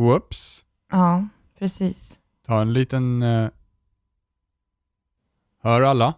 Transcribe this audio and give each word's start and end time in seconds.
Whoops. 0.00 0.64
Ja, 0.92 1.24
precis. 1.58 2.18
Ta 2.46 2.60
en 2.60 2.72
liten... 2.72 3.22
eh, 3.22 3.48
Hör 5.62 5.80
alla? 5.82 6.14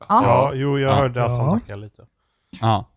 Ja. 0.00 0.06
Ja, 0.08 0.52
jo, 0.54 0.78
jag 0.78 0.90
Ja. 0.90 0.94
hörde 0.94 1.24
att 1.24 1.30
han 1.30 1.38
Ja. 1.46 1.54
tackade 1.60 1.80
lite. 1.80 2.02
Ja. 2.60 2.90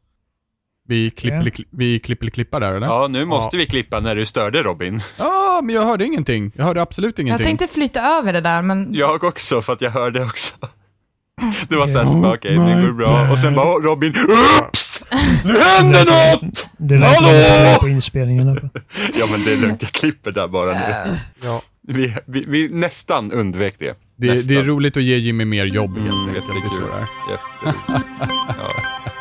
Vi 0.84 1.10
klipper, 1.12 1.42
Okej. 1.42 1.52
kli- 1.52 1.68
vi 1.72 2.00
klipper 2.00 2.28
klippa 2.30 2.60
där 2.60 2.74
eller? 2.74 2.88
Ja, 2.88 3.08
nu 3.08 3.26
måste 3.26 3.58
vi 3.58 3.66
klippa 3.66 4.00
när 4.00 4.16
du 4.16 4.26
störde 4.26 4.64
Robin. 4.64 5.00
Ja, 5.18 5.60
men 5.64 5.76
jag 5.76 5.82
hörde 5.86 6.06
ingenting. 6.06 6.52
Jag 6.56 6.66
hörde 6.66 6.82
absolut 6.82 7.20
ingenting. 7.20 7.44
Jag 7.44 7.58
tänkte 7.58 7.68
flytta 7.74 8.02
över 8.02 8.34
det 8.34 8.42
där, 8.42 8.62
men 8.62 8.94
Jag 8.94 9.24
också, 9.24 9.62
för 9.62 9.74
att 9.74 9.82
jag 9.82 9.92
hörde 9.92 10.24
också. 10.26 10.56
Det 11.70 11.76
var 11.76 11.88
såhär, 11.88 12.06
Okej. 12.34 12.58
okej, 12.60 12.76
det 12.76 12.82
går 12.88 12.94
bra. 12.94 13.32
Och 13.32 13.40
sen 13.40 13.54
bara 13.56 13.68
Robin, 13.80 14.14
Oops! 14.18 15.02
Nu 15.46 15.54
Det 15.54 15.60
händer 15.60 16.06
något! 16.06 16.68
Det 16.78 16.98
lät 16.98 17.16
Hallå! 17.16 17.78
på 17.80 17.88
inspelningen. 17.90 18.70
Ja 19.20 19.26
men 19.32 19.46
det 19.46 19.54
är 19.54 19.58
lugnt, 19.58 19.82
jag 19.82 19.92
klipper 19.92 20.32
där 20.32 20.48
bara 20.48 20.74
nu. 20.74 21.18
Ja. 21.44 21.62
Vi, 21.88 22.16
vi, 22.26 22.44
vi 22.48 22.70
nästan 22.70 23.32
undvek 23.32 23.76
det. 23.80 23.98
det, 24.18 24.48
det 24.48 24.56
är 24.56 24.64
roligt 24.64 24.98
att 24.98 25.04
ge 25.04 25.18
Jimmy 25.18 25.46
mer 25.46 25.66
jobb 25.66 25.98
helt 25.98 26.10
Mm, 26.10 26.28
enkelt. 26.28 26.46
Jättekul. 26.48 26.88
det 26.88 26.94
är. 26.94 27.08
Jätteroligt. 27.32 28.08
Ja. 28.60 28.72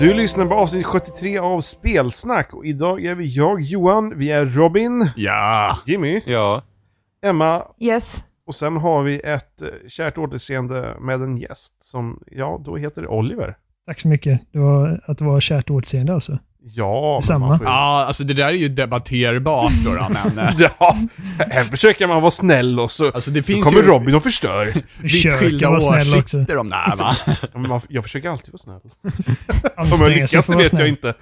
Du 0.00 0.14
lyssnar 0.14 0.46
på 0.46 0.54
avsnitt 0.54 0.86
73 0.86 1.38
av 1.38 1.60
Spelsnack 1.60 2.54
och 2.54 2.66
idag 2.66 3.04
är 3.04 3.14
vi 3.14 3.26
jag, 3.26 3.60
Johan, 3.60 4.18
vi 4.18 4.30
är 4.30 4.46
Robin, 4.46 5.10
Ja! 5.16 5.78
Jimmy, 5.86 6.22
ja. 6.26 6.62
Emma 7.26 7.62
yes. 7.80 8.24
och 8.46 8.54
sen 8.54 8.76
har 8.76 9.02
vi 9.02 9.20
ett 9.20 9.62
eh, 9.62 9.68
kärt 9.88 10.18
återseende 10.18 10.96
med 11.00 11.22
en 11.22 11.36
gäst 11.36 11.84
som, 11.84 12.22
ja, 12.26 12.62
då 12.64 12.76
heter 12.76 13.06
Oliver. 13.06 13.56
Tack 13.86 14.00
så 14.00 14.08
mycket. 14.08 14.40
Det 14.52 14.58
var, 14.58 15.00
att 15.04 15.18
det 15.18 15.24
var 15.24 15.40
kärt 15.40 15.70
återseende 15.70 16.14
alltså. 16.14 16.38
Ja, 16.62 17.18
Detsamma. 17.20 17.48
man 17.48 17.58
får 17.58 17.66
ju... 17.66 17.72
Ja, 17.72 18.04
alltså 18.06 18.24
det 18.24 18.34
där 18.34 18.44
är 18.46 18.52
ju 18.52 18.68
debatterbart 18.68 19.72
då, 19.84 20.06
men... 20.10 20.38
eh, 20.48 20.54
Ja, 20.78 20.96
här 21.38 21.62
försöker 21.62 22.06
man 22.06 22.20
vara 22.22 22.30
snäll 22.30 22.80
och 22.80 22.92
så, 22.92 23.10
Alltså 23.10 23.30
det 23.30 23.42
så 23.42 23.46
finns 23.46 23.64
kommer 23.64 23.78
ju 23.82 23.86
Robin 23.88 24.14
och 24.14 24.22
förstör. 24.22 24.74
vitt 25.02 25.32
skilda 25.38 25.70
åsikter 25.70 26.56
om 26.56 26.68
det 26.70 26.76
här 26.76 26.96
va? 26.96 27.16
Man, 27.68 27.80
jag 27.88 28.04
försöker 28.04 28.28
alltid 28.28 28.52
vara 28.52 28.58
snäll. 28.58 28.80
Om 29.76 29.88
jag 30.00 30.10
lyckas, 30.10 30.46
det 30.46 30.56
vet 30.56 30.58
jag 30.58 30.66
snäll. 30.66 30.86
inte. 30.86 31.14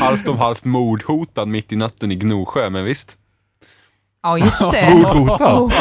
Halvt 0.00 0.28
om 0.28 0.38
halvt 0.38 0.64
mordhotad 0.64 1.46
mitt 1.46 1.72
i 1.72 1.76
natten 1.76 2.12
i 2.12 2.14
Gnosjö, 2.14 2.70
men 2.70 2.84
visst. 2.84 3.16
Ja, 4.22 4.38
just 4.38 4.70
det. 4.70 4.90
Mordhotad. 4.94 5.60
Oh, 5.60 5.72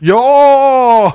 Ja! 0.00 1.12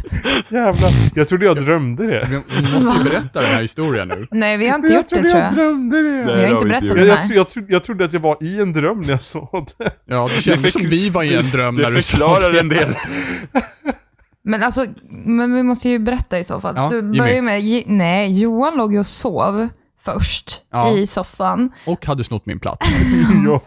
Jävlar. 0.48 0.90
Jag 1.14 1.28
trodde 1.28 1.46
jag 1.46 1.64
drömde 1.64 2.06
det. 2.06 2.28
Vi 2.56 2.62
måste 2.62 2.98
ju 2.98 3.04
berätta 3.04 3.40
den 3.40 3.50
här 3.50 3.62
historien 3.62 4.08
nu. 4.08 4.26
nej, 4.30 4.56
vi 4.56 4.68
har 4.68 4.78
inte 4.78 4.92
gjort 4.92 5.08
det 5.08 5.14
tror 5.22 5.28
jag 5.40 5.46
jag. 5.46 5.54
drömde 5.54 6.02
det. 6.02 6.24
Vi 6.24 6.30
har 6.30 6.36
det 6.36 6.50
inte 6.50 6.66
berättat 6.66 6.88
det. 6.88 6.98
Jag, 7.06 7.08
jag, 7.08 7.18
Nej. 7.18 7.26
tro- 7.28 7.36
jag, 7.36 7.48
trodde, 7.48 7.72
jag 7.72 7.84
trodde 7.84 8.04
att 8.04 8.12
jag 8.12 8.20
var 8.20 8.36
i 8.40 8.60
en 8.60 8.72
dröm 8.72 9.00
när 9.00 9.10
jag 9.10 9.22
såg 9.22 9.68
det. 9.78 9.90
Ja, 10.06 10.28
det 10.34 10.40
kändes 10.40 10.72
som 10.72 10.82
vi 10.82 11.10
var 11.10 11.22
i 11.22 11.34
en 11.36 11.50
dröm 11.50 11.74
när 11.74 11.90
Det 11.90 11.96
du 11.96 12.02
sa 12.02 12.16
förklarar 12.18 12.52
det. 12.52 12.60
en 12.60 12.68
del. 12.68 12.88
Men 14.44 14.62
alltså, 14.62 14.86
men 15.10 15.54
vi 15.54 15.62
måste 15.62 15.88
ju 15.88 15.98
berätta 15.98 16.38
i 16.38 16.44
så 16.44 16.60
fall. 16.60 16.74
Ja, 16.76 16.88
du 16.90 16.96
Jimmy. 16.96 17.18
börjar 17.18 17.42
med, 17.42 17.60
Ji- 17.60 17.84
nej, 17.86 18.40
Johan 18.40 18.76
låg 18.76 18.92
ju 18.92 18.98
och 18.98 19.06
sov 19.06 19.68
först 20.04 20.62
Ja. 20.72 20.96
i 20.96 21.06
soffan. 21.06 21.70
Och 21.86 22.06
hade 22.06 22.24
snott 22.24 22.46
min 22.46 22.60
plats. 22.60 22.88
Ja. 23.44 23.60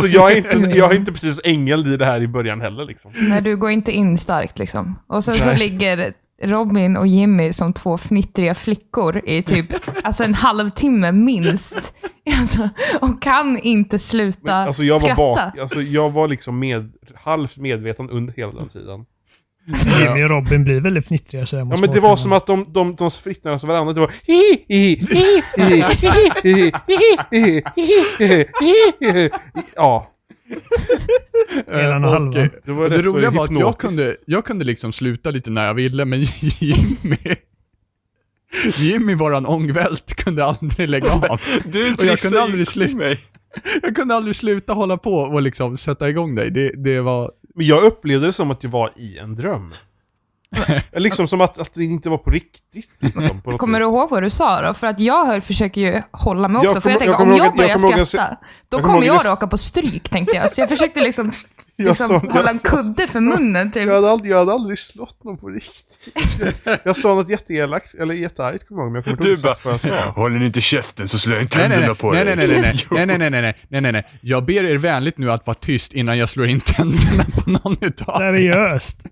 Så 0.00 0.06
jag 0.06 0.32
är, 0.32 0.36
inte, 0.56 0.78
jag 0.78 0.92
är 0.92 0.96
inte 0.96 1.12
precis 1.12 1.40
ängel 1.44 1.92
i 1.94 1.96
det 1.96 2.06
här 2.06 2.22
i 2.22 2.28
början 2.28 2.60
heller 2.60 2.84
liksom. 2.84 3.12
Nej, 3.14 3.40
du 3.42 3.56
går 3.56 3.70
inte 3.70 3.92
in 3.92 4.18
starkt 4.18 4.58
liksom. 4.58 4.98
Och 5.06 5.24
sen 5.24 5.34
så 5.34 5.52
ligger 5.54 6.12
Robin 6.42 6.96
och 6.96 7.06
Jimmy 7.06 7.52
som 7.52 7.72
två 7.72 7.98
fnittriga 7.98 8.54
flickor 8.54 9.20
i 9.24 9.42
typ 9.42 9.66
alltså 10.04 10.24
en 10.24 10.34
halvtimme 10.34 11.12
minst. 11.12 11.94
Alltså, 12.40 12.68
och 13.00 13.22
kan 13.22 13.58
inte 13.58 13.98
sluta 13.98 14.38
Men, 14.42 14.54
alltså 14.54 14.84
jag 14.84 14.94
var 14.94 15.00
skratta. 15.00 15.16
bak, 15.16 15.58
alltså 15.58 15.82
jag 15.82 16.10
var 16.10 16.28
liksom 16.28 16.58
med, 16.58 16.92
halvt 17.14 17.56
medveten 17.56 18.10
under 18.10 18.32
hela 18.36 18.52
den 18.52 18.68
tiden. 18.68 19.04
Jimmy 19.66 20.24
och 20.24 20.30
Robin 20.30 20.64
blir 20.64 20.80
väldigt 20.80 21.06
fnittriga 21.06 21.46
så 21.46 21.56
Ja 21.56 21.64
men 21.64 21.90
det 21.90 22.00
var 22.00 22.16
som 22.16 22.32
att 22.32 22.46
de, 22.46 22.72
de, 22.72 22.96
de 22.96 23.10
fnittade 23.10 23.52
alltså 23.52 23.66
varandra. 23.66 23.92
Det 23.92 24.00
var 24.00 24.12
Ja. 29.76 30.08
En 31.66 31.86
och 31.90 31.94
en 31.96 32.04
halva. 32.04 32.48
Det, 32.64 32.72
var 32.72 32.88
det 32.88 33.02
roliga 33.02 33.30
var 33.30 33.44
att 33.44 33.50
jag 33.60 33.78
kunde, 33.78 34.16
jag 34.26 34.44
kunde 34.44 34.64
liksom 34.64 34.92
sluta 34.92 35.30
lite 35.30 35.50
när 35.50 35.66
jag 35.66 35.74
ville, 35.74 36.04
men 36.04 36.20
Jimmy 36.40 37.36
Jimmy, 38.76 39.14
våran 39.14 39.46
ångvält, 39.46 40.14
kunde 40.14 40.44
aldrig 40.44 40.88
lägga 40.88 41.12
av. 41.12 41.40
Du 41.64 41.92
och 41.92 42.04
jag 42.04 42.18
kunde 42.18 42.42
aldrig 42.42 42.68
sluta. 42.68 43.16
Jag 43.82 43.96
kunde 43.96 44.14
aldrig 44.14 44.36
sluta 44.36 44.72
hålla 44.72 44.96
på 44.96 45.14
och 45.14 45.42
liksom 45.42 45.78
sätta 45.78 46.08
igång 46.10 46.34
dig. 46.34 46.50
Det, 46.50 46.72
det 46.84 47.00
var 47.00 47.30
men 47.54 47.66
jag 47.66 47.84
upplevde 47.84 48.26
det 48.26 48.32
som 48.32 48.50
att 48.50 48.62
jag 48.62 48.70
var 48.70 48.92
i 48.96 49.18
en 49.18 49.34
dröm. 49.34 49.74
liksom 50.92 51.28
som 51.28 51.40
att, 51.40 51.58
att 51.58 51.74
det 51.74 51.84
inte 51.84 52.08
var 52.10 52.18
på 52.18 52.30
riktigt. 52.30 52.90
Liksom, 53.00 53.40
på 53.40 53.50
något 53.50 53.60
Kommer 53.60 53.80
du 53.80 53.86
vis. 53.86 53.92
ihåg 53.92 54.10
vad 54.10 54.22
du 54.22 54.30
sa 54.30 54.62
då? 54.62 54.74
För 54.74 54.86
att 54.86 55.00
jag 55.00 55.26
hör, 55.26 55.40
försöker 55.40 55.80
ju 55.80 56.02
hålla 56.10 56.48
mig 56.48 56.62
Jag 56.62 56.70
också. 56.70 56.80
för 56.80 56.90
jag 56.90 56.98
tänker, 56.98 57.12
jag 57.12 57.18
kommer 57.18 57.32
om 57.32 57.38
jag 57.38 57.46
att- 57.46 57.58
jag 57.70 57.80
börjar 57.90 58.04
skratta, 58.04 58.36
då 58.68 58.76
jag 58.78 58.82
kommer 58.84 58.94
kommer 58.94 59.06
jag 59.06 59.26
råka 59.26 59.46
på 59.46 59.58
stryk 59.58 60.08
tänkte 60.08 60.36
jag. 60.36 60.50
Så 60.50 60.60
jag 60.60 60.68
försökte 60.68 61.00
liksom, 61.00 61.32
Jag 61.76 61.88
liksom 61.88 62.08
sa- 62.08 62.32
hålla 62.32 62.50
en 62.50 62.58
kudde 62.58 63.06
för 63.08 63.20
munnen 63.20 63.72
typ. 63.72 63.86
Jag 63.86 63.94
hade, 63.94 64.10
aldrig, 64.10 64.32
jag 64.32 64.38
hade 64.38 64.52
aldrig 64.52 64.78
slått 64.78 65.24
någon 65.24 65.38
på 65.38 65.48
riktigt. 65.48 65.98
Jag, 66.64 66.78
jag 66.84 66.96
sa 66.96 67.14
något 67.14 67.28
jätteelakt, 67.28 67.94
eller 67.94 68.14
jätteargt 68.14 68.68
kommer 68.68 68.80
jag 68.82 68.86
ihåg, 68.86 68.92
men 68.92 68.94
jag 68.94 69.04
kommer 69.04 69.16
inte 69.16 69.42
Du 69.42 69.48
ihåg 69.48 69.56
vad 69.64 69.72
jag 69.74 69.80
sa. 69.80 70.10
håller 70.10 70.38
ni 70.38 70.46
inte 70.46 70.60
käften 70.60 71.08
så 71.08 71.18
slår 71.18 71.34
jag 71.36 71.42
in 71.42 71.48
Nej, 71.54 71.68
nej, 71.68 71.70
tänderna 71.70 71.92
nej, 71.92 71.96
på 72.00 72.12
nej, 72.12 72.24
nej, 72.24 72.36
nej, 72.36 72.48
nej, 72.48 73.06
nej, 73.06 73.06
nej, 73.18 73.30
nej, 73.30 73.30
nej, 73.42 73.54
nej, 73.70 73.80
nej, 73.80 73.92
nej, 73.92 74.18
Jag 74.20 74.44
ber 74.44 74.64
er 74.64 74.76
vänligt 74.78 75.18
nu 75.18 75.30
att 75.32 75.46
vara 75.46 75.54
tyst 75.54 75.92
innan 75.92 76.18
jag 76.18 76.28
slår 76.28 76.46
in 76.46 76.60
tänderna 76.60 77.24
på 77.44 77.50
någon 77.50 77.76
utav 77.80 78.22
er. 78.22 78.32
Seriöst. 78.32 79.02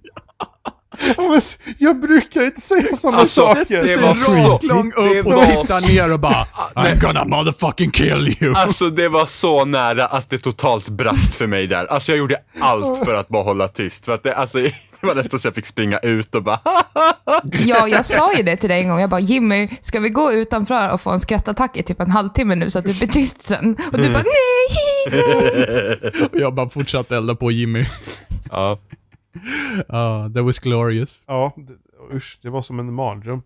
Jag 1.79 2.01
brukar 2.01 2.43
inte 2.45 2.61
säga 2.61 2.95
sådana 2.95 3.19
Alltså, 3.19 3.41
saker. 3.41 3.83
det 3.83 3.97
var 4.03 4.15
så- 4.15 4.49
raklång 4.53 4.91
det 4.97 5.21
upp 5.21 5.27
och 5.27 5.43
tittar 5.43 5.95
ner 6.07 6.13
och 6.13 6.21
bara 6.21 6.47
I'm 6.75 7.01
gonna 7.01 7.25
motherfucking 7.25 7.91
kill 7.91 8.37
you. 8.41 8.55
Alltså 8.57 8.91
det 8.91 9.09
var 9.09 9.27
så 9.27 9.65
nära 9.65 10.07
att 10.07 10.31
det 10.31 10.39
totalt 10.39 10.89
brast 10.89 11.35
för 11.35 11.47
mig 11.47 11.67
där. 11.67 11.87
Alltså 11.87 12.13
jag 12.13 12.19
gjorde 12.19 12.37
allt 12.61 13.05
för 13.05 13.15
att 13.15 13.29
bara 13.29 13.43
hålla 13.43 13.69
tyst. 13.69 14.05
För 14.05 14.13
att 14.13 14.23
det, 14.23 14.35
alltså, 14.35 14.59
det 15.01 15.07
var 15.07 15.15
nästan 15.15 15.41
så 15.41 15.47
jag 15.47 15.55
fick 15.55 15.67
springa 15.67 15.99
ut 15.99 16.35
och 16.35 16.43
bara 16.43 16.61
Ja, 17.67 17.89
jag 17.89 18.05
sa 18.05 18.35
ju 18.35 18.43
det 18.43 18.57
till 18.57 18.69
dig 18.71 18.81
en 18.83 18.89
gång. 18.89 19.01
Jag 19.01 19.11
bara, 19.11 19.21
Jimmy, 19.21 19.69
ska 19.83 20.01
vi 20.01 20.09
gå 20.09 20.33
utanför 20.33 20.91
och 20.91 21.01
få 21.01 21.11
en 21.11 21.21
skrattattack 21.21 21.77
i 21.77 21.83
typ 21.83 22.01
en 22.01 22.11
halvtimme 22.11 22.55
nu 22.55 22.71
så 22.71 22.79
att 22.79 22.85
du 22.85 22.95
blir 22.95 23.09
tyst 23.09 23.43
sen? 23.43 23.77
Och 23.93 23.99
du 23.99 24.11
bara, 24.13 24.23
nej! 24.23 26.13
Och 26.33 26.39
jag 26.41 26.55
bara 26.55 26.69
fortsatte 26.69 27.17
elda 27.17 27.35
på 27.35 27.51
Jimmy. 27.51 27.87
Ja. 28.51 28.79
Ah, 29.89 30.29
that 30.29 30.45
was 30.45 30.59
glorious. 30.59 31.23
Ja, 31.27 31.53
det, 31.57 31.75
usch, 32.17 32.39
det 32.43 32.51
var 32.51 32.63
som 32.63 32.79
en 32.79 32.93
mardröm. 32.95 33.43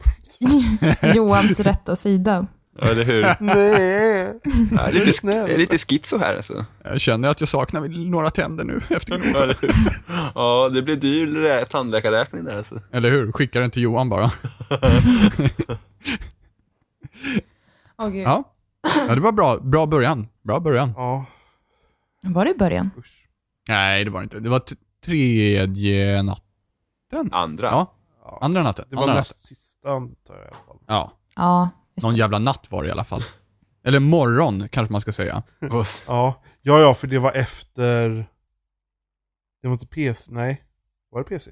Johans 1.14 1.60
rätta 1.60 1.96
sida. 1.96 2.46
Ja, 2.80 2.88
eller 2.88 3.04
hur? 3.04 3.22
Nej. 3.44 4.40
Ja, 4.70 4.90
lite, 4.92 5.04
sk- 5.06 5.12
Snäll. 5.12 5.46
det 5.46 5.54
är 5.54 5.58
lite 5.58 5.78
schizo 5.78 6.18
här 6.18 6.36
alltså. 6.36 6.64
Jag 6.84 7.00
känner 7.00 7.28
att 7.28 7.40
jag 7.40 7.48
saknar 7.48 8.10
några 8.10 8.30
tänder 8.30 8.64
nu 8.64 8.80
efter 8.90 9.12
Ja, 9.34 9.46
hur? 9.60 9.70
Ja, 10.34 10.68
det 10.74 10.82
blir 10.82 10.96
dyr 10.96 11.26
rä- 11.26 11.64
tandläkarräkning 11.64 12.44
där 12.44 12.56
alltså. 12.56 12.80
Eller 12.92 13.10
hur? 13.10 13.32
Skicka 13.32 13.60
den 13.60 13.70
till 13.70 13.82
Johan 13.82 14.08
bara. 14.08 14.30
Gud. 18.12 18.22
Ja. 18.26 18.44
ja, 19.08 19.14
det 19.14 19.20
var 19.20 19.32
bra. 19.32 19.58
Bra 19.58 19.86
början. 19.86 20.26
Bra 20.42 20.60
början. 20.60 20.92
Ja, 20.96 21.26
Var 22.22 22.44
det 22.44 22.54
början? 22.58 22.90
usch. 22.98 23.26
Nej, 23.68 24.04
det 24.04 24.10
var 24.10 24.20
det 24.20 24.24
inte. 24.24 24.40
Det 24.40 24.48
var 24.48 24.58
t- 24.58 24.74
tredje 25.04 26.22
natten. 26.22 27.32
Andra. 27.32 27.66
Ja, 27.70 28.38
andra 28.40 28.62
natten. 28.62 28.84
Det 28.90 28.96
var 28.96 29.02
andra 29.02 29.14
näst 29.14 29.46
sista 29.46 29.90
antar 29.90 30.34
jag 30.34 30.44
i 30.44 30.46
alla 30.48 30.56
fall. 30.66 30.78
Ja, 30.86 31.12
Ja, 31.36 31.68
just 31.96 32.04
någon 32.04 32.12
det. 32.14 32.18
jävla 32.18 32.38
natt 32.38 32.66
var 32.70 32.82
det 32.82 32.88
i 32.88 32.92
alla 32.92 33.04
fall. 33.04 33.22
Eller 33.86 34.00
morgon, 34.00 34.68
kanske 34.68 34.92
man 34.92 35.00
ska 35.00 35.12
säga. 35.12 35.42
Ja, 36.06 36.42
ja, 36.62 36.80
ja, 36.80 36.94
för 36.94 37.06
det 37.06 37.18
var 37.18 37.32
efter... 37.32 38.26
Det 39.62 39.68
var 39.68 39.72
inte 39.72 39.86
PC, 39.86 40.32
nej. 40.32 40.62
Var 41.10 41.20
det 41.22 41.28
PC? 41.28 41.50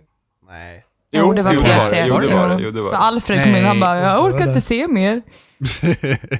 Nej. 0.48 0.84
Jo, 1.10 1.32
det 1.32 1.42
var 1.42 1.52
jo, 1.52 1.60
PC. 1.60 2.04
Jo, 2.08 2.18
det 2.18 2.34
var 2.34 2.48
det. 2.48 2.54
Jo. 2.54 2.60
Jo, 2.60 2.70
det 2.70 2.76
För 2.76 2.82
var. 2.82 2.92
Alfred 2.92 3.44
kom 3.44 3.54
in 3.54 3.62
och 3.62 3.68
han 3.68 3.80
bara, 3.80 3.98
jag 3.98 4.24
orkar 4.24 4.48
inte 4.48 4.60
se 4.60 4.88
mer. 4.88 5.22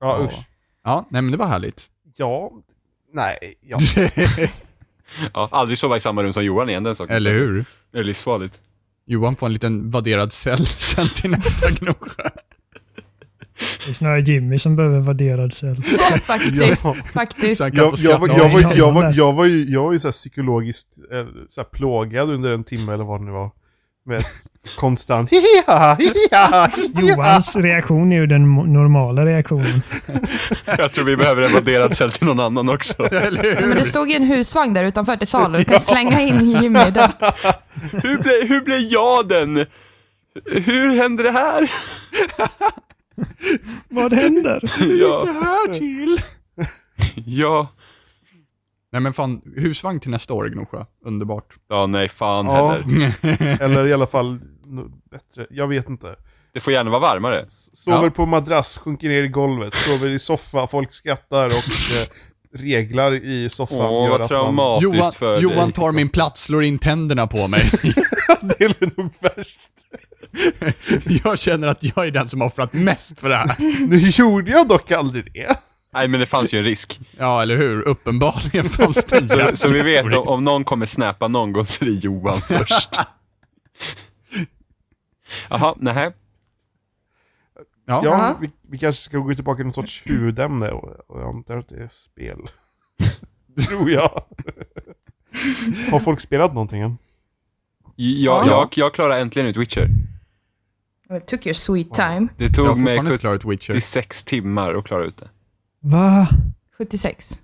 Ja, 0.00 0.18
Ja. 0.18 0.24
usch. 0.24 0.46
ja, 0.84 1.06
nej 1.10 1.22
men 1.22 1.32
det 1.32 1.36
var 1.38 1.46
härligt. 1.46 1.90
Ja, 2.16 2.50
nej, 3.12 3.54
ja. 3.60 3.78
Ja, 5.34 5.48
aldrig 5.52 5.78
sova 5.78 5.96
i 5.96 6.00
samma 6.00 6.22
rum 6.22 6.32
som 6.32 6.44
Johan 6.44 6.68
igen, 6.68 6.84
den 6.84 6.96
saken. 6.96 7.16
Eller 7.16 7.32
hur? 7.32 7.64
Det 7.92 7.98
är 7.98 8.04
livsfarligt. 8.04 8.54
Johan 9.06 9.36
får 9.36 9.46
en 9.46 9.52
liten 9.52 9.90
vadderad 9.90 10.32
cell 10.32 10.66
sen 10.66 11.08
till 11.08 11.30
nästa 11.30 11.70
Gnosjö. 11.70 12.30
Det 13.84 13.90
är 13.90 13.94
snarare 13.94 14.20
Jimmy 14.20 14.58
som 14.58 14.76
behöver 14.76 14.96
en 14.96 15.04
värderad 15.04 15.52
cell. 15.52 15.82
Faktiskt. 16.22 16.84
Ja. 16.84 16.94
Faktiskt. 17.12 17.60
Jag, 17.60 17.70
var- 17.90 17.96
skratta 17.96 18.26
jag, 18.26 18.32
av 18.32 18.38
var, 18.38 18.48
sig. 18.50 18.78
jag, 18.78 18.92
var, 18.92 19.12
jag 19.16 19.32
var 19.32 19.44
ju, 19.44 19.64
jag 19.72 19.82
var 19.82 19.92
ju 19.92 20.00
så 20.00 20.06
här 20.08 20.12
psykologiskt 20.12 20.88
eh, 21.12 21.26
så 21.48 21.60
här 21.60 21.68
plågad 21.68 22.30
under 22.30 22.52
en 22.52 22.64
timme 22.64 22.92
eller 22.92 23.04
vad 23.04 23.20
det 23.20 23.24
nu 23.24 23.30
var. 23.32 23.50
Med 24.04 24.24
konstant. 24.76 25.30
Johans 27.02 27.56
reaktion 27.56 28.12
är 28.12 28.16
ju 28.16 28.26
den 28.26 28.54
normala 28.54 29.26
reaktionen. 29.26 29.82
Jag 30.78 30.92
tror 30.92 31.04
vi 31.04 31.16
behöver 31.16 31.42
en 31.42 31.52
vadderad 31.52 31.96
cell 31.96 32.12
till 32.12 32.26
någon 32.26 32.40
annan 32.40 32.68
också. 32.68 32.94
Ja, 32.98 33.08
men 33.10 33.36
hur? 33.36 33.74
det 33.74 33.84
stod 33.84 34.10
ju 34.10 34.16
en 34.16 34.24
husvagn 34.24 34.74
där 34.74 34.84
utanför 34.84 35.16
till 35.16 35.26
salu. 35.26 35.58
Du 35.58 35.64
kan 35.64 35.80
slänga 35.80 36.20
in 36.20 36.50
Jimmy 36.50 36.90
där. 36.90 37.10
Hur 38.02 38.18
blev, 38.18 38.48
hur 38.48 38.60
blev 38.60 38.80
jag 38.80 39.28
den? 39.28 39.66
Hur 40.44 40.96
hände 40.96 41.22
det 41.22 41.30
här? 41.30 41.70
Vad 43.88 44.12
händer? 44.12 44.60
Ja, 45.00 45.24
här 45.24 45.74
till? 45.74 46.20
ja. 47.26 47.68
Nej 48.92 49.00
men 49.00 49.12
fan, 49.12 49.40
husvagn 49.56 50.00
till 50.00 50.10
nästa 50.10 50.34
år 50.34 50.46
i 50.46 50.50
Gnosjö. 50.50 50.84
Underbart. 51.04 51.54
Ja, 51.68 51.86
nej 51.86 52.08
fan 52.08 52.46
Ja. 52.46 52.70
heller. 52.72 53.62
Eller 53.62 53.86
i 53.86 53.92
alla 53.92 54.06
fall 54.06 54.38
no- 54.66 54.92
bättre. 55.10 55.46
Jag 55.50 55.68
vet 55.68 55.88
inte. 55.88 56.16
Det 56.54 56.60
får 56.60 56.72
gärna 56.72 56.90
vara 56.90 57.00
varmare. 57.00 57.46
Sover 57.74 58.04
Ja. 58.04 58.10
på 58.10 58.26
madrass, 58.26 58.76
sjunker 58.78 59.08
ner 59.08 59.22
i 59.22 59.28
golvet, 59.28 59.74
sover 59.74 60.10
i 60.10 60.18
soffa, 60.18 60.66
folk 60.66 60.92
skrattar 60.92 61.46
och 61.46 61.52
eh, 61.52 62.58
reglar 62.58 63.12
i 63.14 63.48
soffan 63.50 63.78
Åh, 63.80 64.02
gör 64.04 64.10
vad 64.10 64.20
att 64.20 64.28
traumatiskt 64.28 64.82
Johan, 64.94 65.12
för 65.12 65.40
Johan 65.40 65.64
dig. 65.64 65.72
tar 65.72 65.92
min 65.92 66.08
plats, 66.08 66.42
slår 66.44 66.64
in 66.64 66.78
tänderna 66.78 67.26
på 67.26 67.48
mig. 67.48 67.60
man... 68.28 68.52
det 68.58 68.64
är 68.64 68.96
nog 69.00 69.12
värst. 69.20 69.70
jag 71.24 71.38
känner 71.38 71.68
att 71.68 71.82
jag 71.96 72.06
är 72.06 72.10
den 72.10 72.28
som 72.28 72.40
har 72.40 72.48
offrat 72.48 72.72
mest 72.72 73.20
för 73.20 73.28
det 73.28 73.36
här. 73.36 73.56
Nu 73.86 73.96
gjorde 73.98 74.50
jag 74.50 74.68
dock 74.68 74.90
aldrig 74.92 75.32
det. 75.32 75.56
Nej, 75.94 76.08
men 76.08 76.20
det 76.20 76.26
fanns 76.26 76.54
ju 76.54 76.58
en 76.58 76.64
risk. 76.64 77.00
Ja, 77.18 77.42
eller 77.42 77.56
hur? 77.56 77.82
Uppenbarligen 77.82 78.64
fanns 78.64 79.04
det 79.04 79.18
en 79.18 79.28
Så, 79.28 79.38
jävla 79.38 79.56
så 79.56 79.68
vi 79.70 79.82
vet, 79.82 80.04
risk. 80.04 80.18
om, 80.18 80.28
om 80.28 80.44
någon 80.44 80.64
kommer 80.64 80.86
snappa 80.86 81.28
någon 81.28 81.52
gång 81.52 81.66
så 81.66 81.84
är 81.84 81.88
det 81.88 81.94
Johan 81.94 82.40
först. 82.48 82.90
Jaha, 85.50 85.74
nähä. 85.78 86.12
Ja. 87.86 88.00
Ja, 88.04 88.38
vi, 88.40 88.50
vi 88.70 88.78
kanske 88.78 89.02
ska 89.02 89.18
gå 89.18 89.34
tillbaka 89.34 89.56
till 89.56 89.64
någon 89.66 89.74
sorts 89.74 90.02
huvudämne 90.06 90.70
och, 90.70 91.10
och 91.10 91.20
jag 91.20 91.28
antar 91.28 91.56
att 91.56 91.68
det 91.68 91.82
är 91.82 91.88
spel. 91.88 92.38
Tror 93.68 93.90
jag. 93.90 94.24
Har 95.90 96.00
folk 96.00 96.20
spelat 96.20 96.54
någonting 96.54 96.80
än? 96.82 96.98
Jag, 97.96 98.46
jag, 98.46 98.68
jag 98.76 98.94
klarar 98.94 99.18
äntligen 99.18 99.48
ut 99.48 99.56
Witcher. 99.56 99.88
It 101.16 101.26
took 101.26 101.46
your 101.46 101.54
sweet 101.54 101.94
time. 101.94 102.28
Det 102.38 102.48
tog 102.48 102.66
mig 102.66 102.74
fortfarande 102.96 103.10
inte 103.12 103.20
klarat 103.20 103.44
Witcher. 103.44 103.72
76 103.72 104.24
timmar 104.24 104.74
att 104.74 104.84
klara 104.84 105.04
ut 105.04 105.16
det. 105.16 105.28
Va? 105.82 106.28
76. 106.78 107.40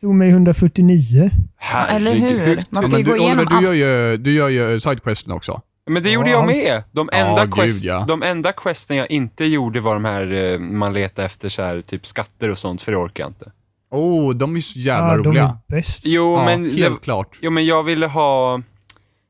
Tog 0.00 0.14
mig 0.14 0.30
149. 0.30 1.30
Herregud. 1.56 1.96
Eller 1.96 2.46
hur? 2.46 2.56
Man 2.56 2.64
Ja, 2.70 2.82
ska 2.82 2.90
men 2.90 2.98
ju 2.98 3.04
du, 3.04 3.10
gå 3.10 3.16
igenom 3.16 3.46
Oliver, 3.46 3.60
du 3.60 3.66
gör 3.66 4.10
allt. 4.12 4.18
ju, 4.20 4.24
du 4.24 4.34
gör 4.34 4.48
ju 4.48 4.80
sidequesten 4.80 5.32
också. 5.32 5.60
Men 5.90 6.02
det 6.02 6.10
gjorde 6.10 6.30
Ja, 6.30 6.36
jag 6.36 6.44
allt. 6.44 6.56
med. 6.56 6.82
De 6.92 7.08
Ja, 7.12 7.18
enda, 7.18 7.44
gud, 7.44 7.54
quest, 7.54 7.84
ja. 7.84 8.04
de 8.08 8.22
enda 8.22 8.52
questen 8.52 8.96
jag 8.96 9.10
inte 9.10 9.44
gjorde 9.44 9.80
var 9.80 9.94
de 9.94 10.04
här, 10.04 10.32
eh, 10.52 10.58
man 10.58 10.92
letar 10.92 11.24
efter 11.24 11.48
så 11.48 11.62
här, 11.62 11.80
typ 11.80 12.06
skatter 12.06 12.50
och 12.50 12.58
sånt, 12.58 12.82
för 12.82 12.92
det 12.92 12.98
orkar 12.98 13.24
jag 13.24 13.30
inte. 13.30 13.52
Oh, 13.90 14.34
de 14.34 14.56
är 14.56 14.60
så 14.60 14.78
jävla 14.78 15.10
Ja, 15.10 15.16
de 15.16 15.28
roliga. 15.28 15.44
är 15.44 15.74
bäst. 15.76 16.06
Jo, 16.06 16.34
ja, 16.36 16.44
men, 16.44 16.70
helt 16.70 17.00
det, 17.00 17.04
klart. 17.04 17.38
jo, 17.40 17.50
men 17.50 17.66
jag 17.66 17.82
ville 17.82 18.06
ha, 18.06 18.62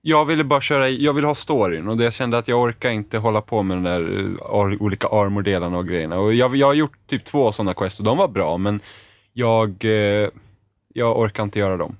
jag 0.02 0.24
ville 0.24 0.44
bara 0.44 0.60
köra, 0.60 0.88
jag 0.88 1.12
ville 1.12 1.26
ha 1.26 1.34
storyn 1.34 1.88
och 1.88 1.96
det 1.96 2.04
jag 2.04 2.12
kände 2.12 2.38
att 2.38 2.48
jag 2.48 2.60
orkar 2.60 2.90
inte 2.90 3.18
hålla 3.18 3.40
på 3.40 3.62
med 3.62 3.76
de 3.76 3.82
där 3.82 4.28
eh, 4.54 4.82
olika 4.82 5.06
armor-delarna 5.06 5.78
och 5.78 5.86
grejerna. 5.88 6.18
Och 6.18 6.34
jag, 6.34 6.56
jag 6.56 6.66
har 6.66 6.74
gjort 6.74 7.06
typ 7.06 7.24
två 7.24 7.52
sådana 7.52 7.74
quest 7.74 7.98
och 7.98 8.04
de 8.04 8.18
var 8.18 8.28
bra, 8.28 8.58
men 8.58 8.80
jag, 9.32 9.84
eh, 9.84 10.28
jag 10.94 11.18
orkar 11.18 11.42
inte 11.42 11.58
göra 11.58 11.76
dem. 11.76 11.96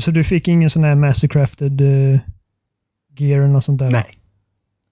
Så 0.00 0.10
du 0.10 0.24
fick 0.24 0.48
ingen 0.48 0.70
sån 0.70 0.84
här 0.84 0.94
mastercrafted 0.94 1.80
uh, 1.80 2.20
gear 3.16 3.38
eller 3.38 3.52
något 3.52 3.64
sånt 3.64 3.80
där? 3.80 3.90
Nej. 3.90 4.18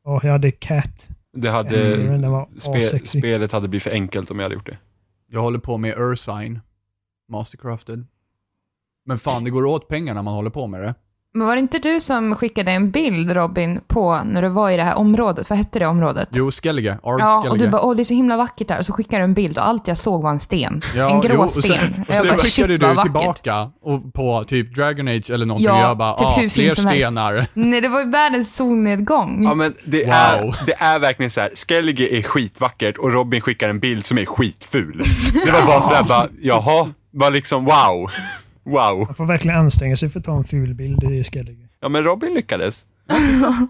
Ja, 0.05 0.21
jag 0.23 0.33
hade 0.33 0.51
Cat. 0.51 1.09
Det 1.33 1.51
hade, 1.51 2.47
spe, 2.59 3.07
spelet 3.07 3.53
hade 3.53 3.69
blivit 3.69 3.83
för 3.83 3.91
enkelt 3.91 4.31
om 4.31 4.39
jag 4.39 4.45
hade 4.45 4.55
gjort 4.55 4.67
det. 4.67 4.79
Jag 5.31 5.41
håller 5.41 5.59
på 5.59 5.77
med 5.77 5.95
Ursine. 5.97 6.61
Mastercrafted. 7.29 8.07
Men 9.05 9.19
fan, 9.19 9.45
det 9.45 9.51
går 9.51 9.65
åt 9.65 9.89
pengar 9.89 10.15
när 10.15 10.23
man 10.23 10.35
håller 10.35 10.51
på 10.51 10.67
med 10.67 10.81
det. 10.81 10.95
Men 11.35 11.47
var 11.47 11.55
det 11.57 11.61
inte 11.61 11.79
du 11.79 12.01
som 12.01 12.35
skickade 12.35 12.71
en 12.71 12.91
bild, 12.91 13.31
Robin, 13.31 13.81
på 13.89 14.21
när 14.25 14.43
du 14.43 14.49
var 14.49 14.71
i 14.71 14.77
det 14.77 14.83
här 14.83 14.95
området? 14.95 15.51
Vad 15.51 15.59
hette 15.59 15.79
det 15.79 15.87
området? 15.87 16.29
Jo, 16.33 16.51
Skellige. 16.51 16.99
Ard 17.03 17.21
Ja, 17.21 17.51
och 17.51 17.59
du 17.59 17.69
bara 17.69 17.83
åh 17.83 17.97
det 17.97 18.03
är 18.03 18.05
så 18.05 18.15
himla 18.15 18.37
vackert 18.37 18.69
där. 18.69 18.79
Och 18.79 18.87
så 18.87 18.93
skickade 18.93 19.19
du 19.23 19.25
en 19.25 19.35
bild 19.35 19.59
och 19.59 19.67
allt 19.69 19.89
jag 19.89 19.97
såg 19.97 20.23
var 20.23 20.31
en 20.31 20.39
sten. 20.39 20.83
Ja, 20.95 21.11
en 21.11 21.21
grå 21.21 21.35
jo, 21.35 21.41
och 21.43 21.51
sten. 21.51 21.63
sen, 21.63 22.05
och 22.09 22.15
jag 22.15 22.27
sen 22.27 22.39
skickade 22.39 22.77
du 22.77 22.87
vackert. 22.87 23.03
tillbaka 23.03 23.71
och 23.83 24.13
på 24.15 24.45
typ 24.45 24.75
Dragon 24.77 25.09
Age 25.09 25.31
eller 25.31 25.47
någonting 25.47 25.67
Ja, 25.67 25.75
och 25.85 25.91
jag 25.91 25.99
bara, 25.99 26.13
typ 26.13 26.27
ah, 26.27 26.37
hur 26.41 26.49
fler 26.49 26.65
helst. 26.65 26.81
stenar. 26.83 27.47
Nej, 27.55 27.81
det 27.81 27.89
var 27.89 28.01
ju 28.01 28.11
världens 28.11 28.57
solnedgång. 28.57 29.45
Ja 29.45 29.55
men 29.55 29.75
det, 29.85 30.05
Wow. 30.05 30.13
är, 30.15 30.67
det 30.67 30.75
är 30.79 30.99
verkligen 30.99 31.31
så 31.31 31.41
här. 31.41 31.51
Skellige 31.69 32.17
är 32.19 32.23
skitvackert 32.23 32.99
och 32.99 33.13
Robin 33.13 33.41
skickar 33.41 33.69
en 33.69 33.81
bild 33.81 34.07
som 34.07 34.19
är 34.19 34.25
skitful. 34.27 35.03
Det 35.47 35.51
var 35.53 35.67
bara 35.67 35.83
såhär 35.83 36.03
bara, 36.05 36.29
jaha, 36.43 36.89
bara 37.13 37.31
liksom 37.31 37.65
wow. 37.65 38.11
Wow. 38.65 38.99
Man 39.07 39.15
får 39.15 39.27
verkligen 39.27 39.57
anstränga 39.59 39.97
sig 39.97 40.09
för 40.09 40.19
att 40.19 40.25
ta 40.25 40.37
en 40.37 40.45
ful 40.45 40.75
bild 40.75 41.05
i 41.05 41.25
Skellige. 41.25 41.69
Ja 41.81 41.89
men 41.89 42.05
Robin 42.05 42.35
lyckades. 42.35 42.85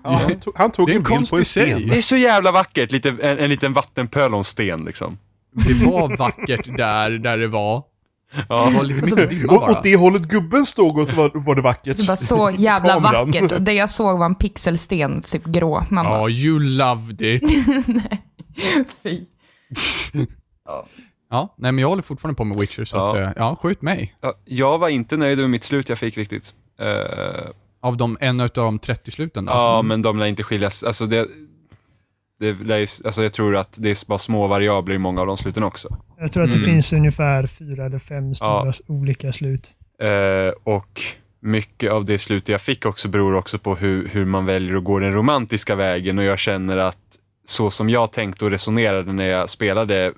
Ja, 0.05 0.11
han, 0.23 0.41
tog, 0.41 0.55
han 0.57 0.71
tog 0.71 0.87
Det 0.87 0.93
en 0.93 0.97
en 0.97 1.03
bild 1.03 1.31
på 1.31 1.37
en 1.37 1.45
sig. 1.45 1.67
sten. 1.67 1.89
Det 1.89 1.99
är 1.99 2.03
så 2.03 2.17
jävla 2.17 2.53
vackert, 2.53 2.93
lite, 2.93 3.09
en, 3.09 3.39
en 3.39 3.51
liten 3.51 3.73
vattenpöl 3.73 4.33
och 4.33 4.39
en 4.39 4.45
sten 4.45 4.85
liksom. 4.85 5.19
Det 5.67 5.87
var 5.87 6.17
vackert 6.17 6.77
där, 6.77 7.11
där 7.11 7.39
det 7.39 7.49
var. 7.49 7.83
Ja. 8.49 8.67
Det 8.71 8.77
var 8.77 8.85
lite 8.85 9.01
Alltså, 9.01 9.17
mycket 9.17 9.31
dimma 9.31 9.53
Och 9.53 9.61
bara. 9.61 9.71
åt 9.71 9.83
det 9.83 9.97
hållet 9.97 10.23
gubben 10.23 10.67
stod 10.67 10.99
åt 10.99 11.13
var, 11.15 11.31
var 11.35 11.55
det 11.55 11.63
vackert. 11.63 11.97
Så 11.99 12.05
bara 12.05 12.17
så 12.17 12.51
jävla 12.59 12.99
vackert. 13.01 13.53
Och 13.53 13.63
det 13.63 13.73
jag 13.73 13.91
såg 13.91 14.19
var 14.19 14.27
en 14.27 14.35
pixelsten, 14.35 15.23
typ 15.23 15.45
grå. 15.45 15.85
Man 15.91 16.05
Ja, 16.05 16.11
bara, 16.11 16.31
you 16.31 16.59
loved 16.61 17.23
it. 17.23 17.43
fy. 19.03 19.21
Ja, 21.31 21.55
nej 21.59 21.73
men 21.73 21.83
jag 21.83 21.89
håller 21.89 22.03
fortfarande 22.03 22.37
på 22.37 22.45
med 22.45 22.59
Witcher 22.59 22.85
så 22.85 22.97
Ja. 22.97 23.11
att, 23.11 23.17
eh, 23.27 23.33
ja, 23.37 23.57
skjut 23.57 23.83
mig. 23.83 24.15
Ja, 24.21 24.35
Jag 24.45 24.79
var 24.79 24.89
inte 24.89 25.17
nöjd 25.17 25.39
med 25.39 25.51
mitt 25.51 25.65
slut 25.65 25.89
jag 25.89 25.99
fick 25.99 26.19
riktigt. 26.19 26.55
Eh, 26.81 27.51
Av 27.83 27.97
de, 27.97 28.17
en 28.21 28.41
av 28.41 28.49
de 28.55 28.79
30 28.79 29.11
sluten 29.11 29.45
då. 29.45 29.53
ja, 29.53 29.75
Mm. 29.75 29.89
men 29.89 30.03
de 30.03 30.19
lär 30.19 30.27
inte 30.27 30.43
skiljas. 30.43 30.83
Alltså 30.83 31.07
det, 31.07 31.27
det 32.41 32.53
lär 32.53 32.79
ju, 32.79 32.87
alltså 33.05 33.23
jag 33.23 33.33
tror 33.33 33.57
att 33.57 33.73
det 33.77 33.91
är 33.91 34.07
bara 34.09 34.19
små 34.19 34.47
variabler 34.47 34.95
i 34.95 34.99
många 34.99 35.21
av 35.21 35.27
de 35.27 35.37
sluten 35.37 35.63
också. 35.63 35.89
Jag 36.19 36.33
tror 36.33 36.43
att 36.43 36.53
det 36.53 36.59
Mm. 36.59 36.71
finns 36.71 36.93
ungefär 36.93 37.47
fyra 37.47 37.85
eller 37.87 37.99
fem 37.99 38.35
stora 38.35 38.51
Ja. 38.67 38.73
olika 38.87 39.33
slut. 39.33 39.71
Eh, 40.03 40.53
och 40.75 41.03
mycket 41.41 41.93
av 41.93 42.05
det 42.05 42.19
slutet 42.19 42.49
jag 42.49 42.61
fick 42.61 42.87
också 42.87 43.09
beror 43.09 43.35
också 43.35 43.59
på 43.59 43.75
hur, 43.75 44.09
hur 44.09 44.25
man 44.25 44.47
väljer 44.47 44.77
att 44.77 44.85
gå 44.85 44.99
den 44.99 45.13
romantiska 45.13 45.75
vägen 45.75 46.19
och 46.19 46.25
jag 46.25 46.39
känner 46.39 46.77
att 46.77 46.99
så 47.45 47.71
som 47.71 47.91
jag 47.91 48.13
tänkte 48.13 48.45
och 48.45 48.51
resonerade 48.51 49.13
när 49.13 49.27
jag 49.27 49.51
spelade 49.51 50.13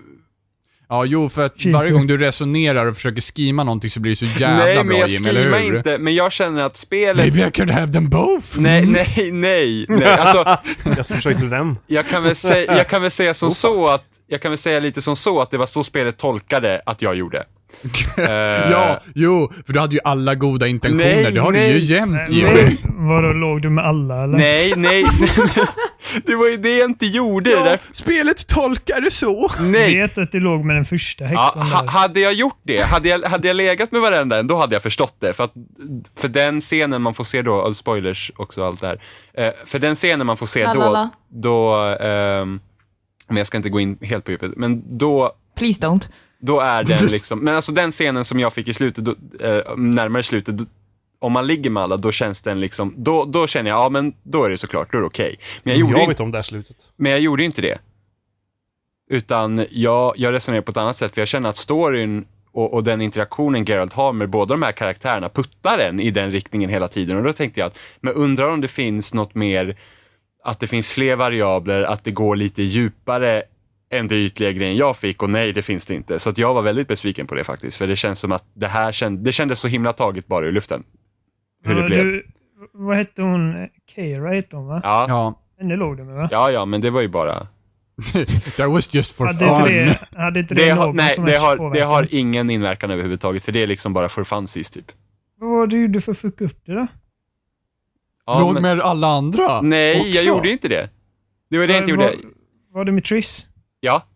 Ja, 0.92 1.04
jo, 1.04 1.28
för 1.28 1.46
att 1.46 1.52
Cheater. 1.56 1.78
varje 1.78 1.90
gång 1.90 2.06
du 2.06 2.18
resonerar 2.18 2.86
och 2.86 2.96
försöker 2.96 3.20
skima 3.20 3.64
någonting 3.64 3.90
så 3.90 4.00
blir 4.00 4.12
det 4.12 4.16
så 4.16 4.24
jävla 4.40 4.64
Nej, 4.64 4.76
men 4.76 4.86
bra 4.88 4.98
jag 4.98 5.08
Jim, 5.08 5.26
eller 5.26 5.40
skriver 5.40 5.60
hur? 5.60 5.76
inte, 5.76 5.98
men 5.98 6.14
jag 6.14 6.32
känner 6.32 6.62
att 6.62 6.76
spelet... 6.76 7.16
Maybe 7.16 7.48
I 7.48 7.50
could 7.50 7.70
have 7.70 7.92
them 7.92 8.08
both. 8.08 8.60
Nej, 8.60 8.86
nej, 8.86 9.30
nej, 9.32 9.86
nej. 9.88 10.04
Alltså, 10.06 10.44
Jag 10.96 11.06
försökte 11.06 11.44
den. 11.44 11.76
jag 11.86 12.06
kan 12.08 12.22
väl 12.22 12.36
säga, 12.36 12.76
jag 12.76 12.88
kan 12.88 13.02
väl 13.02 13.10
säga 13.10 13.34
som 13.34 13.50
så 13.50 13.88
att, 13.88 14.04
jag 14.28 14.42
kan 14.42 14.50
väl 14.50 14.58
säga 14.58 14.80
lite 14.80 15.02
som 15.02 15.16
så 15.16 15.40
att 15.40 15.50
det 15.50 15.58
var 15.58 15.66
så 15.66 15.84
spelet 15.84 16.18
tolkade 16.18 16.82
att 16.86 17.02
jag 17.02 17.14
gjorde. 17.14 17.44
Eh, 18.18 18.24
Ja, 18.70 19.00
jo, 19.14 19.52
för 19.66 19.72
du 19.72 19.80
hade 19.80 19.94
ju 19.94 20.00
alla 20.04 20.34
goda 20.34 20.66
intentioner. 20.66 21.04
Nej, 21.22 21.32
det 21.32 21.40
har 21.40 21.52
nej. 21.52 21.72
du 21.72 21.78
ju 21.78 21.94
jämt 21.94 22.12
Nej, 22.12 22.26
Jimmy. 22.30 22.76
Vadå, 23.08 23.32
låg 23.32 23.62
du 23.62 23.70
med 23.70 23.84
alla 23.86 24.24
eller? 24.24 24.38
Nej, 24.38 24.72
nej, 24.76 25.04
det 26.26 26.34
var 26.36 26.48
ju 26.48 26.56
det 26.56 26.76
jag 26.78 26.90
inte 26.90 27.06
gjorde. 27.06 27.50
Ja, 27.50 27.64
Därför, 27.64 27.94
spelet 27.94 28.46
tolkar 28.46 29.00
det 29.00 29.10
så. 29.10 29.50
Jag 29.58 29.66
nej. 29.70 29.96
vet 29.96 30.18
att 30.18 30.32
du 30.32 30.40
låg 30.40 30.64
med 30.64 30.76
den 30.76 30.84
första 30.84 31.24
Ja, 31.24 31.28
häxan 31.30 31.62
ha, 31.62 31.82
där. 31.82 31.88
hade 31.88 32.20
jag 32.20 32.32
gjort 32.32 32.60
det, 32.62 32.82
hade 32.82 33.08
jag, 33.08 33.22
hade 33.22 33.48
jag 33.48 33.56
legat 33.56 33.92
med 33.92 34.00
varenda 34.00 34.38
en, 34.38 34.46
då 34.46 34.56
hade 34.56 34.74
jag 34.74 34.82
förstått 34.82 35.16
det. 35.18 35.32
För, 35.32 35.44
att, 35.44 35.52
för 36.16 36.28
den 36.28 36.60
scenen 36.60 37.02
man 37.02 37.14
får 37.14 37.24
se 37.24 37.42
då, 37.42 37.74
spoilers 37.74 38.32
också 38.36 38.64
allt 38.64 38.80
det 38.80 38.86
här. 38.86 39.00
Eh, 39.34 39.52
för 39.66 39.78
den 39.78 39.94
scenen 39.94 40.26
man 40.26 40.36
får 40.36 40.46
se 40.46 40.64
då, 40.66 40.74
Lalala. 40.74 41.10
då 41.28 41.74
ehm, 42.00 42.60
men 43.28 43.36
jag 43.36 43.46
ska 43.46 43.56
inte 43.56 43.68
gå 43.68 43.80
in 43.80 43.98
helt 44.02 44.24
på 44.24 44.30
djupet, 44.30 44.52
men 44.56 44.98
då, 44.98 45.32
Please 45.58 45.82
don't. 45.86 46.02
Då 46.42 46.60
är 46.60 46.84
den 46.84 47.06
liksom, 47.10 47.38
men 47.38 47.54
alltså 47.56 47.72
den 47.72 47.90
scenen 47.90 48.24
som 48.24 48.40
jag 48.40 48.52
fick 48.52 48.68
i 48.68 48.74
slutet, 48.74 49.04
då, 49.04 49.10
eh, 49.40 49.76
närmare 49.76 50.22
slutet, 50.22 50.58
då, 50.58 50.64
om 51.18 51.32
man 51.32 51.46
ligger 51.46 51.70
med 51.70 51.82
alla, 51.82 51.96
då 51.96 52.12
känns 52.12 52.42
den 52.42 52.60
liksom, 52.60 52.94
då, 52.96 53.24
då 53.24 53.46
känner 53.46 53.70
jag, 53.70 53.78
ja 53.78 53.88
men 53.88 54.12
då 54.22 54.44
är 54.44 54.50
det 54.50 54.58
såklart, 54.58 54.92
då 54.92 54.98
är 54.98 55.02
det 55.02 55.06
okej. 55.06 55.36
Men 55.62 55.72
jag 55.72 55.80
gjorde 55.80 55.92
Jag 55.92 56.00
inte 56.00 56.08
vet 56.08 56.20
om 56.20 56.30
det 56.30 56.38
här 56.38 56.42
slutet. 56.42 56.76
men 56.96 57.12
jag 57.12 57.20
gjorde 57.20 57.44
inte 57.44 57.62
det. 57.62 57.78
Utan 59.10 59.66
jag, 59.70 60.14
jag 60.16 60.32
resonerade 60.32 60.62
på 60.64 60.70
ett 60.70 60.76
annat 60.76 60.96
sätt, 60.96 61.14
för 61.14 61.20
jag 61.20 61.28
känner 61.28 61.48
att 61.50 61.56
storyn 61.56 62.24
och, 62.52 62.74
och 62.74 62.84
den 62.84 63.00
interaktionen 63.00 63.64
Geralt 63.64 63.92
har 63.92 64.12
med 64.12 64.30
båda 64.30 64.54
de 64.54 64.62
här 64.62 64.72
karaktärerna 64.72 65.28
puttar 65.28 65.78
en 65.78 66.00
i 66.00 66.10
den 66.10 66.30
riktningen 66.30 66.70
hela 66.70 66.88
tiden. 66.88 67.16
Och 67.16 67.22
då 67.24 67.32
tänkte 67.32 67.60
jag 67.60 67.66
att, 67.66 67.78
men 68.00 68.14
undrar 68.14 68.48
om 68.48 68.60
det 68.60 68.68
finns 68.68 69.14
något 69.14 69.34
mer, 69.34 69.76
att 70.44 70.60
det 70.60 70.66
finns 70.66 70.90
fler 70.90 71.16
variabler, 71.16 71.82
att 71.82 72.04
det 72.04 72.10
går 72.10 72.36
lite 72.36 72.62
djupare 72.62 73.42
än 73.92 74.08
det 74.08 74.14
ytliga 74.24 74.52
grejen 74.52 74.76
jag 74.76 74.96
fick 74.96 75.22
och 75.22 75.30
nej, 75.30 75.52
det 75.52 75.62
finns 75.62 75.86
det 75.86 75.94
inte. 75.94 76.18
Så 76.18 76.30
att 76.30 76.38
jag 76.38 76.54
var 76.54 76.62
väldigt 76.62 76.88
besviken 76.88 77.26
på 77.26 77.34
det 77.34 77.44
faktiskt, 77.44 77.76
för 77.76 77.86
det 77.86 77.96
känns 77.96 78.18
som 78.18 78.32
att 78.32 78.44
det 78.54 78.66
här 78.66 78.92
känd, 78.92 79.18
det 79.18 79.32
kändes 79.32 79.60
så 79.60 79.68
himla 79.68 79.92
taget 79.92 80.26
bara 80.26 80.46
ur 80.46 80.52
luften. 80.52 80.82
Hur 81.64 81.74
det 81.74 81.80
Ja, 81.80 81.86
blev. 81.86 82.04
du, 82.04 82.26
vad 82.72 82.96
hette 82.96 83.22
hon? 83.22 83.68
Keira 83.94 84.32
hette 84.32 84.56
hon 84.56 84.66
va? 84.66 84.80
Ja, 84.82 85.04
Ja. 85.08 85.38
Henne 85.58 85.76
låg 85.76 85.96
du 85.96 86.04
med 86.04 86.14
va? 86.14 86.28
ja, 86.30 86.50
ja, 86.50 86.64
men 86.64 86.80
det 86.80 86.90
var 86.90 87.00
ju 87.00 87.08
bara... 87.08 87.46
That 88.56 88.70
was 88.70 88.94
just 88.94 89.12
for 89.12 89.26
Hade 89.26 89.44
inte 89.44 89.56
fun. 89.62 89.72
det, 89.74 89.98
hade 90.22 90.40
inte 90.40 90.54
det, 90.54 90.64
Det 90.64 90.74
någon 90.74 90.96
nej, 90.96 91.14
som 91.14 91.24
det 91.24 91.36
har, 91.38 91.50
det 91.52 91.58
påverkan? 91.58 91.88
har 91.90 92.08
ingen 92.10 92.50
inverkan 92.50 92.90
överhuvudtaget, 92.90 93.44
för 93.44 93.52
det 93.52 93.62
är 93.62 93.66
liksom 93.66 93.92
bara 93.92 94.08
for 94.08 94.24
funsies 94.24 94.70
typ. 94.70 94.84
Vad 95.40 95.50
var 95.50 95.66
det 95.66 95.76
du 95.76 95.82
gjorde 95.82 96.00
för 96.00 96.12
att 96.12 96.18
fucka 96.18 96.44
upp 96.44 96.58
det 96.66 96.72
då? 96.74 96.86
Ja, 98.26 98.40
Låg 98.40 98.52
men- 98.54 98.62
med 98.62 98.80
alla 98.80 99.06
andra 99.06 99.60
Nej, 99.60 99.92
jag 99.96 100.00
också. 100.10 100.22
gjorde 100.22 100.46
ju 100.46 100.52
inte 100.52 100.68
det. 100.68 100.90
Det 101.50 101.58
var 101.58 101.66
det 101.66 101.72
jag 101.72 101.82
inte 101.82 101.96
var, 101.96 102.04
gjorde. 102.10 102.18
var 102.72 102.84
det 102.84 102.92
med 102.92 103.04
Triss? 103.04 103.46
Ja, 103.84 104.06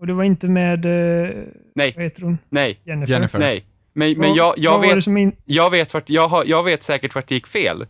Och 0.00 0.06
det 0.06 0.12
var 0.12 0.24
inte 0.24 0.48
med, 0.48 0.84
eh, 0.84 1.30
nej, 1.74 1.92
vad 1.96 2.04
heter 2.04 2.22
hon? 2.22 2.38
nej, 2.48 2.80
Jennifer? 2.84 3.12
Jennifer. 3.14 3.38
nej. 3.38 3.66
Men, 3.92 4.18
men 4.18 4.34
jag, 4.34 4.54
jag, 4.56 4.80
vet, 4.80 5.06
in... 5.06 5.36
jag, 5.44 5.70
vet 5.70 5.94
vart, 5.94 6.10
jag, 6.10 6.28
har, 6.28 6.44
jag 6.44 6.62
vet 6.62 6.82
säkert 6.84 7.14
vart 7.14 7.28
det 7.28 7.34
gick 7.34 7.46
fel. 7.46 7.86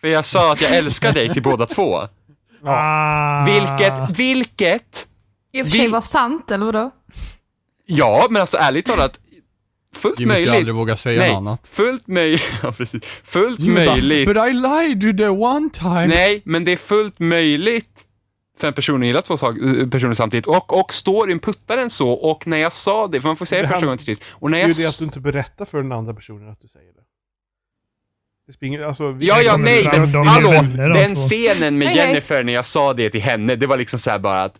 För 0.00 0.08
jag 0.08 0.24
sa 0.26 0.52
att 0.52 0.60
jag 0.62 0.76
älskar 0.76 1.12
dig 1.12 1.32
till 1.32 1.42
båda 1.42 1.66
två. 1.66 2.08
Ah. 2.64 3.44
Vilket, 3.44 4.18
vilket, 4.18 5.06
I 5.52 5.62
och 5.62 5.66
för 5.66 5.72
sig 5.76 5.86
Vi- 5.86 5.92
var 5.92 6.00
sant, 6.00 6.50
eller 6.50 6.66
vadå? 6.66 6.90
ja, 7.86 8.26
men 8.30 8.40
alltså 8.40 8.56
ärligt 8.56 8.86
talat, 8.86 9.20
fullt 9.96 10.20
Jimmy 10.20 10.34
skulle 10.34 10.46
möjligt. 10.46 10.54
aldrig 10.58 10.74
våga 10.74 10.96
säga 10.96 11.20
Nej, 11.20 11.30
något 11.30 11.36
annat. 11.36 11.68
fullt 11.68 12.06
möjligt, 12.06 12.42
ja, 12.62 12.72
precis. 12.72 13.04
Fullt 13.24 13.60
Jimmy 13.60 13.86
bara, 13.86 13.94
möjligt. 13.94 14.28
But 14.28 14.36
I 14.36 14.52
lied 14.52 15.04
you 15.04 15.16
the 15.16 15.28
one 15.28 15.70
time. 15.72 16.06
Nej, 16.06 16.42
men 16.44 16.64
det 16.64 16.72
är 16.72 16.76
fullt 16.76 17.18
möjligt 17.18 18.05
för 18.60 18.68
en 18.68 18.74
person 18.74 19.00
att 19.02 19.06
gilla 19.06 19.22
två 19.22 19.34
eh, 19.34 19.88
personer 19.88 20.14
samtidigt. 20.14 20.46
Och, 20.46 20.78
och 20.80 20.92
storyn 20.94 21.38
puttar 21.38 21.76
den 21.76 21.90
så, 21.90 22.10
och 22.10 22.46
när 22.46 22.56
jag 22.56 22.72
sa 22.72 23.06
det, 23.06 23.20
för 23.20 23.28
man 23.28 23.36
får 23.36 23.46
säga 23.46 23.62
det 23.62 23.68
första 23.68 23.86
gången 23.86 23.98
till 23.98 24.06
sist. 24.16 24.36
Och 24.38 24.50
när 24.50 24.58
Det 24.58 24.62
är 24.62 24.68
jag 24.68 24.76
ju 24.76 24.82
det 24.82 24.88
att 24.88 24.98
du 24.98 25.04
inte 25.04 25.20
berättar 25.20 25.64
för 25.64 25.82
den 25.82 25.92
andra 25.92 26.14
personen 26.14 26.48
att 26.48 26.60
du 26.62 26.68
säger 26.68 26.86
det. 26.92 27.00
Det 28.46 28.52
springer, 28.52 28.80
alltså... 28.82 29.12
vi- 29.12 29.26
Ja, 29.26 29.40
ja, 29.42 29.56
nej, 29.56 29.84
men 29.92 30.12
de 30.12 30.26
hallå, 30.26 30.50
den 30.94 31.14
två. 31.14 31.20
scenen 31.20 31.78
med 31.78 31.88
Hej, 31.88 31.98
hej. 31.98 32.06
Jennifer 32.08 32.44
när 32.44 32.52
jag 32.52 32.66
sa 32.66 32.92
det 32.92 33.10
till 33.10 33.20
henne, 33.22 33.56
det 33.56 33.66
var 33.66 33.76
liksom 33.76 33.98
så 33.98 34.10
här 34.10 34.18
bara 34.18 34.42
att 34.42 34.54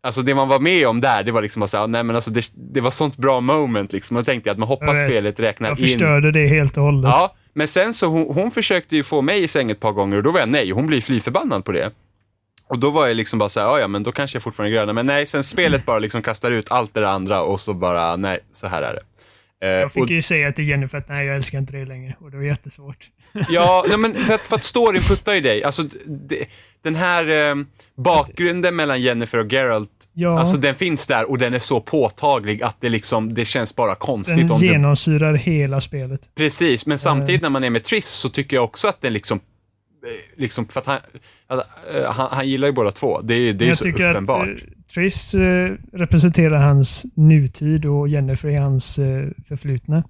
Alltså 0.00 0.22
det 0.22 0.34
man 0.34 0.48
var 0.48 0.58
med 0.60 0.86
om 0.88 1.00
där, 1.00 1.22
det 1.22 1.32
var 1.32 1.42
liksom 1.42 1.60
bara 1.60 1.66
så 1.66 1.76
här, 1.76 1.86
nej 1.86 2.02
men 2.02 2.16
alltså 2.16 2.30
det, 2.30 2.50
det 2.54 2.80
var 2.80 2.90
sånt 2.90 3.16
bra 3.16 3.40
moment 3.40 3.92
liksom. 3.92 4.16
Och 4.16 4.22
då 4.22 4.24
tänkte 4.24 4.48
jag 4.48 4.52
att 4.54 4.58
man 4.58 4.68
hoppas 4.68 4.88
Jag 4.98 5.10
spelet 5.10 5.40
räknar 5.40 5.68
Jag 5.68 5.78
in. 5.78 5.86
förstörde 5.86 6.32
det 6.32 6.48
helt 6.48 6.76
och 6.76 6.82
hållet. 6.82 7.10
Ja, 7.10 7.34
men 7.52 7.68
sen 7.68 7.94
så 7.94 8.06
hon, 8.06 8.34
hon 8.34 8.50
försökte 8.50 8.96
ju 8.96 9.02
få 9.02 9.22
mig 9.22 9.42
i 9.42 9.48
säng 9.48 9.70
ett 9.70 9.80
par 9.80 9.92
gånger 9.92 10.16
och 10.16 10.22
då 10.22 10.32
var 10.32 10.40
jag 10.40 10.48
nej, 10.48 10.70
hon 10.70 10.86
blir 10.86 11.00
fly 11.00 11.20
förbannad 11.20 11.64
på 11.64 11.72
det. 11.72 11.90
Och 12.68 12.78
då 12.78 12.90
var 12.90 13.06
jag 13.06 13.16
liksom 13.16 13.38
bara 13.38 13.48
så 13.48 13.60
här, 13.60 13.78
"Ja, 13.78 13.88
men 13.88 14.02
då 14.02 14.12
kanske 14.12 14.36
jag 14.36 14.42
fortfarande 14.42 14.76
är 14.76 14.78
gröna, 14.78 14.92
men 14.92 15.06
nej, 15.06 15.26
sen 15.26 15.44
spelet 15.44 15.86
bara 15.86 15.98
liksom 15.98 16.22
kastar 16.22 16.50
ut 16.52 16.70
allt 16.70 16.94
det 16.94 17.00
där 17.00 17.06
andra 17.06 17.42
och 17.42 17.60
så 17.60 17.74
bara, 17.74 18.16
nej, 18.16 18.38
så 18.52 18.66
här 18.66 18.82
är 18.82 18.92
det. 18.94 19.02
Eh, 19.66 19.72
Jag 19.72 19.86
och- 19.86 19.92
fick 19.92 20.10
ju 20.10 20.22
säga 20.22 20.52
till 20.52 20.68
Jennifer 20.68 20.98
att 20.98 21.08
nej, 21.08 21.26
jag 21.26 21.36
älskar 21.36 21.58
inte 21.58 21.72
det 21.72 21.84
längre. 21.84 22.16
Och 22.20 22.30
det 22.30 22.36
var 22.36 22.44
jättesvårt. 22.44 23.06
Ja, 23.48 23.84
nej, 23.88 23.98
men 23.98 24.14
för 24.14 24.34
att, 24.34 24.44
för 24.44 24.56
att 24.56 24.64
storyn 24.64 25.02
puttar 25.02 25.34
ju 25.34 25.40
dig. 25.40 25.64
Alltså, 25.64 25.82
det, 26.06 26.46
den 26.84 26.94
här 26.94 27.28
eh, 27.50 27.54
bakgrunden 27.96 28.76
mellan 28.76 29.02
Jennifer 29.02 29.38
och 29.38 29.52
Geralt, 29.52 29.90
Ja. 30.12 30.40
alltså 30.40 30.56
den 30.56 30.74
finns 30.74 31.06
där 31.06 31.30
och 31.30 31.38
den 31.38 31.54
är 31.54 31.58
så 31.58 31.80
påtaglig 31.80 32.62
att 32.62 32.76
det 32.80 32.88
liksom, 32.88 33.34
det 33.34 33.44
känns 33.44 33.76
bara 33.76 33.94
konstigt 33.94 34.36
Den 34.36 34.50
om 34.50 34.60
du... 34.60 34.66
genomsyrar 34.66 35.34
hela 35.34 35.80
spelet. 35.80 36.20
Precis, 36.36 36.86
men 36.86 36.98
samtidigt 36.98 37.42
när 37.42 37.50
man 37.50 37.64
är 37.64 37.70
med 37.70 37.84
Triss 37.84 38.08
så 38.08 38.28
tycker 38.28 38.56
jag 38.56 38.64
också 38.64 38.88
att 38.88 39.00
den 39.00 39.12
liksom, 39.12 39.38
eh, 39.38 39.42
liksom 40.36 40.66
för 40.68 40.80
att 40.80 40.86
han, 40.86 40.98
eh, 41.94 42.10
han, 42.12 42.28
han 42.32 42.48
gillar 42.48 42.68
ju 42.68 42.74
båda 42.74 42.90
två. 42.90 43.20
Det 43.20 43.34
är 43.34 43.38
ju 43.38 43.52
det 43.52 43.64
är 43.64 43.66
ju 43.66 43.70
jag 43.70 43.78
så 43.78 43.84
tycker 43.84 44.10
uppenbart. 44.10 44.42
att 44.42 44.48
eh, 44.48 44.68
Triss 44.94 45.34
eh, 45.34 45.72
representerar 45.92 46.58
hans 46.58 47.06
nutid 47.16 47.84
och 47.84 48.08
Jennifer 48.08 48.48
är 48.48 48.60
hans 48.60 48.98
eh, 48.98 49.28
förflutna. 49.48 50.02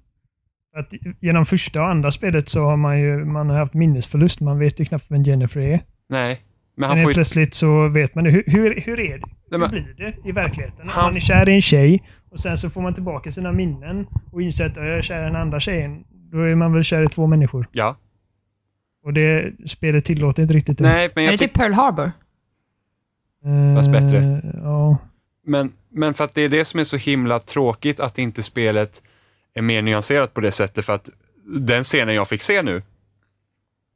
Att 0.75 0.93
genom 1.19 1.45
första 1.45 1.81
och 1.81 1.87
andra 1.89 2.11
spelet 2.11 2.49
så 2.49 2.63
har 2.63 2.77
man 2.77 2.99
ju 2.99 3.25
man 3.25 3.49
har 3.49 3.57
haft 3.57 3.73
minnesförlust. 3.73 4.41
Man 4.41 4.59
vet 4.59 4.79
ju 4.81 4.85
knappt 4.85 5.05
vem 5.11 5.23
Jennifer 5.23 5.59
är. 5.61 5.67
Nej, 5.69 5.79
men 6.09 6.37
Men 6.75 6.89
han 6.89 6.97
helt 6.97 7.05
får 7.05 7.11
ju... 7.11 7.13
plötsligt 7.13 7.53
så 7.53 7.87
vet 7.87 8.15
man. 8.15 8.25
Hur, 8.25 8.43
hur, 8.47 8.81
hur 8.81 8.99
är 8.99 9.17
det? 9.17 9.23
Hur 9.51 9.57
men- 9.57 9.69
blir 9.69 9.95
det 9.97 10.29
i 10.29 10.31
verkligheten? 10.31 10.89
Han- 10.89 11.03
man 11.05 11.15
är 11.15 11.19
kär 11.19 11.49
i 11.49 11.53
en 11.55 11.61
tjej 11.61 12.03
och 12.31 12.39
sen 12.39 12.57
så 12.57 12.69
får 12.69 12.81
man 12.81 12.93
tillbaka 12.93 13.31
sina 13.31 13.51
minnen 13.51 14.07
och 14.31 14.41
inser 14.41 14.65
att 14.65 14.75
jag 14.75 14.87
är 14.87 15.01
kär 15.01 15.21
i 15.21 15.25
den 15.25 15.35
andra 15.35 15.59
tjejen. 15.59 16.03
Då 16.31 16.37
är 16.41 16.55
man 16.55 16.73
väl 16.73 16.83
kär 16.83 17.03
i 17.03 17.07
två 17.07 17.27
människor. 17.27 17.67
Ja. 17.71 17.97
Och 19.03 19.13
det 19.13 19.53
spelet 19.67 20.05
tillåter 20.05 20.41
inte 20.41 20.53
riktigt 20.53 20.77
det. 20.77 20.83
Nej, 20.83 21.09
men 21.15 21.23
Är 21.23 21.27
jag 21.27 21.33
det 21.33 21.37
tycker... 21.37 21.47
typ 21.53 21.57
Pearl 21.61 21.73
Harbor? 21.73 22.11
Eh, 23.45 23.75
Fast 23.75 23.91
bättre. 23.91 24.41
Ja. 24.63 24.97
Men, 25.45 25.71
men 25.89 26.13
för 26.13 26.23
att 26.23 26.33
det 26.35 26.41
är 26.41 26.49
det 26.49 26.65
som 26.65 26.79
är 26.79 26.83
så 26.83 26.97
himla 26.97 27.39
tråkigt 27.39 27.99
att 27.99 28.17
inte 28.17 28.43
spelet 28.43 29.03
är 29.53 29.61
mer 29.61 29.81
nyanserat 29.81 30.33
på 30.33 30.41
det 30.41 30.51
sättet 30.51 30.85
för 30.85 30.93
att 30.93 31.09
den 31.45 31.83
scenen 31.83 32.15
jag 32.15 32.27
fick 32.27 32.41
se 32.41 32.61
nu, 32.61 32.81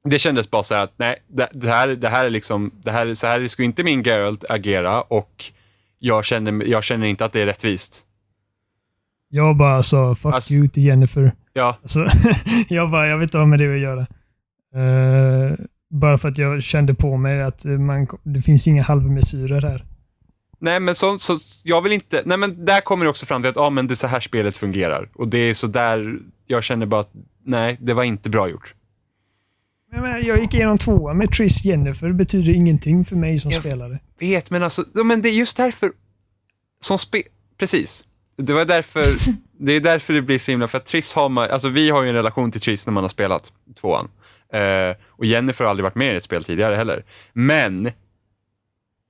det 0.03 0.19
kändes 0.19 0.51
bara 0.51 0.63
så 0.63 0.75
här 0.75 0.83
att 0.83 0.93
nej, 0.97 1.15
det, 1.27 1.49
det 1.53 1.69
här, 1.69 1.87
det 1.87 2.09
här 2.09 2.25
är 2.25 2.29
liksom, 2.29 2.71
det 2.83 2.91
här, 2.91 3.13
så 3.13 3.27
här 3.27 3.47
skulle 3.47 3.65
inte 3.65 3.83
min 3.83 4.03
Geralt 4.03 4.43
agera 4.49 5.01
och 5.01 5.43
jag 5.99 6.25
känner, 6.25 6.65
jag 6.65 6.83
känner 6.83 7.07
inte 7.07 7.25
att 7.25 7.33
det 7.33 7.41
är 7.41 7.45
rättvist. 7.45 8.03
Jag 9.29 9.57
bara 9.57 9.83
sa 9.83 10.15
fuck 10.15 10.33
Alltså- 10.33 10.53
you 10.53 10.67
till 10.67 10.85
Jennifer. 10.85 11.31
Ja, 11.53 11.77
Alltså, 11.81 12.05
jag 12.69 12.91
bara, 12.91 13.07
jag 13.07 13.17
vet 13.17 13.23
inte 13.23 13.37
vad 13.37 13.47
med 13.47 13.59
det 13.59 13.73
att 13.73 13.79
göra. 13.79 14.07
Eh, 14.75 15.65
bara 15.89 16.17
för 16.17 16.27
att 16.29 16.37
jag 16.37 16.63
kände 16.63 16.93
på 16.93 17.17
mig 17.17 17.41
att 17.43 17.65
man, 17.65 18.07
det 18.23 18.41
finns 18.41 18.67
inga 18.67 18.83
halvmesyrer 18.83 19.61
här. 19.61 19.85
nej 20.59 20.79
men 20.79 20.95
så, 20.95 21.19
så, 21.19 21.37
jag 21.63 21.81
vill 21.81 21.91
inte, 21.93 22.23
nej 22.25 22.37
men 22.37 22.65
där 22.65 22.81
kommer 22.81 23.05
det 23.05 23.09
också 23.09 23.25
fram 23.25 23.41
till 23.41 23.49
att, 23.49 23.55
ja 23.55 23.69
men 23.69 23.87
det 23.87 23.93
är 23.93 23.95
så 23.95 24.07
här 24.07 24.19
spelet 24.19 24.57
fungerar. 24.57 25.09
Och 25.15 25.27
det 25.27 25.37
är 25.37 25.53
så 25.53 25.67
där, 25.67 26.19
jag 26.47 26.63
känner 26.63 26.85
bara 26.85 27.01
att, 27.01 27.11
nej, 27.45 27.77
det 27.81 27.93
var 27.93 28.03
inte 28.03 28.29
bra 28.29 28.49
gjort. 28.49 28.73
Men, 29.91 30.01
men, 30.01 30.25
jag 30.25 30.39
gick 30.41 30.53
igenom 30.53 30.77
tvåan 30.77 31.17
med 31.17 31.31
Triss 31.31 31.65
Jennifer. 31.65 32.07
Det 32.07 32.13
betyder 32.13 32.53
ingenting 32.53 33.05
för 33.05 33.15
mig 33.15 33.39
som 33.39 33.51
Jag- 33.51 33.61
spelare. 33.63 33.99
vet, 34.19 34.49
men 34.49 34.63
alltså, 34.63 34.85
men 35.05 35.21
det 35.21 35.29
är 35.29 35.33
just 35.33 35.57
därför 35.57 35.91
som 36.79 36.97
spe... 36.97 37.21
Precis. 37.57 38.05
Det 38.37 38.53
var 38.53 38.65
därför, 38.65 39.05
det 39.59 39.71
är 39.73 39.79
därför 39.81 40.13
det 40.13 40.21
blir 40.21 40.39
så 40.39 40.51
himla, 40.51 40.67
för 40.67 40.77
att 40.77 40.85
Triss 40.85 41.13
har 41.13 41.29
man, 41.29 41.49
alltså 41.49 41.69
vi 41.69 41.89
har 41.89 42.03
ju 42.03 42.09
en 42.09 42.15
relation 42.15 42.51
till 42.51 42.61
Triss 42.61 42.85
när 42.85 42.93
man 42.93 43.03
har 43.03 43.09
spelat 43.09 43.51
tvåan. 43.81 44.07
Eh, 44.53 44.95
och 45.09 45.25
Jennifer 45.25 45.63
har 45.65 45.69
aldrig 45.69 45.83
varit 45.83 45.95
med 45.95 46.13
i 46.13 46.17
ett 46.17 46.23
spel 46.23 46.43
tidigare 46.43 46.75
heller. 46.75 47.03
Men, 47.33 47.83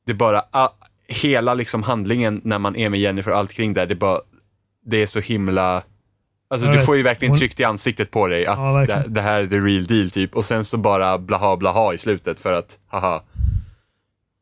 det 0.06 0.12
är 0.12 0.14
bara, 0.14 0.44
ah, 0.52 0.70
hela 1.08 1.54
liksom 1.54 1.84
handlingen 1.84 2.42
när 2.44 2.60
man 2.60 2.76
är 2.76 2.90
med 2.90 3.00
Jennifer 3.00 3.32
och 3.32 3.38
allt 3.38 3.54
kring 3.54 3.74
där, 3.74 3.86
det 3.86 3.94
är 3.94 3.96
bara, 3.96 4.20
det 4.86 4.98
är 5.04 5.08
så 5.08 5.20
himla, 5.20 5.84
alltså 6.50 6.68
Jag 6.68 6.76
du 6.78 6.86
får 6.86 6.98
ju 6.98 7.04
verkligen 7.04 7.36
tryckt 7.36 7.60
i 7.60 7.64
ansiktet 7.64 8.12
på 8.12 8.28
dig 8.28 8.46
att 8.46 8.58
Ja, 8.90 9.04
det, 9.08 9.22
här 9.22 9.42
är 9.42 9.48
the 9.48 9.60
real 9.60 9.86
deal 9.86 10.10
typ. 10.12 10.36
Och 10.36 10.46
sen 10.46 10.66
så 10.66 10.78
bara 10.78 11.18
blaha 11.18 11.58
blaha 11.58 11.94
i 11.94 11.98
slutet 11.98 12.40
för 12.40 12.54
att, 12.54 12.78
haha. 12.88 13.24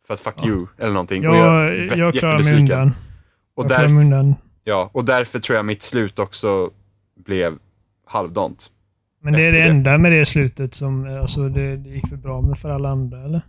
För 0.07 0.13
att 0.13 0.19
fuck 0.19 0.45
you, 0.45 0.67
eller 0.77 0.93
någonting. 0.93 1.27
och 1.27 1.35
Jag, 1.35 1.65
är 1.67 1.97
jag, 1.97 2.13
vä- 2.13 2.19
klarar 2.19 2.43
mig 2.43 2.53
undan. 2.53 2.91
Och, 3.55 3.63
Jag 3.63 3.69
där, 3.69 3.87
mig 3.87 4.03
undan. 4.05 4.35
ja, 4.63 4.89
och 4.93 5.05
därför 5.05 5.39
tror 5.39 5.55
jag 5.55 5.65
mitt 5.65 5.83
slut 5.83 6.19
också 6.19 6.69
blev 7.25 7.57
halvdant. 8.07 8.71
Men 9.23 9.33
det 9.33 9.45
är 9.45 9.51
det 9.51 9.57
det. 9.63 9.69
enda 9.69 9.97
med 9.97 10.11
det 10.11 10.25
slutet 10.25 10.73
som, 10.73 11.05
alltså 11.21 11.49
det, 11.49 11.77
det 11.77 11.89
gick 11.89 12.07
för 12.07 12.15
bra 12.15 12.41
med 12.41 12.57
för 12.57 12.69
alla 12.69 12.89
andra 12.89 13.23
eller? 13.25 13.41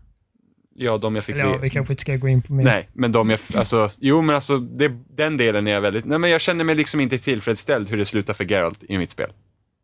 Ja, 0.74 0.98
de 0.98 1.14
jag 1.14 1.24
fick 1.24 1.34
Eller 1.34 1.44
ja, 1.44 1.58
vi 1.62 1.70
kanske 1.70 1.92
inte 1.92 2.00
ska 2.00 2.16
gå 2.16 2.28
in 2.28 2.42
på 2.42 2.52
mer. 2.52 2.64
Nej, 2.64 2.88
men 2.92 3.12
de 3.12 3.30
jag, 3.30 3.40
alltså, 3.54 3.90
jo 3.98 4.22
men 4.22 4.34
alltså, 4.34 4.58
det, 4.58 4.88
den 5.16 5.36
delen 5.36 5.66
är 5.68 5.72
jag 5.72 5.80
väldigt, 5.80 6.04
nej 6.04 6.18
men 6.18 6.30
jag 6.30 6.40
känner 6.40 6.64
mig 6.64 6.74
liksom 6.74 7.00
inte 7.00 7.18
tillfredsställd 7.18 7.88
hur 7.90 7.96
det 7.98 8.04
slutar 8.06 8.34
för 8.34 8.44
Geralt 8.44 8.84
i 8.88 8.98
mitt 8.98 9.10
spel. 9.10 9.30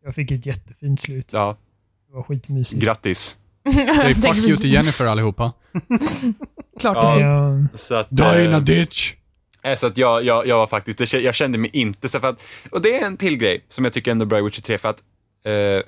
Jag 0.04 0.14
fick 0.14 0.30
ett 0.30 0.46
jättefint 0.46 1.00
slut. 1.00 1.30
Ja, 1.32 1.56
Det 2.08 2.14
var 2.16 2.22
skitmysigt. 2.22 2.82
grattis. 2.82 3.36
Säg 4.02 4.14
fuck 4.14 4.36
you 4.36 4.56
till 4.56 4.72
Jennifer 4.72 5.04
allihopa. 5.06 5.52
Klart 6.80 6.96
Ja. 6.96 7.14
fick. 7.14 7.22
Ja, 7.24 7.78
Så 7.78 7.94
att, 7.94 8.08
Die 8.10 8.44
in 8.44 8.52
a 8.54 8.56
eh, 8.56 8.60
ditch. 8.62 9.14
eh, 9.62 9.76
så 9.76 9.86
att 9.86 9.96
jag, 9.98 10.24
jag, 10.24 10.46
jag 10.46 10.56
var 10.56 10.66
faktiskt, 10.66 10.98
det, 10.98 11.12
jag 11.12 11.34
kände 11.34 11.58
mig 11.58 11.70
inte 11.72 12.08
så 12.08 12.20
för 12.20 12.28
att, 12.28 12.42
och 12.70 12.82
det 12.82 12.98
är 13.00 13.06
en 13.06 13.16
till 13.16 13.36
grej 13.36 13.64
som 13.68 13.84
jag 13.84 13.92
tycker 13.92 14.10
ändå 14.10 14.22
är 14.22 14.26
bra 14.26 14.38
i 14.38 14.42
Witcher 14.42 14.62
3 14.62 14.78
för 14.78 14.88
att 14.88 14.98
eh, 15.52 15.82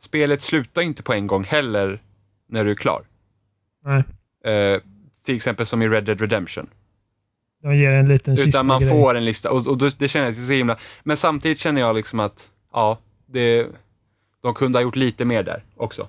spelet 0.00 0.42
slutar 0.42 0.82
inte 0.82 1.02
på 1.02 1.12
en 1.12 1.26
gång 1.26 1.44
heller 1.44 2.02
när 2.48 2.64
du 2.64 2.70
är 2.70 2.74
klar. 2.74 3.02
nej. 3.84 4.04
Eh, 4.54 4.80
till 5.24 5.36
exempel 5.36 5.66
som 5.66 5.82
i 5.82 5.88
Red 5.88 6.04
Dead 6.04 6.20
Redemption. 6.20 6.66
De 7.62 7.76
ger 7.76 7.92
en 7.92 8.08
liten 8.08 8.36
sista 8.36 8.48
Utan 8.48 8.66
man 8.66 8.80
grej. 8.80 8.90
får 8.90 9.14
en 9.14 9.24
lista 9.24 9.50
och, 9.50 9.66
och 9.66 9.78
då, 9.78 9.90
det 9.98 10.14
jag 10.14 10.34
så 10.34 10.52
himla, 10.52 10.78
men 11.02 11.16
samtidigt 11.16 11.58
känner 11.58 11.80
jag 11.80 11.96
liksom 11.96 12.20
att, 12.20 12.50
ja, 12.72 12.98
det, 13.26 13.66
de 14.42 14.54
kunde 14.54 14.78
ha 14.78 14.82
gjort 14.82 14.96
lite 14.96 15.24
mer 15.24 15.42
där 15.42 15.64
också. 15.76 16.08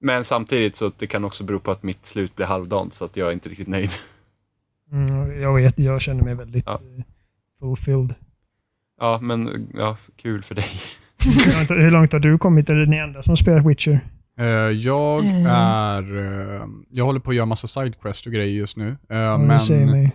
Men 0.00 0.24
samtidigt 0.24 0.76
så 0.76 0.92
det 0.98 1.06
kan 1.06 1.24
också 1.24 1.44
bero 1.44 1.60
på 1.60 1.70
att 1.70 1.82
mitt 1.82 2.06
slut 2.06 2.36
blir 2.36 2.46
halvdant 2.46 2.94
så 2.94 3.04
att 3.04 3.16
jag 3.16 3.28
är 3.28 3.32
inte 3.32 3.48
riktigt 3.48 3.68
nöjd. 3.68 3.90
Mm, 4.92 5.40
jag 5.42 5.54
vet, 5.54 5.78
jag 5.78 6.00
känner 6.00 6.22
mig 6.24 6.34
väldigt 6.34 6.64
Ja. 6.66 6.72
eh, 6.72 7.04
fulfilled. 7.60 8.14
Ja, 9.00 9.18
men 9.22 9.68
ja, 9.74 9.96
kul 10.22 10.42
för 10.42 10.54
dig. 10.54 10.64
Hur 11.24 11.52
långt, 11.58 11.70
hur 11.70 11.90
långt 11.90 12.12
har 12.12 12.20
du 12.20 12.38
kommit? 12.38 12.70
Eller 12.70 12.86
ni 12.86 13.00
andra 13.00 13.22
som 13.22 13.30
har 13.30 13.36
spelat 13.36 13.66
Witcher? 13.66 14.00
Eh, 14.40 14.46
jag 14.70 15.24
Mm. 15.24 15.46
är... 15.46 16.18
eh, 16.56 16.62
jag 16.90 17.04
håller 17.04 17.20
på 17.20 17.30
att 17.30 17.36
göra 17.36 17.46
massa 17.46 17.68
sidequest 17.68 18.26
och 18.26 18.32
grejer 18.32 18.54
just 18.54 18.76
nu. 18.76 18.86
Uh, 18.88 18.96
Ja, 19.08 19.38
men... 19.38 19.48
det 19.48 19.60
säger 19.60 19.86
mig. 19.86 20.12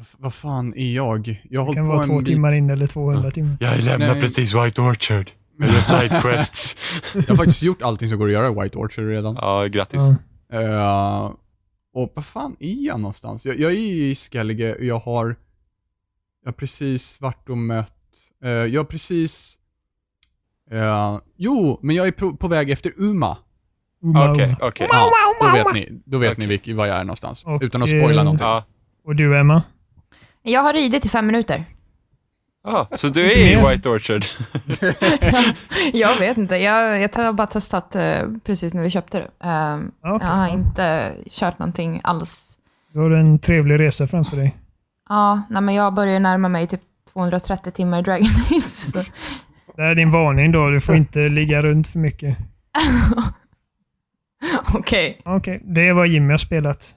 f- 0.00 0.14
Vad 0.18 0.34
fan 0.34 0.74
är 0.76 0.94
jag? 0.94 1.42
Jag 1.50 1.60
har 1.60 1.68
Det 1.68 1.74
kan 1.74 1.84
på 1.84 1.92
vara 1.92 2.02
två 2.04 2.16
bit- 2.18 2.26
timmar 2.26 2.52
in 2.52 2.70
eller 2.70 2.86
200 2.86 3.30
timmar. 3.30 3.56
Jag 3.60 3.78
lämnar 3.84 4.06
Nej. 4.12 4.20
precis 4.20 4.54
White 4.54 4.80
Orchard. 4.80 5.30
Gör 5.60 5.68
sidequests. 6.00 6.76
Jag 7.14 7.22
har 7.28 7.36
faktiskt 7.36 7.62
gjort 7.62 7.82
allting 7.82 8.08
som 8.08 8.18
går 8.18 8.26
att 8.26 8.32
göra 8.32 8.48
i 8.48 8.62
White 8.64 8.78
Orchard 8.78 9.04
redan. 9.08 9.34
ja, 9.34 9.64
grattis. 9.66 10.00
Ja. 10.50 10.60
Eh, 10.60 11.30
och 11.94 12.12
vad 12.14 12.24
fan 12.24 12.56
är 12.60 12.86
jag 12.86 13.00
någonstans? 13.00 13.46
Jag, 13.46 13.60
jag 13.60 13.72
är 13.72 13.76
i 13.76 14.14
Skellige 14.14 14.74
och 14.74 14.84
jag 14.84 14.98
har, 14.98 15.36
jag 16.48 16.52
har 16.52 16.56
precis 16.56 17.20
varit 17.20 17.48
och 17.48 17.58
mött, 17.58 17.92
eh, 18.44 18.50
jag 18.50 18.80
har 18.80 18.84
precis, 18.84 19.58
eh, 20.70 21.18
jo, 21.36 21.78
men 21.82 21.96
jag 21.96 22.06
är 22.06 22.12
på, 22.12 22.36
på 22.36 22.48
väg 22.48 22.70
efter 22.70 22.92
Uma. 22.96 23.36
Uma, 24.02 24.32
Okej, 24.32 24.44
Uma. 24.44 24.56
okej. 24.60 24.88
Ja, 24.90 25.10
då 25.40 25.52
vet 25.52 25.74
ni, 25.74 26.02
då 26.04 26.18
vet 26.18 26.32
Okej. 26.32 26.46
ni 26.46 26.48
vilk, 26.48 26.76
var 26.76 26.86
jag 26.86 26.98
är 26.98 27.04
någonstans. 27.04 27.44
Och, 27.44 27.62
utan 27.62 27.82
att 27.82 27.88
spoila 27.88 28.20
eh, 28.20 28.24
någonting. 28.24 28.46
Ja. 28.46 28.64
Och 29.04 29.16
du 29.16 29.38
Emma? 29.38 29.62
Jag 30.42 30.60
har 30.60 30.72
ridit 30.72 31.06
i 31.06 31.08
fem 31.08 31.26
minuter. 31.26 31.64
Ah, 32.64 32.86
så 32.96 33.08
du 33.08 33.30
är 33.30 33.36
i 33.38 33.68
White 33.68 33.88
Orchard? 33.88 34.24
jag 35.92 36.18
vet 36.18 36.38
inte, 36.38 36.56
jag, 36.56 37.00
jag 37.00 37.16
har 37.16 37.32
bara 37.32 37.46
testat 37.46 37.94
eh, 37.96 38.22
precis 38.44 38.74
när 38.74 38.82
vi 38.82 38.90
köpte 38.90 39.18
det. 39.18 39.28
Ja, 39.38 39.80
okej. 40.02 40.28
Jag 40.28 40.34
har 40.36 40.48
inte 40.48 41.14
kört 41.30 41.58
någonting 41.58 42.00
alls. 42.04 42.58
Du 42.92 42.98
har 42.98 43.10
en 43.10 43.38
trevlig 43.38 43.80
resa 43.80 44.06
framför 44.06 44.36
dig. 44.36 44.56
Ja, 45.08 45.42
nej, 45.50 45.62
men 45.62 45.74
jag 45.74 45.94
börjar 45.94 46.20
närma 46.20 46.48
mig 46.48 46.66
typ 46.66 46.80
230 47.12 47.70
timmar 47.72 47.98
i 47.98 48.02
Dragon 48.02 48.26
Age. 48.50 48.62
så- 48.62 49.02
Det 49.76 49.82
är 49.82 49.94
din 49.94 50.10
varning 50.10 50.52
då. 50.52 50.70
Du 50.70 50.80
får 50.80 50.96
inte 50.96 51.28
ligga 51.28 51.62
runt 51.62 51.88
för 51.88 51.98
mycket. 51.98 52.36
Okej. 54.74 55.20
Okej, 55.24 55.60
det 55.64 55.88
är 55.88 55.94
vad 55.94 56.08
Jimmy 56.08 56.30
har 56.32 56.38
spelat. 56.38 56.96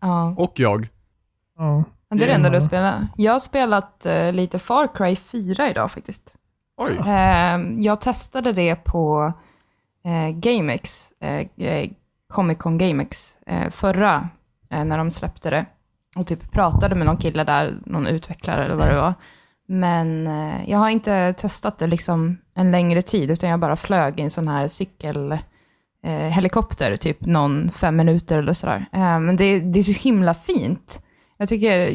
Ja. 0.00 0.34
Och 0.38 0.52
jag. 0.56 0.88
Ja. 1.58 1.84
Men 2.08 2.18
Det 2.18 2.24
är 2.24 2.28
det 2.28 2.34
enda 2.34 2.50
du 2.50 2.56
har 2.56 2.60
spelat. 2.60 3.00
Jag 3.16 3.32
har 3.32 3.40
spelat 3.40 4.06
eh, 4.06 4.32
lite 4.32 4.58
Far 4.58 4.88
Cry 4.94 5.16
4 5.16 5.70
idag 5.70 5.92
faktiskt. 5.92 6.34
Oj. 6.76 6.96
Eh, 7.06 7.58
jag 7.84 8.00
testade 8.00 8.52
det 8.52 8.74
på 8.84 9.32
eh, 10.04 10.28
GameX, 10.30 11.12
eh, 11.20 11.46
eh, 11.66 11.90
Comic 12.28 12.58
Con 12.58 12.78
GameX, 12.78 13.36
eh, 13.46 13.70
förra, 13.70 14.28
eh, 14.70 14.84
när 14.84 14.98
de 14.98 15.10
släppte 15.10 15.50
det. 15.50 15.66
Och 16.16 16.26
typ 16.26 16.52
pratade 16.52 16.94
med 16.94 17.06
någon 17.06 17.16
kille 17.16 17.44
där, 17.44 17.74
någon 17.86 18.06
utvecklare 18.06 18.64
eller 18.64 18.74
vad 18.74 18.88
det 18.88 18.96
var. 18.96 19.14
Men 19.66 20.26
eh, 20.26 20.70
jag 20.70 20.78
har 20.78 20.90
inte 20.90 21.32
testat 21.32 21.78
det 21.78 21.86
liksom 21.86 22.38
en 22.54 22.70
längre 22.70 23.02
tid, 23.02 23.30
utan 23.30 23.50
jag 23.50 23.60
bara 23.60 23.76
flög 23.76 24.20
i 24.20 24.22
en 24.22 24.30
sån 24.30 24.48
här 24.48 24.68
cykel 24.68 25.32
eh, 26.04 26.10
helikopter, 26.10 26.96
typ 26.96 27.20
någon 27.20 27.70
fem 27.70 27.96
minuter 27.96 28.38
eller 28.38 28.52
sådär. 28.52 28.86
Eh, 28.92 29.20
men 29.20 29.36
det, 29.36 29.60
det 29.60 29.78
är 29.78 29.82
så 29.82 30.08
himla 30.08 30.34
fint. 30.34 31.02
Jag 31.36 31.48
tycker 31.48 31.90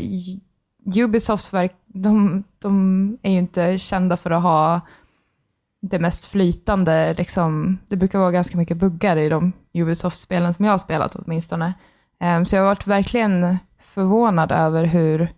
Ubisofts 0.96 1.54
verk, 1.54 1.76
de, 1.86 2.44
de 2.60 3.18
är 3.22 3.32
ju 3.32 3.38
inte 3.38 3.78
kända 3.78 4.18
för 4.18 4.32
att 4.32 4.44
ha 4.44 4.82
det 5.82 6.00
mest 6.00 6.26
flytande, 6.26 7.14
liksom, 7.14 7.78
det 7.90 7.96
brukar 7.96 8.20
vara 8.20 8.32
ganska 8.32 8.58
mycket 8.58 8.78
buggar 8.78 9.18
i 9.18 9.30
de 9.30 9.52
Ubisoft-spelen 9.74 10.54
som 10.54 10.66
jag 10.66 10.74
har 10.74 10.78
spelat 10.78 11.16
åtminstone. 11.16 11.74
Så 12.46 12.56
jag 12.56 12.62
har 12.62 12.68
varit 12.68 12.88
verkligen 12.88 13.58
förvånad 14.02 14.52
över 14.52 14.86
hur, 14.86 15.34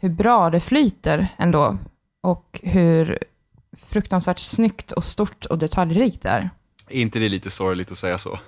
hur 0.00 0.08
bra 0.08 0.50
det 0.50 0.60
flyter 0.60 1.28
ändå 1.38 1.78
och 2.22 2.60
hur 2.62 3.18
fruktansvärt 3.78 4.38
snyggt 4.38 4.92
och 4.92 5.04
stort 5.04 5.44
och 5.46 5.58
detaljrikt 5.58 6.22
det 6.22 6.28
är. 6.28 6.50
Är 6.88 7.00
inte 7.00 7.18
det 7.18 7.28
lite 7.28 7.50
sorgligt 7.50 7.92
att 7.92 7.98
säga 7.98 8.18
så? 8.18 8.38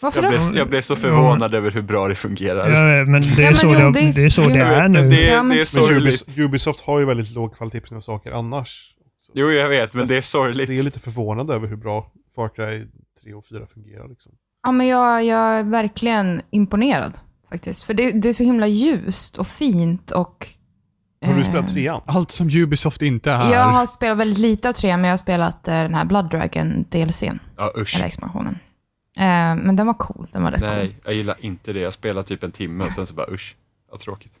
Varför 0.00 0.22
Jag 0.22 0.32
då? 0.32 0.38
blev, 0.48 0.56
jag 0.58 0.68
blev 0.68 0.80
så 0.82 0.96
förvånad 0.96 1.54
över 1.54 1.70
hur 1.70 1.82
bra 1.82 2.08
det 2.08 2.14
fungerar. 2.14 2.70
Ja, 2.70 3.04
men 3.04 3.22
det 3.22 3.28
är, 3.28 3.40
Ja, 3.40 3.46
men 3.46 3.54
så, 3.54 3.66
jo, 3.80 3.90
det, 3.90 4.12
det- 4.12 4.24
är 4.24 4.28
så 4.28 4.42
jo, 4.42 4.48
det 4.48 4.58
är 4.60 4.88
Men 4.88 4.92
nu. 4.92 5.10
det, 5.10 5.22
Ja, 5.22 5.42
men- 5.42 5.48
det 5.48 5.54
är 5.54 5.58
Men 5.58 5.66
sorgligt. 5.66 6.38
Ubisoft, 6.38 6.80
har 6.80 6.98
ju 6.98 7.04
väldigt 7.04 7.30
låg 7.34 7.56
kvalitet 7.56 7.80
på 7.80 7.86
sina 7.86 8.00
saker 8.00 8.32
annars. 8.32 8.94
Så 9.26 9.32
Jo, 9.34 9.50
jag 9.50 9.68
vet, 9.68 9.94
men 9.94 10.06
det 10.06 10.12
är 10.12 10.14
Det 10.14 10.18
är 10.18 10.22
sorgligt. 10.22 10.68
lite 10.84 11.00
förvånande 11.00 11.54
över 11.54 11.68
hur 11.68 11.76
bra 11.76 12.12
Far 12.34 12.48
Cry 12.48 12.86
3 13.22 13.34
och 13.34 13.46
4 13.46 13.66
fungerar. 13.74 14.08
Liksom. 14.08 14.32
Ja, 14.62 14.72
men 14.72 14.86
jag, 14.86 15.24
jag 15.24 15.38
är 15.58 15.62
verkligen 15.62 16.42
imponerad 16.50 17.12
faktiskt. 17.50 17.82
För 17.82 17.94
det, 17.94 18.12
det 18.12 18.28
är 18.28 18.32
så 18.32 18.42
himla 18.44 18.66
ljust 18.66 19.38
och 19.38 19.46
fint 19.46 20.10
och... 20.10 20.46
Har 21.26 21.34
du 21.34 21.40
eh, 21.40 21.46
spelat 21.48 21.68
trean? 21.68 22.00
Allt 22.06 22.30
som 22.30 22.48
Ubisoft 22.48 23.02
inte 23.02 23.30
är. 23.32 23.52
Jag 23.52 23.64
har 23.64 23.86
spelat 23.86 24.18
väldigt 24.18 24.38
lite 24.38 24.68
av 24.68 24.72
trean, 24.72 25.00
men 25.00 25.08
jag 25.08 25.12
har 25.12 25.18
spelat 25.18 25.68
eh, 25.68 25.74
den 25.74 25.94
här 25.94 26.04
Blood 26.04 26.30
Dragon 26.30 26.84
DLCn, 26.90 27.38
Ja, 27.56 27.72
usch. 27.78 27.96
eller 27.96 28.06
expansionen. 28.06 28.58
Eh, 29.16 29.24
men 29.56 29.76
den 29.76 29.86
var 29.86 29.94
cool, 29.94 30.26
den 30.32 30.42
var 30.42 30.50
rätt 30.50 30.60
Nej, 30.60 30.96
jag 31.04 31.14
gillar 31.14 31.36
inte 31.40 31.72
det. 31.72 31.80
Jag 31.80 31.92
spelar 31.92 32.22
typ 32.22 32.42
en 32.42 32.52
timme 32.52 32.84
och 32.84 32.92
sen 32.92 33.06
så 33.06 33.14
bara 33.14 33.26
usch. 33.30 33.56
Vad 33.90 34.00
tråkigt. 34.00 34.32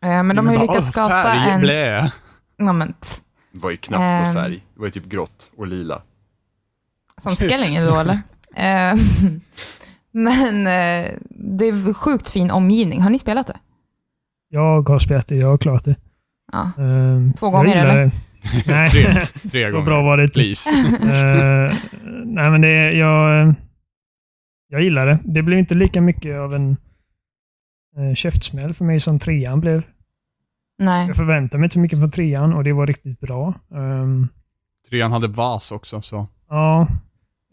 cool. 0.00 0.10
Eh, 0.10 0.22
men 0.22 0.36
de 0.36 0.46
har 0.46 0.54
ju 0.54 0.60
lyckats 0.60 0.78
"Åh, 0.80 0.84
skapa 0.90 1.22
färg, 1.22 1.50
en... 1.50 1.60
Blä. 1.60 2.12
Ja, 2.56 2.72
men, 2.72 2.92
pff, 2.92 3.20
Det 3.52 3.58
var 3.58 3.70
ju 3.70 3.76
knappt 3.76 4.24
någon 4.24 4.34
färg. 4.34 4.64
Det 4.74 4.80
var 4.80 4.86
ju 4.86 4.90
typ 4.92 5.04
grått 5.06 5.50
och 5.56 5.66
lila. 5.66 6.02
som 7.22 7.36
Skellingen 7.36 7.86
då, 7.86 7.96
eller? 8.00 8.20
Eh, 8.56 8.94
men 10.12 10.56
eh, 10.66 11.10
det 11.30 11.64
är 11.68 11.94
sjukt 11.94 12.30
fin 12.30 12.50
omgivning. 12.50 13.00
Har 13.02 13.10
ni 13.10 13.18
spelat 13.18 13.46
det? 13.46 13.58
Jag 14.48 14.88
har 14.88 14.98
spelat 14.98 15.26
det, 15.26 15.36
jag 15.36 15.48
har 15.48 15.58
klarat 15.58 15.84
det. 15.84 15.96
Ja. 16.52 16.70
Ehm, 16.78 17.32
Två 17.32 17.50
gånger, 17.50 17.76
eller? 17.76 17.96
det. 17.96 18.10
Nej, 18.66 18.90
Tre, 18.90 19.26
tre 19.50 19.66
så 19.70 19.72
gånger. 19.72 19.86
bra 19.86 20.02
var 20.02 20.16
det 20.16 20.24
inte. 20.24 20.40
Eh, 21.02 21.76
nej, 22.24 22.50
men 22.50 22.60
det, 22.60 22.92
jag, 22.92 23.54
jag 24.68 24.82
gillar 24.82 25.06
det. 25.06 25.18
Det 25.24 25.42
blev 25.42 25.58
inte 25.58 25.74
lika 25.74 26.00
mycket 26.00 26.38
av 26.38 26.54
en 26.54 26.76
uh, 27.98 28.14
käftsmäll 28.14 28.74
för 28.74 28.84
mig 28.84 29.00
som 29.00 29.18
trean 29.18 29.60
blev. 29.60 29.82
Nej. 30.78 31.06
Jag 31.06 31.16
förväntade 31.16 31.58
mig 31.60 31.66
inte 31.66 31.74
så 31.74 31.80
mycket 31.80 31.98
från 31.98 32.10
trean 32.10 32.52
och 32.54 32.64
det 32.64 32.72
var 32.72 32.86
riktigt 32.86 33.20
bra. 33.20 33.54
Ehm, 33.74 34.28
Trean 34.90 35.12
hade 35.12 35.28
vas 35.28 35.72
också, 35.72 36.02
så. 36.02 36.26
ja, 36.48 36.86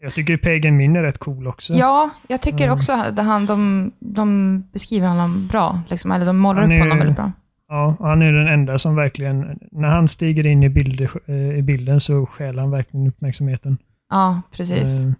jag 0.00 0.12
tycker 0.14 0.36
Pagan 0.36 0.76
Min 0.76 0.96
är 0.96 1.02
rätt 1.02 1.18
cool 1.18 1.46
också. 1.48 1.74
Ja, 1.74 2.10
jag 2.28 2.42
tycker 2.42 2.64
Mm. 2.64 2.76
också 2.76 2.92
att 2.92 3.18
han, 3.18 3.46
de, 3.46 3.92
de 3.98 4.60
beskriver 4.72 5.08
honom 5.08 5.46
bra, 5.46 5.80
liksom, 5.88 6.12
eller 6.12 6.26
de 6.26 6.36
målar 6.38 6.60
Han 6.60 6.70
upp 6.72 6.76
är- 6.76 6.80
honom 6.82 6.98
väldigt 6.98 7.16
bra. 7.16 7.32
Ja, 7.68 7.96
han 8.00 8.22
är 8.22 8.32
den 8.32 8.48
enda 8.48 8.78
som 8.78 8.96
verkligen, 8.96 9.58
när 9.72 9.88
han 9.88 10.08
stiger 10.08 10.46
in 10.46 10.62
i, 10.62 10.68
bild, 10.68 11.00
eh, 11.26 11.34
i 11.58 11.62
bilden 11.62 12.00
så 12.00 12.26
stjäl 12.26 12.58
han 12.58 12.70
verkligen 12.70 13.06
uppmärksamheten. 13.06 13.78
Ja, 14.08 14.42
precis. 14.52 15.02
Eh, 15.04 15.12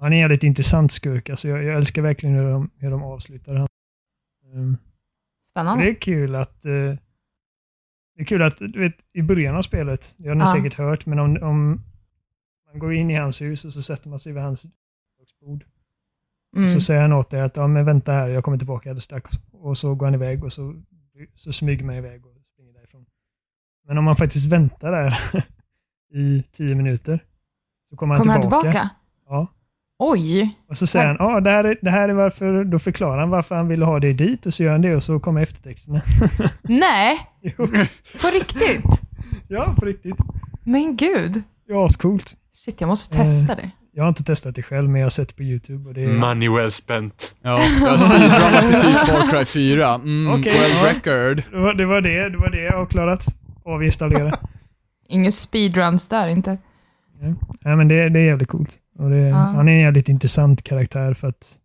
han 0.00 0.12
är 0.12 0.16
en 0.16 0.20
jävligt 0.20 0.42
intressant 0.44 0.92
skurk. 0.92 1.30
Alltså 1.30 1.48
jag, 1.48 1.64
jag 1.64 1.74
älskar 1.76 2.02
verkligen 2.02 2.34
hur 2.34 2.50
de, 2.50 2.70
hur 2.78 2.90
de 2.90 3.02
avslutar 3.02 3.54
han. 3.54 3.68
Eh, 4.54 4.78
Spännande. 5.50 5.84
det 5.84 5.90
är 5.90 5.94
kul 5.94 6.34
att 6.34 6.64
eh, 6.64 6.72
det 8.16 8.22
är 8.22 8.24
kul 8.24 8.42
att, 8.42 8.56
du 8.58 8.80
vet, 8.80 8.94
i 9.14 9.22
början 9.22 9.56
av 9.56 9.62
spelet, 9.62 10.14
det 10.18 10.28
har 10.28 10.34
ni 10.34 10.40
Ja. 10.42 10.46
säkert 10.46 10.74
hört, 10.74 11.06
men 11.06 11.18
om, 11.18 11.38
om 11.42 11.82
man 12.70 12.78
går 12.78 12.94
in 12.94 13.10
i 13.10 13.14
hans 13.14 13.42
hus 13.42 13.64
och 13.64 13.72
så 13.72 13.82
sätter 13.82 14.08
man 14.08 14.18
sig 14.18 14.32
vid 14.32 14.42
hans 14.42 14.66
bord. 15.40 15.64
Mm. 16.56 16.68
Så 16.68 16.80
säger 16.80 17.00
han 17.00 17.12
åt 17.12 17.30
dig 17.30 17.40
att 17.40 17.56
ja, 17.56 17.66
men 17.66 17.84
vänta 17.84 18.12
här, 18.12 18.30
jag 18.30 18.44
kommer 18.44 18.58
tillbaka 18.58 18.90
alldeles 18.90 19.04
strax. 19.04 19.30
Och 19.52 19.78
så 19.78 19.94
går 19.94 20.06
han 20.06 20.14
iväg 20.14 20.44
och 20.44 20.52
så, 20.52 20.82
så 21.36 21.52
smyger 21.52 21.84
man 21.84 21.94
iväg 21.96 22.26
och 22.26 22.32
springer 22.52 22.72
därifrån. 22.72 23.06
Men 23.86 23.98
om 23.98 24.04
man 24.04 24.16
faktiskt 24.16 24.46
väntar 24.46 24.92
där 24.92 25.18
i 26.14 26.42
tio 26.52 26.74
minuter 26.74 27.20
så 27.90 27.96
kommer 27.96 28.14
han 28.14 28.22
Kommer 28.22 28.32
han 28.32 28.42
tillbaka. 28.42 28.70
tillbaka? 28.70 28.90
Ja. 29.26 29.46
Oj! 29.98 30.56
Och 30.68 30.76
så 30.76 30.86
säger 30.86 31.06
han, 31.06 31.16
ja 31.18 31.40
det, 31.40 31.50
här 31.50 31.64
är, 31.64 31.78
det 31.82 31.90
här 31.90 32.08
är 32.08 32.12
varför, 32.12 32.64
då 32.64 32.78
förklarar 32.78 33.20
han 33.20 33.30
varför 33.30 33.54
han 33.54 33.68
ville 33.68 33.84
ha 33.84 34.00
det 34.00 34.12
dit 34.12 34.46
och 34.46 34.54
så 34.54 34.62
gör 34.62 34.72
han 34.72 34.82
det 34.82 34.96
och 34.96 35.02
så 35.02 35.20
kommer 35.20 35.40
eftertexterna. 35.42 36.02
Nej! 36.62 37.18
jo, 37.42 37.66
På 38.20 38.28
riktigt? 38.28 39.02
ja, 39.48 39.74
på 39.78 39.86
riktigt. 39.86 40.16
Men 40.64 40.96
gud. 40.96 41.42
Ja, 41.66 41.86
ascoolt. 41.86 42.36
Shit, 42.68 42.80
jag 42.80 42.88
måste 42.88 43.16
testa 43.16 43.54
det. 43.54 43.70
Jag 43.92 44.02
har 44.04 44.08
inte 44.08 44.24
testat 44.24 44.54
det 44.54 44.62
själv, 44.62 44.90
men 44.90 45.00
jag 45.00 45.04
har 45.04 45.10
sett 45.10 45.28
det 45.28 45.34
på 45.34 45.42
YouTube 45.42 45.88
och 45.88 45.94
det 45.94 46.04
är... 46.04 46.08
Money 46.08 46.48
well 46.48 46.72
spent. 46.72 47.34
Ja, 47.42 47.50
jag 47.80 47.88
har 47.88 47.98
speedrunat 47.98 48.70
precis 48.70 48.98
Far 48.98 49.30
Cry 49.30 49.44
4. 49.44 49.94
Mm, 49.94 50.40
Okej, 50.40 50.52
well 50.52 50.70
ja. 50.70 50.90
record. 50.90 51.42
Det 51.52 51.58
var, 51.58 51.74
det 51.74 51.86
var 51.86 52.00
det, 52.00 52.28
det 52.28 52.38
var 52.38 52.50
det 52.50 52.62
jag 52.62 52.78
har 52.78 52.86
klarat 52.86 53.26
av 53.64 53.80
att 53.80 53.84
installera. 53.84 54.38
Ingen 55.08 55.32
speedruns 55.32 56.08
där 56.08 56.28
inte. 56.28 56.58
Nej, 57.64 57.76
men 57.76 57.88
det, 57.88 58.08
det 58.08 58.20
är 58.20 58.24
jävligt 58.24 58.48
coolt. 58.48 58.76
Och 58.98 59.10
det, 59.10 59.18
Ja. 59.18 59.36
Han 59.36 59.68
är 59.68 59.72
en 59.72 59.80
jävligt 59.80 60.08
intressant 60.08 60.62
karaktär 60.62 61.14
för 61.14 61.28
att... 61.28 61.56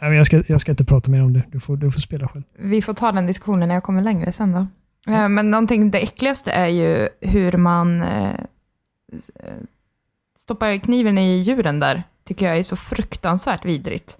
Ja, 0.00 0.14
jag, 0.14 0.26
ska, 0.26 0.42
jag 0.46 0.60
ska 0.60 0.72
inte 0.72 0.84
prata 0.84 1.10
mer 1.10 1.22
om 1.22 1.32
det. 1.32 1.42
Du 1.52 1.60
får, 1.60 1.76
du 1.76 1.90
får 1.90 2.00
spela 2.00 2.28
själv. 2.28 2.44
Vi 2.58 2.82
får 2.82 2.94
ta 2.94 3.12
den 3.12 3.26
diskussionen 3.26 3.68
när 3.68 3.74
jag 3.76 3.82
kommer 3.84 4.02
längre 4.02 4.32
sen 4.32 4.52
då. 4.52 4.66
Eh, 5.12 5.28
Men 5.28 5.50
någonting, 5.50 5.90
det 5.90 5.98
äckligaste 5.98 6.52
är 6.52 6.66
ju 6.66 7.08
hur 7.20 7.52
man 7.52 8.02
eh, 8.02 8.24
eh, 8.24 8.40
stoppar 10.38 10.78
kniven 10.78 11.18
i 11.18 11.36
djuren 11.36 11.80
där. 11.80 12.02
Tycker 12.24 12.46
jag 12.46 12.58
är 12.58 12.62
så 12.62 12.76
fruktansvärt 12.76 13.64
vidrigt. 13.64 14.18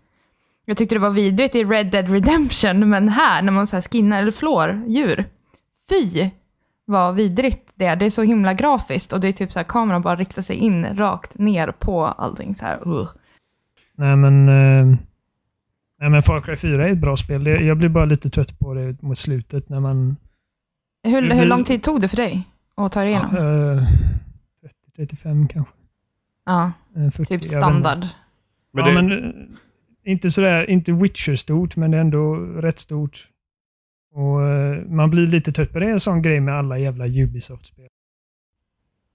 Jag 0.64 0.76
tyckte 0.76 0.94
det 0.94 0.98
var 0.98 1.10
vidrigt 1.10 1.54
i 1.54 1.64
Red 1.64 1.90
Dead 1.90 2.10
Redemption, 2.10 2.88
men 2.88 3.08
här 3.08 3.42
när 3.42 3.52
man 3.52 3.66
så 3.66 3.76
här 3.76 3.82
skinnar 3.82 4.18
eller 4.18 4.32
flår 4.32 4.84
djur. 4.86 5.24
Fy 5.88 6.30
vad 6.84 7.14
vidrigt 7.14 7.72
det 7.74 7.86
är. 7.86 7.96
Det 7.96 8.04
är 8.04 8.10
så 8.10 8.22
himla 8.22 8.54
grafiskt 8.54 9.12
och 9.12 9.20
det 9.20 9.28
är 9.28 9.32
typ 9.32 9.52
så 9.52 9.58
här 9.58 9.64
kameran 9.64 10.02
bara 10.02 10.16
riktar 10.16 10.42
sig 10.42 10.56
in 10.56 10.96
rakt 10.96 11.38
ner 11.38 11.72
på 11.72 12.06
allting 12.06 12.54
så 12.54 12.64
här. 12.64 12.88
Uh. 12.88 13.08
Nej 13.96 14.16
men, 14.16 14.48
eh, 14.48 14.86
nej 16.00 16.10
men 16.10 16.22
Far 16.22 16.40
Cry 16.40 16.56
4 16.56 16.88
är 16.88 16.92
ett 16.92 16.98
bra 16.98 17.16
spel. 17.16 17.46
Jag 17.46 17.78
blir 17.78 17.88
bara 17.88 18.04
lite 18.04 18.30
trött 18.30 18.58
på 18.58 18.74
det 18.74 19.02
mot 19.02 19.18
slutet 19.18 19.68
när 19.68 19.80
man... 19.80 20.16
Hur, 21.06 21.30
hur 21.30 21.44
lång 21.44 21.64
tid 21.64 21.82
tog 21.82 22.00
det 22.00 22.08
för 22.08 22.16
dig 22.16 22.48
att 22.74 22.92
ta 22.92 23.00
dig 23.00 23.08
igenom? 23.08 23.36
Uh, 23.36 23.82
30-35 24.98 25.48
kanske. 25.48 25.72
Ja, 26.46 26.72
Eh, 26.96 27.10
40, 27.10 27.16
typ 27.16 27.30
jag 27.30 27.38
vet 27.38 27.42
inte. 27.42 27.48
standard. 27.48 28.06
Men 28.72 28.84
ja, 28.84 28.90
det, 28.90 28.94
men 29.02 29.12
eh, 29.12 30.12
inte 30.12 30.30
sådär, 30.30 30.70
inte 30.70 30.92
Witcher-stort, 30.92 31.76
men 31.76 31.90
det 31.90 31.96
är 31.96 32.00
ändå 32.00 32.34
rätt 32.36 32.78
stort. 32.78 33.28
Och 34.14 34.42
eh, 34.42 34.84
man 34.86 35.10
blir 35.10 35.26
lite 35.26 35.52
trött 35.52 35.72
på 35.72 35.78
det. 35.78 35.86
Är 35.86 35.90
en 35.92 36.00
sån 36.00 36.22
grej 36.22 36.40
med 36.40 36.54
alla 36.54 36.78
jävla 36.78 37.06
Ubisoft-spel. 37.06 37.88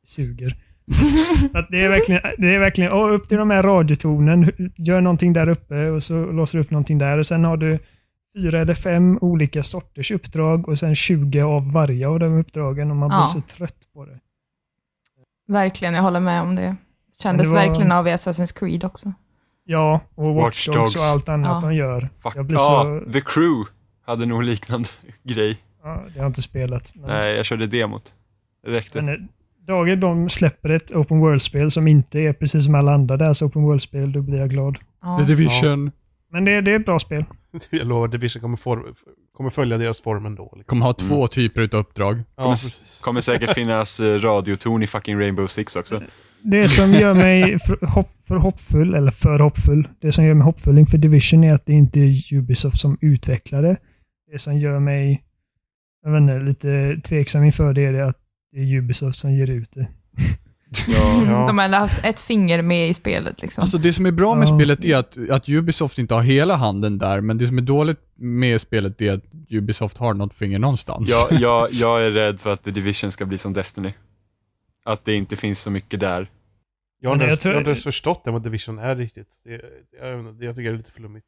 20. 0.08 0.46
Att 1.54 1.68
det 1.72 1.84
är 1.84 1.89
verkligen, 1.89 2.22
det 2.38 2.56
är 2.56 2.60
verkligen 2.60 2.94
åh, 2.94 3.13
upp 3.13 3.28
till 3.28 3.38
de 3.38 3.50
här 3.50 3.63
radiotornen, 3.63 4.52
gör 4.76 5.02
någonting 5.02 5.34
där 5.34 5.50
uppe 5.50 5.89
och 5.89 6.04
så 6.04 6.32
låser 6.32 6.58
du 6.58 6.63
upp 6.63 6.72
någonting 6.72 6.98
där 6.98 7.18
och 7.18 7.26
sen 7.26 7.44
har 7.44 7.58
du 7.58 7.80
fyra 8.36 8.60
eller 8.62 8.74
fem 8.74 9.18
olika 9.22 9.63
sorters 9.63 10.12
uppdrag 10.12 10.68
och 10.70 10.80
sen 10.80 10.96
20 10.96 11.42
av 11.42 11.72
varje 11.72 12.08
av 12.08 12.20
de 12.20 12.34
uppdragen 12.39 12.92
och 12.92 12.98
man 12.98 13.10
Ja. 13.12 13.18
blir 13.18 13.42
så 13.42 13.48
trött 13.58 13.88
på 13.94 14.06
det. 14.06 14.20
Verkligen, 15.50 15.94
jag 15.94 16.02
håller 16.02 16.20
med 16.20 16.42
om 16.42 16.56
det. 16.56 16.76
Kändes 17.24 17.50
det 17.50 17.56
var- 17.56 17.68
verkligen 17.68 17.92
av 17.92 18.08
i 18.08 18.12
Assassin's 18.12 18.60
Creed 18.60 18.84
också. 18.84 19.14
Ja, 19.66 20.00
och 20.16 20.36
Watch 20.36 20.68
Dogs 20.68 20.96
och 20.96 21.02
allt 21.02 21.30
annat 21.30 21.64
Ja. 21.64 21.70
de 21.70 21.76
gör. 21.76 22.02
fuck. 22.24 22.34
Jag 22.36 22.46
blir 22.46 22.58
Ja, 22.58 23.02
så... 23.06 23.12
The 23.12 23.22
Crew 23.22 23.70
hade 24.06 24.26
nog 24.26 24.44
liknande 24.44 24.90
grej. 25.24 25.58
Ja, 25.84 25.90
det 25.90 25.96
har 25.96 26.12
jag 26.16 26.26
inte 26.28 26.42
spelat. 26.42 26.92
Men, 26.96 27.08
Nej, 27.10 27.36
jag 27.36 27.46
körde 27.46 27.68
demot. 27.68 28.14
Det 28.64 28.70
räckte. 28.72 29.02
men 29.02 29.14
eh, 29.14 29.20
dagen 29.68 30.00
de 30.00 30.30
släpper 30.30 30.70
ett 30.70 30.92
Open 30.92 31.20
World-spel 31.20 31.72
som 31.72 31.88
inte 31.88 32.20
är 32.22 32.34
precis 32.34 32.66
som 32.66 32.76
alla 32.76 32.94
andra 32.94 33.18
deras 33.18 33.42
Open 33.42 33.62
World-spel, 33.64 34.12
då 34.12 34.22
blir 34.22 34.38
jag 34.40 34.50
glad. 34.50 34.78
Ja. 35.02 35.18
The 35.20 35.24
Division. 35.34 35.92
Men 36.32 36.46
det, 36.46 36.62
det 36.62 36.72
är 36.72 36.80
ett 36.80 36.86
bra 36.86 37.00
spel. 37.00 37.26
jag 37.70 37.88
lovar, 37.88 38.08
Division 38.08 38.42
kommer, 38.42 38.58
form, 38.58 38.96
kommer 39.39 39.49
följa 39.49 39.78
deras 39.78 40.02
form 40.02 40.25
ändå. 40.25 40.43
Liksom. 40.43 40.63
Kommer 40.63 40.86
ha 40.86 40.93
två 40.93 41.28
typer 41.28 41.62
av 41.62 41.80
uppdrag. 41.80 42.23
Ja, 42.36 42.43
Kommer, 42.43 42.58
kommer 43.02 43.21
säkert 43.21 43.54
finnas 43.54 43.99
eh, 43.99 44.19
radioton 44.19 44.84
i 44.84 44.88
fucking 44.88 45.19
Rainbow 45.19 45.47
Six 45.47 45.75
också. 45.75 46.04
Det 46.41 46.69
som 46.69 46.91
gör 46.91 47.13
mig 47.13 47.60
för, 47.60 47.86
hopp, 47.86 48.10
för 48.28 48.36
hoppfull, 48.36 48.93
eller 48.93 49.12
för 49.12 49.39
hoppfull, 49.39 49.88
det 50.02 50.12
som 50.12 50.25
gör 50.25 50.34
mig 50.34 50.45
hoppfull 50.45 50.78
inför 50.78 50.97
Division 50.97 51.43
är 51.43 51.54
att 51.54 51.65
det 51.65 51.71
inte 51.71 51.99
är 51.99 52.34
Ubisoft 52.34 52.80
som 52.80 52.97
utvecklar 53.02 53.63
det. 53.63 53.78
Det 54.32 54.39
som 54.39 54.60
gör 54.60 54.80
mig 54.80 55.23
jag 56.04 56.12
vet 56.12 56.21
inte, 56.21 56.39
lite 56.39 57.02
tveksam 57.08 57.43
inför 57.43 57.73
det 57.73 57.86
är 57.86 57.93
det 57.93 58.06
att 58.06 58.17
det 58.52 58.60
är 58.60 58.78
Ubisoft 58.78 59.19
som 59.19 59.34
ger 59.34 59.49
ut 59.49 59.71
det. 59.71 59.88
Ja, 60.88 61.23
ja. 61.27 61.47
De 61.47 61.58
har 61.58 61.69
haft 61.69 62.05
ett 62.05 62.19
finger 62.19 62.62
med 62.62 62.89
i 62.89 62.93
spelet 62.93 63.41
liksom. 63.41 63.62
Alltså 63.62 63.77
det 63.77 63.93
som 63.93 64.05
är 64.05 64.12
bra 64.12 64.36
med 64.36 64.47
Ja. 64.47 64.58
spelet 64.60 64.86
är 64.86 64.97
att, 64.97 65.17
att 65.29 65.49
Ubisoft 65.49 65.97
inte 65.99 66.13
har 66.13 66.21
hela 66.21 66.55
handen 66.55 66.97
där, 66.97 67.21
men 67.21 67.38
det 67.38 67.47
som 67.47 67.58
är 67.58 67.62
dåligt 67.62 67.99
med 68.15 68.62
spelet 68.62 69.01
är 69.01 69.13
att 69.13 69.23
Ubisoft 69.49 69.97
har 69.97 70.13
något 70.13 70.34
finger 70.34 70.60
någonstans. 70.60 71.10
Jag, 71.32 71.39
jag, 71.41 71.67
jag 71.73 72.05
är 72.05 72.12
rädd 72.12 72.39
för 72.39 72.53
att 72.53 72.63
The 72.63 72.71
Division 72.71 73.12
ska 73.12 73.25
bli 73.25 73.38
som 73.38 73.53
Destiny. 73.53 73.93
Att 74.86 75.05
det 75.05 75.13
inte 75.13 75.36
finns 75.36 75.60
så 75.62 75.69
mycket 75.71 75.99
där. 75.99 76.29
Jag 77.01 77.10
har 77.10 77.13
inte 77.15 77.23
jag 77.25 77.55
ens, 77.55 77.65
tror- 77.65 77.91
förstått 77.91 78.21
det 78.25 78.32
vad 78.32 78.43
Division 78.43 78.79
är 78.79 78.95
riktigt. 78.95 79.27
Det, 79.43 79.62
jag, 80.01 80.43
jag 80.43 80.55
tycker 80.55 80.69
det 80.69 80.75
är 80.75 80.77
lite 80.77 80.91
flummigt. 80.91 81.25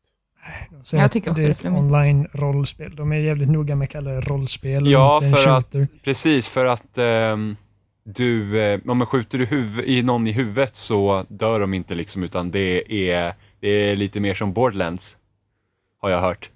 Så 0.84 0.95
Jag 0.95 1.12
tycker 1.12 1.32
också 1.32 1.41
det 1.43 1.47
är 1.47 1.51
ett 1.51 1.62
flummigt. 1.62 1.82
online-rollspel. 1.82 2.95
De 2.95 3.12
är 3.12 3.15
jävligt 3.15 3.49
noga 3.49 3.75
med 3.75 3.86
att 3.86 3.91
kalla 3.91 4.12
det 4.12 4.21
rollspel 4.21 4.84
och 4.84 4.91
Ja, 4.91 5.21
för 5.21 5.49
att-. 5.49 5.75
Precis, 6.04 6.47
för 6.47 6.65
att 6.65 6.97
ehm, 6.97 7.56
du, 8.15 8.62
eh, 8.62 8.80
om 8.88 8.97
man 8.97 9.08
skjuter 9.08 9.38
du 9.38 9.45
huv- 9.45 9.84
i 9.84 10.04
någon 10.04 10.28
i 10.28 10.32
huvudet 10.32 10.76
så 10.76 11.26
dör 11.30 11.60
de 11.60 11.74
inte 11.74 11.95
liksom, 11.95 12.24
utan 12.24 12.52
det 12.52 12.93
är, 13.12 13.34
det 13.60 13.67
är 13.67 13.95
lite 13.95 14.19
mer 14.19 14.34
som 14.36 14.54
Borderlands. 14.54 15.17
Har 16.02 16.10
jag 16.10 16.21
hört. 16.21 16.50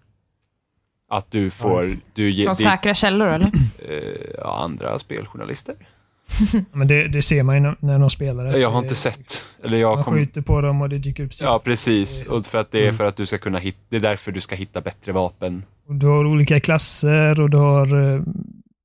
Att 1.09 1.31
du 1.31 1.49
får, 1.49 1.85
du 2.13 2.29
ger, 2.31 2.45
Från 2.45 2.51
det, 2.51 2.55
säkra 2.63 2.93
källor 2.93 3.27
eller? 3.27 3.47
eh, 3.89 4.45
andra 4.47 4.99
speljournalister. 4.99 5.75
Men 6.71 6.87
det, 6.87 7.07
det 7.07 7.21
ser 7.21 7.43
man 7.43 7.55
ju 7.63 7.73
när, 7.79 7.99
de 7.99 8.09
spelar 8.09 8.43
det. 8.45 8.59
Jag 8.59 8.69
har 8.69 8.81
Det- 8.81 8.85
inte 8.85 8.95
sett, 8.95 9.45
eller 9.63 9.77
jag 9.77 9.95
Man 9.95 10.03
kom, 10.03 10.13
skjuter 10.13 10.41
på 10.41 10.61
dem 10.61 10.81
och 10.81 10.89
det 10.89 10.97
dyker 10.97 11.23
upp 11.23 11.31
Ja, 11.41 11.61
precis. 11.63 12.23
Det- 12.23 12.29
Och 12.29 12.45
för 12.45 12.57
att 12.57 12.71
det 12.71 12.79
är 12.79 12.83
Mm. 12.83 12.97
för 12.97 13.05
att 13.07 13.15
du 13.15 13.25
ska 13.25 13.37
kunna 13.37 13.59
hitta, 13.59 13.77
det 13.89 13.95
är 13.95 13.99
därför 13.99 14.31
du 14.31 14.41
ska 14.41 14.55
hitta 14.55 14.81
bättre 14.81 15.11
vapen. 15.11 15.63
Och 15.87 15.95
du 15.95 16.07
har 16.07 16.25
olika 16.25 16.59
klasser 16.59 17.41
och 17.41 17.49
du 17.49 17.57
har, 17.57 18.13
eh, 18.15 18.21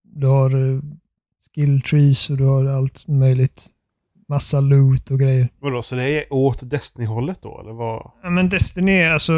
du 0.04 0.26
har 0.26 0.80
eh, 1.60 1.66
skill 1.66 1.80
trees 1.82 2.30
och 2.30 2.36
du 2.36 2.44
har 2.44 2.64
allt 2.66 3.08
möjligt. 3.08 3.66
Massa 4.28 4.60
loot 4.60 5.10
och 5.10 5.18
grejer. 5.20 5.48
Vadå, 5.60 5.82
så 5.82 5.96
det 5.96 6.04
är 6.24 6.32
åt 6.32 6.70
Destiny-hållet 6.70 7.38
då, 7.42 7.60
eller 7.60 7.72
vad? 7.72 8.10
Ja, 8.22 8.30
men 8.30 8.48
Destiny 8.48 9.02
alltså... 9.02 9.32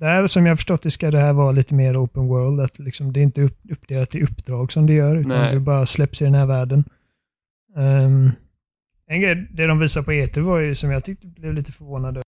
Där 0.00 0.26
som 0.26 0.46
jag 0.46 0.50
har 0.50 0.56
förstått 0.56 0.82
det 0.82 0.90
ska 0.90 1.10
det 1.10 1.18
här 1.20 1.32
vara 1.32 1.52
lite 1.52 1.74
mer 1.74 2.04
open 2.04 2.26
world. 2.28 2.60
Att 2.60 2.78
liksom, 2.78 3.12
det 3.12 3.20
är 3.20 3.22
inte 3.24 3.42
upp, 3.42 3.58
uppdelat 3.70 4.14
i 4.14 4.22
uppdrag 4.22 4.72
som 4.72 4.86
det 4.86 4.92
gör, 4.92 5.16
utan 5.16 5.28
Nej. 5.28 5.54
det 5.54 5.60
bara 5.60 5.86
släpps 5.86 6.22
i 6.22 6.24
den 6.24 6.34
här 6.34 6.46
världen. 6.46 6.84
Ehm, 7.76 8.30
en 9.06 9.20
grej, 9.20 9.48
det 9.52 9.66
de 9.66 9.78
visade 9.78 10.04
på 10.04 10.12
E3 10.12 10.40
var 10.40 10.58
ju, 10.58 10.74
som 10.74 10.90
jag 10.90 11.04
tyckte 11.04 11.26
blev 11.26 11.54
lite 11.54 11.72
förvånad 11.72 12.16
över, 12.16 12.22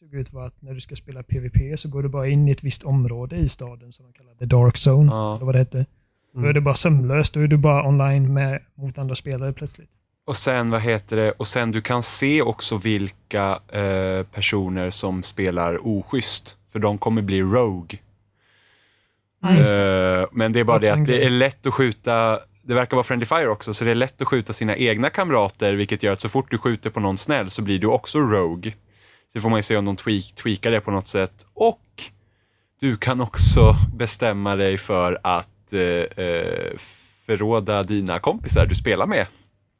såg 0.00 0.14
ut 0.14 0.32
var 0.32 0.46
att 0.46 0.62
när 0.62 0.74
du 0.74 0.80
ska 0.80 0.96
spela 0.96 1.22
PVP 1.22 1.78
så 1.78 1.88
går 1.88 2.02
du 2.02 2.08
bara 2.08 2.28
in 2.28 2.48
i 2.48 2.50
ett 2.50 2.64
visst 2.64 2.82
område 2.82 3.36
i 3.36 3.48
staden 3.48 3.92
som 3.92 4.06
de 4.06 4.12
kallar 4.12 4.34
The 4.34 4.44
Dark 4.46 4.74
Zone, 4.88 5.12
Ja. 5.12 5.36
eller 5.36 5.46
vad 5.46 5.54
det 5.54 5.58
hette. 5.58 5.86
Då 6.32 6.38
Mm. 6.38 6.50
är 6.50 6.54
det 6.54 6.60
bara 6.60 6.74
sömlöst, 6.74 7.34
då 7.34 7.40
är 7.40 7.46
du 7.46 7.56
bara 7.56 7.88
online 7.88 8.32
med, 8.34 8.62
mot 8.74 8.98
andra 8.98 9.14
spelare 9.14 9.52
plötsligt. 9.52 9.90
Och 10.26 10.36
sen, 10.36 10.70
vad 10.70 10.80
heter 10.80 11.16
det, 11.16 11.30
och 11.32 11.46
sen 11.46 11.70
du 11.70 11.80
kan 11.80 12.02
se 12.02 12.42
också 12.42 12.76
vilka 12.76 13.58
eh, 13.72 14.22
personer 14.32 14.90
som 14.90 15.22
spelar 15.22 15.78
oschysst. 15.86 16.56
För 16.72 16.78
de 16.78 16.98
kommer 16.98 17.22
bli 17.22 17.42
Rogue. 17.42 17.98
Just 19.58 19.72
Eh, 19.72 20.24
men 20.32 20.52
det 20.52 20.60
är 20.60 20.64
bara 20.64 20.78
det 20.78 20.90
att 20.90 21.06
det 21.06 21.24
är 21.24 21.30
lätt 21.30 21.66
att 21.66 21.74
skjuta, 21.74 22.38
det 22.62 22.74
verkar 22.74 22.96
vara 22.96 23.04
Friendly 23.04 23.26
Fire 23.26 23.48
också, 23.48 23.74
så 23.74 23.84
det 23.84 23.90
är 23.90 23.94
lätt 23.94 24.22
att 24.22 24.28
skjuta 24.28 24.52
sina 24.52 24.76
egna 24.76 25.10
kamrater, 25.10 25.74
vilket 25.74 26.02
gör 26.02 26.12
att 26.12 26.20
så 26.20 26.28
fort 26.28 26.50
du 26.50 26.58
skjuter 26.58 26.90
på 26.90 27.00
någon 27.00 27.18
snäll 27.18 27.50
så 27.50 27.62
blir 27.62 27.78
du 27.78 27.86
också 27.86 28.18
Rogue. 28.18 28.72
Så 29.32 29.40
får 29.40 29.50
man 29.50 29.58
ju 29.58 29.62
se 29.62 29.76
om 29.76 29.84
de 29.84 29.96
tweak, 29.96 30.34
tweakar 30.42 30.70
det 30.70 30.80
på 30.80 30.90
något 30.90 31.06
sätt. 31.08 31.46
Och 31.54 31.82
du 32.80 32.96
kan 32.96 33.20
också 33.20 33.74
bestämma 33.96 34.56
dig 34.56 34.78
för 34.78 35.20
att 35.22 35.48
eh, 35.72 36.24
eh, 36.24 36.78
förråda 37.26 37.82
dina 37.82 38.18
kompisar 38.18 38.66
du 38.66 38.74
spelar 38.74 39.06
med. 39.06 39.26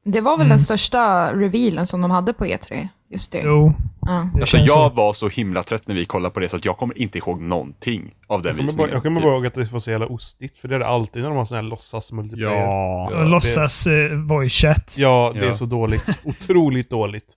Det 0.05 0.21
var 0.21 0.33
väl 0.37 0.41
Mm. 0.47 0.49
den 0.49 0.59
största 0.59 1.33
revealen 1.35 1.87
som 1.87 2.01
de 2.01 2.11
hade 2.11 2.33
på 2.33 2.45
E3? 2.47 2.89
Just 3.11 3.33
det. 3.33 3.43
Jo, 3.45 3.73
Ja. 4.01 4.31
det 4.35 4.41
Alltså 4.41 4.57
jag 4.57 4.69
så. 4.91 4.95
var 4.97 5.13
så 5.13 5.29
himla 5.29 5.63
trött 5.63 5.89
när 5.89 5.95
vi 5.95 6.05
kollade 6.05 6.35
på 6.35 6.41
det 6.41 6.49
så 6.49 6.57
att 6.57 6.65
jag 6.65 6.77
kommer 6.77 6.99
inte 6.99 7.19
ihåg 7.19 7.41
någonting 7.43 8.15
av 8.27 8.43
den 8.43 8.49
Jag 8.49 8.57
kommer, 8.57 8.63
bara, 8.63 8.67
visningen. 8.67 8.91
jag 8.93 9.03
kommer 9.03 9.21
bara 9.21 9.33
ihåg 9.35 9.47
att 9.47 9.55
det 9.55 9.73
var 9.73 9.81
så 9.81 9.91
jävla 9.91 10.07
ostigt, 10.07 10.59
för 10.59 10.69
det 10.69 10.75
är 10.75 10.79
det 10.79 10.87
alltid 10.87 11.23
när 11.23 11.29
de 11.29 11.39
har 11.39 11.45
sån 11.45 11.57
här 11.57 11.63
låtsas 11.63 12.13
multiplayer. 12.13 12.53
Ja. 12.53 13.09
Ja, 13.13 13.19
det- 13.19 13.29
Låtsas 13.31 13.87
eh, 13.87 14.11
voice 14.19 14.53
chat. 14.53 14.97
Ja, 14.99 15.33
det 15.35 15.45
Ja. 15.45 15.51
är 15.51 15.55
så 15.55 15.67
dåligt. 15.67 16.05
Otroligt 16.25 16.91
dåligt. 16.91 17.37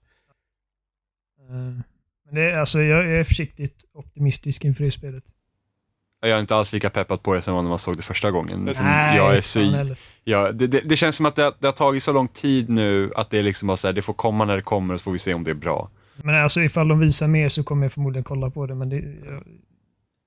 Eh, 1.48 1.54
Men 2.26 2.34
det 2.34 2.42
är, 2.42 2.58
alltså, 2.58 2.80
jag 2.80 3.04
är 3.18 3.24
försiktigt 3.24 3.84
optimistisk 3.94 4.64
inför 4.64 4.84
det 4.84 4.90
spelet. 4.90 5.24
Jag 6.24 6.30
är 6.30 6.40
inte 6.40 6.56
alls 6.56 6.72
lika 6.72 6.90
peppad 6.90 7.22
på 7.22 7.34
det 7.34 7.42
som 7.42 7.54
när 7.54 7.70
man 7.70 7.78
såg 7.78 7.96
det 7.96 8.02
första 8.02 8.30
gången. 8.30 8.64
Nej, 8.80 9.16
jag 9.16 9.36
är 9.36 9.40
så, 9.40 9.94
ja, 10.24 10.52
det, 10.52 10.66
det, 10.66 10.80
det 10.80 10.96
känns 10.96 11.16
som 11.16 11.26
att 11.26 11.36
det, 11.36 11.42
har- 11.42 11.54
det 11.58 11.66
har 11.66 11.72
tagit 11.72 12.02
så 12.02 12.12
lång 12.12 12.28
tid 12.28 12.68
nu 12.68 13.12
att 13.16 13.30
det 13.30 13.38
är 13.38 13.42
liksom 13.42 13.66
bara 13.68 13.76
så 13.76 13.86
här, 13.86 13.92
det 13.94 14.02
får 14.02 14.12
komma 14.14 14.44
när 14.44 14.56
det 14.56 14.62
kommer 14.62 14.94
och 14.94 15.00
så 15.00 15.04
får 15.04 15.12
vi 15.12 15.18
se 15.18 15.34
om 15.34 15.44
det 15.44 15.50
är 15.50 15.54
bra. 15.54 15.90
Men 16.16 16.42
alltså 16.42 16.60
ifall 16.60 16.88
de 16.88 16.98
visar 17.00 17.26
mer 17.28 17.48
så 17.48 17.64
kommer 17.64 17.84
jag 17.84 17.92
förmodligen 17.92 18.24
kolla 18.24 18.50
på 18.50 18.66
det. 18.66 18.74
Men 18.74 18.88
det, 18.88 18.96
jag, 18.96 19.42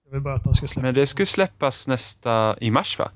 jag 0.06 0.12
vill 0.12 0.22
bara 0.22 0.34
att 0.34 0.44
de 0.44 0.54
ska 0.56 0.68
släppa. 0.68 0.86
Men 0.86 0.96
det 0.96 1.08
skulle 1.08 1.26
släppas 1.26 1.88
nästa, 1.88 2.56
i 2.62 2.72
mars 2.72 3.00
va? 3.00 3.12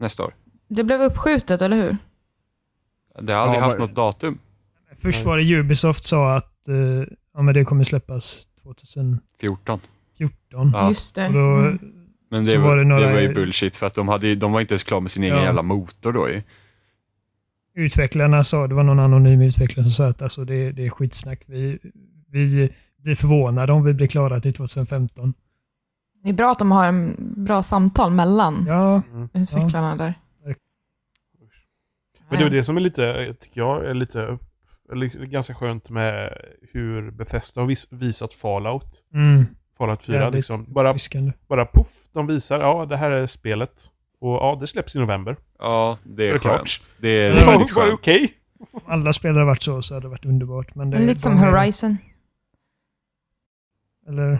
Nästa 0.00 0.24
år. 0.24 0.34
Det 0.68 0.84
blev 0.84 1.02
uppskjutet, 1.02 1.62
eller 1.62 1.76
hur? 1.76 1.96
Det 3.22 3.32
har 3.32 3.40
aldrig 3.40 3.60
Ja, 3.60 3.64
haft 3.64 3.78
men- 3.78 3.86
något 3.88 3.96
datum. 3.96 4.38
Först 5.02 5.24
var 5.26 5.38
det 5.38 5.54
Ubisoft 5.54 6.04
sa 6.04 6.34
att 6.36 6.68
eh, 6.68 6.74
ja, 7.34 7.42
men 7.42 7.54
det 7.54 7.64
kommer 7.64 7.84
släppas 7.84 8.48
2014. 8.62 9.80
14. 10.18 10.70
Ja. 10.72 10.88
Just 10.88 11.14
det. 11.14 11.26
Och 11.26 11.32
då, 11.32 11.38
Mm. 11.56 11.78
Men 12.30 12.44
det 12.44 12.50
Så 12.50 12.58
var, 12.60 12.68
var 12.68 12.76
det 12.76 12.84
några- 12.84 13.06
det 13.06 13.12
var 13.12 13.20
ju 13.20 13.34
bullshit 13.34 13.76
för 13.76 13.86
att 13.86 13.94
de, 13.94 14.08
hade, 14.08 14.34
de 14.34 14.52
var 14.52 14.60
inte 14.60 14.74
ens 14.74 14.82
klara 14.84 15.00
med 15.00 15.10
sin 15.10 15.22
egen 15.24 15.36
Ja. 15.36 15.42
jävla 15.44 15.62
motor 15.62 16.12
då 16.12 16.28
ju. 16.28 16.42
Utvecklarna 17.74 18.44
sa, 18.44 18.66
det 18.66 18.74
var 18.74 18.82
någon 18.82 18.98
anonym 18.98 19.40
utvecklare 19.40 19.84
som 19.84 19.90
sa 19.92 20.06
att 20.06 20.22
alltså, 20.22 20.44
det, 20.44 20.72
det 20.72 20.86
är 20.86 20.90
skitsnack. 20.90 21.42
Vi, 21.46 21.78
vi 22.30 22.70
blir 23.02 23.14
förvånade 23.14 23.72
om 23.72 23.84
vi 23.84 23.94
blir 23.94 24.06
klara 24.06 24.40
till 24.40 24.52
2015. 24.54 25.34
Det 26.22 26.28
är 26.28 26.32
bra 26.32 26.52
att 26.52 26.58
de 26.58 26.70
har 26.72 26.86
en 26.86 27.14
bra 27.36 27.62
samtal 27.62 28.12
mellan 28.12 28.64
Ja, 28.68 29.02
Mm. 29.12 29.28
utvecklarna 29.34 29.96
där. 29.96 30.14
Men 32.30 32.38
det 32.40 32.44
är 32.46 32.50
det 32.50 32.64
som 32.64 32.76
är 32.76 32.80
lite, 32.80 33.34
tycker 33.40 33.60
jag, 33.60 33.84
är 33.90 33.94
lite, 33.94 34.38
eller 34.92 35.06
ganska 35.26 35.54
skönt 35.54 35.90
med 35.90 36.32
hur 36.72 37.10
Bethesda 37.10 37.60
har 37.60 37.68
vis, 37.68 37.88
visat 37.92 38.34
Fallout. 38.34 39.04
mm, 39.14 39.44
Fallout 39.78 40.04
4 40.04 40.16
Jävligt 40.16 40.34
liksom. 40.34 40.64
Bara, 40.68 40.94
bara 41.48 41.66
puff, 41.66 41.88
de 42.12 42.26
visar, 42.26 42.60
ja 42.60 42.86
det 42.86 42.96
här 42.96 43.10
är 43.10 43.26
spelet. 43.26 43.90
Och 44.20 44.34
ja, 44.34 44.56
det 44.60 44.66
släpps 44.66 44.96
i 44.96 44.98
november. 44.98 45.36
Ja, 45.58 45.98
det 46.04 46.24
Är 46.24 46.28
är 46.28 46.32
det 46.32 46.38
klart? 46.38 46.56
skönt. 46.58 46.90
Det 46.98 47.08
är 47.08 47.30
Ja, 47.30 47.58
det 47.58 47.66
skönt. 47.66 47.92
okej? 47.94 48.32
Om 48.72 48.80
alla 48.86 49.12
spelare 49.12 49.44
varit 49.44 49.62
så 49.62 49.82
så 49.82 49.94
hade 49.94 50.04
det 50.06 50.10
varit 50.10 50.24
underbart. 50.24 50.74
Men 50.74 50.90
det 50.90 50.96
är 50.96 51.00
Lite 51.00 51.20
som 51.20 51.38
Horizon. 51.38 51.96
Eller 54.08 54.38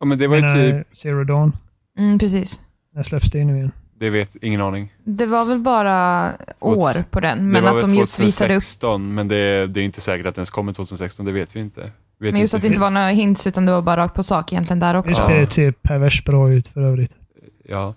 Ja, 0.00 0.06
men 0.06 0.18
det 0.18 0.26
var 0.26 0.36
ju 0.36 0.42
typ, 0.82 0.96
Zero 0.96 1.24
Dawn. 1.24 1.52
Mm, 1.98 2.18
precis. 2.18 2.62
När 2.94 3.02
släpps 3.02 3.30
det 3.30 3.44
nu 3.44 3.56
igen? 3.56 3.72
det 3.98 4.10
vet 4.10 4.36
ingen 4.42 4.60
aning. 4.60 4.92
Det 5.04 5.26
var 5.26 5.48
väl 5.48 5.58
bara 5.62 6.32
år 6.60 7.10
på 7.10 7.20
den, 7.20 7.38
men 7.50 7.52
det 7.64 7.70
var 7.70 7.78
att 7.78 7.84
väl 7.84 7.90
de 7.90 7.96
just 7.96 8.20
visade 8.20 8.54
upp 8.56 8.62
2016, 8.62 9.14
men 9.14 9.28
det, 9.28 9.66
det 9.66 9.80
är 9.80 9.84
inte 9.84 10.00
säkert 10.00 10.26
att 10.26 10.34
den 10.34 10.40
ens 10.40 10.50
kommer 10.50 10.72
2016, 10.72 11.26
det 11.26 11.32
vet 11.32 11.56
vi 11.56 11.60
inte. 11.60 11.90
Vet 12.20 12.32
Men 12.32 12.40
just 12.40 12.54
att 12.54 12.60
det 12.62 12.68
inte 12.68 12.80
var 12.80 12.90
några 12.90 13.08
hints, 13.08 13.46
utan 13.46 13.66
det 13.66 13.72
var 13.72 13.82
bara 13.82 13.96
rakt 13.96 14.14
på 14.14 14.22
sak 14.22 14.52
egentligen 14.52 14.78
där 14.80 14.92
Det 14.92 14.98
också. 14.98 15.14
spelet 15.24 15.52
ser 15.52 15.72
pervers 15.72 16.24
bra 16.24 16.50
ut 16.52 16.68
för 16.68 16.80
övrigt. 16.82 17.16
Ja. 17.64 17.94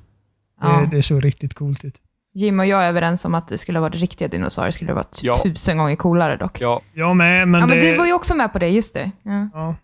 Ja. 0.61 0.87
Det, 0.91 0.95
det 0.95 1.03
såg 1.03 1.25
riktigt 1.25 1.53
coolt 1.53 1.85
ut. 1.85 2.01
Jim 2.33 2.59
och 2.59 2.65
jag 2.65 2.83
är 2.83 2.89
överens 2.89 3.25
om 3.25 3.35
att 3.35 3.47
det 3.47 3.57
skulle 3.57 3.79
vara 3.79 3.89
riktiga 3.89 4.27
dinosaurier, 4.27 4.71
skulle 4.71 4.89
det 4.89 4.95
vara 4.95 5.05
Ja. 5.21 5.39
tusen 5.43 5.77
gånger 5.77 5.95
coolare 5.95 6.37
dock. 6.37 6.61
Ja, 6.61 6.81
Jag 6.93 7.15
med, 7.15 7.47
men, 7.47 7.61
ja, 7.61 7.67
men 7.67 7.77
det, 7.79 7.91
du 7.91 7.97
var 7.97 8.05
ju 8.05 8.13
också 8.13 8.35
med 8.35 8.53
på 8.53 8.59
det, 8.59 8.67
just 8.69 8.93
det. 8.93 9.11
Ja. 9.23 9.49
ja. 9.53 9.75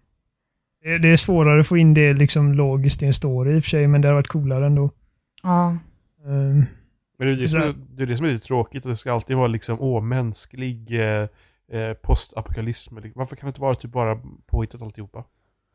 det, 0.84 0.97
det 0.97 1.08
är 1.10 1.17
svårare 1.17 1.60
att 1.60 1.67
få 1.67 1.78
in 1.78 1.93
det 1.93 2.13
liksom 2.13 2.54
logiskt 2.54 3.04
i 3.04 3.06
en 3.06 3.13
story 3.13 3.56
i 3.56 3.60
och 3.60 3.63
för 3.63 3.69
sig, 3.69 3.88
men 3.88 4.02
det 4.02 4.08
har 4.08 4.15
varit 4.15 4.28
coolare 4.28 4.65
ändå. 4.65 4.91
Ja. 5.43 5.78
Um, 6.26 6.65
Men 7.19 7.28
det 7.28 7.34
är 7.34 7.36
det 7.36 7.47
som 7.47 7.62
Så- 7.62 7.67
är, 7.69 7.73
det 7.95 8.04
är 8.04 8.08
det 8.08 8.17
som 8.17 8.26
är 8.26 8.30
lite 8.32 8.45
tråkigt, 8.45 8.86
att 8.86 8.91
det 8.91 8.97
ska 8.97 9.13
alltid 9.13 9.36
vara 9.38 9.47
liksom, 9.47 9.78
åh, 9.82 10.04
mänsklig 10.04 11.00
eh, 11.21 11.28
eh, 11.73 11.93
postapokalypsm. 11.93 12.97
Varför 13.15 13.36
kan 13.36 13.47
det 13.47 13.49
inte 13.49 13.62
vara 13.62 13.75
typ 13.75 13.91
bara 13.91 14.19
påhittat 14.47 14.82
alltihopa? 14.82 15.23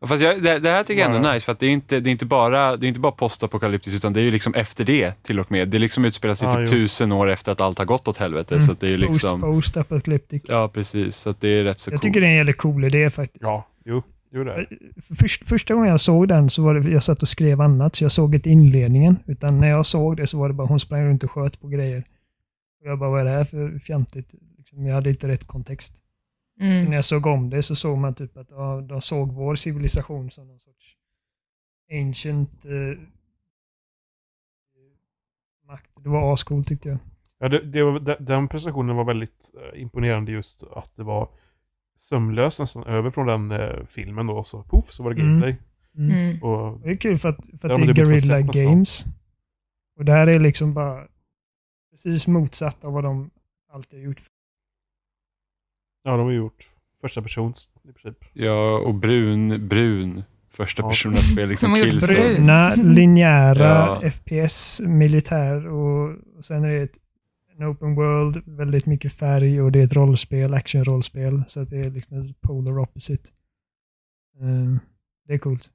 Fast 0.06 0.22
jag, 0.22 0.42
det, 0.42 0.58
det 0.58 0.70
här 0.70 0.84
tycker 0.84 1.00
jag 1.00 1.06
ändå 1.06 1.18
är 1.18 1.22
Bara- 1.22 1.32
nice, 1.34 1.44
för 1.44 1.52
att 1.52 1.60
det 1.60 1.66
är 1.66 1.70
inte, 1.70 2.00
det 2.00 2.10
är 2.10 2.12
inte 2.12 2.26
bara, 2.26 2.76
det 2.76 2.86
är 2.86 2.88
inte 2.88 3.00
bara 3.00 3.12
postapokalyptiskt, 3.12 3.96
utan 3.96 4.12
det 4.12 4.20
är 4.20 4.24
ju 4.24 4.30
liksom 4.30 4.54
efter 4.54 4.84
det 4.84 5.22
till 5.22 5.40
och 5.40 5.50
med. 5.50 5.68
Det 5.68 5.78
liksom 5.78 6.04
utspelar 6.04 6.34
sig 6.34 6.48
Ja, 6.48 6.52
typ 6.54 6.60
jo. 6.60 6.66
tusen 6.66 7.12
år 7.12 7.30
efter 7.30 7.52
att 7.52 7.60
allt 7.60 7.78
har 7.78 7.84
gått 7.84 8.08
åt 8.08 8.16
helvete, 8.16 8.54
Mm. 8.54 8.62
så 8.66 8.72
att 8.72 8.80
det 8.80 8.88
är 8.88 8.98
liksom... 8.98 9.40
Post, 9.40 9.74
post-apocalyptic. 9.74 10.42
Ja, 10.48 10.70
precis. 10.74 11.16
Så 11.16 11.30
att 11.30 11.40
det 11.40 11.48
är 11.48 11.64
rätt 11.64 11.78
så 11.78 11.88
Jag 11.90 11.92
coolt. 11.92 12.02
tycker 12.02 12.20
det 12.20 12.26
är 12.26 12.30
en 12.30 12.36
jävligt 12.36 12.58
cool 12.58 12.84
idé 12.84 13.10
faktiskt. 13.10 13.42
Ja, 13.42 13.66
jo, 13.84 14.02
jo 14.32 14.44
det 14.44 14.54
det. 14.56 14.66
Först, 15.14 15.48
första 15.48 15.74
gången 15.74 15.90
jag 15.90 16.00
såg 16.00 16.28
den 16.28 16.50
så 16.50 16.62
var 16.62 16.74
det, 16.74 16.90
jag 16.90 17.02
satt 17.02 17.22
och 17.22 17.28
skrev 17.28 17.60
annat, 17.60 17.96
så 17.96 18.04
jag 18.04 18.12
såg 18.12 18.34
inte 18.34 18.50
inledningen. 18.50 19.16
Utan 19.26 19.60
när 19.60 19.68
jag 19.68 19.86
såg 19.86 20.16
det 20.16 20.26
så 20.26 20.38
var 20.38 20.48
det 20.48 20.54
bara 20.54 20.66
hon 20.66 20.80
sprang 20.80 21.04
runt 21.04 21.24
och 21.24 21.30
sköt 21.30 21.60
på 21.60 21.68
grejer. 21.68 22.04
Och 22.84 22.90
jag 22.90 22.98
bara, 22.98 23.10
vad 23.10 23.20
är 23.20 23.24
det 23.24 23.30
här 23.30 23.44
för 23.44 23.78
fjantigt? 23.78 24.34
Jag 24.76 24.94
hade 24.94 25.10
inte 25.10 25.28
rätt 25.28 25.46
kontext. 25.46 25.96
Så 25.96 26.02
Mm. 26.64 26.84
när 26.84 26.94
jag 26.96 27.04
såg 27.04 27.26
om 27.26 27.50
det 27.50 27.62
så 27.62 27.76
såg 27.76 27.98
man 27.98 28.14
typ 28.14 28.36
att 28.36 28.50
ja, 28.50 28.80
de 28.80 29.00
såg 29.00 29.32
vår 29.32 29.54
civilisation 29.54 30.30
som 30.30 30.48
någon 30.48 30.58
sorts 30.60 30.96
ancient 31.92 32.64
eh, 32.64 32.98
makt. 35.66 35.90
Det 36.04 36.08
var 36.08 36.32
ascoolt 36.32 36.68
tyckte 36.68 36.88
jag. 36.88 36.98
Ja, 37.38 37.48
det, 37.48 37.60
det 37.60 37.82
var, 37.82 38.00
de- 38.00 38.16
den 38.24 38.48
presentationen 38.48 38.96
var 38.96 39.04
väldigt 39.04 39.50
eh, 39.74 39.80
imponerande 39.82 40.32
just 40.32 40.62
att 40.62 40.96
det 40.96 41.02
var 41.02 41.28
sömlöst 41.96 42.60
nästan 42.60 42.84
över 42.84 43.10
från 43.10 43.26
den 43.26 43.50
eh, 43.60 43.86
filmen 43.86 44.26
då, 44.26 44.44
så 44.44 44.62
poff 44.62 44.92
så 44.92 45.02
var 45.02 45.14
det 45.14 45.20
Mm. 45.20 45.30
gameplay. 45.40 45.56
Mm. 45.96 46.10
Mm. 46.10 46.42
Och 46.42 46.80
Det 46.80 46.90
är 46.90 46.96
kul 46.96 47.18
för 47.18 47.28
att, 47.28 47.46
för 47.60 47.70
att 47.70 47.76
det 47.80 47.82
är 47.90 47.94
Guerrilla. 47.94 48.40
Games. 48.40 49.04
Och 49.96 50.04
det 50.04 50.12
här 50.12 50.26
är 50.26 50.38
liksom 50.40 50.74
bara 50.74 51.06
precis 51.90 52.26
motsatt 52.26 52.84
av 52.84 52.92
vad 52.92 53.04
de 53.04 53.30
alltid 53.72 53.98
har 53.98 54.04
gjort. 54.06 54.22
Ja, 56.02 56.16
de 56.16 56.20
har 56.26 56.32
gjort 56.32 56.68
första 57.00 57.22
persons 57.22 57.68
i 57.88 57.92
princip. 57.92 58.24
Ja, 58.32 58.78
och 58.78 58.94
brun, 58.94 59.68
brun 59.68 60.22
första 60.50 60.82
Ja. 60.82 60.88
personens 60.88 61.32
spel, 61.32 61.48
liksom 61.48 61.72
De 61.72 61.80
har 61.80 61.86
gjort 61.86 61.90
Killzone. 62.00 62.18
brun. 62.18 62.34
Bruna, 62.34 62.74
linjära, 62.74 63.98
Ja. 64.02 64.10
FPS, 64.10 64.80
militär 64.80 65.66
och, 65.66 66.10
och 66.36 66.44
sen 66.44 66.64
är 66.64 66.68
det 66.68 66.82
ett, 66.82 66.98
en 67.58 67.64
open 67.66 67.94
world, 67.94 68.42
väldigt 68.46 68.86
mycket 68.86 69.12
färg 69.12 69.62
och 69.62 69.72
det 69.72 69.80
är 69.80 69.84
ett 69.84 69.96
rollspel, 69.96 70.54
action-rollspel. 70.54 71.42
Så 71.46 71.60
att 71.60 71.68
det 71.68 71.76
är 71.78 71.90
liksom 71.90 72.34
polar 72.40 72.78
opposite. 72.78 73.30
Eh, 74.40 74.76
det 75.28 75.34
är 75.34 75.38
coolt. 75.38 75.70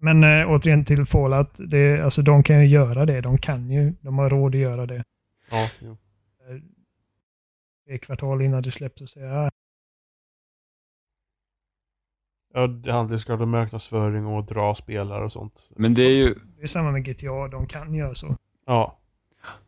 Men 0.00 0.24
äh, 0.24 0.50
återigen 0.50 0.84
till 0.84 1.04
Fallout, 1.04 1.58
det, 1.70 2.00
alltså 2.04 2.22
de 2.22 2.42
kan 2.42 2.60
ju 2.60 2.66
göra 2.66 3.06
det. 3.06 3.20
De 3.20 3.38
kan 3.38 3.70
ju, 3.70 3.94
de 4.00 4.18
har 4.18 4.30
råd 4.30 4.54
att 4.54 4.60
göra 4.60 4.86
det. 4.86 5.04
Ja, 5.50 5.68
jo. 5.80 5.90
Eh, 5.90 6.56
Tre 7.86 7.98
kvartal 7.98 8.42
innan 8.42 8.62
det 8.62 8.70
släpps 8.70 9.02
och 9.02 9.08
säga 9.08 9.32
ah, 9.32 9.50
ja 12.54 12.66
det 12.66 12.92
handlar 12.92 13.16
ju 13.16 13.20
såklart 13.20 13.40
om 13.40 13.50
marknadsföring 13.50 14.26
och 14.26 14.44
dra 14.44 14.74
spelare 14.74 15.24
och 15.24 15.32
sånt. 15.32 15.70
Men 15.76 15.94
det 15.94 16.02
är 16.02 16.10
ju, 16.16 16.34
det 16.56 16.62
är 16.62 16.66
samma 16.66 16.90
med 16.90 17.04
GTA, 17.04 17.48
de 17.48 17.66
kan 17.66 17.94
göra 17.94 18.14
så. 18.14 18.36
Ja, 18.66 18.98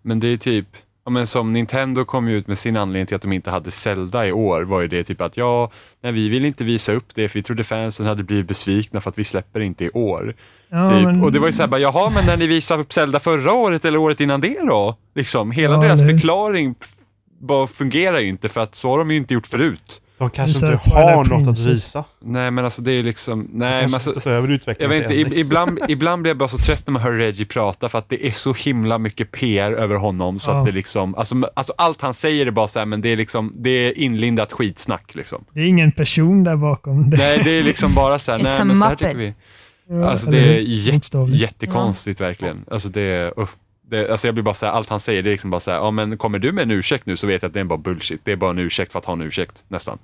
men 0.02 0.20
det 0.20 0.26
är 0.28 0.36
typ, 0.36 0.66
ja 1.04 1.10
men 1.10 1.26
som 1.26 1.52
Nintendo 1.52 2.04
kom 2.04 2.28
ju 2.28 2.36
ut 2.36 2.46
med 2.46 2.58
sin 2.58 2.76
anledning 2.76 3.06
till 3.06 3.16
att 3.16 3.22
de 3.22 3.32
inte 3.32 3.50
hade 3.50 3.70
Zelda 3.70 4.26
i 4.26 4.32
år, 4.32 4.62
var 4.62 4.80
ju 4.80 4.88
det 4.88 5.04
typ 5.04 5.20
att 5.20 5.36
ja, 5.36 5.70
nej 6.00 6.12
vi 6.12 6.28
vill 6.28 6.44
inte 6.44 6.64
visa 6.64 6.92
upp 6.92 7.14
det 7.14 7.28
för 7.28 7.38
vi 7.38 7.42
trodde 7.42 7.64
fansen 7.64 8.06
hade 8.06 8.22
blivit 8.22 8.48
besvikna 8.48 9.00
för 9.00 9.10
att 9.10 9.18
vi 9.18 9.24
släpper 9.24 9.60
inte 9.60 9.84
i 9.84 9.90
år. 9.90 10.34
Ja, 10.68 10.90
Typ. 10.90 11.04
men- 11.04 11.24
Och 11.24 11.32
det 11.32 11.38
var 11.38 11.46
ju 11.46 11.52
såhär 11.52 11.68
bara, 11.68 11.80
jaha 11.80 12.10
men 12.10 12.26
när 12.26 12.36
ni 12.36 12.46
visade 12.46 12.82
upp 12.82 12.92
Zelda 12.92 13.20
förra 13.20 13.52
året 13.52 13.84
eller 13.84 13.98
året 13.98 14.20
innan 14.20 14.40
det 14.40 14.60
då? 14.66 14.96
Liksom, 15.14 15.50
hela 15.50 15.74
Ja, 15.74 15.80
deras 15.80 16.00
eller 16.00 16.12
förklaring 16.12 16.74
bara 17.40 17.66
fungerar 17.66 18.18
ju 18.20 18.28
inte 18.28 18.48
för 18.48 18.60
att 18.60 18.74
så 18.74 18.88
har 18.90 18.98
de 18.98 19.10
ju 19.10 19.16
inte 19.16 19.34
gjort 19.34 19.46
förut. 19.46 20.00
de 20.18 20.30
kanske 20.30 20.66
inte 20.72 20.90
har 20.90 21.14
något 21.16 21.32
att 21.32 21.44
Princess. 21.44 21.66
visa. 21.66 22.04
Nej 22.24 22.50
men 22.50 22.64
alltså 22.64 22.82
det 22.82 22.92
är 22.92 23.02
liksom, 23.02 23.48
nej 23.52 23.82
men 23.84 23.94
alltså, 23.94 24.28
över 24.30 24.60
jag 24.78 24.88
vet 24.88 25.10
inte, 25.10 25.38
ibland, 25.40 25.78
ibland 25.88 26.22
blir 26.22 26.30
jag 26.30 26.38
bara 26.38 26.48
så 26.48 26.58
trött 26.58 26.82
när 26.86 26.92
man 26.92 27.02
hör 27.02 27.12
Reggie 27.12 27.46
prata 27.46 27.88
för 27.88 27.98
att 27.98 28.08
det 28.08 28.26
är 28.26 28.30
så 28.30 28.52
himla 28.52 28.98
mycket 28.98 29.30
PR 29.32 29.72
över 29.72 29.96
honom 29.96 30.38
så 30.38 30.50
Ja. 30.50 30.60
att 30.60 30.66
det 30.66 30.72
liksom, 30.72 31.14
alltså, 31.14 31.34
alltså 31.54 31.72
allt 31.78 32.00
han 32.00 32.14
säger 32.14 32.46
är 32.46 32.50
bara 32.50 32.68
så 32.68 32.78
här, 32.78 32.86
men 32.86 33.00
det 33.00 33.08
är 33.08 33.16
liksom, 33.16 33.52
det 33.56 33.70
är 33.70 33.98
inlindat 33.98 34.52
skitsnack 34.52 35.14
liksom. 35.14 35.44
Det 35.52 35.60
är 35.60 35.66
ingen 35.66 35.92
person 35.92 36.44
där 36.44 36.56
bakom. 36.56 37.10
Det. 37.10 37.16
Nej 37.16 37.40
det 37.44 37.50
är 37.50 37.62
liksom 37.62 37.94
bara 37.94 38.18
så 38.18 38.32
här, 38.32 38.38
nej 38.38 38.64
men 38.64 38.76
så 38.76 38.84
här 38.84 38.96
tycker 38.96 39.14
vi. 39.14 39.34
Ja, 39.90 40.10
Alltså 40.10 40.30
det 40.30 40.38
är 40.38 40.92
Bokstavligt. 40.92 41.40
jättekonstigt 41.42 42.20
verkligen. 42.20 42.64
Alltså 42.70 42.88
det 42.88 43.00
är, 43.02 43.40
uff. 43.40 43.56
Det, 43.90 44.10
alltså 44.10 44.26
jag 44.28 44.34
blir 44.34 44.44
bara 44.44 44.54
så 44.54 44.66
här, 44.66 44.72
allt 44.72 44.88
han 44.88 45.00
säger 45.00 45.22
det 45.22 45.30
är 45.30 45.32
liksom 45.32 45.50
bara 45.50 45.60
så 45.60 45.70
här, 45.70 45.78
ja 45.78 45.90
men 45.90 46.18
kommer 46.18 46.38
du 46.38 46.52
med 46.52 46.62
en 46.62 46.70
ursäkt 46.70 47.06
nu 47.06 47.16
så 47.16 47.26
vet 47.26 47.42
jag 47.42 47.48
att 47.48 47.54
det 47.54 47.60
är 47.60 47.64
bara 47.64 47.78
bullshit. 47.78 48.20
Det 48.24 48.32
är 48.32 48.36
bara 48.36 48.50
en 48.50 48.58
ursäkt 48.58 48.92
för 48.92 48.98
att 48.98 49.04
ha 49.04 49.12
en 49.12 49.20
ursäkt, 49.22 49.64
nästan. 49.68 49.98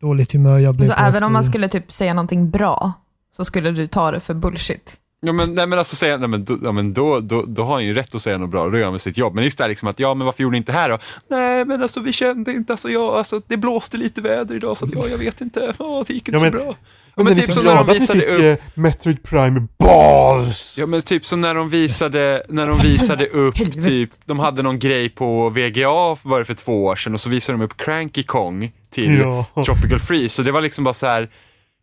Dåligt 0.00 0.32
humör 0.32 0.58
jag 0.58 0.74
blev 0.74 0.86
Så 0.86 0.92
på 0.92 0.98
även 1.00 1.12
efter- 1.14 1.26
om 1.26 1.32
man 1.32 1.44
skulle 1.44 1.68
typ 1.68 1.92
säga 1.92 2.14
någonting 2.14 2.50
bra, 2.50 2.92
så 3.36 3.44
skulle 3.44 3.70
du 3.70 3.86
ta 3.86 4.10
det 4.10 4.20
för 4.20 4.34
bullshit. 4.34 4.96
Ja 5.22 5.32
men, 5.32 5.54
nej, 5.54 5.66
men 5.66 5.78
alltså 5.78 5.96
säga, 5.96 6.16
nej, 6.16 6.28
men, 6.28 6.44
då, 6.44 6.58
ja, 6.62 6.72
men 6.72 6.94
då, 6.94 7.20
då, 7.20 7.44
då 7.46 7.64
har 7.64 7.74
han 7.74 7.86
ju 7.86 7.94
rätt 7.94 8.14
att 8.14 8.22
säga 8.22 8.38
något 8.38 8.50
bra, 8.50 8.68
då 8.68 8.76
gör 8.78 8.84
han 8.84 8.92
väl 8.92 9.00
sitt 9.00 9.16
jobb. 9.16 9.34
Men 9.34 9.44
just 9.44 9.58
det 9.58 9.64
här 9.64 9.68
liksom 9.68 9.88
att, 9.88 9.98
ja 9.98 10.14
men 10.14 10.24
varför 10.24 10.42
gjorde 10.42 10.52
ni 10.52 10.58
inte 10.58 10.72
här 10.72 10.88
då? 10.90 10.98
Nej 11.28 11.64
men 11.64 11.82
alltså 11.82 12.00
vi 12.00 12.12
kände 12.12 12.52
inte, 12.52 12.72
alltså, 12.72 12.88
ja, 12.88 13.18
alltså 13.18 13.40
det 13.46 13.56
blåste 13.56 13.96
lite 13.96 14.20
väder 14.20 14.54
idag 14.54 14.78
så 14.78 14.84
att, 14.84 14.94
ja, 14.94 15.02
jag 15.10 15.18
vet 15.18 15.40
inte, 15.40 15.74
ja, 15.78 16.04
det 16.06 16.12
gick 16.14 16.28
inte 16.28 16.38
Ja, 16.46 16.50
men- 16.50 16.60
så 16.60 16.66
bra. 16.66 16.74
Ja, 17.16 17.22
Men 17.22 17.24
men 17.24 17.42
typ 17.42 17.52
som 17.52 17.64
när 17.64 17.74
de 17.76 17.86
visade 17.86 18.20
fick 18.20 18.28
upp, 18.28 18.40
eh, 18.40 18.56
Metroid 18.74 19.22
Prime 19.22 19.66
Balls! 19.78 20.76
ja 20.78 20.86
men 20.86 21.02
typ 21.02 21.24
som 21.26 21.40
när 21.40 21.54
de 21.54 21.70
visade, 21.70 22.42
när 22.48 22.66
de 22.66 22.78
visade 22.78 23.26
upp 23.32 23.54
typ, 23.82 24.10
de 24.26 24.38
hade 24.38 24.62
någon 24.62 24.78
grej 24.78 25.08
på 25.08 25.50
VGA 25.50 26.16
var 26.22 26.38
det 26.38 26.44
för 26.44 26.54
två 26.54 26.84
år 26.84 26.96
sedan 26.96 27.14
och 27.14 27.20
så 27.20 27.30
visade 27.30 27.58
de 27.58 27.64
upp 27.64 27.76
Cranky 27.76 28.22
Kong 28.22 28.72
till 28.90 29.18
Ja. 29.18 29.46
Tropical 29.66 29.98
Freeze. 30.00 30.34
Så 30.34 30.42
det 30.42 30.52
var 30.52 30.60
liksom 30.62 30.84
bara 30.84 30.94
så 30.94 31.06
här, 31.06 31.28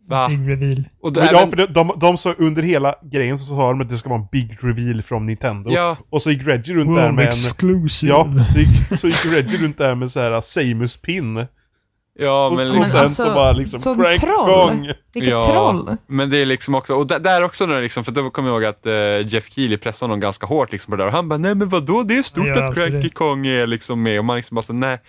va? 0.09 0.27
Big 0.29 0.49
reveal. 0.49 0.83
Och 1.01 1.13
då, 1.13 1.19
Men 1.19 1.29
ja, 1.31 1.47
för 1.47 1.55
de, 1.55 1.65
de, 1.65 1.91
de 1.97 2.17
sa 2.17 2.33
under 2.37 2.63
hela 2.63 2.95
grejen 3.11 3.39
så 3.39 3.45
sa 3.55 3.69
de 3.69 3.81
att 3.81 3.89
det 3.89 3.97
ska 3.97 4.09
vara 4.09 4.19
en 4.19 4.27
big 4.31 4.57
reveal 4.61 5.03
från 5.03 5.25
Nintendo. 5.25 5.71
Ja. 5.71 5.97
Och 6.09 6.21
så 6.21 6.31
gick 6.31 6.47
Reggie 6.47 6.75
runt 6.75 6.95
där 6.95 7.01
World 7.03 7.15
med 7.15 7.23
en... 7.23 7.29
exclusive. 7.29 8.13
Ja, 8.13 8.27
så 8.53 8.59
gick, 8.59 8.99
så 8.99 9.07
gick 9.07 9.25
Reggie 9.25 9.57
runt 9.63 9.77
där 9.77 9.95
med 9.95 10.11
så 10.11 10.19
här 10.19 10.41
Samus 10.41 10.97
pin. 10.97 11.45
Ja, 12.17 12.47
Och, 12.47 12.53
men 12.57 12.67
och 12.67 12.73
Men 12.73 12.81
liksom, 12.81 12.91
sen 12.91 13.01
alltså, 13.01 13.23
så 13.23 13.33
bara 13.33 13.51
liksom 13.51 13.79
som 13.79 13.97
crank 14.03 14.19
troll. 14.19 14.49
igång. 14.49 14.91
Vilket 15.13 15.31
Ja. 15.31 15.41
troll! 15.47 15.97
Men 16.07 16.29
det 16.29 16.37
är 16.41 16.45
liksom 16.45 16.75
också, 16.75 16.93
och 16.95 17.07
där, 17.07 17.19
där 17.19 17.45
också 17.45 17.65
när 17.65 17.81
liksom, 17.81 18.03
för 18.03 18.11
då 18.11 18.29
kommer 18.29 18.49
jag 18.49 18.55
ihåg 18.55 18.65
att 18.65 18.85
eh, 18.85 19.27
Jeff 19.33 19.49
Keely 19.49 19.77
pressade 19.77 20.09
honom 20.09 20.19
ganska 20.19 20.45
hårt 20.45 20.71
liksom 20.71 20.91
på 20.91 20.95
det 20.97 21.03
där 21.03 21.07
och 21.07 21.13
han 21.13 21.29
bara, 21.29 21.37
nej 21.37 21.55
men 21.55 21.69
vadå, 21.69 22.03
det 22.03 22.17
är 22.17 22.21
stort 22.21 22.47
att 22.47 22.75
Cranky. 22.75 23.09
Kong 23.09 23.45
är 23.47 23.67
liksom 23.67 24.03
med 24.03 24.19
och 24.19 24.25
man 24.25 24.35
liksom 24.35 24.55
bara 24.55 24.61
så, 24.61 24.73
nej, 24.73 24.99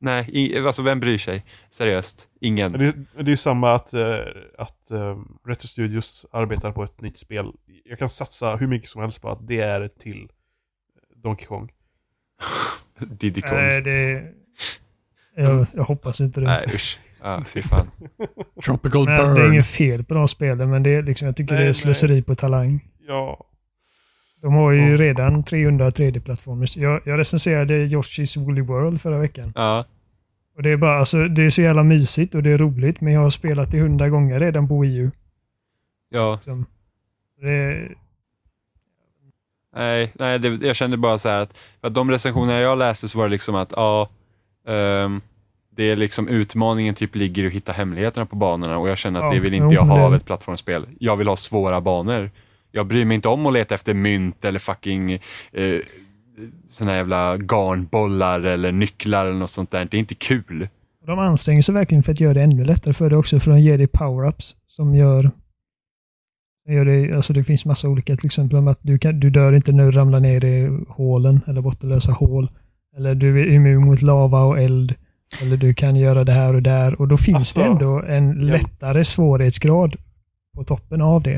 nej, 0.00 0.28
i, 0.32 0.58
alltså 0.58 0.82
vem 0.82 1.00
bryr 1.00 1.18
sig? 1.18 1.44
Seriöst, 1.70 2.28
ingen. 2.40 2.72
Det, 2.72 2.92
det 3.16 3.20
är 3.20 3.24
ju 3.24 3.36
samma 3.36 3.72
att, 3.74 3.94
eh, 3.94 4.16
att 4.58 4.90
eh, 4.90 5.16
Retro 5.46 5.68
Studios 5.68 6.26
arbetar 6.32 6.72
på 6.72 6.84
ett 6.84 7.00
nytt 7.00 7.18
spel. 7.18 7.46
Jag 7.84 7.98
kan 7.98 8.08
satsa 8.08 8.56
hur 8.56 8.66
mycket 8.66 8.90
som 8.90 9.02
helst 9.02 9.22
på 9.22 9.30
att 9.30 9.46
det 9.48 9.60
är 9.60 9.88
till 10.02 10.28
Donkey 11.22 11.46
Kong. 11.46 11.70
Diddy 13.00 13.40
Kong. 13.40 13.50
Nej, 13.52 13.82
det... 13.82 14.22
Jag, 15.42 15.66
jag 15.74 15.84
hoppas 15.84 16.20
inte 16.20 16.40
det. 16.40 16.46
Nej 16.46 16.64
usch, 16.74 16.98
ja, 17.22 17.42
fy 17.46 17.62
fan. 17.62 17.90
Tropical 18.64 19.04
men 19.04 19.16
det 19.16 19.22
är 19.22 19.34
burn. 19.34 19.52
inget 19.52 19.66
fel 19.66 20.04
på 20.04 20.14
de 20.14 20.28
spelen, 20.28 20.70
men 20.70 20.82
det 20.82 20.90
är 20.94 21.02
liksom, 21.02 21.26
jag 21.26 21.36
tycker 21.36 21.52
Nej, 21.52 21.60
det 21.60 21.64
är 21.64 21.68
nej. 21.68 21.74
slöseri 21.74 22.22
på 22.22 22.34
talang. 22.34 22.84
Ja. 23.08 23.44
De 24.42 24.54
har 24.54 24.72
ju 24.72 24.90
Ja. 24.90 24.96
redan 24.96 25.42
300 25.44 25.90
3D-plattformar. 25.90 26.78
Jag, 26.78 27.00
jag 27.04 27.18
recenserade 27.18 27.74
Yoshi's 27.86 28.38
Woolly 28.44 28.60
World 28.62 29.00
förra 29.00 29.18
veckan. 29.18 29.52
Ja, 29.54 29.84
Och 30.56 30.62
det 30.62 30.70
är 30.70 30.76
bara, 30.76 30.98
alltså, 30.98 31.28
det 31.28 31.42
är 31.44 31.50
så 31.50 31.62
jävla 31.62 31.82
mysigt 31.82 32.34
och 32.34 32.42
det 32.42 32.50
är 32.50 32.58
roligt, 32.58 33.00
men 33.00 33.12
jag 33.12 33.20
har 33.20 33.30
spelat 33.30 33.70
det 33.70 33.78
100 33.78 34.08
gånger 34.08 34.40
redan 34.40 34.68
på 34.68 34.80
Wii 34.80 34.96
U. 34.96 35.10
Ja, 36.10 36.34
Liksom. 36.34 36.66
Det, 37.42 37.88
nej, 39.76 40.12
nej 40.14 40.38
det, 40.38 40.48
jag 40.66 40.76
kände 40.76 40.96
bara 40.96 41.18
så 41.18 41.28
här 41.28 41.40
att, 41.40 41.58
att 41.80 41.94
de 41.94 42.10
recensioner 42.10 42.60
jag 42.60 42.78
läste 42.78 43.08
så 43.08 43.18
var 43.18 43.24
det 43.24 43.30
liksom 43.30 43.54
att, 43.54 43.72
ja, 43.76 44.08
ehm, 44.68 45.20
det 45.76 45.90
är 45.90 45.96
liksom 45.96 46.28
utmaningen 46.28 46.94
typ 46.94 47.14
ligger 47.14 47.44
i 47.44 47.46
att 47.46 47.52
hitta 47.52 47.72
hemligheterna 47.72 48.26
på 48.26 48.36
banorna 48.36 48.78
och 48.78 48.88
jag 48.88 48.98
känner 48.98 49.20
att 49.20 49.26
Ja, 49.26 49.32
det 49.32 49.40
vill 49.40 49.54
inte 49.54 49.74
jag 49.74 49.82
ha 49.82 50.06
av 50.06 50.14
ett 50.14 50.24
plattformsspel. 50.24 50.86
Jag 51.00 51.16
vill 51.16 51.28
ha 51.28 51.36
svåra 51.36 51.80
banor. 51.80 52.30
Jag 52.72 52.86
bryr 52.86 53.04
mig 53.04 53.14
inte 53.14 53.28
om 53.28 53.46
att 53.46 53.52
leta 53.52 53.74
efter 53.74 53.94
mynt 53.94 54.44
eller 54.44 54.58
fucking 54.58 55.12
eh, 55.12 55.80
såna 56.70 56.96
jävla 56.96 57.36
garnbollar 57.36 58.40
eller 58.40 58.72
nycklar 58.72 59.26
eller 59.26 59.38
något 59.38 59.50
sånt 59.50 59.70
där. 59.70 59.84
Det 59.84 59.96
är 59.96 59.98
inte 59.98 60.14
kul. 60.14 60.68
de 61.06 61.18
anstränger 61.18 61.62
sig 61.62 61.74
verkligen 61.74 62.02
för 62.02 62.12
att 62.12 62.20
göra 62.20 62.34
det 62.34 62.42
ännu 62.42 62.64
lättare 62.64 62.94
för 62.94 63.10
dig 63.10 63.18
också, 63.18 63.40
för 63.40 63.50
de 63.50 63.60
ger 63.60 63.78
dig 63.78 63.86
power-ups 63.86 64.54
som 64.66 64.94
gör 64.94 65.30
gör 66.72 66.84
det, 66.84 67.16
alltså 67.16 67.32
det 67.32 67.44
finns 67.44 67.64
massa 67.64 67.88
olika, 67.88 68.16
till 68.16 68.26
exempel 68.26 68.58
om 68.58 68.68
att 68.68 68.78
du, 68.82 68.98
kan, 68.98 69.20
du 69.20 69.30
dör 69.30 69.52
inte 69.52 69.72
när 69.72 69.84
du 69.84 69.92
ramlar 69.92 70.20
ner 70.20 70.44
i 70.44 70.84
hålen 70.88 71.40
eller 71.46 71.60
bottenlösa 71.60 72.12
hål. 72.12 72.50
Eller 72.98 73.14
du 73.14 73.40
är 73.40 73.46
immun 73.54 73.84
mot 73.84 74.02
lava 74.02 74.42
och 74.42 74.58
eld. 74.60 74.94
Eller 75.42 75.56
du 75.56 75.74
kan 75.74 75.96
göra 75.96 76.24
det 76.24 76.32
här 76.32 76.54
och 76.54 76.62
där. 76.62 77.00
Och 77.00 77.08
då 77.08 77.16
finns 77.16 77.36
Alltså, 77.36 77.60
det 77.60 77.66
ändå 77.66 78.02
en 78.02 78.28
ja. 78.40 78.52
lättare 78.52 79.04
svårighetsgrad 79.04 79.96
på 80.56 80.64
toppen 80.64 81.02
av 81.02 81.22
det. 81.22 81.34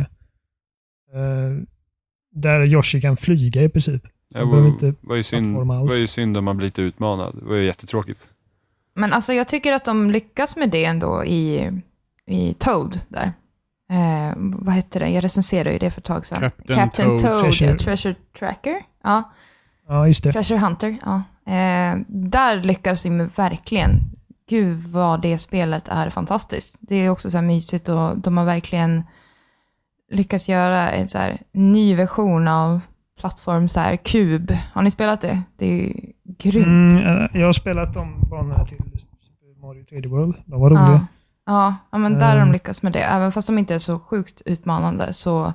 Eh, 1.15 1.63
där 2.35 2.65
Yoshi 2.67 3.01
kan 3.01 3.17
flyga 3.17 3.63
i 3.63 3.69
princip. 3.69 4.03
Det 4.35 4.45
var, 4.45 4.67
inte 4.67 4.95
var, 5.01 5.17
ju 5.17 5.23
synd, 5.23 5.57
var 5.57 5.97
ju 6.01 6.07
synd 6.07 6.37
om 6.37 6.45
man 6.45 6.57
blir 6.57 6.67
lite 6.67 6.83
utmanad. 6.83 7.37
Det 7.43 7.45
var 7.49 7.57
ju 7.57 7.65
jättetråkigt. 7.65 8.31
Men 8.95 9.13
alltså 9.13 9.33
jag 9.33 9.49
tycker 9.49 9.73
att 9.73 9.85
de 9.85 10.11
lyckas 10.11 10.57
med 10.57 10.71
det 10.71 10.85
ändå 10.85 11.25
i, 11.25 11.71
i 12.27 12.55
Toad 12.59 13.01
där. 13.09 13.33
Eh, 13.91 14.33
vad 14.37 14.75
hette 14.75 14.99
det? 14.99 15.09
Jag 15.09 15.25
recenserade 15.25 15.73
ju 15.73 15.79
det 15.79 15.91
för 15.91 16.01
ett 16.01 16.05
tag 16.05 16.27
sedan. 16.27 16.51
Captain 16.67 16.91
Toad. 16.91 17.21
Toad, 17.21 17.45
Treasure- 17.45 17.71
ja, 17.71 17.79
Treasure 17.79 18.15
Tracker. 18.39 18.77
Ja, 19.05 19.33
Ja, 19.89 20.07
just 20.07 20.25
det. 20.25 20.33
Treasure 20.33 20.59
Hunter. 20.59 20.97
Ja. 21.05 21.23
Eh, 21.47 21.99
där 22.09 22.63
lyckas 22.63 23.03
de 23.03 23.11
med 23.11 23.31
verkligen. 23.37 23.91
Gud 24.49 24.83
vad 24.85 25.23
det 25.23 25.39
spelet 25.39 25.89
är 25.89 26.11
fantastiskt. 26.11 26.79
Det 26.81 26.95
är 26.97 27.11
också 27.11 27.31
så 27.31 27.39
här 27.39 27.45
mysigt 27.45 27.89
och 27.89 28.19
de 28.19 28.39
har 28.39 28.45
verkligen 28.45 29.03
lyckats 30.11 30.49
göra 30.49 30.91
en 30.91 31.09
så 31.09 31.19
här 31.19 31.39
ny 31.53 31.95
version 31.95 32.49
av 32.49 32.81
plattform 33.21 33.69
så 33.69 33.81
här 33.81 33.97
kub. 33.97 34.53
Har 34.73 34.83
ni 34.83 34.91
spelat 34.91 35.21
det? 35.21 35.43
Det 35.57 35.67
är 35.67 35.77
ju 35.77 36.13
grymt. 36.39 37.01
Mm, 37.03 37.23
eh, 37.23 37.31
jag 37.41 37.47
har 37.47 37.53
spelat 37.53 37.95
de 37.95 38.21
banorna 38.31 38.65
till 38.65 38.79
Mario 39.63 39.85
3D 39.85 40.09
World. 40.09 40.35
De 40.47 40.61
var 40.61 40.71
roliga. 40.71 40.83
Ja, 40.85 41.07
ja, 41.47 41.75
ja 41.93 41.99
men 41.99 42.13
där 42.19 42.27
har 42.29 42.35
de 42.37 42.41
Mm. 42.43 42.53
lyckats 42.53 42.83
med 42.83 42.93
det. 42.93 43.03
Även 43.03 43.33
fast 43.33 43.47
de 43.49 43.59
inte 43.59 43.75
är 43.75 43.79
så 43.79 43.99
sjukt 43.99 44.43
utmanande 44.45 45.13
så 45.13 45.53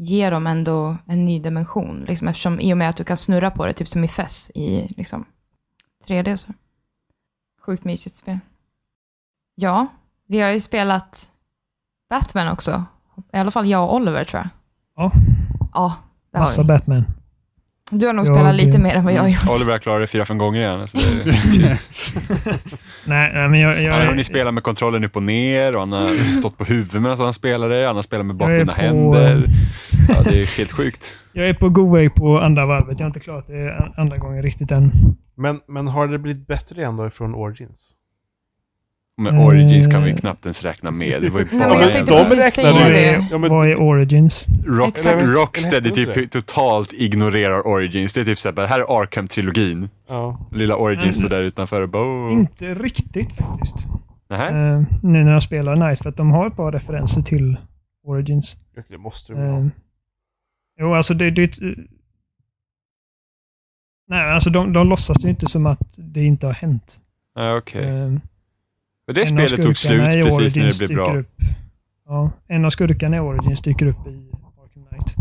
ger 0.00 0.30
de 0.30 0.46
ändå 0.46 0.96
en 1.06 1.24
ny 1.24 1.40
dimension. 1.40 2.04
Liksom, 2.08 2.28
eftersom 2.28 2.60
i 2.60 2.72
och 2.72 2.78
med 2.78 2.88
att 2.88 2.96
du 2.96 3.04
kan 3.04 3.16
snurra 3.16 3.50
på 3.50 3.66
det, 3.66 3.72
typ 3.72 3.88
som 3.88 4.04
i 4.04 4.08
FES 4.08 4.50
i 4.54 4.94
liksom, 4.96 5.24
3D 6.06 6.32
och 6.32 6.40
så. 6.40 6.52
Sjukt 7.60 7.84
mysigt 7.84 8.16
spel. 8.16 8.38
Ja, 9.54 9.86
vi 10.26 10.40
har 10.40 10.50
ju 10.50 10.60
spelat 10.60 11.30
Batman 12.10 12.48
också. 12.48 12.84
I 13.32 13.36
alla 13.36 13.50
fall 13.50 13.68
jag 13.68 13.84
och 13.84 13.94
Oliver 13.94 14.24
tror 14.24 14.42
jag. 14.42 14.48
Ja. 14.96 15.12
Ja, 15.74 15.96
det 16.30 16.38
har 16.38 16.44
Massa 16.44 16.62
vi. 16.62 16.68
Batman. 16.68 17.04
Du 17.90 18.06
har 18.06 18.12
nog 18.12 18.26
Jag- 18.26 18.34
spelat 18.36 18.54
lite 18.54 18.78
mer 18.78 18.94
än 18.94 19.04
vad 19.04 19.12
jag 19.12 19.18
har 19.20 19.28
Mm. 19.28 19.38
gjort. 19.46 19.50
Oliver 19.54 19.72
har 19.72 19.78
klarat 19.78 20.02
det 20.02 20.06
fyra, 20.06 20.24
fem 20.24 20.38
gånger 20.38 20.60
igen. 20.60 20.88
Så 20.88 20.96
det, 20.96 21.04
Nej, 23.06 23.30
nej 23.34 23.48
men 23.48 23.60
jag... 23.60 23.82
jag 23.82 23.92
han 23.92 24.00
har 24.00 24.08
hunnit 24.08 24.26
spela 24.26 24.52
med 24.52 24.62
kontrollen 24.62 25.04
upp 25.04 25.16
och 25.16 25.22
ner 25.22 25.74
och 25.74 25.80
han 25.80 25.92
har 25.92 26.06
stått 26.38 26.58
på 26.58 26.64
huvudet 26.64 27.02
medan 27.02 27.18
han 27.18 27.34
spelade. 27.34 27.86
Han 27.86 27.96
har 27.96 28.02
spelat 28.02 28.26
med 28.26 28.36
bakbundna 28.36 28.72
på- 28.72 28.80
händer. 28.80 29.42
Ja, 30.08 30.22
det 30.24 30.40
är 30.40 30.58
helt 30.58 30.72
sjukt. 30.72 31.06
Jag 31.32 31.48
är 31.48 31.54
på 31.54 31.68
god 31.68 31.92
väg 31.96 32.14
på 32.14 32.38
andra 32.38 32.66
varvet. 32.66 33.00
Jag 33.00 33.04
har 33.04 33.06
inte 33.10 33.20
klarat 33.20 33.46
det 33.46 33.92
andra 33.96 34.16
gången 34.16 34.42
riktigt 34.42 34.72
än. 34.72 34.92
Men, 35.36 35.60
men 35.68 35.88
har 35.88 36.08
det 36.08 36.18
blivit 36.18 36.46
bättre 36.46 36.84
ändå 36.84 37.10
från 37.10 37.34
Origins? 37.34 37.90
Men 39.20 39.38
Origins 39.38 39.86
kan 39.86 40.02
vi 40.04 40.10
Eh. 40.10 40.16
knappt 40.16 40.46
ens 40.46 40.62
räkna 40.62 40.90
med. 40.90 41.22
Det 41.22 41.30
var 41.30 41.40
ju 41.40 41.46
Nej, 41.52 41.58
bara 41.60 41.68
men 41.68 41.78
jag 41.82 41.92
tänkte 41.92 42.12
de 42.12 42.24
precis 42.24 42.54
säga 42.54 42.72
det. 42.88 43.26
Ja, 43.30 43.38
men- 43.38 43.50
Vad 43.50 43.68
är 43.68 43.76
Origins? 43.76 44.46
Rock. 44.66 44.98
Rocksteady 45.22 45.90
typ 45.90 46.30
totalt 46.30 46.92
ignorerar 46.92 47.66
Origins. 47.66 48.12
Det 48.12 48.20
är 48.20 48.24
typ 48.24 48.38
såhär, 48.38 48.66
här 48.66 48.80
är 48.80 48.84
Arkham-trilogin. 48.84 49.88
Ja. 50.08 50.48
Lilla 50.52 50.76
Origins 50.76 51.02
Mm. 51.18 51.28
står 51.28 51.28
där 51.28 51.42
utanför 51.42 51.82
och 51.82 51.88
bara... 51.88 52.02
Oh. 52.28 52.32
Inte 52.32 52.74
riktigt 52.74 53.32
faktiskt. 53.32 53.86
Eh, 54.30 54.80
nu 55.02 55.24
när 55.24 55.32
jag 55.32 55.42
spelar 55.42 55.76
Night, 55.76 55.98
för 56.02 56.08
att 56.08 56.16
de 56.16 56.30
har 56.30 56.46
ett 56.46 56.56
par 56.56 56.72
referenser 56.72 57.22
till 57.22 57.56
Origins. 58.06 58.56
Det 58.88 58.98
måste 58.98 59.32
Eh, 59.32 59.38
vara. 59.38 59.70
jo, 60.80 60.94
alltså 60.94 61.14
det... 61.14 61.30
det 61.30 61.42
eh, 61.62 61.68
nej, 64.08 64.30
alltså 64.34 64.50
de, 64.50 64.72
de 64.72 64.88
låtsas 64.88 65.24
ju 65.24 65.28
inte 65.28 65.46
som 65.48 65.66
att 65.66 65.94
det 65.98 66.24
inte 66.24 66.46
har 66.46 66.54
hänt. 66.54 67.00
Ja, 67.34 67.56
Okej. 67.58 67.84
Eh, 67.88 68.12
Men 69.10 69.14
det 69.14 69.20
en 69.20 69.48
spelet 69.48 69.66
tog 69.66 69.76
slut 69.76 70.00
precis 70.00 70.56
när 70.56 70.64
det 70.64 70.78
blev 70.78 70.96
bra. 70.96 71.06
dyker 71.06 71.18
Upp, 71.18 71.34
ja, 72.06 72.30
en 72.46 72.64
av 72.64 72.70
skurkarna 72.70 73.16
i 73.16 73.20
Origins 73.20 73.60
dyker 73.62 73.86
upp 73.86 74.06
i 74.06 74.30
Arkham 74.62 74.84
Knight. 74.84 75.14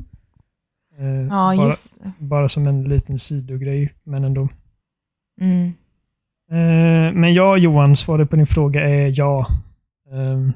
Eh, 0.99 1.27
Ja, 1.29 1.55
bara, 1.57 1.73
bara 2.19 2.49
som 2.49 2.67
en 2.67 2.83
liten 2.83 3.19
sidogrej, 3.19 3.93
men 4.03 4.23
ändå. 4.23 4.49
Mm. 5.41 5.73
Eh, 6.51 7.13
men 7.13 7.33
ja, 7.33 7.57
Johan, 7.57 7.97
svaret 7.97 8.29
på 8.29 8.35
din 8.35 8.47
fråga 8.47 8.89
är 8.89 9.13
ja. 9.19 9.47
Ehm, 10.11 10.53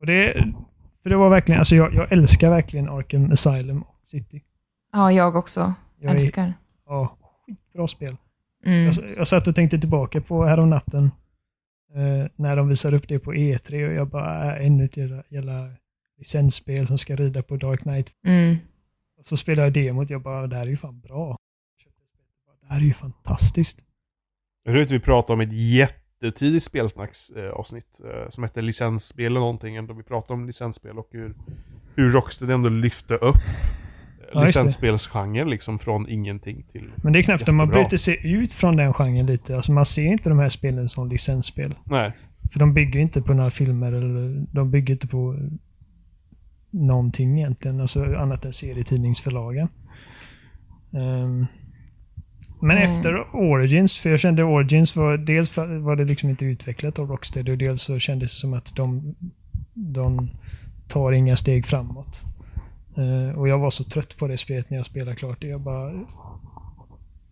och 0.00 0.06
det, 0.06 0.32
för 1.02 1.10
det 1.10 1.16
var 1.16 1.30
verkligen, 1.30 1.58
alltså 1.58 1.76
jag, 1.76 1.94
jag 1.94 2.12
älskar 2.12 2.50
verkligen 2.50 2.88
Arkham 2.88 3.32
Asylum 3.32 3.82
och 3.82 4.00
City. 4.04 4.42
Ja, 4.92 5.12
jag 5.12 5.36
också. 5.36 5.74
Jag 6.00 6.10
är, 6.10 6.16
Älskar. 6.16 6.52
ja, 6.86 7.16
skitbra 7.46 7.86
spel. 7.86 8.16
Mm. 8.64 8.84
Jag, 8.84 8.94
jag 9.16 9.28
satt 9.28 9.46
och 9.46 9.54
tänkte 9.54 9.78
tillbaka 9.78 10.20
på 10.20 10.44
härom 10.46 10.70
natten 10.70 11.04
eh, 11.04 11.10
när 12.36 12.56
de 12.56 12.68
visade 12.68 12.96
upp 12.96 13.08
det 13.08 13.18
på 13.18 13.34
E3 13.34 13.88
och 13.88 13.94
jag 13.94 14.08
bara, 14.08 14.56
äh, 14.56 14.66
ännu 14.66 14.84
ett 14.84 14.96
jävla, 14.96 15.22
jävla 15.28 15.70
licensspel 16.18 16.86
som 16.86 16.98
ska 16.98 17.16
rida 17.16 17.42
på 17.42 17.56
Dark 17.56 17.80
Knight. 17.80 18.12
Mm. 18.26 18.56
Och 19.18 19.26
så 19.26 19.36
spelade 19.36 19.66
jag 19.66 19.86
demot 19.86 20.10
jag 20.10 20.22
bara, 20.22 20.46
det 20.46 20.56
här 20.56 20.66
är 20.66 20.70
ju 20.70 20.76
fan 20.76 21.00
bra. 21.00 21.36
Det 22.60 22.74
här 22.74 22.80
är 22.80 22.84
ju 22.84 22.94
fantastiskt. 22.94 23.78
Jag 24.64 24.72
tror 24.72 24.82
att 24.82 24.90
vi 24.90 25.00
pratade 25.00 25.32
om 25.32 25.40
ett 25.40 25.52
jättetidigt 25.52 26.64
spelsnacksavsnitt 26.64 28.00
eh, 28.04 28.30
som 28.30 28.44
hette 28.44 28.62
licensspel 28.62 29.26
eller 29.26 29.40
någonting. 29.40 29.86
Då 29.86 29.94
vi 29.94 30.02
pratade 30.02 30.32
om 30.32 30.46
licensspel 30.46 30.98
och 30.98 31.08
hur, 31.10 31.34
hur 31.94 32.10
Rocksteady 32.10 32.52
ändå 32.52 32.68
lyfte 32.68 33.14
upp 33.14 33.36
eh, 33.36 33.87
Ja, 34.34 34.44
licensspelsgenren 34.44 35.50
liksom 35.50 35.78
från 35.78 36.08
ingenting 36.08 36.62
till... 36.72 36.90
Men 36.96 37.12
det 37.12 37.18
är 37.18 37.22
knappt 37.22 37.48
om 37.48 37.56
man 37.56 37.66
Jättebra. 37.66 37.82
bryter 37.82 37.96
sig 37.96 38.32
ut 38.32 38.52
från 38.52 38.76
den 38.76 38.92
genren 38.92 39.26
lite. 39.26 39.56
Alltså 39.56 39.72
man 39.72 39.86
ser 39.86 40.06
inte 40.06 40.28
de 40.28 40.38
här 40.38 40.48
spelen 40.48 40.88
som 40.88 41.08
licensspel. 41.08 41.74
Nej. 41.84 42.12
För 42.52 42.58
de 42.58 42.74
bygger 42.74 43.00
inte 43.00 43.22
på 43.22 43.34
några 43.34 43.50
filmer 43.50 43.92
eller 43.92 44.46
de 44.52 44.70
bygger 44.70 44.94
inte 44.94 45.06
på 45.06 45.36
någonting 46.70 47.38
egentligen. 47.38 47.80
Alltså 47.80 48.04
annat 48.14 48.44
än 48.44 48.52
serietidningsförlagen. 48.52 49.68
Ehm, 50.92 51.46
men 52.60 52.76
Mm. 52.78 52.92
efter 52.92 53.36
Origins, 53.36 53.98
för 53.98 54.10
jag 54.10 54.20
kände 54.20 54.44
Origins 54.44 54.96
var 54.96 55.18
dels 55.18 55.56
var 55.56 55.96
det 55.96 56.04
liksom 56.04 56.30
inte 56.30 56.44
utvecklat 56.44 56.98
av 56.98 57.08
Rocksteady 57.08 57.52
och 57.52 57.58
dels 57.58 57.82
så 57.82 57.98
kändes 57.98 58.32
det 58.34 58.38
som 58.40 58.54
att 58.54 58.76
de, 58.76 59.14
de 59.74 60.30
tar 60.88 61.12
inga 61.12 61.36
steg 61.36 61.66
framåt. 61.66 62.24
Eh, 62.98 63.38
och 63.38 63.48
jag 63.48 63.58
var 63.58 63.70
så 63.70 63.84
trött 63.84 64.16
på 64.16 64.28
det 64.28 64.38
spelet 64.38 64.70
när 64.70 64.76
jag 64.76 64.86
spelade 64.86 65.16
klart 65.16 65.40
det. 65.40 65.46
Jag 65.46 65.60
bara... 65.60 65.92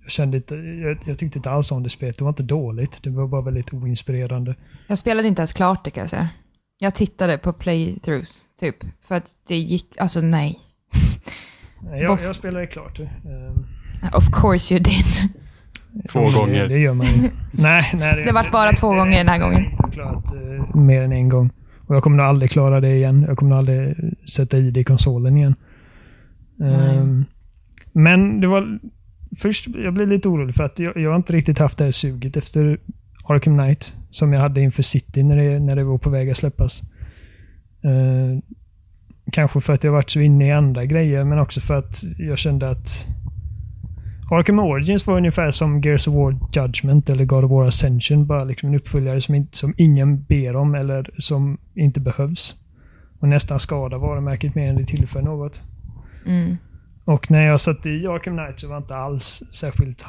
Jag 0.03 0.11
kände 0.11 0.37
inte... 0.37 0.55
Jag, 0.55 0.99
jag 1.07 1.19
tyckte 1.19 1.39
inte 1.39 1.51
alls 1.51 1.73
om 1.73 1.83
det 1.83 1.91
spelet. 1.91 2.19
Det 2.19 2.25
var 2.25 2.29
inte 2.29 2.43
dåligt. 2.43 3.01
Det 3.03 3.11
var 3.11 3.27
bara 3.27 3.43
väldigt 3.43 3.73
oinspirerande. 3.73 4.55
Jag 4.87 4.99
spelade 4.99 5.29
inte 5.29 5.41
ens 5.41 5.53
klart 5.53 5.85
det 5.85 5.91
kan 5.91 6.01
jag 6.01 6.11
säga. 6.11 6.29
Jag 6.79 6.95
tittade 6.95 7.39
på 7.39 7.53
playthroughs, 7.53 8.45
typ. 8.61 8.77
För 9.03 9.15
att 9.15 9.35
det 9.49 9.57
gick, 9.57 9.87
alltså 9.99 10.21
nej. 10.21 10.59
Nej, 11.83 12.03
Jag, 12.03 12.11
Boss. 12.13 12.25
jag 12.27 12.35
spelade 12.35 12.67
klart. 12.67 13.01
Eh, 13.01 14.17
Of 14.17 14.25
course 14.33 14.75
you 14.75 14.83
did. 14.83 15.05
Två 16.13 16.21
det, 16.21 16.33
gånger. 16.35 16.69
Det 16.69 16.79
gör 16.79 16.95
man 16.95 17.07
ju. 17.07 17.31
nej, 17.51 17.91
nej. 17.95 18.23
Det 18.25 18.33
vart 18.33 18.53
bara 18.53 18.73
två 18.73 18.89
gånger 18.89 19.19
den 19.19 19.29
här 19.29 19.39
gången. 19.39 19.63
Jag 19.63 19.77
har 19.79 19.85
inte 19.87 19.95
klarat 19.97 20.35
eh, 20.35 20.77
mer 20.77 21.03
än 21.03 21.13
en 21.13 21.29
gång. 21.29 21.51
Och 21.87 21.97
jag 21.97 22.03
kommer 22.03 22.17
nog 22.17 22.27
aldrig 22.27 22.51
klara 22.51 22.81
det 22.81 22.95
igen. 22.97 23.25
Jag 23.29 23.37
kommer 23.39 23.49
nog 23.51 23.59
aldrig 23.59 23.97
sätta 24.31 24.57
i 24.59 24.71
det 24.71 24.81
i 24.81 24.85
konsolen 24.85 25.37
igen. 25.37 25.55
Nej. 26.57 26.97
Ehm, 26.97 27.25
men 27.93 28.41
det 28.41 28.47
var... 28.47 28.79
Först, 29.37 29.67
jag 29.67 29.95
blev 29.95 30.09
lite 30.09 30.29
orolig 30.29 30.55
för 30.55 30.65
att 30.65 30.79
jag, 30.79 30.97
jag 30.97 31.11
har 31.11 31.17
inte 31.17 31.33
riktigt 31.33 31.59
haft 31.59 31.79
det 31.79 31.85
här 31.85 31.93
suget 31.93 32.37
efter 32.37 32.79
Arkham 33.25 33.59
Knight. 33.59 33.95
Som 34.11 34.33
jag 34.33 34.41
hade 34.41 34.61
inför 34.61 34.83
City 34.83 35.23
när 35.23 35.37
det, 35.37 35.59
när 35.59 35.77
det 35.77 35.85
var 35.85 35.99
på 35.99 36.11
väg 36.11 36.31
att 36.31 36.37
släppas. 36.37 36.83
Ehm, 37.83 38.43
kanske 39.33 39.61
för 39.61 39.73
att 39.73 39.85
jag 39.85 39.93
varit 39.93 40.11
så 40.11 40.21
inne 40.21 40.47
i 40.47 40.53
andra 40.53 40.85
grejer, 40.85 41.25
men 41.25 41.39
också 41.39 41.61
för 41.61 41.75
att 41.75 42.03
jag 42.19 42.39
kände 42.39 42.71
att 42.71 43.09
Arkham 44.31 44.59
Origins 44.59 45.07
var 45.07 45.17
ungefär 45.17 45.51
som 45.51 45.81
Gears 45.81 46.09
of 46.09 46.15
War 46.15 46.39
Judgment 46.53 47.11
eller 47.11 47.25
God 47.25 47.45
of 47.45 47.51
War 47.51 47.67
Ascension. 47.67 48.27
Bara 48.27 48.45
liksom 48.45 48.69
en 48.69 48.75
uppföljare 48.75 49.21
som, 49.21 49.35
inte, 49.35 49.57
som 49.57 49.75
ingen 49.77 50.23
ber 50.23 50.57
om 50.57 50.75
eller 50.75 51.11
som 51.19 51.59
inte 51.75 52.01
behövs. 52.01 52.57
och 53.19 53.29
nästan 53.29 53.61
skadar 53.61 53.99
varumärket 53.99 54.55
mer 54.55 54.69
än 54.69 54.77
det 54.77 54.87
tillför 54.87 55.23
något. 55.23 55.63
Mm. 56.27 56.57
Och 57.05 57.31
när 57.31 57.47
jag 57.47 57.61
satt 57.61 57.87
i 57.87 58.07
Arkham 58.07 58.37
Knight 58.37 58.61
så 58.61 58.69
var 58.69 58.75
jag 58.75 58.83
inte 58.83 58.97
alls 58.97 59.43
särskilt... 59.51 60.07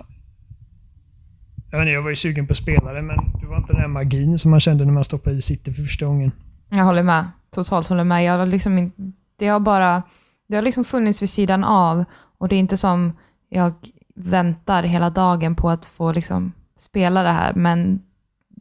Jag, 1.71 1.79
vet 1.79 1.85
inte, 1.85 1.91
jag 1.91 2.01
var 2.01 2.09
ju 2.09 2.15
sugen 2.15 2.47
på 2.47 2.51
att 2.51 2.57
spela 2.57 2.93
det, 2.93 3.01
men 3.01 3.17
det 3.41 3.47
var 3.47 3.57
inte 3.57 3.73
den 3.73 3.81
här 3.81 3.87
magin 3.87 4.39
som 4.39 4.51
man 4.51 4.59
kände 4.59 4.85
när 4.85 4.93
man 4.93 5.03
stoppade 5.03 5.35
i 5.35 5.41
City 5.41 5.73
för 5.73 5.83
första 5.83 6.05
gången. 6.05 6.31
Jag 6.69 6.83
håller 6.83 7.03
med. 7.03 7.25
Totalt 7.51 7.87
håller 7.87 8.03
med. 8.03 8.23
Jag 8.23 8.37
har 8.37 8.45
liksom 8.45 8.91
det 9.39 9.47
har 9.47 9.59
bara 9.59 10.03
det 10.47 10.55
har 10.55 10.61
liksom 10.61 10.85
funnits 10.85 11.21
vid 11.21 11.29
sidan 11.29 11.63
av 11.63 12.05
och 12.37 12.47
det 12.47 12.55
är 12.55 12.59
inte 12.59 12.77
som 12.77 13.13
jag 13.49 13.73
väntar 14.15 14.83
hela 14.83 15.09
dagen 15.09 15.55
på 15.55 15.69
att 15.69 15.85
få 15.85 16.11
liksom 16.11 16.51
spela 16.77 17.23
det 17.23 17.31
här, 17.31 17.53
men 17.53 18.01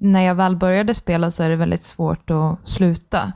när 0.00 0.20
jag 0.20 0.34
väl 0.34 0.56
började 0.56 0.94
spela 0.94 1.30
så 1.30 1.42
är 1.42 1.48
det 1.48 1.56
väldigt 1.56 1.82
svårt 1.82 2.30
att 2.30 2.58
sluta. 2.64 3.32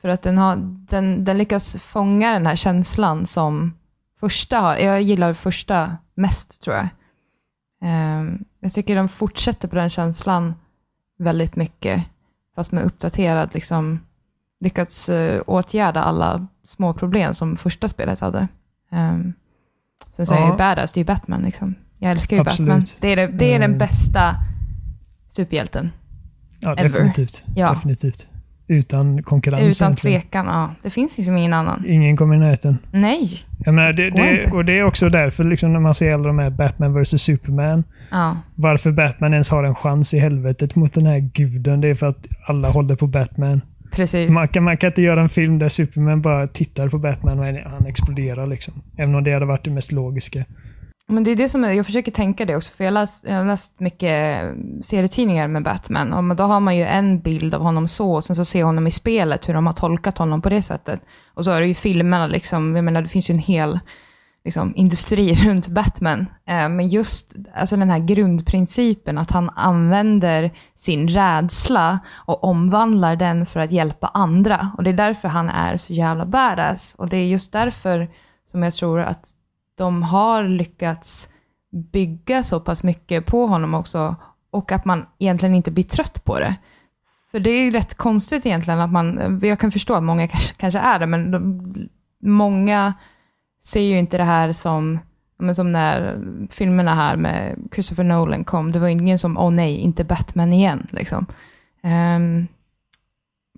För 0.00 0.08
att 0.08 0.22
den, 0.22 0.38
har, 0.38 0.56
den, 0.88 1.24
den 1.24 1.38
lyckas 1.38 1.76
fånga 1.76 2.32
den 2.32 2.46
här 2.46 2.56
känslan 2.56 3.26
som 3.26 3.74
första 4.20 4.58
har. 4.58 4.76
Jag 4.76 5.02
gillar 5.02 5.34
första 5.34 5.96
mest 6.14 6.62
tror 6.62 6.76
jag. 6.76 6.88
Ehm, 7.82 8.44
jag 8.60 8.72
tycker 8.72 8.96
de 8.96 9.08
fortsätter 9.08 9.68
på 9.68 9.76
den 9.76 9.90
känslan 9.90 10.54
väldigt 11.18 11.56
mycket, 11.56 12.04
fast 12.54 12.72
med 12.72 12.84
uppdaterad, 12.84 13.50
liksom, 13.54 14.00
lyckats 14.60 15.08
uh, 15.08 15.40
åtgärda 15.46 16.02
alla 16.02 16.46
små 16.66 16.94
problem 16.94 17.34
som 17.34 17.56
första 17.56 17.88
spelet 17.88 18.20
hade. 18.20 18.48
Um, 18.92 19.32
sen 20.10 20.26
så 20.26 20.34
är 20.34 20.38
jag 20.40 20.50
ju 20.50 20.56
badass, 20.56 20.92
det 20.92 20.98
är 20.98 21.02
ju 21.02 21.06
Batman 21.06 21.42
liksom. 21.42 21.74
Jag 21.98 22.10
älskar 22.10 22.36
ju 22.36 22.42
Absolut. 22.42 22.68
Batman. 22.68 22.84
Det 23.00 23.08
är, 23.08 23.16
det, 23.16 23.26
det 23.26 23.44
är 23.44 23.58
den 23.58 23.62
Mm. 23.62 23.78
bästa 23.78 24.34
superhjälten. 25.28 25.92
Ja, 26.60 26.72
Ever. 26.72 26.82
definitivt. 26.82 27.44
Ja. 27.56 27.70
definitivt. 27.70 28.27
Utan 28.70 29.22
konkurrens 29.22 29.76
Utan 29.76 29.96
tvekan, 29.96 30.46
ja. 30.46 30.70
Det 30.82 30.90
finns 30.90 31.16
liksom 31.16 31.36
ingen 31.36 31.52
annan. 31.52 31.84
Ingen 31.86 32.16
kommer 32.16 32.34
i 32.34 32.38
närheten. 32.38 32.78
Nej. 32.92 33.28
Jag 33.64 33.74
menar, 33.74 33.92
det, 33.92 34.10
det, 34.10 34.30
inte. 34.30 34.50
och 34.50 34.64
det 34.64 34.78
är 34.78 34.84
också 34.84 35.08
därför 35.08 35.44
liksom, 35.44 35.72
när 35.72 35.80
man 35.80 35.94
ser 35.94 36.14
alla 36.14 36.26
de 36.26 36.38
här 36.38 36.50
Batman 36.50 37.02
vs 37.02 37.22
Superman. 37.22 37.84
Ja, 38.10 38.36
Varför 38.54 38.90
Batman 38.92 39.32
ens 39.32 39.50
har 39.50 39.64
en 39.64 39.74
chans 39.74 40.14
i 40.14 40.18
helvetet 40.18 40.76
mot 40.76 40.92
den 40.92 41.06
här 41.06 41.18
guden, 41.18 41.80
det 41.80 41.88
är 41.88 41.94
för 41.94 42.06
att 42.06 42.26
alla 42.46 42.70
håller 42.70 42.96
på 42.96 43.06
Batman. 43.06 43.60
precis. 43.90 44.30
Man 44.30 44.48
kan, 44.48 44.64
man 44.64 44.76
kan 44.76 44.88
inte 44.88 45.02
göra 45.02 45.20
en 45.20 45.28
film 45.28 45.58
där 45.58 45.68
Superman 45.68 46.22
bara 46.22 46.46
tittar 46.46 46.88
på 46.88 46.98
Batman 46.98 47.38
och 47.38 47.44
han 47.44 47.86
exploderar. 47.86 48.46
Liksom. 48.46 48.74
Även 48.96 49.14
om 49.14 49.24
det 49.24 49.32
hade 49.32 49.46
varit 49.46 49.64
det 49.64 49.70
mest 49.70 49.92
logiska. 49.92 50.44
Men 51.10 51.24
det 51.24 51.30
är 51.30 51.36
det 51.36 51.48
som 51.48 51.64
är, 51.64 51.72
jag 51.72 51.86
försöker 51.86 52.12
tänka 52.12 52.44
det 52.44 52.56
också, 52.56 52.70
för 52.70 52.84
jag 52.84 52.90
har 52.90 52.94
läst, 52.94 53.24
jag 53.24 53.34
har 53.34 53.44
läst 53.44 53.80
mycket 53.80 54.44
serietidningar 54.82 55.48
med 55.48 55.62
Batman, 55.62 56.30
och 56.30 56.36
då 56.36 56.44
har 56.44 56.60
man 56.60 56.76
ju 56.76 56.84
en 56.84 57.20
bild 57.20 57.54
av 57.54 57.62
honom 57.62 57.88
så, 57.88 58.12
och 58.12 58.24
sen 58.24 58.36
så 58.36 58.44
ser 58.44 58.64
honom 58.64 58.86
i 58.86 58.90
spelet, 58.90 59.48
hur 59.48 59.54
de 59.54 59.66
har 59.66 59.72
tolkat 59.72 60.18
honom 60.18 60.42
på 60.42 60.48
det 60.48 60.62
sättet. 60.62 61.00
Och 61.34 61.44
så 61.44 61.50
är 61.50 61.60
det 61.60 61.66
ju 61.66 61.74
filmerna, 61.74 62.26
liksom, 62.26 62.76
jag 62.76 62.84
menar 62.84 63.02
det 63.02 63.08
finns 63.08 63.30
ju 63.30 63.32
en 63.32 63.38
hel 63.38 63.80
liksom, 64.44 64.72
industri 64.76 65.34
runt 65.44 65.68
Batman. 65.68 66.26
Eh, 66.46 66.68
men 66.68 66.88
just 66.88 67.36
alltså 67.54 67.76
den 67.76 67.90
här 67.90 67.98
grundprincipen, 67.98 69.18
att 69.18 69.30
han 69.30 69.50
använder 69.50 70.50
sin 70.74 71.08
rädsla 71.08 71.98
och 72.26 72.44
omvandlar 72.44 73.16
den 73.16 73.46
för 73.46 73.60
att 73.60 73.72
hjälpa 73.72 74.06
andra. 74.06 74.70
Och 74.76 74.84
det 74.84 74.90
är 74.90 74.94
därför 74.94 75.28
han 75.28 75.48
är 75.48 75.76
så 75.76 75.92
jävla 75.92 76.26
badass. 76.26 76.94
Och 76.98 77.08
det 77.08 77.16
är 77.16 77.26
just 77.26 77.52
därför 77.52 78.08
som 78.50 78.62
jag 78.62 78.74
tror 78.74 79.00
att 79.00 79.34
de 79.78 80.02
har 80.02 80.42
lyckats 80.42 81.28
bygga 81.70 82.42
så 82.42 82.60
pass 82.60 82.82
mycket 82.82 83.26
på 83.26 83.46
honom 83.46 83.74
också 83.74 84.16
och 84.50 84.72
att 84.72 84.84
man 84.84 85.06
egentligen 85.18 85.54
inte 85.54 85.70
blir 85.70 85.84
trött 85.84 86.24
på 86.24 86.38
det. 86.38 86.56
För 87.30 87.40
det 87.40 87.50
är 87.50 87.70
rätt 87.70 87.94
konstigt 87.94 88.46
egentligen 88.46 88.80
att 88.80 88.92
man, 88.92 89.40
jag 89.42 89.58
kan 89.58 89.72
förstå 89.72 89.94
att 89.94 90.02
många 90.02 90.28
kanske, 90.28 90.54
kanske 90.54 90.78
är 90.78 90.98
det, 90.98 91.06
men 91.06 91.30
de, 91.30 91.60
många 92.22 92.94
ser 93.64 93.80
ju 93.80 93.98
inte 93.98 94.16
det 94.16 94.24
här 94.24 94.52
som, 94.52 94.98
men 95.38 95.54
som 95.54 95.72
när 95.72 96.18
filmerna 96.50 96.94
här 96.94 97.16
med 97.16 97.68
Christopher 97.74 98.04
Nolan 98.04 98.44
kom, 98.44 98.72
det 98.72 98.78
var 98.78 98.88
ingen 98.88 99.18
som, 99.18 99.38
åh 99.38 99.50
nej, 99.50 99.76
inte 99.76 100.04
Batman 100.04 100.52
igen, 100.52 100.86
liksom. 100.90 101.26
Um, 101.82 102.46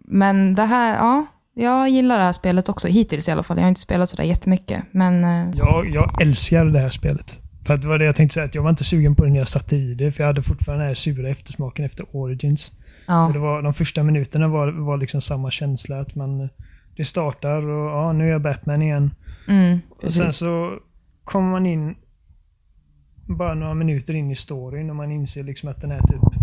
men 0.05 0.55
det 0.55 0.65
här, 0.65 0.95
ja, 0.95 1.27
jag 1.55 1.89
gillar 1.89 2.19
det 2.19 2.25
här 2.25 2.33
spelet 2.33 2.69
också, 2.69 2.89
hittills 2.89 3.29
i 3.29 3.31
alla 3.31 3.43
fall. 3.43 3.57
Jag 3.57 3.65
har 3.65 3.69
inte 3.69 3.81
spelat 3.81 4.11
sådär 4.11 4.25
jättemycket, 4.25 4.85
men 4.93 5.25
eh, 5.25 5.57
Jag, 5.59 5.91
jag 5.91 6.23
älskar 6.23 6.65
det 6.65 6.81
här 6.81 6.91
spelet. 6.91 7.39
För 7.67 7.75
att 7.75 7.83
det 7.83 7.89
var 7.89 7.99
det 7.99 8.05
jag 8.05 8.17
tänkte 8.17 8.35
säga, 8.35 8.47
att 8.47 8.55
jag 8.55 8.63
var 8.63 8.71
inte 8.71 8.85
sugen 8.85 9.15
på 9.15 9.25
det 9.25 9.31
när 9.31 9.39
jag 9.39 9.49
satte 9.49 9.77
i 9.77 9.95
det, 9.95 10.13
för 10.13 10.23
jag 10.23 10.27
hade 10.29 10.43
fortfarande 10.43 10.85
den 10.85 10.89
här 10.89 10.95
sura 10.95 11.29
eftersmaken 11.31 11.85
efter 11.85 12.07
Origins. 12.17 12.73
ja. 13.07 13.31
Det 13.33 13.39
var, 13.39 13.63
de 13.63 13.75
första 13.75 14.03
minuterna 14.03 14.49
var, 14.49 14.73
var 14.73 14.97
liksom 14.97 15.21
samma 15.21 15.51
känsla, 15.51 16.01
att 16.01 16.15
man 16.15 16.49
det 16.97 17.05
startar 17.05 17.63
och 17.63 17.91
ja, 17.91 18.13
nu 18.13 18.25
är 18.27 18.31
jag 18.31 18.43
Batman 18.43 18.83
igen. 18.83 19.11
Mm, 19.49 19.79
Och 20.03 20.15
sen 20.15 20.33
så 20.33 20.73
kommer 21.25 21.51
man 21.51 21.67
in 21.67 21.95
bara 23.29 23.55
några 23.55 23.75
minuter 23.75 24.15
in 24.15 24.31
i 24.31 24.37
storyn 24.37 24.91
och 24.91 24.97
man 24.97 25.11
inser 25.13 25.43
liksom 25.43 25.69
att 25.69 25.81
den 25.81 25.91
här 25.91 26.01
typ 26.01 26.41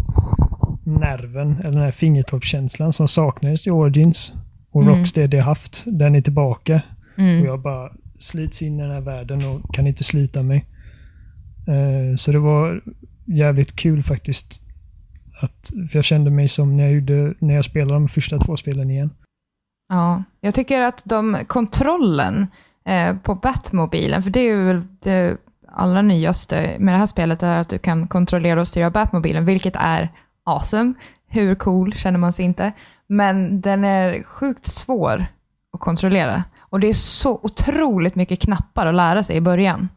nerven, 0.85 1.55
eller 1.59 1.71
den 1.71 1.81
här 1.81 1.91
fingertoppskänslan 1.91 2.93
som 2.93 3.07
saknades 3.07 3.67
i 3.67 3.71
Origins 3.71 4.33
och 4.77 4.83
Mm. 4.83 4.95
Rocksteady 4.95 5.37
haft, 5.37 5.83
den 5.87 6.15
är 6.15 6.21
tillbaka. 6.21 6.81
Mm. 7.17 7.41
Och 7.41 7.47
jag 7.47 7.61
bara 7.61 7.91
slits 8.19 8.61
in 8.61 8.79
i 8.79 8.81
den 8.81 8.91
här 8.91 9.01
världen 9.01 9.45
och 9.45 9.73
kan 9.73 9.87
inte 9.87 10.03
slita 10.03 10.43
mig. 10.43 10.65
Eh, 11.67 12.15
så 12.15 12.31
det 12.31 12.39
var 12.39 12.81
jävligt 13.25 13.75
kul 13.75 14.03
faktiskt. 14.03 14.61
Att, 15.41 15.71
för 15.91 15.97
jag 15.97 16.05
kände 16.05 16.31
mig 16.31 16.47
som 16.47 16.77
när 16.77 16.83
jag, 16.83 16.93
gjorde, 16.93 17.33
när 17.39 17.55
jag 17.55 17.65
spelade 17.65 17.93
de 17.93 18.07
första 18.07 18.37
två 18.37 18.57
spelen 18.57 18.91
igen. 18.91 19.09
Ja, 19.89 20.23
jag 20.41 20.53
tycker 20.55 20.81
att 20.81 21.01
de, 21.05 21.37
kontrollen 21.47 22.47
eh, 22.85 23.17
på 23.17 23.35
Batmobilen, 23.35 24.23
för 24.23 24.29
det 24.29 24.39
är 24.39 24.55
ju 24.55 24.63
väl 24.63 24.81
det 25.03 25.37
allra 25.71 26.01
nyaste 26.01 26.75
med 26.79 26.93
det 26.93 26.97
här 26.97 27.05
spelet, 27.05 27.43
är 27.43 27.57
att 27.57 27.69
du 27.69 27.77
kan 27.77 28.07
kontrollera 28.07 28.61
och 28.61 28.67
styra 28.67 28.89
Batmobilen, 28.89 29.45
vilket 29.45 29.75
är 29.75 30.09
awesome. 30.43 30.93
Hur 31.27 31.55
cool 31.55 31.93
känner 31.93 32.19
man 32.19 32.33
sig 32.33 32.45
inte. 32.45 32.71
Men 33.07 33.61
den 33.61 33.83
är 33.83 34.23
sjukt 34.23 34.65
svår 34.65 35.25
att 35.73 35.79
kontrollera. 35.79 36.43
Och 36.59 36.79
det 36.79 36.89
är 36.89 36.93
så 36.93 37.39
otroligt 37.43 38.15
mycket 38.15 38.39
knappar 38.39 38.85
att 38.85 38.95
lära 38.95 39.23
sig 39.23 39.35
i 39.35 39.41
början. 39.41 39.89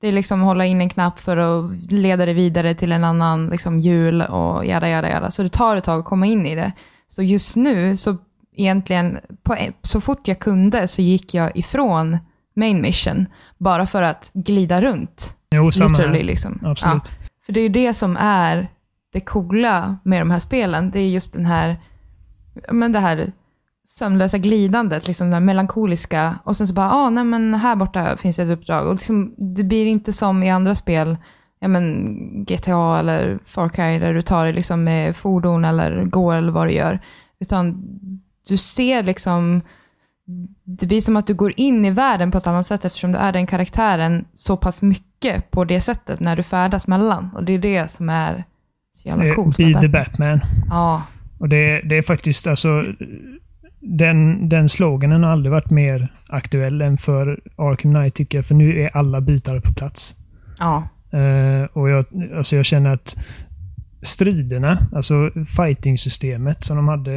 Det 0.00 0.08
är 0.08 0.12
liksom 0.12 0.40
hålla 0.40 0.66
in 0.66 0.80
en 0.80 0.88
knapp 0.88 1.20
för 1.20 1.36
att 1.36 1.92
leda 1.92 2.26
det 2.26 2.32
vidare 2.32 2.74
till 2.74 2.92
en 2.92 3.04
annan 3.04 3.46
liksom, 3.48 3.80
hjul 3.80 4.22
och 4.22 4.66
jada, 4.66 4.88
jada, 4.88 5.10
jada. 5.10 5.30
Så 5.30 5.42
det 5.42 5.48
tar 5.48 5.76
ett 5.76 5.84
tag 5.84 6.00
att 6.00 6.04
komma 6.04 6.26
in 6.26 6.46
i 6.46 6.54
det. 6.54 6.72
Så 7.08 7.22
just 7.22 7.56
nu, 7.56 7.96
så 7.96 8.16
egentligen, 8.56 9.18
på, 9.42 9.56
så 9.82 10.00
fort 10.00 10.28
jag 10.28 10.38
kunde 10.38 10.88
så 10.88 11.02
gick 11.02 11.34
jag 11.34 11.56
ifrån 11.56 12.18
main 12.56 12.82
mission. 12.82 13.26
Bara 13.58 13.86
för 13.86 14.02
att 14.02 14.30
glida 14.34 14.80
runt. 14.80 15.36
Jo, 15.50 15.70
samma 15.70 15.98
här. 15.98 16.22
liksom. 16.22 16.60
Absolut. 16.64 17.02
Ja. 17.04 17.26
För 17.46 17.52
det 17.52 17.60
är 17.60 17.62
ju 17.62 17.68
det 17.68 17.94
som 17.94 18.16
är 18.16 18.68
det 19.12 19.20
coola 19.20 19.98
med 20.02 20.20
de 20.20 20.30
här 20.30 20.38
spelen. 20.38 20.90
Det 20.90 21.00
är 21.00 21.08
just 21.08 21.32
den 21.32 21.46
här, 21.46 21.76
men 22.72 22.92
det 22.92 23.00
här 23.00 23.32
sömnlösa 23.98 24.38
glidandet, 24.38 25.06
liksom 25.06 25.30
det 25.30 25.36
här 25.36 25.40
melankoliska. 25.40 26.38
Och 26.44 26.56
sen 26.56 26.66
så 26.66 26.74
bara, 26.74 26.92
ah, 26.92 27.10
nej 27.10 27.24
men 27.24 27.54
här 27.54 27.76
borta 27.76 28.16
finns 28.16 28.38
ett 28.38 28.50
uppdrag. 28.50 28.86
Och 28.86 28.94
liksom, 28.94 29.34
det 29.36 29.64
blir 29.64 29.86
inte 29.86 30.12
som 30.12 30.42
i 30.42 30.50
andra 30.50 30.74
spel, 30.74 31.16
ja 31.60 31.68
men 31.68 32.18
GTA 32.44 32.98
eller 32.98 33.38
Far 33.44 33.68
Cry, 33.68 33.98
där 33.98 34.14
du 34.14 34.22
tar 34.22 34.46
det 34.46 34.52
liksom 34.52 34.84
med 34.84 35.16
fordon 35.16 35.64
eller 35.64 36.04
går 36.04 36.34
eller 36.34 36.52
vad 36.52 36.66
du 36.66 36.72
gör. 36.72 37.00
Utan 37.40 37.82
du 38.48 38.56
ser 38.56 39.02
liksom, 39.02 39.60
det 40.64 40.86
blir 40.86 41.00
som 41.00 41.16
att 41.16 41.26
du 41.26 41.34
går 41.34 41.52
in 41.56 41.84
i 41.84 41.90
världen 41.90 42.30
på 42.30 42.38
ett 42.38 42.46
annat 42.46 42.66
sätt 42.66 42.84
eftersom 42.84 43.12
du 43.12 43.18
är 43.18 43.32
den 43.32 43.46
karaktären 43.46 44.24
så 44.34 44.56
pass 44.56 44.82
mycket 44.82 45.50
på 45.50 45.64
det 45.64 45.80
sättet 45.80 46.20
när 46.20 46.36
du 46.36 46.42
färdas 46.42 46.86
mellan. 46.86 47.30
Och 47.34 47.44
det 47.44 47.52
är 47.52 47.58
det 47.58 47.90
som 47.90 48.08
är 48.08 48.44
så 49.02 49.08
jävla 49.08 49.24
Eh, 49.24 49.34
coolt. 49.34 49.56
Be 49.56 49.64
med 49.64 49.80
the 49.80 49.88
Batman. 49.88 50.38
Batman. 50.38 50.40
Ja, 50.70 51.02
Och 51.38 51.48
det, 51.48 51.80
det 51.84 51.96
är 51.98 52.02
faktiskt 52.02 52.46
alltså 52.46 52.84
den, 53.80 54.48
den 54.48 54.68
sloganen 54.68 55.24
har 55.24 55.30
aldrig 55.30 55.52
varit 55.52 55.70
mer 55.70 56.08
aktuell 56.26 56.82
än 56.82 56.98
för 56.98 57.40
Arkham 57.56 57.94
Knight 57.94 58.14
tycker 58.14 58.38
jag. 58.38 58.46
För 58.46 58.54
nu 58.54 58.82
är 58.82 58.96
alla 58.96 59.20
bitar 59.20 59.60
på 59.60 59.72
plats. 59.72 60.16
ja, 60.58 60.88
Eh, 61.10 61.64
och 61.72 61.90
jag, 61.90 62.04
alltså 62.36 62.56
jag 62.56 62.64
känner 62.64 62.90
att 62.90 63.16
striderna, 64.02 64.86
alltså 64.92 65.30
fighting-systemet 65.56 66.64
som 66.64 66.76
de 66.76 66.88
hade 66.88 67.12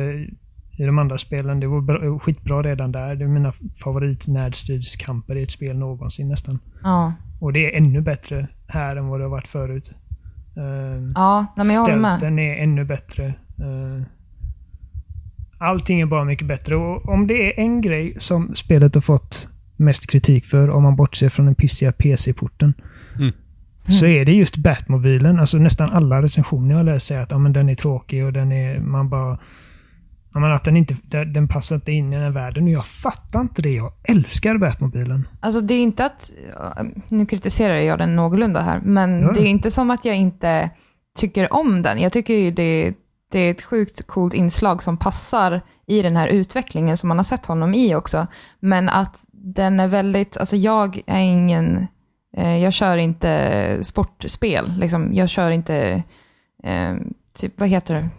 i 0.77 0.85
de 0.85 0.99
andra 0.99 1.17
spelen, 1.17 1.59
det 1.59 1.67
var 1.67 1.81
bra, 1.81 2.19
skitbra 2.19 2.61
redan 2.63 2.91
där. 2.91 3.15
Det 3.15 3.23
är 3.23 3.27
mina 3.27 3.53
favorit-närstridskamper 3.83 5.35
i 5.37 5.43
ett 5.43 5.51
spel 5.51 5.77
någonsin 5.77 6.27
nästan. 6.29 6.59
ja. 6.83 7.13
Och 7.39 7.53
det 7.53 7.73
är 7.73 7.77
ännu 7.77 8.01
bättre 8.01 8.47
här 8.67 8.95
än 8.95 9.07
vad 9.07 9.19
det 9.19 9.23
har 9.23 9.29
varit 9.29 9.47
förut. 9.47 9.91
Uh, 10.61 11.11
Ja, 11.15 11.45
nej, 11.57 11.65
men 11.67 11.75
jag 11.75 11.81
håller 11.81 11.95
med. 11.95 12.19
Stealthen 12.19 12.39
är 12.39 12.55
ännu 12.63 12.83
bättre. 12.85 13.25
Eh, 13.59 14.03
allting 15.57 16.01
är 16.01 16.05
bara 16.05 16.23
mycket 16.23 16.47
bättre. 16.47 16.75
Och 16.75 17.09
om 17.09 17.27
det 17.27 17.33
är 17.33 17.63
en 17.63 17.81
grej 17.81 18.15
som 18.19 18.55
spelet 18.55 18.95
har 18.95 19.01
fått 19.01 19.47
mest 19.77 20.07
kritik 20.07 20.45
för, 20.45 20.69
om 20.69 20.83
man 20.83 20.95
bortser 20.95 21.29
från 21.29 21.45
den 21.45 21.55
pissiga 21.55 21.91
PC-porten, 21.91 22.73
Mm. 23.19 23.33
så 23.99 24.05
är 24.05 24.25
det 24.25 24.33
just 24.33 24.57
Batmobilen. 24.57 25.39
Alltså 25.39 25.57
nästan 25.57 25.89
alla 25.89 26.21
recensioner 26.21 26.75
jag 26.75 26.85
läser 26.85 26.99
säger 26.99 27.21
att 27.21 27.31
ja, 27.31 27.37
men 27.37 27.53
den 27.53 27.69
är 27.69 27.75
tråkig 27.75 28.25
och 28.25 28.33
den 28.33 28.51
är... 28.51 28.79
Man 28.79 29.09
bara... 29.09 29.37
Men 30.33 30.51
att 30.51 30.63
den 30.63 30.77
inte 30.77 30.95
den 31.01 31.33
den 31.33 31.47
passar 31.47 31.75
inte 31.75 31.91
in 31.91 32.13
i 32.13 32.15
den 32.15 32.23
här 32.23 32.31
världen. 32.31 32.63
Och 32.63 32.69
jag 32.69 32.85
fattar 32.85 33.41
inte 33.41 33.61
det. 33.61 33.73
Jag 33.73 33.91
älskar 34.03 34.57
Batmobilen. 34.57 35.27
Alltså 35.39 35.61
det 35.61 35.73
är 35.73 35.83
inte 35.83 36.05
att, 36.05 36.31
nu 37.09 37.25
kritiserar 37.25 37.75
jag 37.75 37.99
den 37.99 38.15
någorlunda 38.15 38.61
här, 38.61 38.79
men 38.83 39.21
Ja. 39.21 39.31
det 39.33 39.41
är 39.41 39.45
inte 39.45 39.71
som 39.71 39.91
att 39.91 40.05
jag 40.05 40.15
inte 40.15 40.69
tycker 41.17 41.53
om 41.53 41.81
den. 41.81 41.99
Jag 42.01 42.13
tycker 42.13 42.33
ju 42.33 42.51
det, 42.51 42.93
det 43.31 43.39
är 43.39 43.51
ett 43.51 43.61
sjukt 43.61 44.07
coolt 44.07 44.33
inslag 44.33 44.83
som 44.83 44.97
passar 44.97 45.61
i 45.87 46.01
den 46.01 46.15
här 46.15 46.27
utvecklingen 46.27 46.97
som 46.97 47.07
man 47.07 47.17
har 47.17 47.23
sett 47.23 47.45
honom 47.45 47.73
i 47.73 47.95
också. 47.95 48.27
Men 48.59 48.89
att 48.89 49.25
den 49.31 49.79
är 49.79 49.87
väldigt, 49.87 50.37
alltså 50.37 50.55
jag 50.55 51.01
är 51.05 51.19
ingen, 51.19 51.87
eh, 52.37 52.57
jag 52.57 52.73
kör 52.73 52.97
inte 52.97 53.77
sportspel, 53.81 54.73
liksom. 54.77 55.13
jag 55.13 55.29
kör 55.29 55.51
inte, 55.51 56.03
eh, 56.63 56.93
typ 57.33 57.59
vad 57.59 57.69
heter 57.69 57.95
det, 57.95 58.09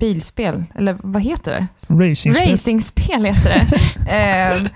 bilspel, 0.00 0.64
eller 0.74 0.96
vad 1.02 1.22
heter 1.22 1.52
det? 1.52 1.94
Racingspel. 1.94 2.50
Racingspel 2.50 3.24
heter 3.24 3.48
det. 3.48 3.66
Ehm, 4.10 4.66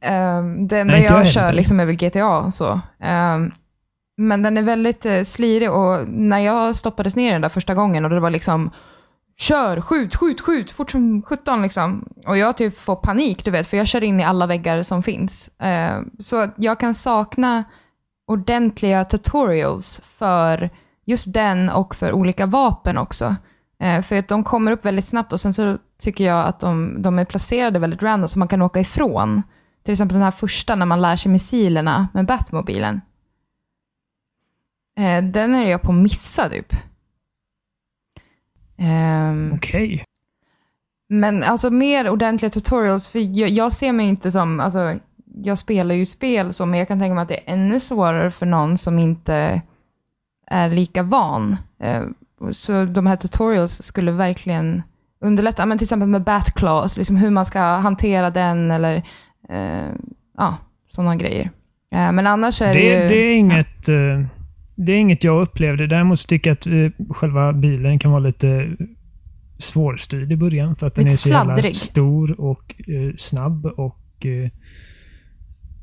ehm, 0.00 0.68
det 0.68 0.78
enda 0.78 0.92
Nej, 0.92 1.06
jag 1.08 1.20
jag 1.20 1.28
kör 1.28 1.52
liksom 1.52 1.80
är 1.80 1.84
väl 1.84 1.96
GTA 1.96 2.38
och 2.38 2.54
så. 2.54 2.80
Ehm, 3.00 3.52
men 4.16 4.42
den 4.42 4.56
är 4.56 4.62
väldigt 4.62 5.06
eh, 5.06 5.22
slirig 5.22 5.72
och 5.72 6.08
när 6.08 6.38
jag 6.38 6.76
stoppades 6.76 7.16
ner 7.16 7.32
den 7.32 7.40
där 7.40 7.48
första 7.48 7.74
gången 7.74 8.04
och 8.04 8.10
det 8.10 8.20
var 8.20 8.30
liksom 8.30 8.70
Kör, 9.40 9.80
skjut, 9.80 10.16
skjut, 10.16 10.40
skjut, 10.40 10.70
fort 10.70 10.90
som 10.90 11.22
17 11.22 11.62
liksom. 11.62 12.08
Och 12.26 12.38
jag 12.38 12.56
typ 12.56 12.78
får 12.78 12.96
panik, 12.96 13.44
du 13.44 13.50
vet, 13.50 13.66
för 13.66 13.76
jag 13.76 13.86
kör 13.86 14.04
in 14.04 14.20
i 14.20 14.24
alla 14.24 14.46
väggar 14.46 14.82
som 14.82 15.02
finns. 15.02 15.50
Ehm, 15.58 16.10
så 16.18 16.48
jag 16.56 16.80
kan 16.80 16.94
sakna 16.94 17.64
ordentliga 18.26 19.04
tutorials 19.04 20.00
för 20.04 20.70
just 21.06 21.32
den 21.32 21.68
och 21.68 21.94
för 21.94 22.12
olika 22.12 22.46
vapen 22.46 22.98
också. 22.98 23.36
Eh, 23.80 24.02
för 24.02 24.18
att 24.18 24.28
de 24.28 24.44
kommer 24.44 24.72
upp 24.72 24.84
väldigt 24.84 25.04
snabbt 25.04 25.32
och 25.32 25.40
sen 25.40 25.54
så 25.54 25.78
tycker 25.98 26.24
jag 26.24 26.46
att 26.46 26.60
de, 26.60 27.02
de 27.02 27.18
är 27.18 27.24
placerade 27.24 27.78
väldigt 27.78 28.02
random 28.02 28.28
så 28.28 28.38
man 28.38 28.48
kan 28.48 28.62
åka 28.62 28.80
ifrån. 28.80 29.42
Till 29.82 29.92
exempel 29.92 30.14
den 30.14 30.22
här 30.22 30.30
första 30.30 30.74
när 30.74 30.86
man 30.86 31.00
lär 31.00 31.16
sig 31.16 31.32
missilerna 31.32 32.08
med 32.14 32.26
Batmobilen. 32.26 33.00
Eh, 34.98 35.24
den 35.24 35.54
är 35.54 35.70
jag 35.70 35.82
på 35.82 35.92
att 35.92 35.98
missa 35.98 36.48
typ. 36.48 36.72
Ehm, 38.76 39.52
Okej. 39.54 40.04
men 41.08 41.42
alltså 41.42 41.70
mer 41.70 42.08
ordentliga 42.10 42.50
tutorials, 42.50 43.08
för 43.08 43.38
jag, 43.38 43.48
jag 43.50 43.72
ser 43.72 43.92
mig 43.92 44.08
inte 44.08 44.32
som, 44.32 44.60
alltså 44.60 44.98
jag 45.42 45.58
spelar 45.58 45.94
ju 45.94 46.06
spel 46.06 46.52
så, 46.52 46.66
men 46.66 46.78
jag 46.78 46.88
kan 46.88 46.98
tänka 46.98 47.14
mig 47.14 47.22
att 47.22 47.28
det 47.28 47.38
är 47.48 47.52
ännu 47.52 47.80
svårare 47.80 48.30
för 48.30 48.46
någon 48.46 48.78
som 48.78 48.98
inte 48.98 49.62
är 50.46 50.68
lika 50.68 51.02
van. 51.02 51.56
Så 52.52 52.84
de 52.84 53.06
här 53.06 53.16
tutorials 53.16 53.82
skulle 53.82 54.12
verkligen 54.12 54.82
underlätta, 55.20 55.66
men 55.66 55.78
till 55.78 55.84
exempel 55.84 56.08
med 56.08 56.22
Batclaws, 56.22 56.96
liksom 56.96 57.16
hur 57.16 57.30
man 57.30 57.44
ska 57.46 57.60
hantera 57.60 58.30
den 58.30 58.70
eller 58.70 58.96
eh, 59.50 59.92
ja, 60.36 60.56
sådana 60.88 61.16
grejer. 61.16 61.50
Eh, 61.94 62.12
Men 62.12 62.26
annars 62.26 62.62
är 62.62 62.74
det, 62.74 62.80
Det, 62.80 63.02
ju... 63.02 63.08
det, 63.08 63.14
är 63.16 63.34
inget, 63.36 63.88
eh, 63.88 64.26
det 64.74 64.92
är 64.92 64.96
inget 64.96 65.24
jag 65.24 65.42
upplevde. 65.42 65.86
Däremot 65.86 66.28
tycker 66.28 66.50
jag 66.50 66.54
att 66.54 66.66
eh, 66.66 67.06
själva 67.14 67.52
bilen 67.52 67.98
kan 67.98 68.10
vara 68.10 68.20
lite 68.20 68.68
svårstyrd 69.58 70.32
i 70.32 70.36
början. 70.36 70.76
För 70.76 70.86
att 70.86 70.94
den 70.94 71.04
Lite 71.04 71.14
är 71.14 71.16
så 71.16 71.28
jävla 71.28 71.44
sladdrig. 71.54 71.76
stor 71.76 72.40
och 72.40 72.74
eh, 72.78 73.12
snabb. 73.16 73.66
och 73.66 74.26
eh, 74.26 74.50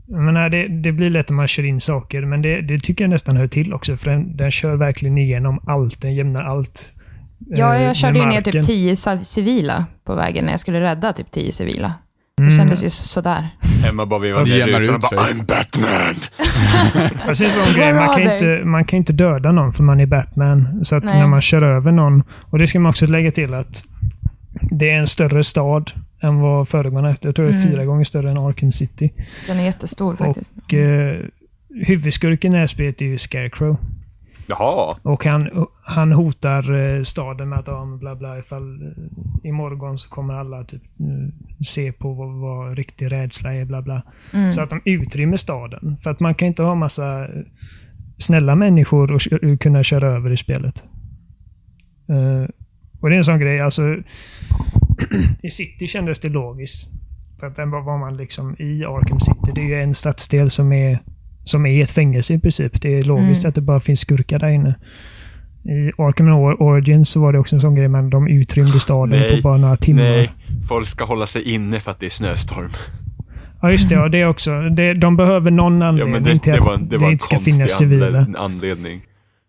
menar, 0.07 0.49
det, 0.49 0.67
det 0.67 0.91
blir 0.91 1.09
lätt 1.09 1.29
om 1.29 1.35
man 1.35 1.47
kör 1.47 1.65
in 1.65 1.81
saker, 1.81 2.21
men 2.25 2.41
det, 2.41 2.61
det 2.61 2.79
tycker 2.79 3.03
jag 3.03 3.09
nästan 3.09 3.37
hör 3.37 3.47
till 3.47 3.73
också. 3.73 3.97
För 3.97 4.11
den, 4.11 4.37
den 4.37 4.51
kör 4.51 4.75
verkligen 4.75 5.17
igenom 5.17 5.59
allt. 5.67 6.01
Den 6.01 6.15
jämnar 6.15 6.43
allt. 6.43 6.91
Ja, 7.49 7.75
eh, 7.75 7.83
jag 7.83 7.95
körde 7.95 8.19
ju 8.19 8.25
ner 8.25 8.41
typ 8.41 8.45
marken. 8.53 8.63
10 8.63 8.95
sa- 8.95 9.23
civila 9.23 9.85
på 10.05 10.15
vägen 10.15 10.45
när 10.45 10.51
jag 10.51 10.59
skulle 10.59 10.81
rädda 10.81 11.13
typ 11.13 11.31
10 11.31 11.51
civila. 11.51 11.93
Det 12.37 12.43
Mm. 12.43 12.57
kändes 12.57 12.83
ju 12.83 12.89
så- 12.89 13.03
sådär. 13.03 13.47
Emma 13.89 14.05
bara 14.05 14.35
Fast 14.35 14.57
ner 14.57 14.67
rutan 14.79 14.95
och 14.95 15.01
bara. 15.01 15.19
I'm 15.21 15.45
Batman! 15.45 16.15
Precis 17.25 17.53
som 17.53 17.73
grej. 17.75 17.93
Man 17.93 18.07
kan, 18.15 18.21
inte, 18.33 18.61
man 18.65 18.85
kan 18.85 18.97
inte 18.97 19.13
döda 19.13 19.51
någon 19.51 19.73
för 19.73 19.83
man 19.83 19.99
är 19.99 20.05
Batman. 20.05 20.85
Så 20.85 20.95
att 20.95 21.03
Nej. 21.03 21.19
när 21.19 21.27
man 21.27 21.41
kör 21.41 21.61
över 21.61 21.91
någon, 21.91 22.23
och 22.49 22.59
det 22.59 22.67
ska 22.67 22.79
man 22.79 22.89
också 22.89 23.05
lägga 23.05 23.31
till 23.31 23.53
att 23.53 23.83
det 24.61 24.89
är 24.89 24.95
en 24.95 25.07
större 25.07 25.43
stad 25.43 25.91
än 26.21 26.39
vad 26.39 26.67
föregående 26.69 27.09
hette. 27.09 27.27
Jag 27.27 27.35
tror 27.35 27.45
det 27.45 27.51
är 27.51 27.59
Mm. 27.61 27.71
fyra 27.71 27.85
gånger 27.85 28.03
större 28.03 28.31
än 28.31 28.37
Arkham 28.37 28.71
City. 28.71 29.13
Den 29.47 29.59
är 29.59 29.63
jättestor 29.63 30.15
faktiskt. 30.15 30.51
Och 30.65 30.73
eh, 30.73 31.19
huvudskurken 31.69 32.51
i 32.53 32.55
det 32.55 32.59
här 32.59 32.67
spelet 32.67 33.01
är 33.01 33.05
ju 33.05 33.17
Scarecrow. 33.17 33.77
Jaha. 34.47 34.95
Och 35.01 35.25
han, 35.25 35.65
han 35.83 36.11
hotar 36.11 36.75
eh, 36.97 37.03
staden 37.03 37.49
med 37.49 37.59
att 37.59 37.67
ja, 37.67 37.85
bla 37.99 38.15
bla 38.15 38.39
ifall 38.39 38.81
eh, 38.81 39.47
imorgon 39.49 39.99
så 39.99 40.09
kommer 40.09 40.33
alla 40.33 40.63
typ 40.63 40.81
eh, 40.99 41.63
se 41.65 41.91
på 41.91 42.13
vad, 42.13 42.33
vad 42.33 42.77
riktig 42.77 43.11
rädsla 43.11 43.53
är 43.53 43.65
bla 43.65 43.81
bla. 43.81 44.01
Mm. 44.33 44.53
Så 44.53 44.61
att 44.61 44.69
de 44.69 44.81
utrymmer 44.85 45.37
staden. 45.37 45.97
För 46.03 46.09
att 46.09 46.19
man 46.19 46.35
kan 46.35 46.47
inte 46.47 46.63
ha 46.63 46.75
massa 46.75 47.27
snälla 48.17 48.55
människor 48.55 49.11
och 49.11 49.21
kö- 49.21 49.57
kunna 49.57 49.83
köra 49.83 50.07
över 50.11 50.31
i 50.31 50.37
spelet. 50.37 50.83
Eh, 52.07 52.49
och 53.05 53.09
det 53.09 53.15
är 53.15 53.17
en 53.17 53.25
sån 53.25 53.39
grej, 53.39 53.59
alltså 53.59 53.81
i 55.43 55.51
City 55.51 55.87
kändes 55.87 56.19
det 56.19 56.29
logiskt. 56.29 56.89
För 57.39 57.47
att 57.47 57.55
den 57.55 57.71
var 57.71 57.97
man 57.97 58.17
liksom 58.17 58.55
i 58.59 58.85
Arkham 58.85 59.19
City. 59.19 59.51
Det 59.55 59.61
är 59.61 59.65
ju 59.65 59.81
en 59.83 59.93
stadsdel 59.93 60.49
som 60.49 60.71
är, 60.73 60.99
som 61.43 61.65
är 61.65 61.83
ett 61.83 61.91
fängelse 61.91 62.33
i 62.33 62.39
princip. 62.39 62.81
Det 62.81 62.97
är 62.97 63.01
logiskt 63.01 63.43
Mm. 63.43 63.49
att 63.49 63.55
det 63.55 63.61
bara 63.61 63.79
finns 63.79 63.99
skurkar 63.99 64.39
där 64.39 64.49
inne. 64.49 64.75
I 65.63 65.91
Arkham 65.97 66.27
Or- 66.29 66.61
Origins 66.61 67.09
så 67.09 67.19
var 67.21 67.33
det 67.33 67.39
också 67.39 67.55
en 67.55 67.61
sån 67.61 67.75
grej, 67.75 67.87
men 67.87 68.09
de 68.09 68.27
utrymde 68.27 68.79
staden 68.79 69.19
Nej, 69.19 69.35
på 69.35 69.41
bara 69.41 69.57
några 69.57 69.75
timmar. 69.77 70.03
Nej, 70.03 70.31
folk 70.69 70.87
ska 70.87 71.05
hålla 71.05 71.27
sig 71.27 71.41
inne 71.53 71.79
för 71.79 71.91
att 71.91 71.99
det 71.99 72.05
är 72.05 72.09
snöstorm. 72.09 72.69
Ja, 73.61 73.71
just 73.71 73.89
det. 73.89 73.95
Ja, 73.95 74.09
det 74.09 74.25
också. 74.25 74.61
Det, 74.61 74.93
de 74.93 75.15
behöver 75.17 75.51
någon 75.51 75.81
Ja, 75.81 75.87
anledning 75.87 76.13
men 76.13 76.23
det, 76.23 76.39
till 76.39 76.51
det 76.51 76.59
att 76.59 76.65
var, 76.65 76.77
det 76.77 76.85
det, 76.85 76.97
var 76.97 77.07
en 77.07 77.11
inte 77.11 77.23
ska 77.23 77.39
finnas 77.39 77.77
civila. 77.77 78.07
anled- 78.21 78.35
anledning. 78.37 79.01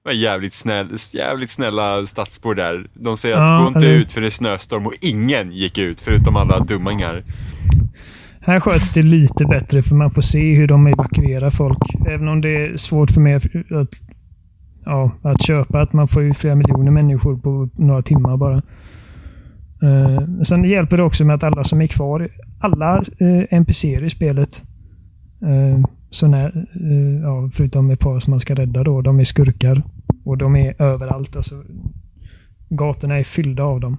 Var 0.06 0.12
jävligt, 0.12 0.54
snäll, 0.54 0.88
jävligt 1.12 1.50
snälla 1.50 2.06
stadsbor 2.06 2.54
där. 2.54 2.86
De 2.94 3.16
säger 3.16 3.36
att 3.36 3.48
Ja, 3.48 3.60
gå 3.60 3.66
inte 3.68 3.78
eller- 3.78 3.98
ut 3.98 4.12
för 4.12 4.20
det 4.20 4.26
är 4.26 4.30
snöstorm 4.30 4.86
och 4.86 4.94
ingen 5.00 5.52
gick 5.52 5.78
ut 5.78 6.00
förutom 6.00 6.36
alla 6.36 6.60
dummingar. 6.60 7.22
Här 8.40 8.60
sköts 8.60 8.90
det 8.90 9.02
lite 9.02 9.44
bättre 9.44 9.82
för 9.82 9.94
man 9.94 10.10
får 10.10 10.22
se 10.22 10.54
hur 10.54 10.68
de 10.68 10.86
evakuerar 10.86 11.50
folk. 11.50 11.78
Även 12.08 12.28
om 12.28 12.40
det 12.40 12.48
är 12.66 12.76
svårt 12.76 13.10
för 13.10 13.20
mig 13.20 13.34
att, 13.34 13.42
ja, 14.84 15.10
att 15.22 15.46
köpa 15.46 15.80
att 15.80 15.92
man 15.92 16.08
får 16.08 16.22
ut 16.22 16.36
flera 16.36 16.54
miljoner 16.54 16.90
människor 16.90 17.36
på 17.36 17.68
några 17.74 18.02
timmar 18.02 18.36
bara. 18.36 18.62
Uh, 19.82 20.42
sen 20.42 20.64
hjälper 20.64 20.96
det 20.96 21.02
också 21.02 21.24
med 21.24 21.34
att 21.34 21.44
alla 21.44 21.64
som 21.64 21.80
är 21.82 21.86
kvar, 21.86 22.28
alla 22.60 22.98
uh, 23.22 23.44
NPCer 23.50 24.04
i 24.04 24.10
spelet, 24.10 24.64
uh, 25.42 25.84
så 26.10 26.26
när, 26.26 26.46
eh, 26.74 27.22
ja, 27.22 27.50
förutom 27.52 27.90
ett 27.90 28.00
par 28.00 28.20
som 28.20 28.30
man 28.30 28.40
ska 28.40 28.54
rädda 28.54 28.84
då, 28.84 29.00
de 29.00 29.20
är 29.20 29.24
skurkar. 29.24 29.82
Och 30.26 30.38
de 30.38 30.56
är 30.56 30.82
överallt. 30.82 31.36
Alltså, 31.36 31.64
gatorna 32.68 33.18
är 33.18 33.24
fyllda 33.24 33.64
av 33.64 33.80
dem. 33.80 33.96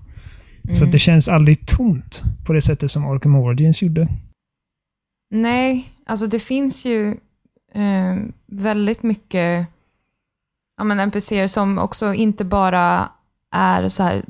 Så 0.73 0.86
att 0.86 0.91
det 0.91 0.99
känns 0.99 1.28
aldrig 1.28 1.65
tomt 1.65 2.23
på 2.45 2.53
det 2.53 2.61
sättet 2.61 2.91
som 2.91 3.05
Arkham 3.05 3.36
Origins 3.36 3.82
gjorde. 3.82 4.07
Nej, 5.30 5.93
alltså 6.05 6.28
det 6.28 6.39
finns 6.39 6.86
ju 6.86 7.17
eh, 7.73 8.15
väldigt 8.45 9.03
mycket 9.03 9.67
ja, 10.78 10.84
men 10.84 10.99
NPCer 10.99 11.47
som 11.47 11.78
också 11.78 12.13
inte 12.13 12.45
bara 12.45 13.09
är 13.51 13.89
så 13.89 14.03
här 14.03 14.25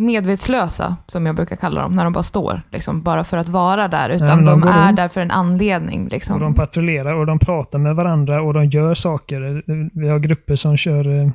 medvetslösa, 0.00 0.96
som 1.06 1.26
jag 1.26 1.34
brukar 1.36 1.56
kalla 1.56 1.80
dem, 1.82 1.96
när 1.96 2.04
de 2.04 2.12
bara 2.12 2.22
står, 2.22 2.62
liksom, 2.72 3.02
bara 3.02 3.24
för 3.24 3.36
att 3.36 3.48
vara 3.48 3.88
där, 3.88 4.08
utan 4.10 4.26
men 4.28 4.44
de 4.44 4.60
de 4.60 4.68
är 4.68 4.86
runt. 4.86 4.96
där 4.96 5.08
för 5.08 5.20
en 5.20 5.30
anledning. 5.30 6.08
Liksom. 6.08 6.34
Och 6.34 6.40
de 6.40 6.54
patrullerar 6.54 7.14
och 7.14 7.26
de 7.26 7.38
pratar 7.38 7.78
med 7.78 7.96
varandra 7.96 8.42
och 8.42 8.54
de 8.54 8.64
gör 8.66 8.94
saker. 8.94 9.62
Vi 10.00 10.08
har 10.08 10.18
grupper 10.18 10.56
som 10.56 10.76
kör... 10.76 11.20
eh, 11.22 11.30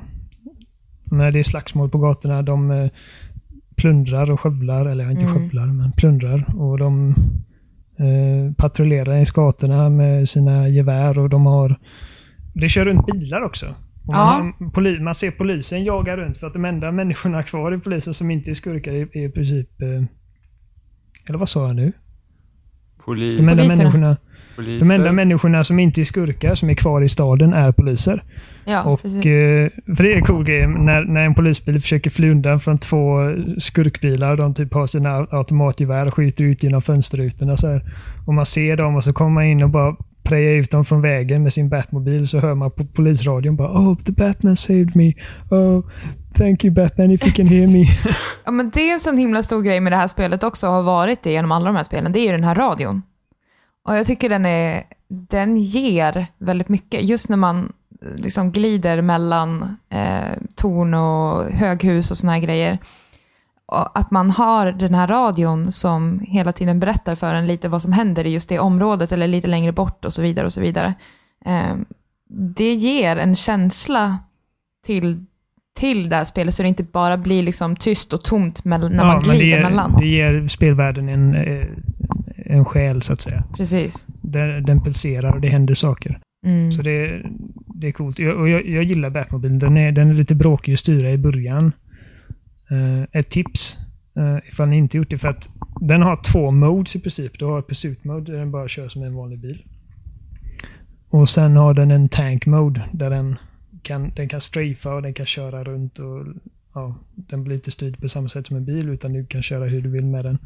När 1.10 1.30
det 1.30 1.38
är 1.38 1.42
slagsmål 1.42 1.88
på 1.90 1.98
gatorna, 1.98 2.42
de 2.42 2.70
eh, 2.70 2.90
plundrar 3.76 4.30
och 4.32 4.40
skövlar, 4.40 4.86
eller 4.86 5.10
inte 5.10 5.24
Mm. 5.24 5.34
skövlar, 5.34 5.66
men 5.66 5.92
plundrar. 5.92 6.44
Och 6.56 6.78
de 6.78 7.14
eh, 7.98 8.54
patrullerar 8.56 9.16
i 9.16 9.24
gatorna 9.34 9.88
med 9.88 10.28
sina 10.28 10.68
gevär 10.68 11.18
och 11.18 11.28
de 11.28 11.46
har... 11.46 11.76
Det 12.52 12.68
kör 12.68 12.84
runt 12.84 13.06
bilar 13.06 13.42
också. 13.44 13.66
Och 14.06 14.14
Ja. 14.14 14.52
man, 14.60 14.70
poli, 14.70 15.00
man 15.00 15.14
ser 15.14 15.30
polisen 15.30 15.84
jaga 15.84 16.16
runt 16.16 16.38
för 16.38 16.46
att 16.46 16.52
de 16.52 16.64
enda 16.64 16.92
människorna 16.92 17.42
kvar 17.42 17.74
i 17.74 17.78
polisen 17.78 18.14
som 18.14 18.30
inte 18.30 18.50
är 18.50 18.54
skurkar 18.54 18.92
är, 18.92 19.16
är 19.16 19.24
i 19.28 19.30
princip... 19.30 19.82
Eh, 19.82 20.02
eller 21.28 21.38
vad 21.38 21.48
sa 21.48 21.66
jag 21.66 21.76
nu? 21.76 21.92
Polis, 23.04 23.38
De 23.40 23.48
enda, 23.48 23.64
människorna, 23.64 24.16
poliser. 24.56 24.78
de 24.86 24.90
enda 24.90 25.12
människorna 25.12 25.64
som 25.64 25.78
inte 25.78 26.00
är 26.00 26.04
skurkar, 26.04 26.54
som 26.54 26.70
är 26.70 26.74
kvar 26.74 27.02
i 27.02 27.08
staden, 27.08 27.52
är 27.52 27.72
poliser. 27.72 28.22
ja, 28.64 28.82
och, 28.82 29.02
precis. 29.02 29.26
eh, 29.26 29.70
för 29.96 30.02
det 30.02 30.12
är 30.12 30.16
en 30.16 30.24
cool 30.24 30.44
grej 30.44 30.66
när, 30.66 31.04
när 31.04 31.20
en 31.24 31.34
polisbil 31.34 31.80
försöker 31.80 32.10
fly 32.10 32.30
undan 32.30 32.60
från 32.60 32.78
två 32.78 33.18
skurkbilar. 33.58 34.36
De 34.36 34.54
typ 34.54 34.74
har 34.74 34.86
sina 34.86 35.26
automatgevär 35.30 36.06
och 36.06 36.14
skjuter 36.14 36.44
ut 36.44 36.62
genom 36.62 36.82
fönsterrutorna. 36.82 37.56
Så 37.56 37.68
här. 37.68 37.82
Och 38.26 38.34
man 38.34 38.46
ser 38.46 38.76
dem 38.76 38.94
och 38.96 39.04
så 39.04 39.12
kommer 39.12 39.30
man 39.30 39.44
in 39.44 39.62
och 39.62 39.70
bara 39.70 39.96
preja 40.26 40.50
ut 40.50 40.70
dem 40.70 40.84
från 40.84 41.00
vägen 41.02 41.42
med 41.42 41.52
sin 41.52 41.68
Batmobil 41.68 42.26
så 42.26 42.38
hör 42.38 42.54
man 42.54 42.70
på 42.70 42.84
polisradion 42.84 43.56
bara 43.56 43.68
Oh, 43.68 43.96
the 43.96 44.12
Batman 44.12 44.56
saved 44.56 44.96
me. 44.96 45.12
Oh, 45.50 45.84
thank 46.34 46.64
you 46.64 46.74
Batman 46.74 47.10
if 47.10 47.26
you 47.26 47.32
can 47.32 47.46
hear 47.46 47.66
me. 47.66 47.84
Ja, 48.44 48.50
men 48.50 48.70
det 48.70 48.80
är 48.80 48.92
en 48.92 49.00
sån 49.00 49.18
himla 49.18 49.42
stor 49.42 49.62
grej 49.62 49.80
med 49.80 49.92
det 49.92 49.96
här 49.96 50.08
spelet 50.08 50.44
också, 50.44 50.66
och 50.66 50.72
har 50.72 50.82
varit 50.82 51.22
det 51.22 51.32
genom 51.32 51.52
alla 51.52 51.66
de 51.66 51.76
här 51.76 51.84
spelen. 51.84 52.12
Det 52.12 52.18
är 52.20 52.24
ju 52.24 52.32
den 52.32 52.44
här 52.44 52.54
radion. 52.54 53.02
Och 53.84 53.96
jag 53.96 54.06
tycker 54.06 54.28
den, 54.28 54.46
är, 54.46 54.82
den 55.08 55.56
ger 55.56 56.26
väldigt 56.38 56.68
mycket. 56.68 57.02
Just 57.02 57.28
när 57.28 57.36
man 57.36 57.72
eh, 58.02 58.22
liksom 58.22 58.52
glider 58.52 59.02
mellan 59.02 59.76
eh, 59.90 60.38
torn 60.54 60.94
och 60.94 61.52
höghus 61.52 62.10
och 62.10 62.16
såna 62.16 62.32
här 62.32 62.40
grejer. 62.40 62.78
Att 63.68 64.10
man 64.10 64.30
har 64.30 64.72
den 64.72 64.94
här 64.94 65.06
radion 65.06 65.70
som 65.70 66.20
hela 66.20 66.52
tiden 66.52 66.80
berättar 66.80 67.14
för 67.14 67.34
en 67.34 67.46
lite 67.46 67.68
vad 67.68 67.82
som 67.82 67.92
händer 67.92 68.26
i 68.26 68.30
just 68.30 68.48
det 68.48 68.58
området 68.58 69.12
eller 69.12 69.26
lite 69.26 69.48
längre 69.48 69.72
bort 69.72 70.04
och 70.04 70.12
så 70.12 70.22
vidare. 70.22 70.46
och 70.46 70.52
så 70.52 70.60
vidare. 70.60 70.94
Eh, 71.44 71.76
det 72.28 72.74
ger 72.74 73.16
en 73.16 73.36
känsla 73.36 74.18
till, 74.86 75.24
till 75.78 76.08
det 76.08 76.16
här 76.16 76.24
spelet 76.24 76.54
så 76.54 76.62
det 76.62 76.68
inte 76.68 76.84
bara 76.84 77.16
blir 77.16 77.42
liksom 77.42 77.76
tyst 77.76 78.12
och 78.12 78.24
tomt 78.24 78.64
när 78.64 78.78
man 79.04 79.18
det 79.18 79.24
glider 79.24 79.44
ger, 79.44 79.62
mellan. 79.62 80.00
det 80.00 80.06
ger 80.06 80.48
spelvärlden 80.48 81.08
en, 81.08 81.34
eh, 81.34 81.66
en 82.36 82.64
själ 82.64 83.02
så 83.02 83.12
att 83.12 83.20
säga. 83.20 83.44
Precis. 83.56 84.06
Där 84.20 84.60
den 84.60 84.80
pulserar 84.80 85.34
och 85.34 85.40
det 85.40 85.48
händer 85.48 85.74
saker. 85.74 86.18
Mm. 86.46 86.72
Så 86.72 86.82
det, 86.82 87.22
det 87.66 87.86
är 87.86 87.92
coolt. 87.92 88.18
Jag, 88.18 88.36
och 88.36 88.48
jag, 88.48 88.68
jag 88.68 88.84
gillar 88.84 89.10
Batmobilen. 89.10 89.58
Den 89.58 89.76
är, 89.76 89.92
den 89.92 90.10
är 90.10 90.14
lite 90.14 90.34
bråkig 90.34 90.72
att 90.72 90.78
styra 90.78 91.10
i 91.10 91.18
början. 91.18 91.72
Eh, 92.70 93.02
ett 93.20 93.28
tips, 93.28 93.78
eh, 94.16 94.48
ifall 94.48 94.68
ni 94.68 94.76
inte 94.76 94.96
gjort 94.96 95.10
det, 95.10 95.18
för 95.18 95.28
att 95.28 95.48
den 95.80 96.02
har 96.02 96.16
två 96.16 96.50
modes 96.50 96.96
i 96.96 97.00
princip. 97.00 97.38
Du 97.38 97.44
har 97.44 97.62
pursuit 97.62 98.04
mode 98.04 98.32
där 98.32 98.38
den 98.38 98.50
bara 98.50 98.68
kör 98.68 98.88
som 98.88 99.02
en 99.02 99.14
vanlig 99.14 99.38
bil. 99.38 99.62
Och 101.08 101.28
sen 101.28 101.56
har 101.56 101.74
den 101.74 101.90
en 101.90 102.08
tank 102.08 102.46
mode 102.46 102.84
där 102.92 103.10
den 103.10 103.36
kan, 103.82 104.12
den 104.16 104.28
kan 104.28 104.40
strafa 104.40 104.94
och 104.94 105.02
den 105.02 105.14
kan 105.14 105.26
köra 105.26 105.64
runt 105.64 105.98
och 105.98 106.26
ja, 106.74 106.94
den 107.14 107.44
blir 107.44 107.56
inte 107.56 107.70
styrd 107.70 108.00
på 108.00 108.08
samma 108.08 108.28
sätt 108.28 108.46
som 108.46 108.56
en 108.56 108.64
bil 108.64 108.88
utan 108.88 109.12
du 109.12 109.26
kan 109.26 109.42
köra 109.42 109.64
hur 109.64 109.82
du 109.82 109.88
vill 109.88 110.04
med 110.04 110.24
den. 110.24 110.38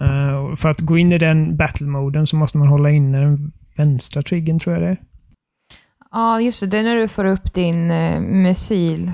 Eh, 0.00 0.34
och 0.34 0.58
för 0.58 0.68
att 0.68 0.80
gå 0.80 0.98
in 0.98 1.12
i 1.12 1.18
den 1.18 1.56
battle-moden 1.56 2.26
så 2.26 2.36
måste 2.36 2.58
man 2.58 2.68
hålla 2.68 2.90
inne 2.90 3.20
den 3.20 3.52
vänstra 3.76 4.22
triggern 4.22 4.58
tror 4.58 4.74
jag 4.74 4.82
det 4.82 4.88
är. 4.88 4.96
Ja, 6.10 6.40
just 6.40 6.60
det. 6.60 6.66
Det 6.66 6.78
är 6.78 6.82
när 6.82 6.96
du 6.96 7.08
får 7.08 7.24
upp 7.24 7.54
din 7.54 7.90
uh, 7.90 8.20
missil 8.20 9.12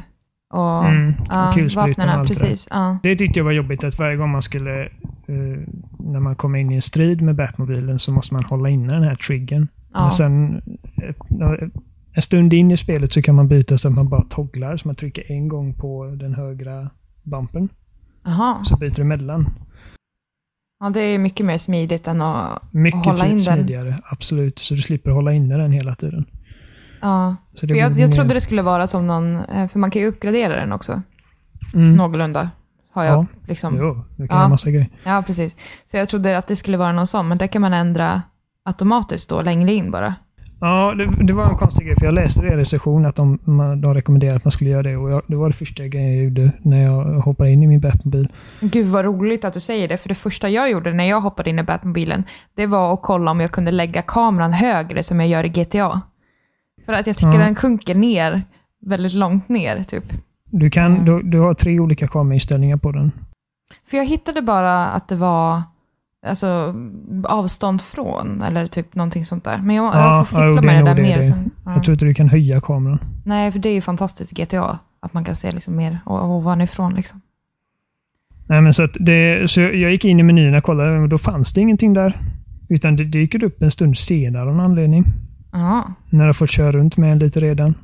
och 0.54 0.84
Mm, 0.88 1.14
ja, 1.28 1.48
och 1.48 1.54
kulsprutan 1.54 2.08
och 2.08 2.14
allt 2.14 2.28
det. 2.28 2.34
Precis. 2.34 2.68
Ja. 2.70 2.98
Det 3.02 3.16
tyckte 3.16 3.38
jag 3.38 3.44
var 3.44 3.52
jobbigt 3.52 3.84
att 3.84 3.98
varje 3.98 4.16
gång 4.16 4.30
man 4.30 4.42
skulle, 4.42 4.82
eh, 5.26 5.58
när 5.98 6.20
man 6.20 6.34
kommer 6.36 6.58
in 6.58 6.70
i 6.72 6.74
en 6.74 6.82
strid 6.82 7.22
med 7.22 7.34
Batmobilen 7.34 7.98
så 7.98 8.12
måste 8.12 8.34
man 8.34 8.44
hålla 8.44 8.68
inne 8.68 8.94
den 8.94 9.02
här 9.02 9.14
triggern. 9.14 9.68
Ja. 9.92 10.02
Men 10.02 10.12
sen 10.12 10.62
eh, 11.02 11.68
en 12.16 12.22
stund 12.22 12.52
in 12.52 12.70
i 12.70 12.76
spelet 12.76 13.12
så 13.12 13.22
kan 13.22 13.34
man 13.34 13.48
byta 13.48 13.78
så 13.78 13.88
att 13.88 13.94
man 13.94 14.08
bara 14.08 14.22
togglar, 14.22 14.76
så 14.76 14.88
man 14.88 14.94
trycker 14.94 15.32
en 15.32 15.48
gång 15.48 15.74
på 15.74 16.14
den 16.20 16.34
högra 16.34 16.90
bumpen. 17.22 17.68
Jaha. 18.24 18.64
Så 18.64 18.76
byter 18.76 18.94
du 18.94 19.02
emellan. 19.02 19.46
Ja, 20.80 20.90
det 20.90 21.00
är 21.00 21.18
mycket 21.18 21.46
mer 21.46 21.58
smidigt 21.58 22.08
än 22.08 22.22
att 22.22 22.62
Mycket 22.72 23.04
hålla 23.04 23.24
in 23.26 23.30
den. 23.30 23.40
smidigare, 23.40 23.98
absolut. 24.04 24.58
Så 24.58 24.74
du 24.74 24.80
slipper 24.82 25.10
hålla 25.10 25.32
inne 25.32 25.56
den 25.56 25.72
hela 25.72 25.94
tiden. 25.94 26.24
Ja. 27.04 27.36
Så 27.54 27.66
För 27.68 27.74
jag, 27.74 27.90
jag 27.90 27.98
mer- 27.98 28.06
trodde 28.08 28.34
det 28.34 28.40
skulle 28.40 28.62
vara 28.62 28.86
som 28.86 29.06
någon, 29.06 29.36
eh, 29.36 29.68
för 29.68 29.78
man 29.78 29.90
kan 29.90 30.02
ju 30.02 30.08
uppgradera 30.08 30.56
den 30.60 30.72
också, 30.72 31.02
mm. 31.74 31.94
någorlunda. 31.96 32.50
Har 32.92 33.04
jag 33.04 33.18
Ja. 33.18 33.26
liksom. 33.48 33.76
Jo, 33.78 34.04
du 34.16 34.28
kan 34.28 34.36
Ja. 34.36 34.42
ha 34.42 34.48
massa 34.48 34.70
grejer. 34.70 34.88
Ja, 35.04 35.22
precis. 35.26 35.56
Så 35.86 35.96
jag 35.96 36.08
trodde 36.08 36.38
att 36.38 36.46
det 36.46 36.56
skulle 36.56 36.76
vara 36.76 36.92
någon 36.92 37.06
sån, 37.06 37.28
men 37.28 37.38
det 37.38 37.48
kan 37.48 37.62
man 37.62 37.72
ändra 37.74 38.22
automatiskt 38.64 39.28
då, 39.28 39.42
längre 39.42 39.72
in 39.72 39.90
bara. 39.90 40.14
Ja, 40.60 40.94
det, 40.94 41.26
det 41.26 41.32
var 41.32 41.44
en 41.50 41.56
konstig 41.58 41.86
grej, 41.86 41.96
för 41.98 42.04
jag 42.06 42.14
läste 42.14 42.42
det 42.42 42.48
i 42.54 42.56
recension 42.56 43.06
att 43.06 43.16
de, 43.16 43.38
de 43.82 43.94
rekommenderade 43.94 44.36
att 44.36 44.44
man 44.44 44.52
skulle 44.52 44.70
göra 44.70 44.82
det. 44.82 44.96
Och 44.96 45.10
jag, 45.10 45.22
det 45.26 45.36
var 45.36 45.46
det 45.48 45.52
första 45.54 45.86
grejen 45.86 46.14
jag 46.16 46.24
gjorde 46.24 46.52
när 46.62 46.82
jag 46.82 47.04
hoppade 47.20 47.50
in 47.50 47.62
i 47.62 47.66
min 47.66 47.80
Batmobil. 47.80 48.28
Gud 48.60 48.86
vad 48.86 49.04
roligt 49.04 49.44
att 49.44 49.54
du 49.54 49.60
säger 49.60 49.88
det, 49.88 49.96
för 49.98 50.08
det 50.08 50.14
första 50.14 50.48
jag 50.48 50.70
gjorde 50.70 50.92
när 50.92 51.04
jag 51.04 51.20
hoppade 51.20 51.50
in 51.50 51.58
i 51.58 51.62
Batmobilen, 51.62 52.24
det 52.54 52.66
var 52.66 52.92
att 52.94 53.02
kolla 53.02 53.30
om 53.30 53.40
jag 53.40 53.50
kunde 53.50 53.70
lägga 53.70 54.02
kameran 54.02 54.52
högre 54.52 55.02
som 55.02 55.20
jag 55.20 55.28
gör 55.28 55.44
i 55.44 55.48
GTA. 55.48 56.00
För 56.86 56.92
att 56.92 57.06
jag 57.06 57.16
tycker 57.16 57.38
Ja. 57.38 57.44
den 57.44 57.54
sjunker 57.54 57.94
ner 57.94 58.42
väldigt 58.86 59.12
långt 59.14 59.48
ner, 59.48 59.82
typ. 59.84 60.04
Du, 60.50 60.70
kan, 60.70 61.04
du, 61.04 61.22
du 61.22 61.38
har 61.38 61.54
tre 61.54 61.80
olika 61.80 62.08
kamerainställningar 62.08 62.76
på 62.76 62.92
den. 62.92 63.12
För 63.90 63.96
jag 63.96 64.06
hittade 64.06 64.42
bara 64.42 64.86
att 64.86 65.08
det 65.08 65.16
var 65.16 65.62
alltså, 66.26 66.74
avstånd 67.24 67.82
från, 67.82 68.42
eller 68.42 68.66
typ 68.66 68.94
någonting 68.94 69.24
sånt 69.24 69.44
där. 69.44 69.58
Men 69.58 69.76
jag, 69.76 69.94
Ja, 69.94 70.16
jag 70.16 70.28
får 70.28 70.44
ja, 70.44 70.56
fippla 70.56 70.72
är 70.72 70.76
med 70.76 70.84
det 70.84 70.90
där 70.90 70.94
det 70.96 71.02
mer 71.02 71.18
det 71.18 71.24
sen. 71.24 71.50
Ja. 71.64 71.74
Jag 71.74 71.84
tror 71.84 71.92
inte 71.92 72.04
du 72.04 72.14
kan 72.14 72.28
höja 72.28 72.60
kameran. 72.60 72.98
Nej, 73.24 73.52
för 73.52 73.58
det 73.58 73.68
är 73.68 73.74
ju 73.74 73.80
fantastiskt 73.80 74.38
i 74.38 74.42
GTA, 74.42 74.78
att 75.00 75.14
man 75.14 75.24
kan 75.24 75.34
se 75.34 75.52
liksom 75.52 75.76
mer 75.76 75.98
ovanifrån. 76.06 76.94
Liksom. 76.94 77.20
Nej, 78.46 78.60
men 78.60 78.74
så 78.74 78.86
det, 79.00 79.50
så 79.50 79.60
jag 79.60 79.90
gick 79.92 80.04
in 80.04 80.20
i 80.20 80.22
menyerna 80.22 80.56
och 80.56 80.62
kollade, 80.64 80.90
men 81.00 81.08
då 81.08 81.18
fanns 81.18 81.52
det 81.52 81.60
ingenting 81.60 81.92
där. 81.92 82.18
Utan 82.68 82.96
det 82.96 83.04
dyker 83.04 83.44
upp 83.44 83.62
en 83.62 83.70
stund 83.70 83.98
senare 83.98 84.42
av 84.42 84.46
någon 84.56 84.60
anledning. 84.60 85.04
Ja. 85.56 85.92
När 86.10 86.20
du 86.20 86.26
har 86.26 86.32
fått 86.32 86.50
köra 86.50 86.72
runt 86.72 86.96
med 86.96 87.12
en 87.12 87.18
lite 87.18 87.40
redan. 87.40 87.74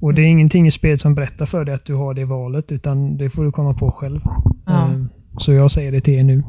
Och 0.00 0.10
Mm. 0.10 0.14
det 0.16 0.22
är 0.22 0.26
ingenting 0.26 0.66
i 0.66 0.70
spelet 0.70 1.00
som 1.00 1.14
berättar 1.14 1.46
för 1.46 1.64
dig 1.64 1.74
att 1.74 1.84
du 1.84 1.94
har 1.94 2.14
det 2.14 2.24
valet, 2.24 2.72
utan 2.72 3.16
det 3.16 3.30
får 3.30 3.44
du 3.44 3.52
komma 3.52 3.74
på 3.74 3.92
själv. 3.92 4.20
Ja. 4.66 4.72
Eh, 4.88 5.00
Så 5.38 5.52
jag 5.52 5.70
säger 5.70 5.92
det 5.92 6.00
till 6.00 6.14
er 6.14 6.22
nu. 6.24 6.42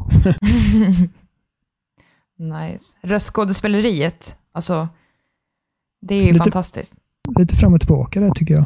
nice. 2.37 2.97
Röstskådespeleriet, 3.01 4.37
alltså, 4.51 4.87
det 6.01 6.15
är 6.15 6.23
ju 6.25 6.31
Lite- 6.33 6.43
fantastiskt. 6.43 6.93
Lite 7.37 7.55
fram 7.55 7.73
och 7.73 7.79
tillbaka 7.79 8.19
där 8.19 8.29
tycker 8.29 8.53
jag. 8.53 8.65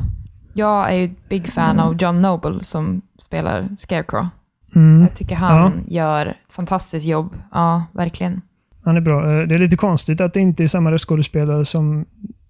Jag 0.54 0.90
är 0.92 0.96
ju 0.96 1.06
ett 1.06 1.30
big 1.30 1.48
fan 1.48 1.80
av 1.80 2.02
John 2.02 2.22
Noble 2.22 2.64
som 2.64 3.02
spelar 3.20 3.70
Scarecrow. 3.78 4.28
Mm. 4.76 5.02
Jag 5.02 5.16
tycker 5.16 5.36
han 5.36 5.72
gör 5.88 6.38
fantastiskt 6.50 7.06
jobb. 7.06 7.36
Ja, 7.52 7.84
verkligen. 7.92 8.42
Han 8.86 8.98
är 8.98 9.02
bra. 9.02 9.32
Eh, 9.42 9.48
Det 9.48 9.56
är 9.56 9.60
lite 9.60 9.78
konstigt 9.78 10.22
att 10.22 10.34
det 10.34 10.40
inte 10.40 10.64
är 10.64 10.68
samma 10.68 10.92
röstskådespelare 10.92 11.66
som 11.66 12.06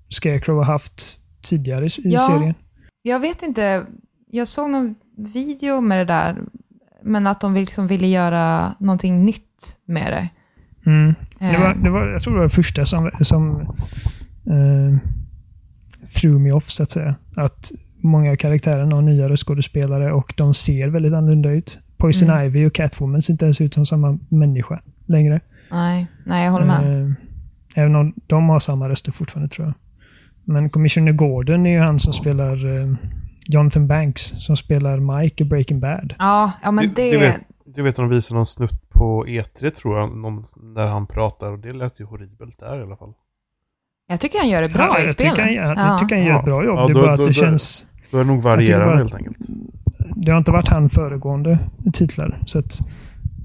Scarecrow 0.09 0.57
har 0.57 0.63
haft 0.65 1.19
tidigare 1.43 1.85
i 1.85 1.89
Ja. 2.03 2.19
serien. 2.19 2.53
Jag 3.01 3.19
vet 3.19 3.43
inte, 3.43 3.83
jag 4.31 4.47
såg 4.47 4.69
någon 4.69 4.95
video 5.17 5.81
med 5.81 5.97
det 5.97 6.05
där, 6.05 6.37
men 7.03 7.27
att 7.27 7.41
de 7.41 7.53
liksom 7.55 7.87
ville 7.87 8.07
göra 8.07 8.75
någonting 8.79 9.25
nytt 9.25 9.77
med 9.87 10.11
det. 10.13 10.29
Mm. 10.91 11.13
Det 11.39 11.57
var, 11.59 11.69
Eh, 11.71 11.77
det 11.83 11.89
var, 11.89 12.07
jag 12.07 12.21
tror 12.21 12.33
det 12.33 12.37
var 12.39 12.43
det 12.45 12.49
första 12.55 12.85
som, 12.85 13.11
som 13.21 13.61
eh, 14.47 14.99
threw 16.15 16.39
me 16.43 16.51
off, 16.51 16.69
så 16.71 16.83
att 16.83 16.91
säga. 16.91 17.15
Att 17.35 17.71
många 17.97 18.31
av 18.31 18.35
karaktärerna 18.35 18.95
har 18.95 19.01
nya 19.01 19.29
röstskådespelare 19.29 20.11
och 20.11 20.33
de 20.37 20.53
ser 20.53 20.87
väldigt 20.87 21.13
annorlunda 21.13 21.49
ut. 21.51 21.79
Poison 21.97 22.29
Mm. 22.29 22.45
Ivy 22.45 22.65
och 22.67 22.73
Catwoman 22.73 23.21
ser 23.21 23.33
inte 23.33 23.45
ens 23.45 23.61
ut 23.61 23.73
som 23.73 23.85
samma 23.85 24.19
människa 24.29 24.81
längre. 25.05 25.39
Nej, 25.75 26.07
nej, 26.25 26.45
jag 26.45 26.51
håller 26.51 26.65
med. 26.65 27.01
Eh, 27.05 27.11
även 27.75 27.95
om 27.95 28.13
de 28.27 28.49
har 28.49 28.59
samma 28.59 28.89
röster 28.89 29.11
fortfarande, 29.11 29.49
tror 29.49 29.67
jag. 29.67 29.73
Men 30.43 30.69
Commissioner 30.69 31.11
Gordon 31.11 31.65
är 31.65 31.69
ju 31.71 31.79
han 31.79 31.99
som 31.99 32.13
spelar 32.13 32.79
eh, 32.81 32.93
Jonathan 33.47 33.87
Banks, 33.87 34.21
som 34.21 34.57
spelar 34.57 34.99
Mike 35.21 35.43
i 35.43 35.47
Breaking 35.47 35.79
Bad. 35.79 36.13
Ja, 36.19 36.51
ja 36.63 36.71
men 36.71 36.93
det... 36.95 37.11
det, 37.11 37.17
vet, 37.17 37.35
det 37.75 37.81
vet 37.81 37.95
de 37.95 38.09
visar 38.09 38.35
någon 38.35 38.45
snutt 38.45 38.89
på 38.89 39.25
E3 39.27 39.69
tror 39.69 39.99
jag, 39.99 40.17
någon, 40.17 40.45
där 40.75 40.87
han 40.87 41.07
pratar 41.07 41.51
och 41.51 41.59
det 41.59 41.73
lät 41.73 41.99
ju 41.99 42.05
horribelt 42.05 42.59
där 42.59 42.79
i 42.79 42.83
alla 42.83 42.95
fall. 42.95 43.13
Jag 44.07 44.19
tycker 44.21 44.39
han 44.39 44.49
gör 44.49 44.61
det 44.61 44.73
bra 44.73 44.83
Ja, 44.83 44.99
i 44.99 45.05
jag 45.05 45.17
tycker 45.17 45.41
han, 45.41 45.53
jag 45.53 45.77
Ja. 45.77 45.97
tycker 45.99 46.15
han 46.15 46.25
gör 46.25 46.39
ett 46.39 46.45
bra 46.45 46.65
jobb. 46.65 46.77
Ja, 46.77 46.85
det 46.87 46.91
är 46.91 46.93
då- 46.93 47.01
bara 47.01 47.11
att 47.11 47.17
då- 47.17 47.23
det 47.23 47.29
då- 47.29 47.33
känns... 47.33 47.85
Då 48.11 48.17
är 48.17 48.23
det 48.23 48.27
nog 48.31 48.41
varierande 48.41 48.85
bara- 48.85 48.97
helt 48.97 49.15
enkelt. 49.15 49.37
Det 50.15 50.31
har 50.31 50.37
inte 50.37 50.51
varit 50.51 50.67
han 50.67 50.89
föregående 50.89 51.59
titlar. 51.93 52.37
Så 52.45 52.59
att 52.59 52.79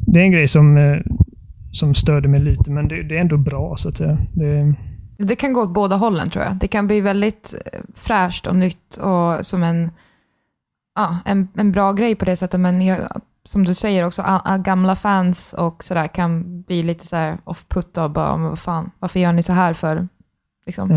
det 0.06 0.20
är 0.20 0.24
en 0.24 0.30
grej 0.32 0.48
som, 0.48 0.76
eh, 0.76 0.96
som 1.72 1.94
störde 1.94 2.28
mig 2.28 2.40
lite, 2.40 2.70
men 2.70 2.88
det, 2.88 3.02
det 3.02 3.16
är 3.16 3.20
ändå 3.20 3.36
bra 3.36 3.76
så 3.76 3.88
att 3.88 3.96
säga. 3.96 4.18
Det, 4.32 4.74
Det 5.18 5.36
kan 5.36 5.52
gå 5.52 5.62
åt 5.62 5.74
båda 5.74 5.96
hållen 5.96 6.30
tror 6.30 6.44
jag. 6.44 6.56
Det 6.56 6.68
kan 6.68 6.86
bli 6.86 7.00
väldigt 7.00 7.54
eh, 7.72 7.80
fräscht 7.94 8.46
och 8.46 8.56
nytt 8.56 8.96
och 8.96 9.46
som 9.46 9.62
en, 9.62 9.90
ja, 10.94 11.18
en, 11.24 11.48
en 11.56 11.72
bra 11.72 11.92
grej 11.92 12.14
på 12.14 12.24
det 12.24 12.36
sättet. 12.36 12.60
Men 12.60 12.82
jag, 12.86 13.20
som 13.44 13.64
du 13.64 13.74
säger 13.74 14.06
också, 14.06 14.22
a, 14.22 14.42
a, 14.44 14.58
gamla 14.58 14.96
fans 14.96 15.54
och 15.58 15.84
sådär 15.84 16.06
kan 16.06 16.62
bli 16.62 16.82
lite 16.82 17.06
så 17.06 17.16
här 17.16 17.38
off-put 17.44 17.98
och 17.98 18.10
bara, 18.10 18.36
men 18.36 18.48
vad 18.48 18.58
fan, 18.58 18.90
varför 18.98 19.20
gör 19.20 19.32
ni 19.32 19.42
så 19.42 19.52
här 19.52 19.74
för? 19.74 20.08
Liksom. 20.66 20.90
Eh, 20.90 20.96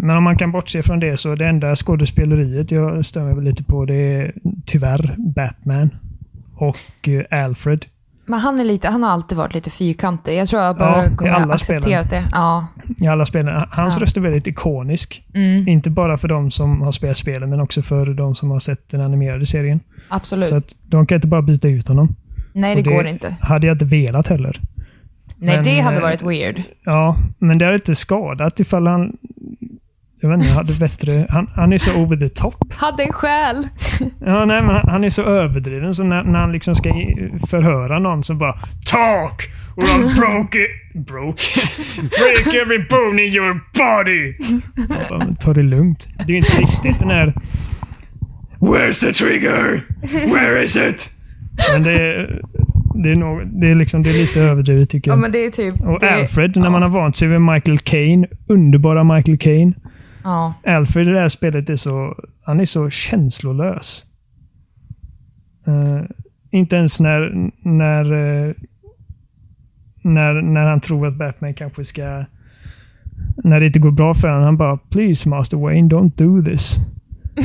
Men 0.00 0.16
om 0.16 0.24
man 0.24 0.38
kan 0.38 0.52
bortse 0.52 0.82
från 0.82 1.00
det 1.00 1.16
så 1.20 1.34
det 1.34 1.46
enda 1.46 1.76
skådespeleriet 1.76 2.70
jag 2.70 3.04
stör 3.04 3.34
mig 3.34 3.44
lite 3.44 3.64
på 3.64 3.84
det 3.84 3.94
är 3.94 4.34
tyvärr 4.66 5.14
Batman 5.18 5.90
och 6.56 7.08
eh, 7.08 7.44
Alfred. 7.44 7.86
Men 8.26 8.40
han, 8.40 8.60
är 8.60 8.64
lite, 8.64 8.88
han 8.88 9.02
har 9.02 9.10
alltid 9.10 9.38
varit 9.38 9.54
lite 9.54 9.70
fyrkantig. 9.70 10.36
Jag 10.36 10.48
tror 10.48 10.62
jag 10.62 10.68
Ja, 10.74 10.78
bara 10.78 11.06
i 11.06 11.16
kommer 11.16 11.30
alla 11.30 11.54
acceptera 11.54 12.02
det. 12.02 12.24
Ja. 12.32 12.66
I 13.00 13.06
alla 13.06 13.26
spelen. 13.26 13.64
Hans 13.70 13.96
Ja. 13.96 14.02
röst 14.02 14.16
är 14.16 14.20
väldigt 14.20 14.46
ikonisk. 14.46 15.24
Mm, 15.34 15.68
Inte 15.68 15.90
bara 15.90 16.18
för 16.18 16.28
de 16.28 16.50
som 16.50 16.82
har 16.82 16.92
spelat 16.92 17.16
spelen 17.16 17.50
men 17.50 17.60
också 17.60 17.82
för 17.82 18.06
de 18.06 18.34
som 18.34 18.50
har 18.50 18.58
sett 18.58 18.88
den 18.88 19.00
animerade 19.00 19.46
serien. 19.46 19.80
absolut. 20.08 20.48
Så 20.48 20.54
att 20.56 20.76
de 20.86 21.06
kan 21.06 21.16
inte 21.16 21.28
bara 21.28 21.42
byta 21.42 21.68
ut 21.68 21.88
honom. 21.88 22.14
Nej, 22.52 22.76
det, 22.76 22.82
det- 22.82 22.90
går 22.90 23.06
inte. 23.06 23.36
Hade 23.40 23.66
jag 23.66 23.74
inte 23.74 23.84
velat 23.84 24.26
heller. 24.28 24.60
Nej, 25.36 25.54
Men, 25.56 25.64
det 25.64 25.80
hade 25.80 25.96
eh, 25.96 26.02
varit 26.02 26.22
weird. 26.22 26.62
Ja, 26.84 27.16
men 27.38 27.58
det 27.58 27.64
hade 27.64 27.74
inte 27.76 27.94
skadat 27.94 28.60
ifall 28.60 28.86
han... 28.86 29.16
Jag 30.24 30.30
vet 30.30 30.44
inte, 30.44 30.54
hade 30.54 30.72
bättre... 30.72 31.26
Han, 31.30 31.50
han 31.54 31.72
är 31.72 31.78
så 31.78 31.94
over 31.94 32.16
the 32.16 32.28
top. 32.28 32.72
Hade 32.74 33.02
en 33.02 33.12
själ. 33.12 33.68
Ja, 34.26 34.44
nej, 34.44 34.62
men 34.62 34.70
han- 34.74 34.88
han 34.88 35.04
är 35.04 35.10
så 35.10 35.22
överdriven. 35.22 35.94
Så 35.94 36.04
när, 36.04 36.22
när 36.24 36.38
han 36.38 36.52
liksom 36.52 36.74
ska 36.74 36.88
förhöra 37.50 37.98
någon 37.98 38.24
så 38.24 38.34
bara 38.34 38.52
Talk! 38.90 39.42
Or 39.76 39.82
I'll 39.82 40.16
broke 40.20 40.58
it... 40.58 41.06
Broke? 41.06 41.42
Break 42.00 42.54
every 42.54 42.78
bone 42.90 43.22
in 43.24 43.32
your 43.34 43.60
body! 43.78 44.34
Bara, 45.10 45.34
Ta 45.40 45.52
det 45.52 45.62
lugnt. 45.62 46.08
Det 46.26 46.32
är 46.32 46.36
inte 46.36 46.56
riktigt 46.56 46.98
den 47.00 47.10
här... 47.10 47.34
Where's 48.60 49.00
the 49.06 49.12
trigger? 49.12 49.82
Where 50.34 50.64
is 50.64 50.76
it? 50.76 51.10
Men 51.72 51.82
det 51.82 51.92
är... 51.92 52.40
Det 53.02 53.10
är, 53.10 53.16
nog, 53.16 53.60
det 53.60 53.70
är, 53.70 53.74
liksom, 53.74 54.02
det 54.02 54.10
är 54.10 54.14
lite 54.14 54.40
överdrivet 54.40 54.90
tycker 54.90 55.10
Ja, 55.10 55.14
jag. 55.14 55.20
men 55.20 55.32
det 55.32 55.44
är 55.44 55.50
typ... 55.50 55.80
Och 55.80 56.02
Alfred, 56.04 56.56
när 56.56 56.70
man 56.70 56.82
har 56.82 56.88
vant 56.88 57.16
sig 57.16 57.28
vid 57.28 57.40
Michael 57.40 57.78
Caine. 57.78 58.26
Underbara 58.48 59.04
Michael 59.04 59.38
Caine. 59.38 59.74
Ja. 60.24 60.54
Alfred 60.66 61.08
i 61.08 61.10
det 61.10 61.20
här 61.20 61.28
spelet 61.28 61.70
är 61.70 61.76
så... 61.76 62.16
Han 62.42 62.60
är 62.60 62.64
så 62.64 62.90
känslolös. 62.90 64.06
Eh, 65.66 66.02
inte 66.50 66.76
ens 66.76 67.00
när... 67.00 67.50
När, 67.62 68.12
eh, 68.12 68.54
när... 70.02 70.42
när 70.42 70.68
han 70.68 70.80
tror 70.80 71.06
att 71.06 71.16
Batman 71.16 71.54
kanske 71.54 71.84
ska... 71.84 72.24
När 73.36 73.60
det 73.60 73.66
inte 73.66 73.78
går 73.78 73.90
bra 73.90 74.14
för 74.14 74.28
honom. 74.28 74.44
Han 74.44 74.56
bara 74.56 74.76
“Please 74.76 75.28
Master 75.28 75.56
Wayne, 75.56 75.88
don't 75.88 76.12
do 76.16 76.42
this”. 76.42 76.76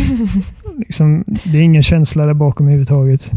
liksom, 0.77 1.23
det 1.27 1.57
är 1.57 1.61
ingen 1.61 1.83
känsla 1.83 2.25
där 2.25 2.33
bakom 2.33 2.65
överhuvudtaget. 2.65 3.31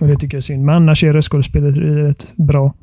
Och 0.00 0.06
det 0.06 0.16
tycker 0.16 0.36
jag 0.36 0.38
är 0.38 0.42
synd. 0.42 0.64
Men 0.64 0.74
annars 0.74 1.04
är 1.04 1.12
röstskådespelet 1.12 1.76
rätt 1.76 2.36
bra. 2.36 2.74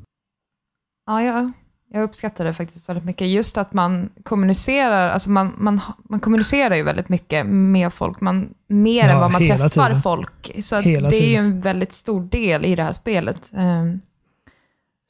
Ja, 1.06 1.22
jag, 1.22 1.52
jag 1.94 2.04
uppskattar 2.04 2.46
det 2.46 2.54
faktiskt 2.54 2.90
väldigt 2.90 3.06
mycket. 3.06 3.28
Just 3.28 3.58
att 3.58 3.74
man 3.74 4.10
kommunicerar, 4.24 5.10
alltså 5.10 5.30
man, 5.30 5.54
man, 5.58 5.80
man 6.10 6.20
kommunicerar 6.20 6.76
ju 6.76 6.84
väldigt 6.84 7.10
mycket 7.10 7.46
med 7.46 7.94
folk, 7.94 8.22
man, 8.22 8.50
mer 8.68 9.04
Ja, 9.06 9.12
än 9.14 9.20
vad 9.20 9.32
man 9.32 9.42
träffar 9.44 9.70
tiden. 9.88 10.02
folk. 10.02 10.52
Så 10.62 10.82
det 10.82 10.96
är 10.96 11.02
ju 11.02 11.10
tiden. 11.10 11.46
en 11.46 11.60
väldigt 11.62 11.94
stor 11.94 12.24
del 12.24 12.66
i 12.66 12.76
det 12.76 12.84
här 12.84 12.92
spelet. 12.94 13.52
Ehm, 13.58 14.00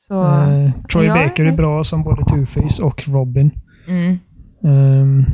så, 0.08 0.24
Eh, 0.24 0.72
Troy 0.92 1.06
Ja, 1.06 1.14
Baker 1.14 1.46
är 1.46 1.52
bra 1.52 1.84
som 1.84 2.04
både 2.04 2.22
Two-Face 2.22 2.82
och 2.82 3.08
Robin. 3.08 3.52
mm. 3.88 4.20
Ehm, 4.64 5.26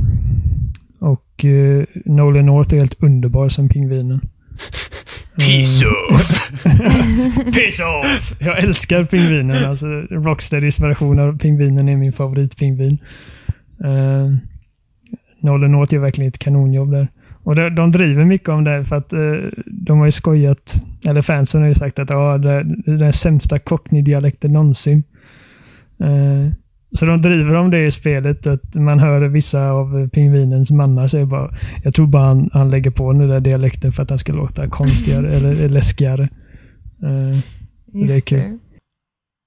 och 1.00 1.44
uh, 1.46 1.86
Nolan 2.06 2.46
North 2.46 2.74
är 2.74 2.80
helt 2.80 3.04
underbar 3.04 3.50
som 3.50 3.70
pingvinen. 3.70 4.22
Peace 5.38 5.86
off! 5.86 6.52
Piss 7.54 7.80
off! 7.80 8.34
Jag 8.40 8.64
älskar 8.64 9.04
pingvinen. 9.04 9.66
Alltså, 9.66 9.86
Rocksteadys 10.10 10.80
version 10.80 11.20
av 11.20 11.38
pingvinen 11.38 11.90
är 11.90 11.98
min 11.98 12.14
favoritpingvin. 12.14 12.98
Um, 13.78 14.40
Nolan 15.40 15.72
North 15.72 15.94
gör 15.94 16.02
verkligen 16.02 16.30
ett 16.30 16.40
kanonjobb 16.40 16.92
där. 16.92 17.08
Och 17.44 17.56
de, 17.56 17.76
de 17.76 17.92
driver 17.92 18.26
mycket 18.26 18.50
om 18.50 18.64
det 18.64 18.86
för 18.86 18.96
att 18.96 19.14
eh, 19.14 19.20
de 19.66 20.00
har 20.00 20.06
ju 20.06 20.12
skojat, 20.12 20.84
eller 21.08 21.22
fansen 21.22 21.62
har 21.62 21.68
ju 21.68 21.76
sagt 21.76 22.00
att 22.00 22.10
ja, 22.10 22.38
det, 22.38 22.52
är 22.52 22.98
den 22.98 23.14
sämsta 23.14 23.60
cockney-dialekten 23.60 24.54
någonsin. 24.54 25.04
Eh, 26.00 26.54
så 26.96 27.06
de 27.06 27.22
driver 27.22 27.56
om 27.56 27.70
det 27.70 27.86
i 27.86 27.92
spelet, 27.92 28.48
att 28.48 28.76
man 28.76 29.00
hör 29.00 29.22
vissa 29.22 29.72
av 29.72 30.10
pingvinens 30.10 30.72
mannar 30.72 31.08
säga 31.08 31.26
bara 31.26 31.50
Jag 31.84 31.94
tror 31.94 32.08
bara 32.08 32.24
han, 32.24 32.50
han 32.54 32.70
lägger 32.70 32.92
på 32.92 33.14
den 33.14 33.28
där 33.30 33.40
dialekten 33.40 33.92
för 33.92 34.04
att 34.04 34.10
han 34.10 34.20
ska 34.20 34.34
låta 34.34 34.70
konstigare 34.70 35.28
eller 35.36 35.70
läskigare. 35.70 36.30
Eh, 37.04 37.36
Just 37.94 38.08
det 38.10 38.16
är 38.16 38.22
kul. 38.22 38.58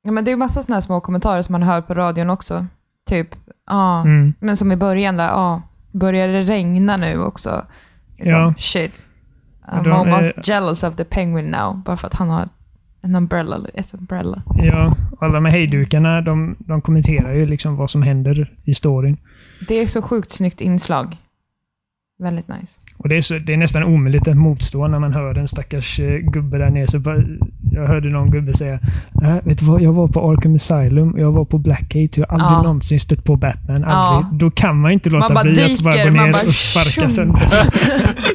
Ja, 0.03 0.11
men 0.13 0.25
det 0.25 0.31
är 0.31 0.37
massa 0.37 0.63
sådana 0.63 0.81
små 0.81 1.01
kommentarer 1.01 1.43
som 1.43 1.53
man 1.53 1.63
hör 1.63 1.81
på 1.83 1.95
radion 1.95 2.31
också. 2.31 2.67
Typ, 3.11 3.29
ja, 3.67 4.01
mm. 4.03 4.35
men 4.41 4.57
som 4.57 4.73
i 4.73 4.77
början 4.77 5.17
där, 5.17 5.27
ja, 5.29 5.63
börjar 5.93 6.29
det 6.29 6.43
regna 6.43 6.97
nu 6.97 7.23
också? 7.23 7.65
Liksom, 8.19 8.37
Ja. 8.37 8.55
Shit. 8.59 8.93
I'm 9.69 9.85
De 9.85 9.91
är- 9.93 9.97
almost 9.97 10.49
jealous 10.49 10.85
of 10.85 10.97
the 10.97 11.05
penguin 11.05 11.51
now, 11.51 11.83
bara 11.85 11.97
för 11.97 12.07
att 12.07 12.15
han 12.15 12.29
har 12.29 12.49
en 13.03 13.15
umbrella, 13.15 13.61
ett 13.75 13.95
umbrella. 13.95 14.43
Ja, 14.57 14.97
alla 15.21 15.41
med 15.41 15.53
hejdukarna, 15.53 16.21
de, 16.21 16.57
de 16.59 16.81
kommenterar 16.81 17.33
ju 17.33 17.47
liksom 17.47 17.77
vad 17.77 17.91
som 17.91 18.03
händer 18.03 18.53
i 18.65 18.75
storyn. 18.75 19.17
Det 19.69 19.75
är 19.75 19.87
så 19.87 20.03
sjukt 20.03 20.31
snyggt 20.31 20.61
inslag. 20.61 21.17
Väldigt 22.19 22.49
nice. 22.49 22.81
Och 22.97 23.09
det 23.09 23.17
är, 23.17 23.21
så, 23.21 23.39
det 23.39 23.53
är 23.53 23.57
nästan 23.57 23.85
omöjligt 23.85 24.29
att 24.29 24.37
motstå 24.37 24.89
när 24.89 24.99
man 24.99 25.13
hör 25.13 25.39
en 25.39 25.49
stackars 25.49 26.01
eh, 26.01 26.19
gubbe 26.19 26.59
där 26.59 26.71
nere. 26.71 26.87
Så 26.89 26.99
bara, 26.99 27.25
jag 27.81 27.89
hörde 27.89 28.09
någon 28.09 28.31
gubbe 28.31 28.55
säga 28.55 28.79
äh, 29.23 29.37
Vet 29.45 29.59
du 29.59 29.65
vad, 29.65 29.83
jag 29.83 29.93
var 29.93 30.09
på 30.09 30.31
Arkham 30.31 30.55
Asylum, 30.55 31.15
jag 31.19 31.33
var 31.33 31.45
på 31.45 31.59
Blackgate 31.59 32.09
och 32.09 32.19
jag 32.19 32.27
har 32.29 32.35
aldrig 32.35 32.59
Ja. 32.59 32.63
någonsin 32.63 33.01
stött 33.01 33.25
på 33.25 33.37
Batman. 33.37 33.81
Ja. 33.81 33.89
Aldrig. 33.89 34.41
Då 34.41 34.51
kan 34.51 34.81
man 34.81 34.91
inte 34.91 35.11
låta 35.11 35.35
Man 35.35 35.53
bli 35.53 35.73
att 35.75 35.81
bara 35.83 35.95
dyker, 35.95 36.11
gå 36.11 36.17
man 36.17 36.27
ner 36.27 36.33
bara 36.33 36.43
och 36.47 36.55
sparka 36.55 36.91
tjum. 36.91 37.11
sönder. 37.11 37.41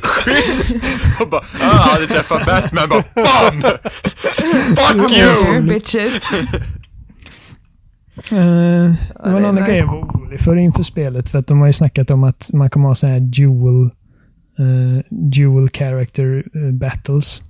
Schysst! 0.01 0.75
Och 1.21 1.29
bara, 1.29 1.41
ah, 1.41 1.45
jag 1.61 1.69
hade 1.93 2.07
träffat 2.07 2.45
Batman, 2.45 2.89
bara 2.89 3.03
BAM! 3.15 3.61
Fuck 4.75 5.11
you! 5.11 5.61
bitches. 5.61 6.13
Eh, 8.31 8.37
det 8.37 8.97
var 9.23 9.31
är 9.37 9.39
någon 9.39 9.55
nice. 9.55 9.67
grej 9.67 9.77
jag 9.77 9.87
var 9.87 9.97
orolig 9.97 10.39
för 10.41 10.55
inför 10.55 10.83
spelet. 10.83 11.29
För 11.29 11.39
att 11.39 11.47
de 11.47 11.59
har 11.59 11.67
ju 11.67 11.73
snackat 11.73 12.11
om 12.11 12.23
att 12.23 12.49
man 12.53 12.69
kommer 12.69 12.87
ha 12.87 12.95
så 12.95 13.07
här 13.07 13.19
dual, 13.19 13.83
eh, 14.59 15.03
dual 15.09 15.69
character 15.69 16.43
eh, 16.55 16.71
battles. 16.73 17.41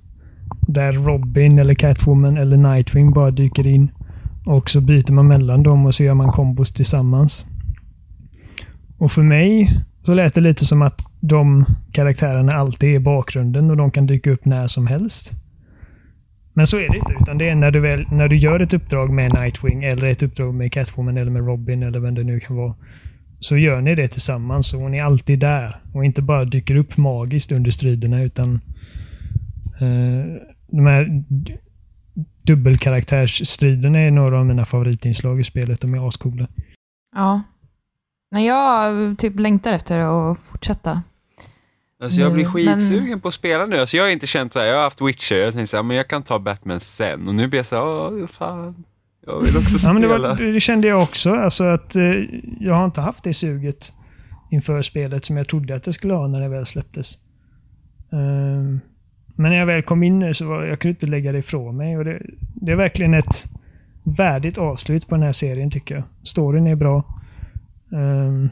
Där 0.66 0.92
Robin 0.92 1.58
eller 1.58 1.74
Catwoman 1.74 2.36
eller 2.36 2.56
Nightwing 2.56 3.12
bara 3.12 3.30
dyker 3.30 3.66
in. 3.66 3.90
Och 4.46 4.70
så 4.70 4.80
byter 4.80 5.12
man 5.12 5.28
mellan 5.28 5.62
dem 5.62 5.86
och 5.86 5.94
så 5.94 6.02
gör 6.02 6.14
man 6.14 6.32
kombos 6.32 6.72
tillsammans. 6.72 7.46
Och 8.98 9.12
för 9.12 9.22
mig 9.22 9.80
så 10.04 10.14
lät 10.14 10.34
det 10.34 10.40
lite 10.40 10.66
som 10.66 10.82
att 10.82 11.00
de 11.20 11.64
karaktärerna 11.92 12.52
alltid 12.52 12.90
är 12.90 12.94
i 12.94 13.00
bakgrunden 13.00 13.70
och 13.70 13.76
de 13.76 13.90
kan 13.90 14.06
dyka 14.06 14.30
upp 14.30 14.44
när 14.44 14.66
som 14.66 14.86
helst. 14.86 15.32
Men 16.52 16.66
så 16.66 16.76
är 16.76 16.88
det 16.88 16.98
inte, 16.98 17.12
utan 17.20 17.38
det 17.38 17.48
är 17.48 17.54
när 17.54 17.70
du, 17.70 17.80
väl, 17.80 18.06
när 18.10 18.28
du 18.28 18.36
gör 18.36 18.60
ett 18.60 18.74
uppdrag 18.74 19.10
med 19.10 19.32
Nightwing 19.34 19.84
eller 19.84 20.06
ett 20.06 20.22
uppdrag 20.22 20.54
med 20.54 20.72
Catwoman 20.72 21.16
eller 21.16 21.30
med 21.30 21.46
Robin 21.46 21.82
eller 21.82 22.00
vem 22.00 22.14
det 22.14 22.24
nu 22.24 22.40
kan 22.40 22.56
vara. 22.56 22.74
Så 23.38 23.56
gör 23.56 23.80
ni 23.80 23.94
det 23.94 24.08
tillsammans 24.08 24.74
och 24.74 24.80
hon 24.80 24.94
är 24.94 25.02
alltid 25.02 25.38
där 25.38 25.76
och 25.92 26.04
inte 26.04 26.22
bara 26.22 26.44
dyker 26.44 26.76
upp 26.76 26.96
magiskt 26.96 27.52
under 27.52 27.70
striderna 27.70 28.22
utan 28.22 28.60
eh, 29.80 30.55
de 30.66 30.86
här 30.86 31.24
dubbelkaraktärsstriderna 32.42 33.98
är 34.00 34.10
några 34.10 34.38
av 34.38 34.46
mina 34.46 34.66
favoritinslag 34.66 35.40
i 35.40 35.44
spelet. 35.44 35.80
De 35.80 35.94
är 35.94 36.08
ascoola. 36.08 36.48
Ja. 37.16 37.42
Nej, 38.30 38.46
jag 38.46 39.18
typ 39.18 39.38
längtar 39.38 39.72
efter 39.72 39.98
att 39.98 40.38
fortsätta. 40.38 41.02
Alltså 42.02 42.20
jag 42.20 42.32
blir 42.32 42.44
skitsugen 42.44 43.20
på 43.20 43.28
att 43.28 43.34
spela 43.34 43.66
nu. 43.66 43.78
Alltså 43.78 43.96
jag 43.96 44.04
har 44.04 44.10
inte 44.10 44.26
känt 44.26 44.52
så 44.52 44.58
här, 44.58 44.66
jag 44.66 44.76
har 44.76 44.82
haft 44.82 45.00
Witcher, 45.00 45.34
jag 45.36 45.52
tänkte 45.54 45.70
så 45.70 45.76
här, 45.76 45.82
men 45.84 45.96
jag 45.96 46.08
kan 46.08 46.22
ta 46.22 46.38
Batman 46.38 46.80
sen. 46.80 47.28
Och 47.28 47.34
nu 47.34 47.48
blir 47.48 47.58
jag 47.58 47.66
så 47.66 47.76
här, 47.76 47.84
åh 48.22 48.26
fan. 48.26 48.84
Jag 49.26 49.40
vill 49.40 49.56
också 49.56 49.70
Ja, 49.72 49.78
spela. 49.78 49.92
men 49.92 50.02
det, 50.02 50.08
var, 50.08 50.52
det 50.52 50.60
kände 50.60 50.88
jag 50.88 51.02
också. 51.02 51.34
Alltså 51.34 51.64
att 51.64 51.96
eh, 51.96 52.02
jag 52.60 52.74
har 52.74 52.84
inte 52.84 53.00
haft 53.00 53.24
det 53.24 53.34
suget 53.34 53.92
inför 54.50 54.82
spelet 54.82 55.24
som 55.24 55.36
jag 55.36 55.48
trodde 55.48 55.74
att 55.74 55.82
det 55.82 55.92
skulle 55.92 56.14
ha 56.14 56.26
när 56.26 56.40
det 56.40 56.48
väl 56.48 56.66
släpptes. 56.66 57.18
Ehm, 58.12 58.80
men 59.36 59.50
när 59.50 59.58
jag 59.58 59.66
väl 59.66 59.82
kom 59.82 60.02
in 60.02 60.18
nu 60.18 60.34
så 60.34 60.48
var 60.48 60.64
jag 60.64 60.78
kunde 60.78 60.90
inte 60.92 61.06
lägga 61.06 61.32
det 61.32 61.38
ifrån 61.38 61.76
mig. 61.76 61.98
Och 61.98 62.04
det, 62.04 62.22
det 62.54 62.72
är 62.72 62.76
verkligen 62.76 63.14
ett 63.14 63.46
värdigt 64.02 64.58
avslut 64.58 65.08
på 65.08 65.14
den 65.14 65.22
här 65.22 65.32
serien 65.32 65.70
tycker 65.70 65.94
jag. 65.94 66.04
Storyn 66.22 66.66
är 66.66 66.74
bra. 66.74 67.04
Ehm, 67.92 68.50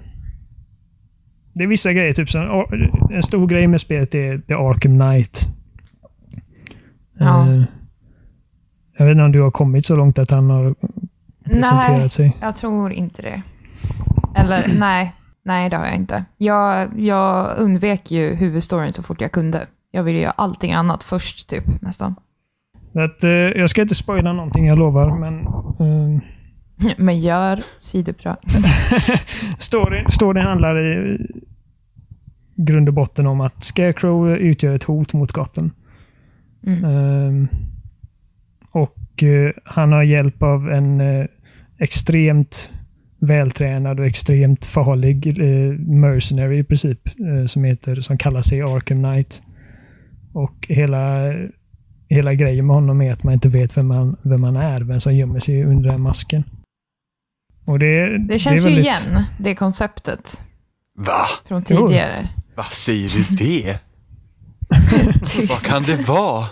det 1.54 1.62
är 1.62 1.66
vissa 1.66 1.92
grejer, 1.92 2.12
typ 2.12 2.30
som, 2.30 2.66
en 3.10 3.22
stor 3.22 3.46
grej 3.46 3.66
med 3.66 3.80
spelet 3.80 4.14
är 4.14 4.38
The 4.38 4.54
Arkham 4.54 5.00
Knight. 5.00 5.48
Ja. 7.18 7.46
Ehm, 7.46 7.64
jag 8.98 9.04
vet 9.04 9.12
inte 9.12 9.24
om 9.24 9.32
du 9.32 9.42
har 9.42 9.50
kommit 9.50 9.86
så 9.86 9.96
långt 9.96 10.18
att 10.18 10.30
han 10.30 10.50
har 10.50 10.74
presenterat 11.44 11.98
Nej, 11.98 12.10
sig. 12.10 12.36
jag 12.40 12.56
tror 12.56 12.92
inte 12.92 13.22
det. 13.22 13.42
Eller 14.36 14.68
nej, 14.78 15.12
nej 15.42 15.70
det 15.70 15.76
har 15.76 15.86
jag 15.86 15.94
inte. 15.94 16.24
Jag, 16.36 17.00
jag 17.00 17.58
undvek 17.58 18.10
ju 18.10 18.34
huvudstoryn 18.34 18.92
så 18.92 19.02
fort 19.02 19.20
jag 19.20 19.32
kunde. 19.32 19.66
Jag 19.94 20.02
ville 20.02 20.18
göra 20.18 20.30
allting 20.30 20.72
annat 20.72 21.04
först, 21.04 21.48
typ, 21.48 21.64
nästan. 21.80 22.14
Att, 22.94 23.24
eh, 23.24 23.30
jag 23.30 23.70
ska 23.70 23.82
inte 23.82 23.94
spoila 23.94 24.32
någonting, 24.32 24.66
jag 24.66 24.78
lovar. 24.78 25.18
Men 25.18 25.46
eh, 25.46 26.22
Men 26.96 27.20
gör 27.20 27.62
siduppdrag. 27.78 28.36
storyn, 29.58 30.06
storyn 30.10 30.44
handlar 30.44 30.80
i 30.80 31.18
grund 32.56 32.88
och 32.88 32.94
botten 32.94 33.26
om 33.26 33.40
att 33.40 33.64
Scarecrow 33.64 34.36
utgör 34.36 34.74
ett 34.74 34.84
hot 34.84 35.12
mot 35.12 35.32
Gotham. 35.32 35.70
Mm. 36.66 36.84
Eh, 36.84 37.48
och 38.70 39.24
han 39.64 39.92
har 39.92 40.02
hjälp 40.02 40.42
av 40.42 40.70
en 40.70 41.00
eh, 41.00 41.26
extremt 41.78 42.72
vältränad 43.18 44.00
och 44.00 44.06
extremt 44.06 44.66
farlig 44.66 45.38
eh, 45.40 45.78
mercenary 45.78 46.58
i 46.58 46.64
princip. 46.64 47.00
Eh, 47.06 47.46
som, 47.46 47.64
heter, 47.64 47.96
som 47.96 48.18
kallar 48.18 48.42
sig 48.42 48.62
Arkham 48.62 49.02
Knight. 49.02 49.42
Och 50.34 50.66
hela, 50.68 51.32
hela 52.08 52.34
grejen 52.34 52.66
med 52.66 52.76
honom 52.76 53.00
är 53.02 53.12
att 53.12 53.22
man 53.22 53.34
inte 53.34 53.48
vet 53.48 53.76
vem 53.76 53.86
man, 53.86 54.16
vem 54.22 54.40
man 54.40 54.56
är, 54.56 54.80
vem 54.80 55.00
som 55.00 55.14
gömmer 55.16 55.40
sig 55.40 55.64
under 55.64 55.90
den 55.90 56.00
masken. 56.02 56.44
Och 57.66 57.78
det, 57.78 58.18
Det 58.18 58.38
känns 58.38 58.64
är 58.66 58.68
ju 58.70 58.74
väldigt- 58.76 59.06
igen, 59.06 59.24
det 59.38 59.54
konceptet 59.54 60.42
Va? 60.98 61.20
från 61.48 61.64
Jo. 61.70 61.88
tidigare. 61.88 62.28
Vad 62.54 62.66
säger 62.66 63.08
du 63.08 63.36
det? 63.36 63.78
Vad 65.48 65.62
kan 65.66 65.82
det 65.82 66.08
vara? 66.08 66.46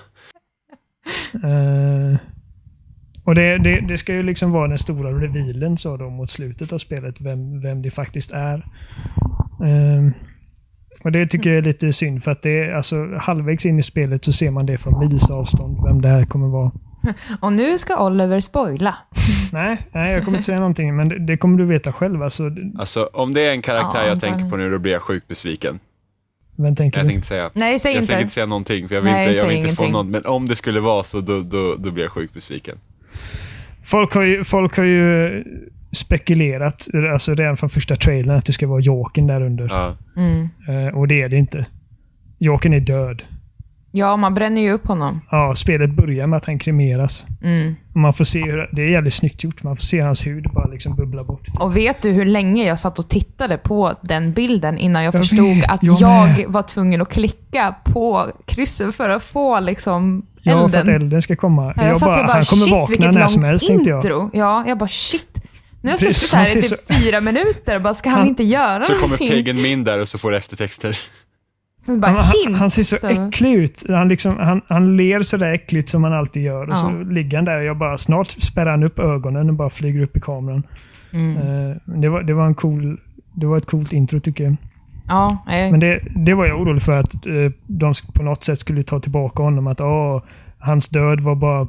Eh, 1.35 2.19
och 3.25 3.35
det, 3.35 3.59
det, 3.59 3.81
det 3.89 3.99
ska 3.99 4.13
ju 4.15 4.23
liksom 4.23 4.51
vara 4.53 4.69
den 4.69 4.79
stora 4.79 5.11
revealen 5.11 5.77
så 5.79 5.97
då 5.97 6.11
mot 6.11 6.31
slutet 6.31 6.73
av 6.73 6.79
spelet, 6.79 7.21
vem, 7.21 7.61
vem 7.61 7.83
det 7.83 7.91
faktiskt 7.91 8.31
är. 8.33 8.59
Eh, 9.65 10.11
och 11.05 11.13
det 11.13 11.27
tycker 11.27 11.51
jag 11.51 11.59
är 11.59 11.63
lite 11.63 11.93
synd 11.93 12.25
för 12.25 12.31
att 12.31 12.43
det 12.43 12.59
är 12.65 12.73
alltså 12.73 12.97
halvvägs 13.19 13.67
in 13.67 13.79
i 13.79 13.83
spelet 13.83 14.25
så 14.25 14.33
ser 14.33 14.51
man 14.51 14.67
det 14.67 14.79
från 14.79 14.99
mils 14.99 15.31
avstånd, 15.31 15.79
vem 15.89 16.03
det 16.03 16.09
här 16.09 16.25
kommer 16.25 16.49
vara. 16.49 16.71
Och 17.41 17.53
nu 17.53 17.79
ska 17.79 18.07
Oliver 18.07 18.41
spoila. 18.41 18.97
Nej, 19.53 19.79
nej 19.93 20.13
jag 20.13 20.25
kommer 20.25 20.37
inte 20.39 20.47
säga 20.47 20.59
någonting, 20.59 20.97
men 20.97 21.09
det, 21.09 21.19
det 21.27 21.37
kommer 21.37 21.59
du 21.59 21.65
veta 21.65 21.93
själv. 21.93 22.23
Alltså, 22.23 22.43
Alltså, 22.79 23.11
om 23.13 23.35
det 23.35 23.41
är 23.41 23.51
en 23.51 23.63
karaktär 23.63 24.01
Ja, 24.03 24.09
jag 24.09 24.21
tänker 24.21 24.51
på 24.51 24.57
nu, 24.57 24.71
då 24.71 24.79
blir 24.79 24.93
jag 24.93 25.03
sjukt 25.03 25.29
besviken. 25.29 25.79
vem 26.57 26.77
tänker 26.77 26.99
Jag 26.99 27.07
du? 27.07 27.11
tänkte 27.11 27.29
säga. 27.29 27.51
Nej, 27.55 27.79
säg 27.79 27.93
Jag 27.93 28.03
inte. 28.03 28.07
tänker 28.13 28.23
inte 28.23 28.35
säga 28.35 28.47
någonting, 28.47 28.89
för 28.89 28.95
jag 28.95 29.03
vill 29.03 29.13
Nej, 29.13 29.29
inte, 29.29 29.39
jag 29.39 29.47
vill 29.49 29.57
inte 29.57 29.75
få 29.77 29.89
någon, 29.89 30.11
men 30.11 30.27
om 30.27 30.49
det 30.49 30.57
skulle 30.57 30.81
vara 30.81 31.05
så, 31.05 31.21
då, 31.21 31.41
då, 31.41 31.75
då 31.79 31.91
blir 31.91 32.05
jag 32.05 32.13
sjukt 32.13 32.35
besviken. 32.35 32.79
Folk 33.85 34.15
har 34.15 34.23
ju, 34.23 34.45
folk 34.45 34.77
har 34.77 34.85
ju 34.85 35.45
spekulerat, 35.93 36.89
alltså 37.13 37.35
redan 37.35 37.57
från 37.57 37.71
första 37.71 37.97
trailern, 37.97 38.37
att 38.37 38.45
det 38.45 38.53
ska 38.53 38.67
vara 38.67 38.81
Jokern 38.81 39.27
där 39.27 39.43
under. 39.43 39.69
Ja. 39.71 39.97
Mm. 40.17 40.49
Eh, 40.69 40.95
och 40.99 41.09
det 41.09 41.23
är 41.23 41.29
det 41.29 41.37
inte. 41.37 41.67
Jokern 42.39 42.73
är 42.73 42.81
död. 42.81 43.23
Ja, 43.95 44.17
man 44.17 44.35
bränner 44.35 44.63
ju 44.63 44.73
upp 44.73 44.87
honom. 44.87 45.21
Ja, 45.31 45.55
spelet 45.57 45.91
börjar 45.91 46.27
med 46.27 46.37
att 46.37 46.45
han 46.45 46.59
kremeras. 46.59 47.27
Mm. 47.43 47.75
Man 47.95 48.15
får 48.15 48.25
se 48.25 48.43
hur, 48.51 48.69
det 48.73 48.83
är 48.83 48.89
jävligt 48.89 49.15
snyggt 49.15 49.45
gjort. 49.45 49.63
Man 49.63 49.77
får 49.77 49.83
se 49.83 50.01
hans 50.01 50.27
hud 50.27 50.45
bara 50.55 50.67
liksom 50.69 50.97
bubbla 50.97 51.25
bort. 51.25 51.47
Och 51.61 51.77
vet 51.77 52.03
du 52.03 52.11
hur 52.11 52.25
länge 52.25 52.65
jag 52.65 52.79
satt 52.79 52.99
och 52.99 53.09
tittade 53.09 53.59
på 53.59 53.95
den 54.03 54.33
bilden 54.33 54.79
innan 54.79 55.05
jag, 55.05 55.15
Jag 55.15 55.21
förstod 55.21 55.57
vet, 55.57 55.71
att 55.71 55.83
jag 55.83 56.01
jag, 56.01 56.45
var 56.49 56.63
tvungen 56.63 57.03
att 57.03 57.09
klicka 57.09 57.75
på 57.85 58.27
kryssen 58.45 58.93
för 58.93 59.09
att 59.09 59.23
få 59.23 59.61
liksom 59.61 60.27
Ja, 60.43 60.53
elden. 60.53 60.71
för 60.71 60.81
att 60.81 60.89
elden 60.89 61.23
ska 61.23 61.37
komma. 61.37 61.73
Ja, 61.77 61.87
jag 61.87 61.99
satt 61.99 62.09
bara, 62.09 62.25
och 62.25 62.31
han 62.33 62.45
kommer 62.45 62.65
shit, 62.65 62.73
vakna 62.73 63.11
när 63.11 63.27
som 63.27 63.45
helst, 63.45 63.69
intro. 63.71 63.85
tänkte 63.85 64.09
jag. 64.09 64.31
Ja, 64.33 64.65
jag 64.69 64.79
bara 64.79 64.89
shit. 64.89 65.32
Nu 65.83 65.89
har 65.91 65.93
jag 65.93 65.99
Precis, 66.01 66.17
suttit 66.19 66.35
här 66.35 66.47
han 66.49 66.59
i 66.59 66.63
typ 66.63 67.03
fyra 67.03 67.21
minuter 67.21 67.77
och 67.77 67.83
bara, 67.83 67.95
ska 67.95 68.11
han, 68.11 68.19
Han- 68.19 68.29
inte 68.29 68.43
göra 68.43 68.83
Så 68.83 68.93
kommer 68.93 69.03
någonting? 69.03 69.29
Pagan 69.45 69.63
Min 69.63 69.85
där 69.85 70.01
och 70.01 70.09
så 70.09 70.19
får 70.19 70.31
du 70.31 70.37
eftertexter. 70.37 70.99
Så 71.87 71.97
bara, 71.97 72.11
Han, 72.13 72.25
hint. 72.25 72.35
han, 72.45 72.55
han 72.55 72.71
ser 72.71 72.83
så, 72.85 73.07
äcklig 73.07 73.53
ut. 73.55 73.85
Han, 73.89 74.09
liksom, 74.09 74.37
han, 74.39 74.63
han 74.69 74.97
ler 74.97 75.23
så 75.23 75.37
där 75.37 75.53
äckligt 75.53 75.89
som 75.89 76.05
han 76.05 76.13
alltid 76.13 76.43
gör. 76.43 76.71
Och 76.71 76.77
så 76.77 76.87
Ja. 76.87 77.11
ligger 77.13 77.39
han 77.39 77.45
där 77.45 77.59
och 77.59 77.65
jag 77.65 77.79
bara, 77.79 77.99
snart 77.99 78.31
spärrar 78.31 78.71
han 78.71 78.83
upp 78.83 78.99
ögonen 78.99 79.51
och 79.51 79.57
bara 79.57 79.71
flyger 79.71 80.03
upp 80.03 80.17
i 80.17 80.21
kameran. 80.21 80.63
Mm. 81.13 81.37
Eh, 81.37 81.77
det, 82.01 82.09
var, 82.09 82.23
det, 82.23 82.35
var 82.35 82.47
en 82.47 82.55
cool, 82.55 83.01
det 83.35 83.47
var 83.47 83.57
ett 83.57 83.67
coolt 83.67 83.93
intro 83.93 84.21
tycker 84.21 84.45
jag. 84.45 84.57
Ja, 85.09 85.45
nej. 85.47 85.71
Men 85.71 85.81
det, 85.81 86.01
det 86.17 86.35
var 86.35 86.47
jag 86.47 86.61
orolig 86.61 86.83
för 86.83 86.93
att 86.97 87.27
eh, 87.27 87.33
de 87.67 87.93
på 88.15 88.23
något 88.23 88.43
sätt 88.45 88.59
skulle 88.59 88.83
ta 88.83 89.01
tillbaka 89.01 89.43
honom. 89.43 89.67
Att 89.67 89.81
åh, 89.81 90.23
hans 90.59 90.89
död 90.89 91.21
var 91.21 91.35
bara... 91.35 91.69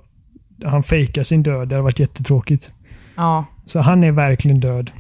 Han 0.66 0.84
fejkade 0.84 1.26
sin 1.26 1.44
död. 1.44 1.68
Det 1.70 1.76
hade 1.76 1.82
varit 1.84 2.00
jättetråkigt. 2.00 2.74
ja, 3.16 3.46
Så 3.66 3.80
han 3.80 4.04
är 4.04 4.12
verkligen 4.12 4.60
död. 4.60 4.92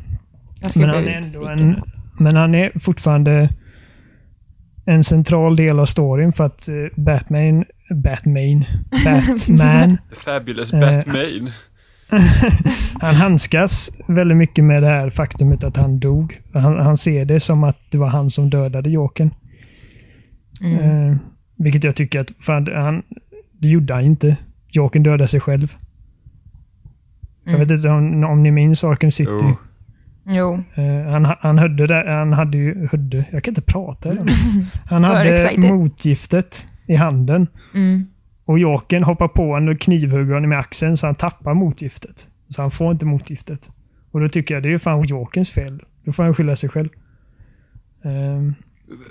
Men 0.75 0.89
han, 0.89 1.07
är 1.07 1.11
ändå 1.11 1.45
en, 1.47 1.81
men 2.19 2.35
han 2.35 2.55
är 2.55 2.79
fortfarande 2.79 3.49
en 4.85 5.03
central 5.03 5.55
del 5.55 5.79
av 5.79 5.85
storyn 5.85 6.33
för 6.33 6.43
att 6.43 6.67
eh, 6.67 7.03
Batman... 7.03 7.65
Batman? 7.89 8.65
Batman. 9.05 9.97
The 10.09 10.15
Fabulous 10.15 10.73
Eh, 10.73 10.79
Batman. 10.79 11.51
han 12.99 13.15
handskas 13.15 13.91
väldigt 14.07 14.37
mycket 14.37 14.63
med 14.63 14.83
det 14.83 14.87
här 14.87 15.09
faktumet 15.09 15.63
att 15.63 15.77
han 15.77 15.99
dog. 15.99 16.41
Han, 16.53 16.79
han 16.79 16.97
ser 16.97 17.25
det 17.25 17.39
som 17.39 17.63
att 17.63 17.77
det 17.89 17.97
var 17.97 18.07
han 18.07 18.29
som 18.29 18.49
dödade 18.49 18.89
Jokern. 18.89 19.33
Mm. 20.61 20.79
Eh, 20.79 21.17
vilket 21.57 21.83
jag 21.83 21.95
tycker 21.95 22.19
att, 22.19 22.31
fan, 22.39 22.67
han, 22.75 23.03
det 23.51 23.67
gjorde 23.67 23.93
han 23.93 24.03
inte. 24.03 24.37
Jokern 24.71 25.03
dödade 25.03 25.27
sig 25.27 25.39
själv. 25.39 25.75
Jag 27.43 27.53
Mm. 27.53 27.59
vet 27.67 27.71
inte 27.71 27.89
om, 27.89 28.23
om 28.23 28.43
ni 28.43 28.51
minns 28.51 28.83
Arkham 28.83 29.11
City. 29.11 29.31
Jo. 29.41 29.55
Jo. 30.25 30.63
Eh, 30.75 31.11
han, 31.11 31.25
han, 31.39 31.57
hödde 31.59 31.87
där, 31.87 32.05
han 32.05 32.33
hade 32.33 32.57
ju... 32.57 32.87
Hödde, 32.91 33.25
jag 33.31 33.43
kan 33.43 33.51
inte 33.51 33.61
prata. 33.61 34.09
Han 34.89 35.03
hade 35.03 35.33
excited. 35.43 35.59
motgiftet 35.71 36.67
i 36.87 36.95
handen. 36.95 37.47
Mm. 37.73 38.05
Och 38.45 38.59
Jokern 38.59 39.03
hoppar 39.03 39.27
på 39.27 39.53
honom 39.53 39.73
och 39.75 39.81
knivhugger 39.81 40.33
honom 40.33 40.53
i 40.53 40.55
axeln 40.55 40.97
så 40.97 41.05
han 41.05 41.15
tappar 41.15 41.53
motgiftet. 41.53 42.27
Så 42.49 42.61
han 42.61 42.71
får 42.71 42.91
inte 42.91 43.05
motgiftet. 43.05 43.69
Och 44.11 44.19
då 44.19 44.29
tycker 44.29 44.53
jag 44.53 44.63
det 44.63 44.69
är 44.69 44.71
ju 44.71 44.79
fan 44.79 45.03
Jokerns 45.03 45.51
fel. 45.51 45.81
Då 46.05 46.13
får 46.13 46.23
han 46.23 46.35
skylla 46.35 46.55
sig 46.55 46.69
själv. 46.69 46.89
Ehm, 48.03 48.53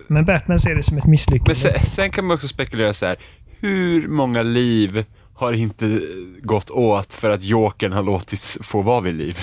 men 0.09 0.25
Batman 0.25 0.59
ser 0.59 0.75
det 0.75 0.83
som 0.83 0.99
ett 0.99 1.07
misslyckande. 1.07 1.49
Men 1.49 1.57
sen, 1.57 1.81
sen 1.87 2.11
kan 2.11 2.25
man 2.25 2.35
också 2.35 2.49
spekulera 2.49 2.95
så 2.95 3.07
här. 3.07 3.17
Hur 3.61 4.09
många 4.09 4.43
liv 4.43 5.05
har 5.43 5.53
inte 5.53 6.01
gått 6.43 6.71
åt 6.71 7.15
för 7.15 7.31
att 7.31 7.43
Jokern 7.43 7.93
har 7.93 8.03
låtits 8.03 8.59
få 8.63 8.83
vara 8.83 9.01
vid 9.01 9.15
liv? 9.15 9.39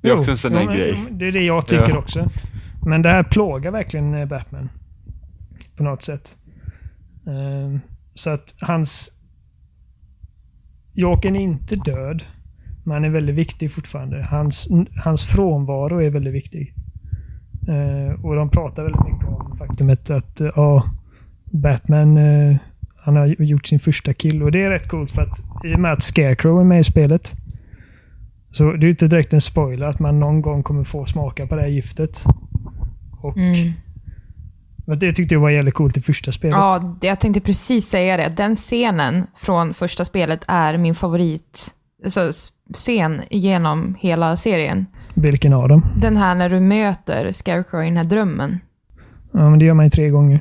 Det 0.00 0.08
är 0.08 0.12
Jo, 0.12 0.18
också 0.18 0.30
en 0.30 0.36
sån 0.36 0.52
jo, 0.52 0.58
där 0.58 0.76
grej. 0.76 1.04
Det 1.10 1.26
är 1.26 1.32
det 1.32 1.44
jag 1.44 1.66
tycker 1.66 1.88
Ja. 1.90 1.98
också. 1.98 2.30
Men 2.86 3.02
det 3.02 3.08
här 3.08 3.22
plågar 3.24 3.70
verkligen 3.70 4.14
eh, 4.14 4.28
Batman. 4.28 4.68
På 5.76 5.82
något 5.82 6.02
sätt. 6.02 6.36
Ehm, 7.26 7.80
så 8.14 8.30
att 8.30 8.54
hans... 8.60 9.18
Jokern 10.92 11.36
är 11.36 11.40
inte 11.40 11.76
död. 11.76 12.24
Men 12.84 12.94
han 12.94 13.04
är 13.04 13.10
väldigt 13.10 13.36
viktig 13.36 13.72
fortfarande. 13.72 14.22
Hans, 14.22 14.68
hans 15.04 15.24
frånvaro 15.24 16.02
är 16.02 16.10
väldigt 16.10 16.34
viktig. 16.34 16.74
Eh, 17.68 18.24
och 18.24 18.34
de 18.34 18.50
pratar 18.50 18.82
väldigt 18.82 19.04
mycket 19.04 19.28
om 19.28 19.56
faktumet 19.58 20.10
att 20.10 20.40
eh, 20.40 20.50
ja, 20.56 20.84
Batman 21.44 22.16
eh, 22.16 22.56
han 23.04 23.16
har 23.16 23.26
gjort 23.26 23.66
sin 23.66 23.80
första 23.80 24.12
kill. 24.12 24.42
Och 24.42 24.52
det 24.52 24.62
är 24.64 24.70
rätt 24.70 24.88
coolt 24.88 25.10
för 25.10 25.22
att 25.22 25.38
i 25.64 25.74
och 25.74 25.80
med 25.80 25.92
att 25.92 26.02
Scarecrow 26.02 26.60
är 26.60 26.64
med 26.64 26.80
i 26.80 26.84
spelet 26.84 27.32
så 28.50 28.64
det 28.64 28.78
är 28.78 28.82
ju 28.82 28.90
inte 28.90 29.06
direkt 29.06 29.32
en 29.32 29.40
spoiler 29.40 29.86
att 29.86 29.98
man 29.98 30.20
någon 30.20 30.42
gång 30.42 30.62
kommer 30.62 30.84
få 30.84 31.06
smaka 31.06 31.46
på 31.46 31.56
det 31.56 31.62
här 31.62 31.68
giftet. 31.68 32.24
Och 33.20 33.36
Mm. 33.36 33.72
det 35.00 35.12
tyckte 35.12 35.34
jag 35.34 35.40
var 35.40 35.50
jävligt 35.50 35.74
coolt 35.74 35.96
i 35.96 36.00
första 36.00 36.32
spelet. 36.32 36.54
Ja, 36.56 36.96
jag 37.02 37.20
tänkte 37.20 37.40
precis 37.40 37.88
säga 37.88 38.16
det. 38.16 38.28
Den 38.36 38.56
scenen 38.56 39.26
från 39.36 39.74
första 39.74 40.04
spelet 40.04 40.40
är 40.48 40.78
min 40.78 40.94
favorit 40.94 41.70
alltså, 42.04 42.30
scen 42.74 43.20
genom 43.30 43.94
hela 44.00 44.36
serien. 44.36 44.86
Vilken 45.14 45.52
av 45.52 45.68
dem? 45.68 45.82
Den 45.96 46.16
här 46.16 46.34
när 46.34 46.50
du 46.50 46.60
möter 46.60 47.32
Scarecrow 47.32 47.82
i 47.82 47.86
den 47.86 47.96
här 47.96 48.04
drömmen. 48.04 48.58
Ja, 49.32 49.50
men 49.50 49.58
det 49.58 49.64
gör 49.64 49.74
man 49.74 49.86
ju 49.86 49.90
tre 49.90 50.08
gånger. 50.08 50.40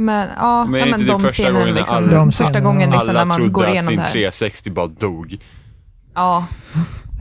Men 0.00 0.28
ja, 0.38 0.64
Men 0.64 0.80
ja, 0.80 0.86
men 0.86 1.06
de 1.06 1.20
första 1.20 1.28
scenerna 1.42 1.58
gången 1.58 1.74
liksom. 1.74 1.96
alla- 1.96 2.12
De 2.16 2.32
första 2.32 2.60
gången 2.60 2.90
liksom 2.90 3.06
när 3.14 3.20
Alla 3.20 3.24
man 3.24 3.36
trodde 3.36 3.52
går 3.52 3.64
att 3.66 3.72
igenom 3.72 3.88
sin 3.88 3.96
det 3.96 4.02
här. 4.02 4.12
360 4.12 4.70
bara 4.70 4.86
dog. 4.86 5.36
Ja, 6.14 6.46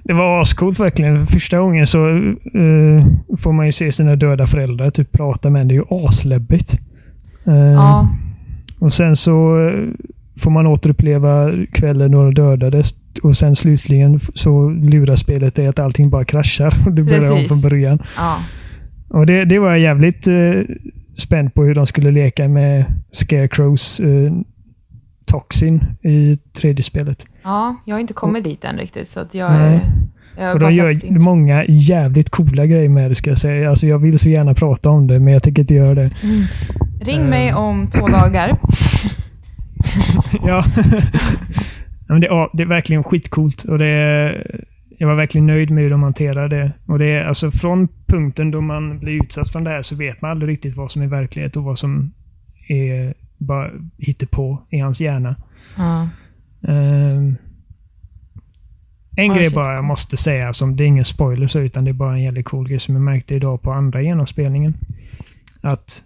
Det 0.03 0.13
var 0.13 0.41
ascoolt 0.41 0.79
verkligen. 0.79 1.27
Första 1.27 1.59
gången 1.59 1.87
så 1.87 2.07
eh, 2.07 3.37
får 3.37 3.51
man 3.53 3.65
ju 3.65 3.71
se 3.71 3.91
sina 3.91 4.15
döda 4.15 4.47
föräldrar 4.47 4.89
typ 4.89 5.11
prata 5.11 5.49
med 5.49 5.61
en. 5.61 5.67
Det 5.67 5.73
är 5.73 5.77
ju 5.77 6.05
asläbbigt. 6.07 6.73
Eh, 7.47 7.53
ja, 7.55 8.09
Och 8.79 8.93
sen 8.93 9.15
så 9.15 9.67
eh, 9.67 9.87
får 10.39 10.51
man 10.51 10.67
återuppleva 10.67 11.51
kvällen 11.73 12.11
då 12.11 12.23
de 12.23 12.33
dödades. 12.33 12.93
Och 13.23 13.37
sen 13.37 13.55
slutligen 13.55 14.19
så 14.35 14.69
lurar 14.69 15.15
spelet 15.15 15.55
dig 15.55 15.67
att 15.67 15.79
allting 15.79 16.09
bara 16.09 16.25
kraschar. 16.25 16.73
Och 16.85 16.93
du 16.93 17.03
börjar 17.03 17.31
om 17.31 17.37
Precis. 17.37 17.47
från 17.47 17.61
början. 17.61 17.99
ja. 18.17 18.37
Och 19.09 19.25
det, 19.25 19.45
det 19.45 19.59
var 19.59 19.75
jävligt 19.75 20.27
spänd 21.17 21.53
på 21.53 21.63
hur 21.63 21.75
de 21.75 21.87
skulle 21.87 22.11
leka 22.11 22.47
med 22.47 22.85
Scarecrows 23.11 23.99
eh, 23.99 24.31
Toxin 25.25 25.83
i 26.03 26.37
tredje 26.53 26.83
spelet. 26.83 27.25
ja, 27.43 27.75
jag 27.85 27.95
har 27.95 27.99
inte 27.99 28.13
kommit 28.13 28.43
dit 28.43 28.63
än 28.63 28.77
riktigt. 28.77 29.07
Så 29.09 29.19
att 29.19 29.33
jag, 29.33 29.51
Nej. 29.51 29.79
jag 30.37 30.53
Och 30.53 30.59
de 30.59 30.71
gör 30.71 30.89
inte- 30.89 31.11
många 31.11 31.65
jävligt 31.67 32.29
coola 32.29 32.65
grejer 32.65 32.89
med 32.89 33.11
det 33.11 33.15
ska 33.15 33.29
jag 33.29 33.39
säga. 33.39 33.69
Alltså 33.69 33.87
jag 33.87 33.99
vill 33.99 34.19
så 34.19 34.29
gärna 34.29 34.53
prata 34.53 34.89
om 34.89 35.07
det, 35.07 35.19
men 35.19 35.33
jag 35.33 35.43
tänker 35.43 35.61
inte 35.61 35.73
göra 35.73 35.95
det. 35.95 36.11
Ring 37.01 37.25
mig 37.29 37.47
Eh. 37.49 37.57
om 37.57 37.87
två 37.87 38.07
dagar. 38.07 38.57
ja. 40.45 40.63
Ja, 42.09 42.13
men 42.13 42.21
det, 42.21 42.27
ja, 42.27 42.49
det 42.53 42.63
är 42.63 42.67
verkligen 42.67 43.03
skitcoolt 43.03 43.63
och 43.63 43.77
det 43.79 43.85
är, 43.87 44.45
jag 44.97 45.07
var 45.07 45.15
verkligen 45.15 45.47
nöjd 45.47 45.71
med 45.71 45.83
hur 45.83 45.91
de 45.91 46.03
hanterade 46.03 46.55
det. 46.57 46.71
Och 46.85 46.99
det 46.99 47.05
är 47.05 47.23
alltså 47.23 47.51
från 47.51 47.87
punkten 48.05 48.51
då 48.51 48.61
man 48.61 48.99
blir 48.99 49.23
utsatt 49.23 49.51
från 49.51 49.63
det 49.63 49.69
här 49.69 49.81
så 49.81 49.95
vet 49.95 50.21
man 50.21 50.31
aldrig 50.31 50.51
riktigt 50.51 50.75
vad 50.75 50.91
som 50.91 51.01
är 51.01 51.07
verklighet 51.07 51.55
och 51.55 51.63
vad 51.63 51.79
som 51.79 52.11
är 52.67 53.13
bara 53.37 53.71
på 54.31 54.61
i 54.69 54.79
hans 54.79 55.01
hjärna. 55.01 55.35
Ja. 55.77 56.09
Ehm, 56.67 57.35
en 59.17 59.25
Ja, 59.25 59.35
grej 59.35 59.49
bara 59.49 59.75
jag 59.75 59.83
måste 59.83 60.17
säga, 60.17 60.53
som 60.53 60.75
det 60.75 60.83
är 60.83 60.87
ingen 60.87 61.05
spoiler 61.05 61.47
så, 61.47 61.59
utan 61.59 61.85
det 61.85 61.91
är 61.91 61.93
bara 61.93 62.13
en 62.13 62.23
jävligt 62.23 62.45
cool 62.45 62.67
grej 62.67 62.79
som 62.79 62.95
jag 62.95 63.01
märkte 63.01 63.35
idag 63.35 63.61
på 63.61 63.71
andra 63.71 64.01
genomspelningen. 64.01 64.73
Att 65.61 66.03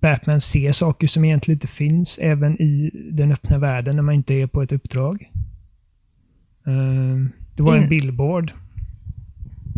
Batman 0.00 0.40
ser 0.40 0.72
saker 0.72 1.06
som 1.06 1.24
egentligen 1.24 1.56
inte 1.56 1.66
finns, 1.66 2.18
även 2.18 2.62
i 2.62 2.90
den 3.10 3.32
öppna 3.32 3.58
världen 3.58 3.96
när 3.96 4.02
man 4.02 4.14
inte 4.14 4.34
är 4.34 4.46
på 4.46 4.62
ett 4.62 4.72
uppdrag. 4.72 5.30
Eh, 6.66 7.26
det 7.56 7.62
var 7.62 7.76
en 7.76 7.88
billboard. 7.88 8.52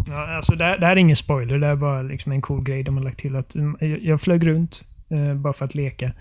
Ja, 0.08 0.36
alltså 0.36 0.52
det, 0.56 0.64
här- 0.64 0.78
det 0.78 0.86
här 0.86 0.92
är 0.92 1.00
ingen 1.00 1.16
spoiler, 1.16 1.58
det 1.58 1.66
är 1.66 1.76
bara 1.76 2.02
liksom 2.02 2.32
en 2.32 2.42
cool 2.42 2.62
grej 2.64 2.82
de 2.82 2.96
har 2.96 3.04
lagt 3.04 3.18
till. 3.18 3.36
att 3.36 3.54
mm, 3.54 3.76
jag- 4.02 4.20
flög 4.20 4.46
runt 4.46 4.84
eh, 5.08 5.34
bara 5.34 5.52
för 5.52 5.64
att 5.64 5.74
leka. 5.74 6.12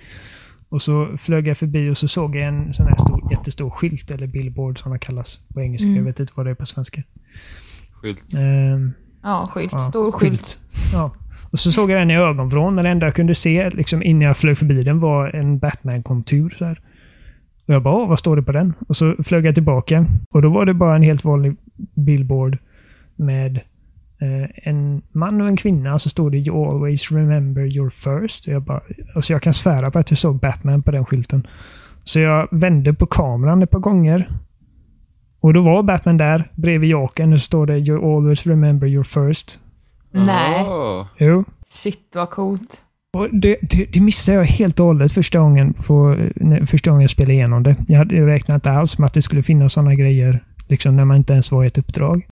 Och 0.69 0.81
så 0.81 1.17
flög 1.17 1.47
jag 1.47 1.57
förbi 1.57 1.89
och 1.89 1.97
så 1.97 2.07
såg 2.07 2.35
jag 2.35 2.47
en 2.47 2.73
sån 2.73 2.87
här 2.87 2.95
stor, 2.97 3.31
jättestor 3.31 3.69
skylt, 3.69 4.11
eller 4.11 4.27
billboard 4.27 4.77
som 4.79 4.91
det 4.91 4.99
kallas 4.99 5.39
på 5.53 5.61
engelska. 5.61 5.87
Mm. 5.87 5.97
Jag 5.97 6.03
vet 6.03 6.19
inte 6.19 6.33
vad 6.35 6.45
det 6.45 6.49
är 6.49 6.55
på 6.55 6.65
svenska. 6.65 7.03
Skylt. 7.91 8.33
Ehm, 8.33 8.93
Ja, 9.23 9.47
skylt. 9.51 9.71
Ja, 9.73 9.89
Stor 9.89 10.11
skylt. 10.11 10.59
Ja. 10.93 11.11
Och 11.51 11.59
så 11.59 11.71
såg 11.71 11.91
jag 11.91 11.99
den 12.01 12.11
i 12.11 12.15
ögonvrån, 12.17 12.75
men 12.75 12.83
det 12.83 12.89
enda 12.89 13.05
jag 13.05 13.15
kunde 13.15 13.35
se 13.35 13.69
liksom, 13.69 14.03
innan 14.03 14.21
jag 14.21 14.37
flög 14.37 14.57
förbi 14.57 14.83
den 14.83 14.99
var 14.99 15.29
en 15.29 15.59
Batman-kontur. 15.59 16.55
Så 16.59 16.65
här. 16.65 16.79
Och 17.67 17.73
jag 17.73 17.83
bara, 17.83 18.05
vad 18.05 18.19
står 18.19 18.35
det 18.35 18.43
på 18.43 18.51
den? 18.51 18.73
Och 18.87 18.97
så 18.97 19.15
flög 19.23 19.45
jag 19.45 19.55
tillbaka. 19.55 20.05
Och 20.29 20.41
då 20.41 20.49
var 20.49 20.65
det 20.65 20.73
bara 20.73 20.95
en 20.95 21.03
helt 21.03 21.23
vanlig 21.23 21.55
billboard 21.93 22.57
med 23.15 23.57
eh, 24.21 24.49
en 24.63 25.01
man 25.11 25.41
och 25.41 25.47
en 25.47 25.57
kvinna 25.57 25.93
och 25.93 26.01
så 26.01 26.09
stod 26.09 26.31
det 26.31 26.37
You 26.37 26.69
always 26.69 27.11
remember 27.11 27.77
your 27.77 27.89
first. 27.89 28.47
Och 28.47 28.53
jag, 28.53 28.61
bara, 28.61 28.81
alltså 29.15 29.33
jag 29.33 29.41
kan 29.41 29.53
svära 29.53 29.91
på 29.91 29.99
att 29.99 30.11
jag 30.11 30.17
såg 30.17 30.39
Batman 30.39 30.83
på 30.83 30.91
den 30.91 31.05
skylten. 31.05 31.47
Så 32.03 32.19
jag 32.19 32.47
vände 32.51 32.93
på 32.93 33.05
kameran 33.05 33.63
ett 33.63 33.71
par 33.71 33.79
gånger. 33.79 34.29
Och 35.39 35.53
då 35.53 35.61
var 35.61 35.83
Batman 35.83 36.17
där 36.17 36.51
bredvid 36.55 36.89
Jokern 36.89 37.33
och 37.33 37.39
så 37.39 37.45
står 37.45 37.65
det 37.65 37.77
You 37.77 38.15
always 38.15 38.45
remember 38.45 38.87
your 38.87 39.03
first. 39.03 39.59
Nej. 40.11 40.61
Ah. 40.61 41.07
Jo. 41.17 41.43
Shit 41.67 42.11
vad 42.13 42.29
coolt. 42.29 42.81
Och 43.17 43.27
det, 43.31 43.57
det, 43.61 43.85
det 43.93 43.99
missade 44.01 44.37
jag 44.37 44.45
helt 44.45 44.79
och 44.79 44.85
hållet 44.85 45.11
första 45.11 45.39
gången, 45.39 45.73
på, 45.73 46.17
första 46.65 46.89
gången 46.89 47.01
jag 47.01 47.11
spelade 47.11 47.33
igenom 47.33 47.63
det. 47.63 47.75
Jag 47.87 47.97
hade 47.97 48.15
ju 48.15 48.25
räknat 48.25 48.55
inte 48.55 48.71
alls 48.71 48.97
med 48.99 49.05
att 49.05 49.13
det 49.13 49.21
skulle 49.21 49.43
finnas 49.43 49.73
sådana 49.73 49.95
grejer 49.95 50.43
liksom 50.67 50.95
när 50.95 51.05
man 51.05 51.17
inte 51.17 51.33
ens 51.33 51.51
var 51.51 51.63
i 51.63 51.67
ett 51.67 51.77
uppdrag. 51.77 52.25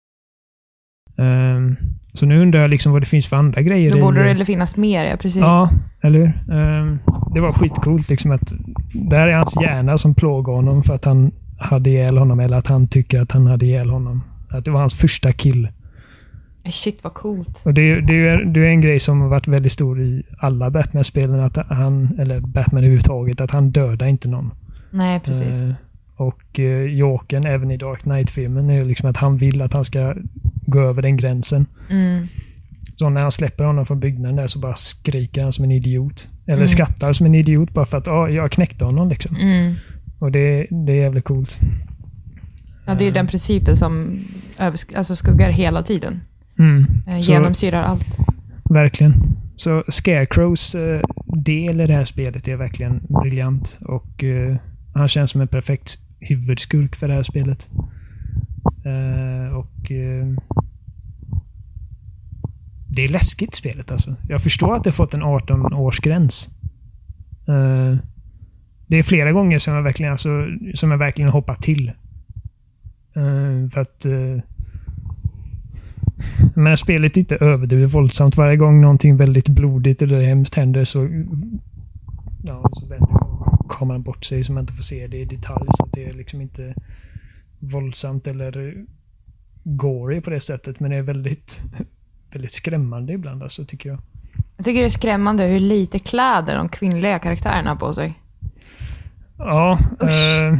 Ehm, 1.18 1.76
så 2.14 2.26
nu 2.26 2.42
undrar 2.42 2.62
jag 2.62 2.70
liksom 2.70 2.92
vad 2.92 3.02
det 3.02 3.06
finns 3.06 3.28
för 3.28 3.36
andra 3.36 3.62
grejer 3.62 3.92
Då 3.92 4.00
borde 4.00 4.34
det 4.34 4.46
finnas 4.46 4.78
mer, 4.78 5.06
ja 5.06 5.18
precis. 5.18 5.42
Ja, 5.42 5.70
eller 6.02 6.20
hur? 6.20 6.56
Ehm, 6.56 7.00
Det 7.34 7.42
var 7.42 7.54
skitcoolt 7.54 8.10
liksom 8.10 8.32
att 8.32 8.54
det 8.94 9.16
här 9.16 9.28
är 9.28 9.34
hans 9.34 9.58
hjärna 9.62 9.98
som 9.98 10.16
plågar 10.16 10.54
honom 10.54 10.84
för 10.84 10.94
att 10.94 11.06
han 11.06 11.32
hade 11.58 11.90
ihjäl 11.90 12.18
honom 12.18 12.40
eller 12.40 12.58
att 12.58 12.68
han 12.68 12.88
tycker 12.88 13.20
att 13.20 13.32
han 13.32 13.48
hade 13.48 13.66
ihjäl 13.66 13.90
honom. 13.90 14.24
Att 14.50 14.66
det 14.66 14.72
var 14.72 14.80
hans 14.80 14.94
första 14.94 15.32
kill. 15.32 15.68
Eh, 16.64 16.72
Shit 16.72 17.04
vad 17.04 17.14
coolt. 17.14 17.62
Och 17.66 17.74
det, 17.74 18.02
det, 18.02 18.14
är, 18.28 18.46
det 18.46 18.60
är 18.60 18.70
en 18.70 18.82
grej 18.82 19.00
som 19.00 19.22
har 19.22 19.30
varit 19.30 19.48
väldigt 19.48 19.72
stor 19.72 20.02
i 20.02 20.24
alla 20.38 20.70
Batman-spelen, 20.70 21.40
att 21.40 21.58
han, 21.58 22.10
eller 22.20 22.40
Batman 22.40 22.78
överhuvudtaget, 22.84 23.42
att 23.42 23.52
han 23.52 23.70
dödar 23.72 24.08
inte 24.08 24.28
någon. 24.28 24.52
Nej, 24.92 25.20
precis. 25.20 25.56
Eh, 25.56 25.72
och 26.16 26.60
eh, 26.60 26.84
Jokern, 26.84 27.46
även 27.46 27.72
i 27.72 27.78
Dark 27.78 28.02
Knight-filmen, 28.02 28.70
är 28.70 28.86
liksom 28.86 29.10
att 29.10 29.18
han 29.18 29.38
vill 29.38 29.62
att 29.62 29.74
han 29.74 29.86
ska 29.86 30.16
gå 30.66 30.82
över 30.82 31.02
den 31.02 31.18
gränsen. 31.18 31.66
Mm. 31.90 32.28
Så 32.96 33.10
när 33.10 33.22
han 33.22 33.32
släpper 33.32 33.64
honom 33.64 33.86
från 33.86 34.00
byggnaden 34.00 34.36
där 34.36 34.48
så 34.48 34.60
bara 34.60 34.74
skriker 34.76 35.44
han 35.44 35.54
som 35.54 35.64
en 35.66 35.72
idiot. 35.72 36.28
Eller 36.46 36.58
Mm. 36.58 36.68
skrattar 36.68 37.14
som 37.14 37.26
en 37.26 37.36
idiot 37.36 37.72
bara 37.74 37.86
för 37.86 37.98
att 37.98 38.08
ja, 38.08 38.30
jag 38.30 38.52
knäckte 38.52 38.86
honom. 38.86 39.10
Liksom. 39.10 39.36
Mm. 39.36 39.74
Och 40.20 40.32
det, 40.32 40.68
det 40.70 40.92
är 40.92 40.96
jävligt 41.02 41.26
coolt. 41.26 41.60
Ja, 42.86 42.96
det 42.96 43.06
är 43.08 43.12
den 43.12 43.28
principen 43.28 43.76
som 43.76 44.20
alltså 44.96 45.16
skuggar 45.16 45.50
hela 45.50 45.84
tiden. 45.84 46.22
Mm. 46.60 46.86
Eh, 47.08 47.20
Genomsyrar 47.20 47.84
allt. 47.84 48.18
Verkligen. 48.70 49.14
Så 49.56 49.84
Scarecrows 49.88 50.76
eh, 50.76 51.02
del 51.26 51.82
i 51.82 51.88
det 51.88 51.94
här 51.94 52.06
spelet 52.06 52.48
är 52.48 52.56
verkligen 52.56 53.02
briljant. 53.22 53.80
Och 53.86 54.24
eh, 54.24 54.56
han 54.94 55.08
känns 55.08 55.32
som 55.32 55.42
en 55.42 55.48
perfekt 55.48 55.98
huvudskurk 56.20 56.96
för 56.96 57.08
det 57.08 57.14
här 57.14 57.24
spelet. 57.24 57.70
Eh, 58.86 59.56
och 59.56 59.92
Det 62.88 63.04
är 63.04 63.10
läskigt 63.10 63.56
spelet 63.56 63.92
alltså. 63.92 64.16
Jag 64.28 64.44
förstår 64.44 64.76
att 64.76 64.84
det 64.84 64.92
fått 64.92 65.14
en 65.14 65.24
18-årsgräns. 65.24 66.50
Eh, 67.48 67.98
det 68.88 68.98
är 68.98 69.04
flera 69.04 69.32
gånger 69.32 69.60
som 69.60 69.74
jag 69.74 69.84
verkligen, 69.84 70.12
alltså, 70.12 70.48
som 70.74 70.92
jag 70.92 70.98
verkligen 70.98 71.32
hoppat 71.32 71.62
till. 71.62 71.92
För 73.74 73.82
att 73.82 74.06
men 76.56 76.78
spelet 76.78 77.18
är 77.18 77.22
inte 77.22 77.36
överdrivet 77.36 77.94
våldsamt. 77.94 78.38
Varje 78.38 78.58
gång 78.58 78.82
någonting 78.82 79.18
väldigt 79.18 79.50
blodigt 79.50 80.02
eller 80.02 80.22
hemskt 80.22 80.56
händer 80.56 80.86
så, 80.86 81.10
ja, 82.44 82.70
så 82.74 82.86
vänder 82.86 83.10
kameran 83.70 84.04
bort 84.04 84.26
sig 84.26 84.44
så 84.44 84.54
man 84.54 84.64
inte 84.64 84.74
får 84.74 84.84
se 84.84 85.08
det 85.08 85.18
i 85.18 85.26
detalj. 85.26 85.70
Så 85.78 85.84
att 85.84 85.92
det 85.94 86.06
är 86.06 86.14
liksom 86.14 86.42
inte 86.42 86.74
våldsamt 87.60 88.28
eller 88.28 88.76
gory 89.64 90.22
på 90.22 90.30
det 90.30 90.42
sättet. 90.42 90.80
Men 90.80 90.92
det 90.92 90.98
är 90.98 91.02
väldigt, 91.02 91.62
väldigt 92.32 92.52
skrämmande 92.52 93.14
ibland 93.14 93.44
alltså, 93.44 93.66
tycker 93.66 93.90
jag. 93.90 94.00
Jag 94.58 94.66
tycker 94.66 94.80
det 94.80 94.88
är 94.88 94.90
skrämmande 94.90 95.44
hur 95.44 95.60
lite 95.60 96.00
kläder 96.00 96.56
de 96.56 96.70
kvinnliga 96.70 97.20
karaktärerna 97.20 97.70
har 97.70 97.76
på 97.76 97.94
sig. 97.94 98.14
Ja, 99.38 99.80
eh, 100.02 100.60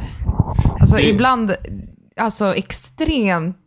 Alltså 0.80 1.00
ibland, 1.00 1.56
alltså 2.18 2.56
extremt, 2.56 3.63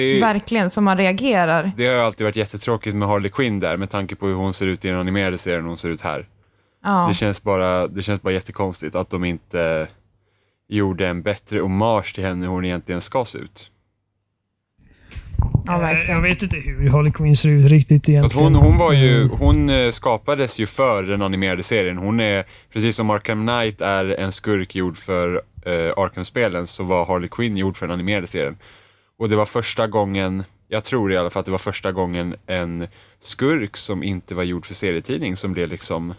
Det, 0.00 0.20
verkligen, 0.20 0.70
som 0.70 0.84
man 0.84 0.96
reagerar. 0.96 1.72
det 1.76 1.86
har 1.86 1.94
ju 1.94 2.00
alltid 2.00 2.24
varit 2.24 2.36
jättetråkigt 2.36 2.96
med 2.96 3.08
Harley 3.08 3.30
Quinn 3.30 3.60
där 3.60 3.76
med 3.76 3.90
tanke 3.90 4.14
på 4.14 4.26
hur 4.26 4.34
hon 4.34 4.54
ser 4.54 4.66
ut 4.66 4.84
i 4.84 4.88
den 4.88 4.98
animerade 4.98 5.38
serien 5.38 5.62
och 5.62 5.68
hon 5.68 5.78
ser 5.78 5.88
ut 5.88 6.00
här. 6.00 6.26
Ja. 6.84 7.06
Det, 7.08 7.14
känns 7.14 7.42
bara, 7.42 7.86
det 7.86 8.02
känns 8.02 8.22
bara 8.22 8.32
jättekonstigt 8.32 8.94
att 8.94 9.10
de 9.10 9.24
inte 9.24 9.88
gjorde 10.68 11.08
en 11.08 11.22
bättre 11.22 11.60
hommage 11.60 12.14
till 12.14 12.24
henne 12.24 12.46
hur 12.46 12.52
hon 12.52 12.64
egentligen 12.64 13.00
ska 13.00 13.24
se 13.24 13.38
ut. 13.38 13.70
Ja, 15.66 15.92
jag 16.08 16.22
vet 16.22 16.42
inte 16.42 16.56
hur 16.56 16.90
Harley 16.90 17.12
Quinn 17.12 17.36
ser 17.36 17.48
ut 17.48 17.68
riktigt 17.68 18.08
egentligen. 18.08 18.54
hon, 18.54 18.64
hon, 18.64 18.78
var 18.78 18.92
ju, 18.92 19.28
hon 19.28 19.70
eh, 19.70 19.90
skapades 19.90 20.58
ju 20.58 20.66
för 20.66 21.02
den 21.02 21.22
animerade 21.22 21.62
serien. 21.62 21.98
Hon 21.98 22.20
är, 22.20 22.44
precis 22.72 22.96
som 22.96 23.10
Arkham 23.10 23.46
Knight 23.46 23.80
är 23.80 24.08
en 24.08 24.32
skurk 24.32 24.74
gjord 24.74 24.98
för 24.98 25.42
eh, 25.66 25.92
Arkham-spelen, 25.96 26.66
så 26.66 26.84
var 26.84 27.06
Harley 27.06 27.28
Quinn 27.28 27.56
gjord 27.56 27.76
för 27.76 27.86
den 27.86 27.94
animerade 27.94 28.26
serien. 28.26 28.56
Och 29.20 29.28
det 29.28 29.36
var 29.36 29.46
första 29.46 29.86
gången, 29.86 30.44
jag 30.68 30.84
tror 30.84 31.12
i 31.12 31.16
alla 31.16 31.30
fall 31.30 31.40
att 31.40 31.46
det 31.46 31.52
var 31.52 31.58
första 31.58 31.92
gången 31.92 32.36
en 32.46 32.86
skurk 33.20 33.76
som 33.76 34.02
inte 34.02 34.34
var 34.34 34.42
gjord 34.42 34.66
för 34.66 34.74
serietidning 34.74 35.36
som 35.36 35.52
blev 35.52 35.68
liksom 35.68 36.14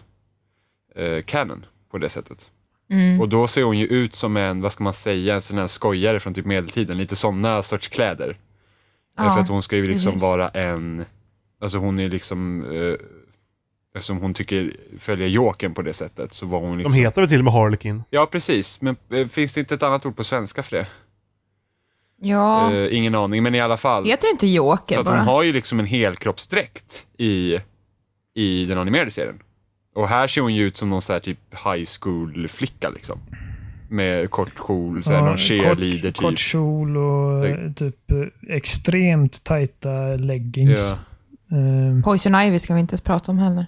eh, 0.96 1.22
canon 1.24 1.66
på 1.90 1.98
det 1.98 2.08
sättet. 2.08 2.50
Mm. 2.90 3.20
Och 3.20 3.28
då 3.28 3.48
ser 3.48 3.62
hon 3.62 3.78
ju 3.78 3.86
ut 3.86 4.14
som 4.14 4.36
en, 4.36 4.60
vad 4.60 4.72
ska 4.72 4.84
man 4.84 4.94
säga, 4.94 5.34
en 5.34 5.42
sån 5.42 5.58
här 5.58 5.66
skojare 5.66 6.20
från 6.20 6.34
typ 6.34 6.46
medeltiden, 6.46 6.98
lite 6.98 7.16
sådana 7.16 7.62
sorts 7.62 7.88
kläder. 7.88 8.28
Eh, 8.28 8.36
Ja, 9.24 9.30
för 9.30 9.40
att 9.40 9.48
hon 9.48 9.62
ska 9.62 9.76
ju 9.76 9.86
liksom 9.86 10.12
precis. 10.12 10.22
vara 10.22 10.48
en, 10.48 11.04
alltså 11.60 11.78
hon 11.78 11.98
är 11.98 12.08
liksom, 12.08 12.64
eh, 12.72 12.94
eftersom 13.94 14.18
hon 14.18 14.34
tycker, 14.34 14.76
följer 14.98 15.28
Jokern 15.28 15.74
på 15.74 15.82
det 15.82 15.94
sättet 15.94 16.32
så 16.32 16.46
var 16.46 16.60
hon 16.60 16.70
De 16.70 16.76
liksom... 16.76 16.92
heter 16.92 17.20
väl 17.22 17.28
till 17.28 17.38
och 17.38 17.44
med 17.44 17.54
Harlequin? 17.54 18.02
Ja 18.10 18.26
precis, 18.32 18.80
men 18.80 18.96
eh, 19.10 19.28
finns 19.28 19.54
det 19.54 19.60
inte 19.60 19.74
ett 19.74 19.82
annat 19.82 20.06
ord 20.06 20.16
på 20.16 20.24
svenska 20.24 20.62
för 20.62 20.76
det? 20.76 20.86
Ja. 22.22 22.72
Eh, 22.74 22.96
ingen 22.96 23.14
aning, 23.14 23.42
men 23.42 23.54
i 23.54 23.60
alla 23.60 23.76
fall. 23.76 24.04
Heter 24.04 24.26
det 24.26 24.30
inte 24.30 24.46
Joker 24.46 24.94
Så 24.94 25.00
att 25.00 25.06
bara? 25.06 25.16
hon 25.18 25.26
har 25.26 25.42
ju 25.42 25.52
liksom 25.52 25.80
en 25.80 25.86
helkroppsdräkt 25.86 27.06
i, 27.18 27.58
i 28.34 28.64
den 28.66 28.78
animerade 28.78 29.10
serien. 29.10 29.38
Och 29.94 30.08
här 30.08 30.28
ser 30.28 30.40
hon 30.40 30.54
ju 30.54 30.66
ut 30.66 30.76
som 30.76 30.90
någon 30.90 31.02
så 31.02 31.12
här 31.12 31.20
typ 31.20 31.38
high 31.64 31.84
school-flicka 32.00 32.90
liksom. 32.90 33.18
Med 33.88 34.30
kort 34.30 34.52
kjol, 34.66 35.04
så 35.04 35.12
här, 35.12 35.22
någon 35.22 35.38
cheerleader 35.38 36.10
kort, 36.10 36.14
typ. 36.14 36.16
kort 36.16 36.38
kjol 36.38 36.96
och 36.96 37.46
eh, 37.46 37.72
typ 37.72 38.10
eh, 38.10 38.56
extremt 38.56 39.44
tajta 39.44 40.16
leggings. 40.16 40.94
Ja. 41.48 41.56
Eh, 41.56 42.04
Poison 42.04 42.34
Ivy 42.34 42.58
ska 42.58 42.74
vi 42.74 42.80
inte 42.80 42.92
ens 42.92 43.00
prata 43.00 43.32
om 43.32 43.38
heller. 43.38 43.66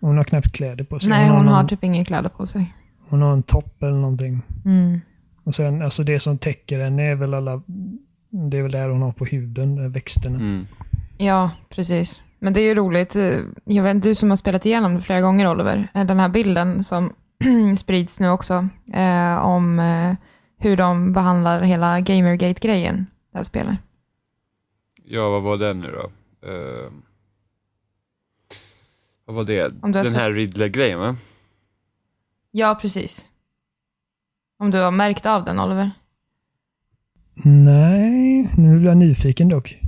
hon 0.00 0.16
har 0.16 0.24
knappt 0.24 0.52
kläder 0.52 0.84
på 0.84 1.00
sig. 1.00 1.10
Nej, 1.10 1.28
hon 1.28 1.48
har 1.48 1.56
någon, 1.56 1.68
typ 1.68 1.84
inga 1.84 2.04
kläder 2.04 2.28
på 2.28 2.46
sig. 2.46 2.74
hon 3.08 3.22
har 3.22 3.32
en 3.32 3.42
topp 3.42 3.82
eller 3.82 3.92
någonting. 3.96 4.42
Mm. 4.64 5.00
Och 5.44 5.54
sen, 5.54 5.82
alltså 5.82 6.02
det 6.04 6.20
som 6.20 6.38
täcker 6.38 6.80
henne 6.80 7.02
är 7.02 7.14
väl 7.14 7.34
alla... 7.34 7.62
Det 8.28 8.58
är 8.58 8.62
väl 8.62 8.72
där 8.72 8.88
hon 8.88 9.02
har 9.02 9.12
på 9.12 9.24
huden, 9.24 9.78
eh, 9.84 9.90
växterna. 9.90 10.36
Mm. 10.38 10.66
Ja, 11.18 11.50
precis. 11.68 12.24
Men 12.38 12.52
det 12.52 12.60
är 12.60 12.64
ju 12.68 12.74
roligt. 12.74 13.16
eh, 13.16 13.38
Jag 13.64 13.82
vet, 13.82 14.02
du 14.02 14.14
som 14.14 14.30
har 14.30 14.36
spelat 14.36 14.66
igenom 14.66 14.94
det 14.94 15.00
flera 15.02 15.20
gånger, 15.20 15.50
Oliver. 15.50 15.88
eh, 15.94 16.04
Den 16.06 16.20
här 16.20 16.28
bilden 16.28 16.84
som 16.84 17.12
sprids 17.78 18.20
nu 18.20 18.28
också 18.30 18.68
eh, 18.92 19.36
om 19.46 19.78
eh, 19.78 20.14
hur 20.58 20.76
de 20.76 21.12
behandlar 21.12 21.62
hela 21.62 22.00
Gamergate-grejen, 22.00 23.06
det 23.32 23.38
här 23.38 23.44
spelet. 23.44 23.78
Ja, 25.04 25.30
vad 25.30 25.42
var 25.42 25.56
den 25.56 25.80
nu 25.80 25.90
då? 25.90 26.10
Eh, 26.48 26.90
vad 29.24 29.36
var 29.36 29.44
det? 29.44 29.68
Den 29.82 30.04
sett- 30.04 30.14
här 30.14 30.32
Riddler-grejen 30.32 30.98
va? 30.98 31.16
Ja, 32.50 32.78
precis. 32.82 33.29
Om 34.60 34.70
du 34.70 34.78
har 34.78 34.90
märkt 34.90 35.26
av 35.26 35.44
den, 35.44 35.60
Oliver. 35.60 35.90
Nej, 37.44 38.50
nu 38.56 38.78
blir 38.78 38.88
jag 38.88 38.96
nyfiken 38.96 39.48
dock. 39.48 39.78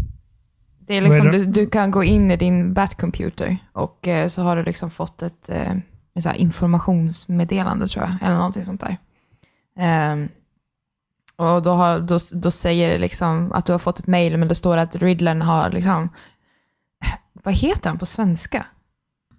Det 0.81 0.97
är 0.97 1.01
Vad 1.01 1.11
är 1.11 1.15
liksom, 1.15 1.27
det? 1.27 1.39
du, 1.39 1.47
du 1.47 1.67
kan 1.67 1.91
gå 1.91 2.05
in 2.05 2.31
i 2.31 2.37
din 2.37 2.75
Batcomputer 2.75 3.59
och 3.73 4.09
eh, 4.09 4.29
så 4.29 4.43
har 4.43 4.57
du 4.57 4.63
liksom 4.63 4.91
fått 4.91 5.23
ett, 5.23 5.49
eh, 5.49 5.75
så 6.21 6.33
informationsmeddelande 6.33 7.89
tror 7.89 8.05
jag, 8.05 8.29
eller 8.29 8.37
någonting 8.37 8.65
sånt 8.65 8.81
där. 8.81 8.97
Ehm, 9.79 10.29
och 11.37 11.63
då, 11.63 11.71
har, 11.71 12.01
då, 12.01 12.19
då 12.33 12.51
säger 12.51 12.89
det 12.89 12.99
liksom 12.99 13.53
att 13.53 13.67
du 13.67 13.73
har 13.73 13.79
fått 13.79 13.99
ett 13.99 14.07
mail, 14.07 14.37
men 14.37 14.49
det 14.49 14.55
står 14.55 14.77
att 14.77 14.97
Riddlern 14.97 15.43
har 15.43 15.71
liksom, 15.71 16.09
vad 17.33 17.55
heter 17.55 17.91
han 17.91 17.99
på 17.99 18.07
svenska? 18.07 18.67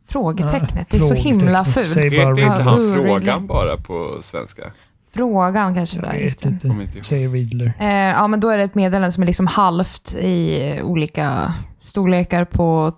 Frågetecknet. 0.08 0.90
det 0.90 0.98
är 0.98 1.02
så 1.02 1.16
himla 1.16 1.66
fult. 1.66 1.86
Säg 1.86 2.10
bara 2.10 2.36
Heter 2.36 2.42
inte 2.42 2.64
Ja, 2.64 2.70
han 2.72 2.82
uh, 2.82 2.96
frågan 2.96 3.48
bara 3.48 3.78
på 3.78 4.18
svenska? 4.22 4.72
Frågan 5.14 5.76
kanske 5.76 6.02
det 6.02 6.08
Jag 6.08 6.16
är. 6.16 6.20
Just 6.20 6.46
vet 6.46 6.60
det. 6.94 7.04
Säger 7.04 7.30
Riddler. 7.30 7.74
Eh, 7.80 7.88
ja, 7.88 8.28
men 8.28 8.40
då 8.40 8.50
är 8.50 8.58
det 8.58 8.64
ett 8.64 8.76
meddelande 8.76 9.12
som 9.12 9.24
är 9.24 9.28
liksom 9.28 9.48
halvt 9.48 10.16
i 10.16 10.80
olika 10.84 11.54
storlekar 11.80 12.46
på 12.46 12.94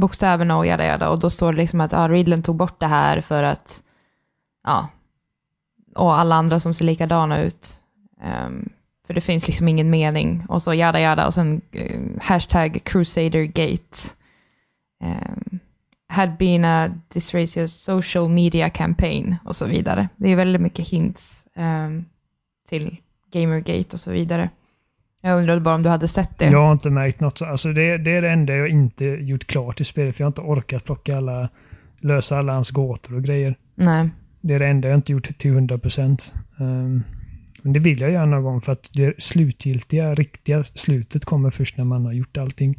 bokstäverna 0.00 0.56
och 0.56 0.66
jada 0.66 0.86
jada. 0.86 1.08
Och 1.08 1.18
då 1.18 1.30
står 1.30 1.52
det 1.52 1.58
liksom 1.58 1.80
att 1.80 1.92
ja, 1.92 2.08
Riddlen 2.08 2.42
tog 2.42 2.56
bort 2.56 2.80
det 2.80 2.86
här 2.86 3.20
för 3.20 3.42
att, 3.42 3.82
ja, 4.64 4.88
och 5.94 6.18
alla 6.18 6.34
andra 6.34 6.60
som 6.60 6.74
ser 6.74 6.84
likadana 6.84 7.42
ut. 7.42 7.68
Ehm, 8.22 8.68
för 9.06 9.14
det 9.14 9.20
finns 9.20 9.46
liksom 9.46 9.68
ingen 9.68 9.90
mening. 9.90 10.44
Och 10.48 10.62
så 10.62 10.74
jada 10.74 11.00
jada 11.00 11.26
och 11.26 11.34
sen 11.34 11.60
eh, 11.72 12.00
hashtag 12.20 12.80
Crusadergate. 12.84 13.98
Um, 15.04 15.37
had 16.18 16.36
been 16.38 16.64
a 16.64 16.88
disgracious 17.14 17.72
social 17.82 18.28
media 18.28 18.70
campaign 18.70 19.36
och 19.44 19.56
så 19.56 19.66
vidare. 19.66 20.08
Det 20.16 20.28
är 20.32 20.36
väldigt 20.36 20.62
mycket 20.62 20.88
hints 20.88 21.46
ehm, 21.56 22.04
till 22.68 22.96
Gamergate 23.32 23.88
och 23.92 24.00
så 24.00 24.10
vidare. 24.10 24.50
Jag 25.22 25.38
undrade 25.38 25.60
bara 25.60 25.74
om 25.74 25.82
du 25.82 25.88
hade 25.88 26.08
sett 26.08 26.38
det. 26.38 26.44
Jag 26.44 26.64
har 26.64 26.72
inte 26.72 26.90
märkt 26.90 27.20
något. 27.20 27.38
så- 27.38 27.44
Alltså 27.44 27.72
det, 27.72 27.98
det 27.98 28.10
är 28.10 28.22
det 28.22 28.30
enda 28.30 28.52
jag 28.52 28.68
inte 28.68 29.04
gjort 29.04 29.46
klart 29.46 29.80
i 29.80 29.84
spelet. 29.84 30.16
För 30.16 30.22
jag 30.22 30.26
har 30.26 30.30
inte 30.30 30.40
orkat 30.40 30.84
plocka 30.84 31.16
alla, 31.16 31.48
lösa 32.00 32.38
alla 32.38 32.52
hans 32.52 32.70
gåtor 32.70 33.14
och 33.16 33.24
grejer. 33.24 33.54
Nej. 33.74 34.08
Det 34.40 34.54
är 34.54 34.58
det 34.58 34.66
enda 34.66 34.88
jag 34.88 34.98
inte 34.98 35.12
gjort 35.12 35.38
till 35.38 35.52
100%. 35.52 36.32
Um, 36.58 37.02
men 37.62 37.72
det 37.72 37.80
vill 37.80 38.00
jag 38.00 38.10
göra 38.10 38.26
någon 38.26 38.42
gång 38.42 38.60
för 38.60 38.72
att 38.72 38.90
det 38.94 39.22
slutgiltiga, 39.22 40.14
riktiga 40.14 40.64
slutet 40.64 41.24
kommer 41.24 41.50
först 41.50 41.76
när 41.76 41.84
man 41.84 42.04
har 42.04 42.12
gjort 42.12 42.36
allting. 42.36 42.78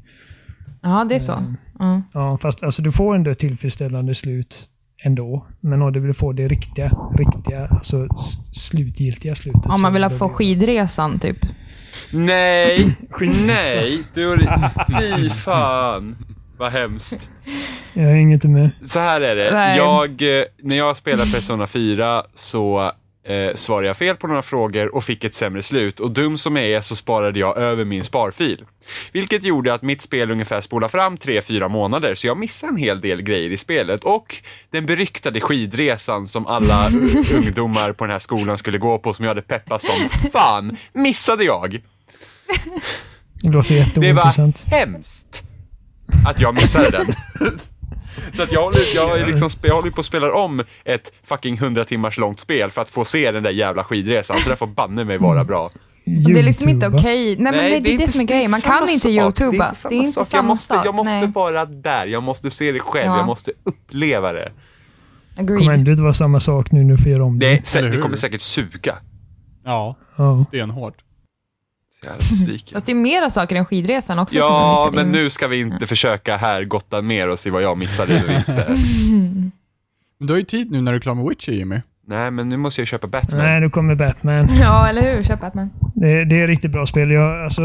Ja, 0.81 1.05
det 1.09 1.15
är 1.15 1.19
så. 1.19 1.33
Mm. 1.79 2.03
Ja, 2.13 2.37
fast 2.41 2.63
alltså 2.63 2.81
du 2.81 2.91
får 2.91 3.15
ändå 3.15 3.31
ett 3.31 3.39
tillfredsställande 3.39 4.15
slut 4.15 4.69
ändå. 5.03 5.45
Men 5.59 5.81
om 5.81 5.93
du 5.93 5.99
vill 5.99 6.13
få 6.13 6.33
det 6.33 6.47
riktiga, 6.47 6.91
riktiga, 7.17 7.67
alltså 7.67 8.07
slutgiltiga 8.51 9.35
slutet. 9.35 9.65
Om 9.65 9.81
man 9.81 9.93
vill 9.93 10.03
ha 10.03 10.09
få 10.09 10.29
skidresan 10.29 11.19
typ. 11.19 11.45
Nej! 12.13 12.97
Nej! 13.47 14.03
Du, 14.13 14.47
fy 14.99 15.29
fan! 15.29 16.15
Vad 16.57 16.71
hemskt. 16.71 17.29
Jag 17.93 18.03
hänger 18.03 18.33
inte 18.33 18.47
med. 18.47 18.69
Så 18.85 18.99
här 18.99 19.21
är 19.21 19.35
det. 19.35 19.51
Nej. 19.51 19.77
Jag, 19.77 20.39
eh, 20.39 20.45
när 20.63 20.77
jag 20.77 20.97
spelar 20.97 21.33
Persona 21.33 21.67
4 21.67 22.23
så 22.33 22.91
eh, 23.27 23.55
svarade 23.55 23.87
jag 23.87 23.97
fel 23.97 24.15
på 24.15 24.27
några 24.27 24.41
frågor 24.41 24.95
och 24.95 25.03
fick 25.03 25.23
ett 25.23 25.33
sämre 25.33 25.63
slut. 25.63 25.99
Och 25.99 26.11
dum 26.11 26.37
som 26.37 26.55
jag 26.55 26.65
är 26.65 26.81
så 26.81 26.95
sparade 26.95 27.39
jag 27.39 27.57
över 27.57 27.85
min 27.85 28.03
sparfil. 28.03 28.65
Vilket 29.11 29.43
gjorde 29.43 29.73
att 29.73 29.81
mitt 29.81 30.01
spel 30.01 30.31
ungefär 30.31 30.61
spolade 30.61 30.91
fram 30.91 31.17
3-4 31.17 31.69
månader, 31.69 32.15
så 32.15 32.27
jag 32.27 32.37
missade 32.37 32.71
en 32.71 32.77
hel 32.77 33.01
del 33.01 33.21
grejer 33.21 33.49
i 33.51 33.57
spelet. 33.57 34.03
Och 34.03 34.35
den 34.69 34.85
beryktade 34.85 35.41
skidresan 35.41 36.27
som 36.27 36.47
alla 36.47 36.87
ungdomar 37.35 37.93
på 37.93 38.03
den 38.05 38.11
här 38.11 38.19
skolan 38.19 38.57
skulle 38.57 38.77
gå 38.77 38.99
på, 38.99 39.13
som 39.13 39.25
jag 39.25 39.29
hade 39.29 39.41
peppat 39.41 39.81
som 39.81 40.09
fan, 40.31 40.77
missade 40.93 41.43
jag. 41.43 41.81
Det 43.41 43.49
låter 43.49 43.73
Det 43.73 43.79
jätteointressant. 43.79 44.65
var 44.71 44.77
hemskt 44.79 45.43
att 46.27 46.41
jag 46.41 46.55
missade 46.55 46.89
den. 46.89 47.13
Så 48.33 48.43
att 48.43 48.51
jag 48.51 48.61
håller, 48.63 48.79
jag, 48.95 49.19
är 49.19 49.25
liksom, 49.27 49.49
jag 49.61 49.75
håller 49.75 49.91
på 49.91 49.99
att 49.99 50.05
spela 50.05 50.33
om 50.33 50.63
ett 50.85 51.11
fucking 51.23 51.55
100 51.55 51.85
timmars 51.85 52.17
långt 52.17 52.39
spel 52.39 52.71
för 52.71 52.81
att 52.81 52.89
få 52.89 53.05
se 53.05 53.31
den 53.31 53.43
där 53.43 53.51
jävla 53.51 53.83
skidresan, 53.83 54.37
så 54.39 54.49
det 54.49 54.55
får 54.55 54.67
banne 54.67 55.03
mig 55.03 55.17
vara 55.17 55.43
bra. 55.45 55.69
Det 56.05 56.39
är 56.39 56.43
liksom 56.43 56.69
inte 56.69 56.87
okej. 56.87 57.35
Nej, 57.39 57.51
men 57.53 57.71
det, 57.71 57.79
det 57.79 57.93
är 57.93 57.97
det 57.97 58.07
som 58.07 58.21
är 58.21 58.25
grejen. 58.25 58.51
Man 58.51 58.61
kan 58.61 58.89
inte 58.89 59.09
youtuba. 59.09 59.73
Det 59.89 59.95
är 59.95 59.99
inte 59.99 60.11
samma 60.25 60.37
jag 60.37 60.45
måste, 60.45 60.73
sak. 60.75 60.85
jag 60.85 60.95
måste 60.95 61.15
Nej. 61.15 61.31
vara 61.35 61.65
där, 61.65 62.05
jag 62.05 62.23
måste 62.23 62.49
se 62.51 62.71
det 62.71 62.79
själv, 62.79 63.05
Ja. 63.05 63.17
jag 63.17 63.25
måste 63.25 63.51
uppleva 63.63 64.33
det. 64.33 64.51
Det 65.35 65.45
kommer 65.47 65.59
Agreed. 65.61 65.73
ändå 65.79 65.91
inte 65.91 66.03
vara 66.03 66.13
samma 66.13 66.39
sak 66.39 66.71
nu 66.71 66.83
när 66.83 66.91
du 66.91 67.03
får 67.03 67.11
göra 67.11 67.23
om 67.25 67.39
det. 67.39 67.49
Det, 67.49 67.75
Eller 67.75 67.89
det 67.89 67.97
kommer 67.97 68.15
säkert 68.15 68.41
suga. 68.41 68.95
Ja, 69.65 69.95
Ja. 70.15 70.45
stenhårt. 70.47 70.95
Så 72.01 72.05
jävla 72.05 72.17
besviken. 72.17 72.73
Fast 72.75 72.85
det 72.85 72.91
är 72.91 72.95
mera 72.95 73.29
saker 73.29 73.55
än 73.55 73.65
skidresan 73.65 74.19
också 74.19 74.37
Ja, 74.37 74.89
men 74.93 75.05
in. 75.05 75.11
nu 75.11 75.29
ska 75.29 75.47
vi 75.47 75.59
inte 75.59 75.87
försöka 75.87 76.37
här 76.37 76.63
gotta 76.63 77.01
ner 77.01 77.29
oss 77.29 77.47
i 77.47 77.49
vad 77.49 77.61
jag 77.61 77.77
missade 77.77 78.13
eller 78.17 78.37
inte. 78.37 78.67
Men 80.19 80.27
du 80.27 80.33
har 80.33 80.37
ju 80.39 80.45
tid 80.45 80.71
nu 80.71 80.81
när 80.81 80.91
du 80.91 80.95
är 80.95 81.01
klar 81.01 81.15
med 81.15 81.25
Witcher 81.25 81.51
Jimmy. 81.51 81.79
Nej, 82.07 82.31
men 82.31 82.49
nu 82.49 82.57
måste 82.57 82.81
jag 82.81 82.87
köpa 82.87 83.07
Batman. 83.07 83.41
Nej, 83.41 83.61
nu 83.61 83.69
kommer 83.69 83.95
Batman. 83.95 84.49
Ja, 84.61 84.87
eller 84.89 85.15
hur? 85.15 85.23
Köp 85.23 85.41
Batman. 85.41 85.69
Det, 85.95 86.25
det 86.25 86.41
är 86.41 86.47
riktigt 86.47 86.71
bra 86.71 86.85
spel. 86.85 87.11
Jag, 87.11 87.43
alltså, 87.43 87.61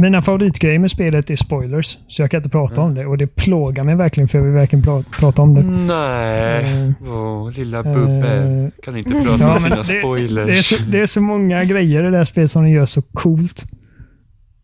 mina 0.00 0.22
favoritgrejer 0.22 0.78
med 0.78 0.90
spelet 0.90 1.30
är 1.30 1.36
spoilers, 1.36 1.98
så 2.08 2.22
jag 2.22 2.30
kan 2.30 2.38
inte 2.38 2.48
prata 2.50 2.80
om 2.80 2.94
det. 2.94 3.06
Och 3.06 3.18
det 3.18 3.26
plågar 3.26 3.84
mig 3.84 3.94
verkligen, 3.96 4.28
för 4.28 4.38
jag 4.38 4.44
vill 4.44 4.54
verkligen 4.54 4.82
pra, 4.82 5.02
prata 5.18 5.42
om 5.42 5.54
det. 5.54 5.62
Nej. 5.62 6.88
Eh, 7.00 7.12
Åh, 7.12 7.50
lilla 7.52 7.82
Bubbe. 7.82 8.28
eh, 8.74 8.82
Kan 8.84 8.96
inte 8.96 9.10
prata 9.10 9.36
Ja, 9.40 9.46
om 9.46 9.50
men 9.52 9.58
sina 9.60 9.76
det, 9.76 9.84
spoilers. 9.84 10.46
det, 10.46 10.58
är 10.58 10.62
så, 10.62 10.76
det 10.90 11.00
är 11.00 11.06
så 11.06 11.20
många 11.20 11.64
grejer 11.64 12.04
i 12.08 12.10
det 12.10 12.16
här 12.16 12.24
spelet 12.24 12.50
som 12.50 12.62
de 12.64 12.70
gör 12.70 12.86
så 12.86 13.02
coolt. 13.02 13.64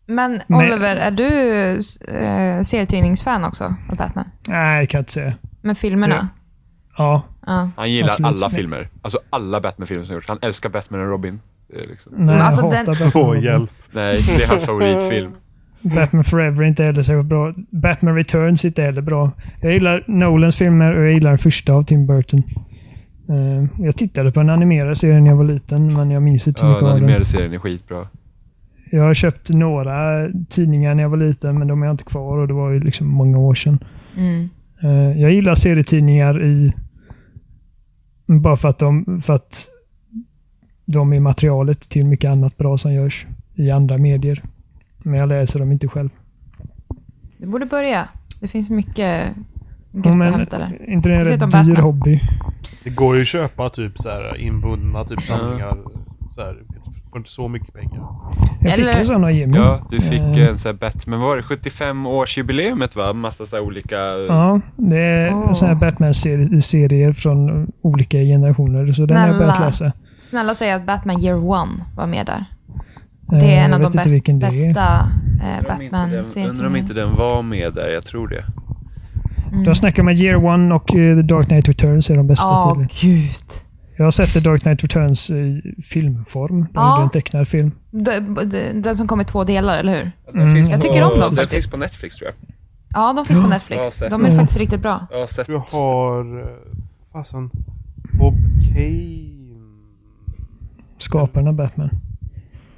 Men 0.07 0.41
Men- 0.47 0.59
Oliver, 0.59 0.95
är 0.95 1.11
du 1.11 1.27
äh, 2.17 2.61
serietidningsfan 2.63 3.43
också 3.43 3.75
av 3.89 3.95
Batman? 3.97 4.25
Nej, 4.47 4.81
det 4.81 4.87
kan 4.87 4.97
jag 4.97 5.01
inte 5.01 5.11
säga. 5.11 5.33
Med 5.61 5.77
filmerna? 5.77 6.27
Ja, 6.97 7.21
Ja. 7.45 7.69
Han 7.75 7.91
gillar 7.91 8.09
Absolut. 8.09 8.31
alla 8.43 8.49
filmer. 8.49 8.89
Alltså 9.01 9.19
alla 9.29 9.61
Batman-filmer 9.61 10.05
som 10.05 10.15
gjorts. 10.15 10.27
Han 10.29 10.39
älskar 10.41 10.69
Batman 10.69 11.01
och 11.01 11.07
Robin. 11.07 11.39
Är 11.73 11.87
liksom... 11.89 12.13
nej, 12.15 12.25
Men 12.25 12.41
alltså 12.41 12.61
jag 12.61 12.71
den- 12.71 12.77
hatar 12.87 13.05
Batman. 13.05 13.23
Åh, 13.23 13.43
hjälp. 13.43 13.69
Nej, 13.91 14.17
det 14.37 14.43
är 14.43 14.47
hans 14.47 14.63
favoritfilm. 14.63 15.31
Batman 15.81 16.23
Forever 16.23 16.63
är 16.63 16.67
inte 16.67 16.83
heller 16.83 17.03
särskilt 17.03 17.27
bra. 17.29 17.53
Batman 17.69 18.15
Returns 18.15 18.63
är 18.63 18.67
inte 18.67 18.81
heller 18.81 19.01
bra. 19.01 19.31
Jag 19.61 19.73
gillar 19.73 20.03
Nolans 20.07 20.57
filmer 20.57 20.95
och 20.95 21.03
jag 21.03 21.13
gillar 21.13 21.29
den 21.29 21.37
första 21.37 21.73
av 21.73 21.83
Tim 21.83 22.07
Burton. 22.07 22.43
Eh, 23.29 23.83
jag 23.85 23.97
tittade 23.97 24.31
på 24.31 24.39
den 24.39 24.49
animerade 24.49 24.95
serien 24.95 25.23
när 25.23 25.31
jag 25.31 25.37
var 25.37 25.43
liten, 25.43 25.93
men 25.93 26.11
jag 26.11 26.23
minns 26.23 26.47
inte 26.47 26.59
så 26.59 26.65
Ja, 26.65 26.69
mycket 26.69 26.79
den 26.81 26.89
av 26.89 26.95
den. 26.95 27.03
animerade 27.03 27.25
serien 27.25 27.53
är 27.53 27.59
skitbra. 27.59 28.07
Jag 28.91 29.03
har 29.03 29.13
köpt 29.13 29.49
några 29.49 30.27
tidningar 30.49 30.95
när 30.95 31.03
jag 31.03 31.09
var 31.09 31.17
liten, 31.17 31.59
men 31.59 31.67
de 31.67 31.83
är 31.83 31.91
inte 31.91 32.03
kvar 32.03 32.37
och 32.37 32.47
det 32.47 32.53
var 32.53 32.69
ju 32.71 32.79
liksom 32.79 33.07
många 33.07 33.37
år 33.37 33.55
sedan. 33.55 33.79
Mm. 34.17 34.49
Eh, 34.83 35.21
Jag 35.21 35.31
gillar 35.31 35.55
serietidningar 35.55 36.45
i... 36.45 36.73
Bara 38.27 38.57
för 38.57 38.69
att 38.69 38.79
de, 38.79 39.21
för 39.25 39.33
att 39.33 39.67
de 40.85 41.13
är 41.13 41.19
materialet 41.19 41.79
till 41.79 42.05
mycket 42.05 42.31
annat 42.31 42.57
bra 42.57 42.77
som 42.77 42.93
görs 42.93 43.25
i 43.55 43.71
andra 43.71 43.97
medier. 43.97 44.41
Men 44.97 45.19
jag 45.19 45.29
läser 45.29 45.59
dem 45.59 45.71
inte 45.71 45.87
själv. 45.87 46.09
Du 47.37 47.47
borde 47.47 47.65
börja. 47.65 48.07
Det 48.41 48.47
finns 48.47 48.69
mycket 48.69 48.97
gött 48.97 49.35
Ja, 50.03 50.09
att 50.11 50.17
men, 50.17 50.33
hämta 50.33 50.57
där. 50.57 50.89
inte 50.89 51.09
det 51.09 51.15
en 51.15 51.23
rätt 51.25 51.39
dyr 51.39 51.47
Batman. 51.47 51.75
hobby? 51.75 52.21
Det 52.83 52.89
går 52.89 53.15
ju 53.15 53.21
att 53.21 53.27
köpa 53.27 53.69
typ 53.69 53.99
så 53.99 54.09
här 54.09 54.37
inbundna 54.37 55.05
typ 55.05 55.21
samlingar. 55.21 55.77
Så 56.35 56.41
här, 56.41 56.57
för 57.11 57.17
inte 57.17 57.29
så 57.31 57.47
mycket 57.47 57.73
pengar. 57.73 58.07
Jag 58.61 58.71
fick 58.71 58.79
Eller- 58.83 58.99
en 58.99 59.05
sån 59.05 59.23
av 59.23 59.31
Jimmy. 59.31 59.57
Ja, 59.57 59.87
du 59.91 60.01
fick 60.01 60.21
Eh, 60.21 60.47
en 60.47 60.59
sån 60.59 60.69
här 60.69 60.73
Batman, 60.77 61.19
vad 61.19 61.29
var 61.29 61.37
det, 61.37 61.43
75-årsjubileumet 61.43 62.95
va? 62.97 63.13
Massa 63.13 63.45
så 63.45 63.55
här 63.55 63.63
olika... 63.63 63.95
Ja, 64.27 64.61
det 64.75 64.97
är 64.97 65.33
Åh. 65.33 65.53
såna 65.53 65.73
här 65.73 65.79
Batman-serier 65.79 67.13
från 67.13 67.71
olika 67.81 68.17
generationer. 68.17 68.93
Så 68.93 69.05
den 69.05 69.17
har 69.17 69.27
jag 69.27 69.37
börjat 69.37 69.59
läsa. 69.59 69.91
Snälla 70.31 70.55
säg 70.55 70.71
att 70.71 70.85
Batman 70.85 71.19
Year 71.23 71.35
One 71.45 71.71
var 71.95 72.07
med 72.07 72.25
där. 72.25 72.45
Eh, 73.33 73.39
Det 73.39 73.55
är 73.55 73.63
en 73.65 73.71
jag 73.71 73.73
av 73.85 73.91
de 73.91 73.97
bäst, 73.97 74.09
det 74.25 74.29
är. 74.31 74.33
bästa 74.39 75.09
eh, 75.43 75.57
Undrar 75.59 75.75
om 75.75 75.81
inte 75.83 75.95
den- 76.33 76.49
Undrar 76.49 76.67
om 76.67 76.75
inte 76.75 76.93
den 76.93 77.15
var 77.15 77.41
med 77.43 77.73
där, 77.73 77.89
jag 77.89 78.05
tror 78.05 78.27
det. 78.27 78.43
De 79.65 79.75
snackar 79.75 80.03
om 80.03 80.07
att 80.09 80.19
Year 80.19 80.45
One 80.45 80.75
och 80.75 80.95
eh, 80.95 81.15
The 81.15 81.21
Dark 81.21 81.47
Knight 81.47 81.67
Returns 81.69 82.09
är 82.09 82.15
de 82.15 82.27
bästa 82.27 82.45
Ja, 82.47 82.69
tydligen. 82.75 83.21
gud. 83.21 83.35
Jag 83.97 84.03
har 84.05 84.11
sett 84.11 84.33
The 84.33 84.39
Dark 84.39 84.61
Knight 84.61 84.83
Returns 84.83 85.29
i 85.31 85.61
filmform. 85.83 86.59
De 86.61 86.67
Ja. 86.73 86.91
gjorde 86.95 87.03
en 87.03 87.09
tecknad 87.09 87.47
film. 87.47 87.71
Den 88.73 88.95
som 88.97 89.07
kom 89.07 89.21
i 89.21 89.25
två 89.25 89.43
delar, 89.43 89.77
eller 89.77 89.93
hur? 89.95 90.11
Mm. 90.41 90.55
finns 90.55 90.69
Jag 90.69 90.81
på- 90.81 90.87
tycker 90.87 91.03
om 91.03 91.09
dem 91.09 91.19
Den 91.19 91.23
faktiskt. 91.29 91.49
finns 91.51 91.69
på 91.69 91.77
Netflix 91.77 92.15
tror 92.15 92.27
jag. 92.29 92.35
Ja, 92.93 93.13
de 93.13 93.25
finns 93.25 93.39
på 93.41 93.47
Netflix. 93.47 93.99
De 94.09 94.25
är 94.25 94.37
faktiskt 94.37 94.59
riktigt 94.59 94.81
bra. 94.81 95.07
Jag 95.11 95.19
har 95.19 95.27
sett. 95.27 95.47
Du 95.47 95.55
har... 95.71 96.39
eh, 96.41 96.47
Fasen. 97.13 97.49
Bob 98.19 98.35
Kane. 98.73 99.20
Skaparna 101.01 101.49
av 101.49 101.55
Batman. 101.55 101.89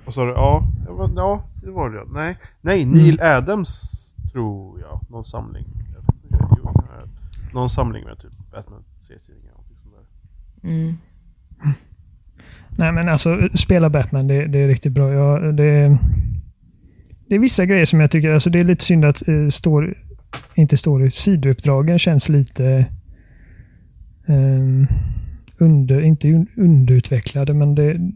Vad 0.06 0.16
sa 0.16 0.26
du? 0.26 0.32
Ja, 0.32 0.68
det 0.86 0.91
var- 0.91 1.12
ja, 1.16 1.44
det 1.64 1.72
var 1.72 1.90
det. 1.90 2.04
Nej, 2.14 2.38
nej 2.62 2.86
Neil 2.86 3.22
Adams 3.22 3.82
tror 4.32 4.80
jag. 4.80 5.00
Någon 5.10 5.26
samling. 5.26 5.66
Någon 7.54 7.70
samling 7.70 8.04
med 8.04 8.18
typ 8.20 8.32
Batman 8.52 8.84
serietidningar 9.08 9.54
och 9.54 9.64
sånt 9.66 9.95
där. 10.62 10.70
Mm. 10.70 10.98
Nej 12.78 12.91
men 12.91 13.10
alltså, 13.10 13.50
spela 13.54 13.90
Batman, 13.90 14.28
det, 14.28 14.48
det 14.48 14.60
är 14.60 14.68
riktigt 14.68 14.94
bra. 14.94 15.14
Jag, 15.14 15.56
det, 15.56 15.98
det 17.28 17.36
är 17.36 17.40
vissa 17.40 17.66
grejer 17.66 17.86
som 17.86 18.00
jag 18.00 18.12
tycker, 18.12 18.30
alltså 18.32 18.50
det 18.50 18.60
är 18.60 18.64
lite 18.64 18.84
synd 18.86 19.06
att 19.06 19.28
eh, 19.28 19.48
story, 19.50 19.94
inte 20.56 20.78
story, 20.78 21.12
sidouppdragen 21.12 22.00
känns 22.00 22.30
lite 22.30 22.86
ehm, 24.26 24.88
under, 25.64 26.02
inte 26.02 26.27
un- 26.27 26.48
underutvecklade, 26.57 27.53
men 27.53 27.76
det, 27.76 28.11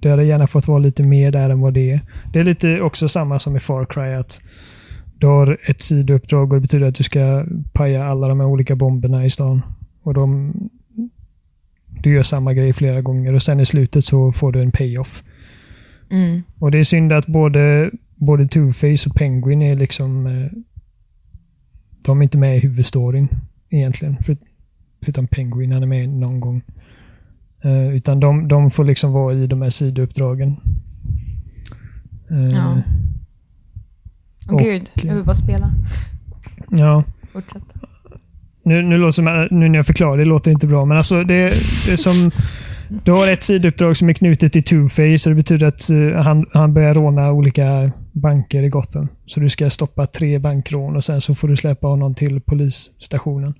det 0.00 0.08
hade 0.10 0.24
gärna 0.24 0.46
fått 0.46 0.68
vara 0.68 0.78
lite 0.78 1.02
mer 1.02 1.30
där 1.30 1.50
än 1.50 1.60
vad 1.60 1.74
det 1.74 1.90
är. 1.90 2.00
Det 2.32 2.38
är 2.38 2.44
lite 2.44 2.80
också 2.80 3.08
samma 3.08 3.38
som 3.38 3.56
i 3.56 3.60
Far 3.60 3.84
Cry, 3.84 4.14
att 4.14 4.40
du 5.18 5.26
har 5.26 5.58
ett 5.66 5.80
sidouppdrag 5.80 6.52
och 6.52 6.56
det 6.56 6.60
betyder 6.60 6.86
att 6.86 6.94
du 6.94 7.04
ska 7.04 7.44
paja 7.72 8.04
alla 8.04 8.28
de 8.28 8.40
här 8.40 8.46
olika 8.46 8.76
bomberna 8.76 9.26
i 9.26 9.30
stan. 9.30 9.62
Och 10.02 10.14
de, 10.14 10.52
du 12.02 12.14
gör 12.14 12.22
samma 12.22 12.54
grej 12.54 12.72
flera 12.72 13.00
gånger 13.00 13.34
och 13.34 13.42
sen 13.42 13.60
i 13.60 13.64
slutet 13.66 14.04
så 14.04 14.32
får 14.32 14.52
du 14.52 14.62
en 14.62 14.72
payoff. 14.72 15.22
Mm. 16.10 16.42
Och 16.58 16.70
det 16.70 16.78
är 16.78 16.84
synd 16.84 17.12
att 17.12 17.26
både, 17.26 17.90
både 18.16 18.44
Two-Face 18.44 19.08
och 19.08 19.14
Penguin 19.14 19.62
är 19.62 19.76
liksom... 19.76 20.26
eh, 20.26 20.52
De 22.02 22.18
är 22.20 22.22
inte 22.22 22.38
med 22.38 22.56
i 22.56 22.60
huvudstoryn 22.60 23.28
egentligen. 23.70 24.16
För, 24.16 24.36
förutom 25.02 25.26
Penguin, 25.26 25.72
han 25.72 25.82
är 25.82 25.86
med 25.86 26.08
någon 26.08 26.40
gång. 26.40 26.62
Eh, 27.64 27.88
utan 27.94 28.20
de, 28.20 28.48
de 28.48 28.70
får 28.70 28.84
liksom 28.84 29.12
vara 29.12 29.34
i 29.34 29.46
de 29.46 29.62
här 29.62 29.70
sidouppdragen. 29.70 30.56
Eh, 32.30 32.50
Ja. 32.56 32.82
Åh 34.48 34.54
Och- 34.54 34.60
gud, 34.60 34.82
jag 34.94 35.14
vill 35.14 35.24
bara 35.24 35.36
spela. 35.36 35.72
ja. 36.70 37.04
Fortsätt. 37.32 37.62
Nu, 38.62 38.82
nu, 38.82 38.98
låter 38.98 39.12
som, 39.12 39.48
nu 39.50 39.68
när 39.68 39.78
jag 39.78 39.86
förklarar 39.86 40.18
det 40.18 40.24
låter 40.24 40.50
inte 40.50 40.66
bra, 40.66 40.84
men 40.84 40.96
alltså 40.96 41.24
det, 41.24 41.34
det 41.86 41.92
är 41.92 41.96
som... 41.96 42.30
Du 43.04 43.12
har 43.12 43.28
ett 43.28 43.42
sidouppdrag 43.42 43.96
som 43.96 44.08
är 44.08 44.12
knutet 44.12 44.52
till 44.52 44.62
Two-Face 44.62 45.26
och 45.26 45.30
det 45.30 45.34
betyder 45.36 45.66
att 45.66 45.90
eh, 45.90 46.22
han, 46.22 46.46
han 46.52 46.74
börjar 46.74 46.94
råna 46.94 47.32
olika 47.32 47.92
banker 48.12 48.62
i 48.62 48.68
Gotham. 48.68 49.08
Så 49.26 49.40
du 49.40 49.48
ska 49.48 49.70
stoppa 49.70 50.06
tre 50.06 50.38
bankrån 50.38 50.96
och 50.96 51.04
sen 51.04 51.20
så 51.20 51.34
får 51.34 51.48
du 51.48 51.56
släppa 51.56 51.86
honom 51.86 52.14
till 52.14 52.40
polisstationen. 52.40 53.54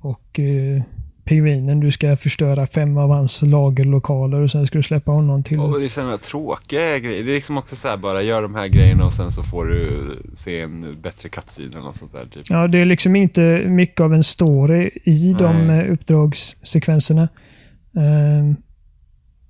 Och 0.00 0.38
eh, 0.40 0.82
Pingvinen, 1.24 1.80
du 1.80 1.90
ska 1.90 2.16
förstöra 2.16 2.66
fem 2.66 2.96
av 2.96 3.10
hans 3.10 3.42
lagerlokaler 3.42 4.40
och 4.40 4.50
sen 4.50 4.66
ska 4.66 4.78
du 4.78 4.82
släppa 4.82 5.10
honom 5.10 5.42
till... 5.42 5.60
Och 5.60 5.80
det 5.80 5.86
är 5.86 5.88
sådana 5.88 6.18
tråkiga 6.18 6.98
grejer. 6.98 7.24
Det 7.24 7.30
är 7.32 7.34
liksom 7.34 7.58
också 7.58 7.76
så 7.76 7.88
här 7.88 7.96
bara 7.96 8.22
gör 8.22 8.42
de 8.42 8.54
här 8.54 8.66
grejerna 8.68 9.04
och 9.04 9.14
sen 9.14 9.32
så 9.32 9.42
får 9.42 9.64
du 9.66 9.88
se 10.36 10.60
en 10.60 11.00
bättre 11.02 11.28
cutscene 11.28 11.78
eller 11.78 11.92
sånt 11.92 12.12
där. 12.12 12.26
Typ. 12.26 12.42
Ja, 12.50 12.68
det 12.68 12.78
är 12.78 12.84
liksom 12.84 13.16
inte 13.16 13.62
mycket 13.66 14.00
av 14.00 14.14
en 14.14 14.24
story 14.24 14.90
i 15.04 15.34
de 15.38 15.66
Nej. 15.66 15.86
eh, 15.86 15.92
uppdragssekvenserna. 15.92 17.22
Eh, 17.96 18.56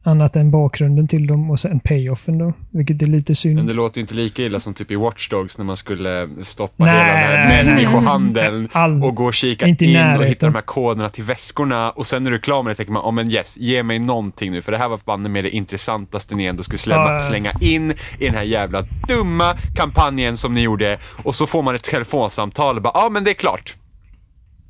annat 0.06 0.36
än 0.36 0.50
bakgrunden 0.50 1.08
till 1.08 1.26
dem 1.26 1.50
och 1.50 1.60
sen 1.60 1.80
payoffen 1.80 2.38
då, 2.38 2.52
vilket 2.70 3.02
är 3.02 3.06
lite 3.06 3.34
synd. 3.34 3.56
Men 3.56 3.66
det 3.66 3.72
låter 3.74 3.96
ju 3.96 4.00
inte 4.00 4.14
lika 4.14 4.42
illa 4.42 4.60
som 4.60 4.74
typ 4.74 4.90
i 4.90 4.96
Watch 4.96 5.28
Dogs 5.28 5.58
när 5.58 5.64
man 5.64 5.76
skulle 5.76 6.28
stoppa 6.42 6.84
Nej, 6.84 6.94
hela 6.94 7.06
den 7.30 7.30
nej, 7.30 7.56
här 7.56 7.64
nej. 7.64 7.74
människohandeln 7.74 8.68
All- 8.72 9.04
och 9.04 9.14
gå 9.14 9.24
och 9.24 9.34
kika 9.34 9.66
in 9.66 9.96
och 10.18 10.24
hitta 10.24 10.46
de 10.46 10.54
här 10.54 10.62
koderna 10.62 11.08
till 11.08 11.24
väskorna 11.24 11.90
och 11.90 12.06
sen 12.06 12.24
när 12.24 12.30
du 12.30 12.36
är 12.36 12.40
klar 12.40 12.62
med 12.62 12.70
det 12.70 12.74
tänker 12.74 12.92
man, 12.92 13.02
oh, 13.02 13.12
men 13.12 13.30
yes, 13.30 13.56
ge 13.56 13.82
mig 13.82 13.98
någonting 13.98 14.52
nu 14.52 14.62
för 14.62 14.72
det 14.72 14.78
här 14.78 14.88
var 14.88 15.00
banne 15.04 15.28
med 15.28 15.44
det 15.44 15.50
intressantaste 15.50 16.34
ni 16.34 16.44
ändå 16.44 16.62
skulle 16.62 16.78
slänga, 16.78 17.00
Ja, 17.00 17.14
ja. 17.14 17.20
slänga 17.20 17.52
in 17.60 17.90
i 18.18 18.24
den 18.24 18.34
här 18.34 18.42
jävla 18.42 18.82
dumma 19.08 19.54
kampanjen 19.74 20.36
som 20.36 20.54
ni 20.54 20.62
gjorde 20.62 20.98
och 21.22 21.34
så 21.34 21.46
får 21.46 21.62
man 21.62 21.74
ett 21.74 21.82
telefonsamtal 21.82 22.76
och 22.76 22.82
bara, 22.82 22.92
ja 22.94 23.06
ah, 23.06 23.10
men 23.10 23.24
det 23.24 23.30
är 23.30 23.34
klart. 23.34 23.74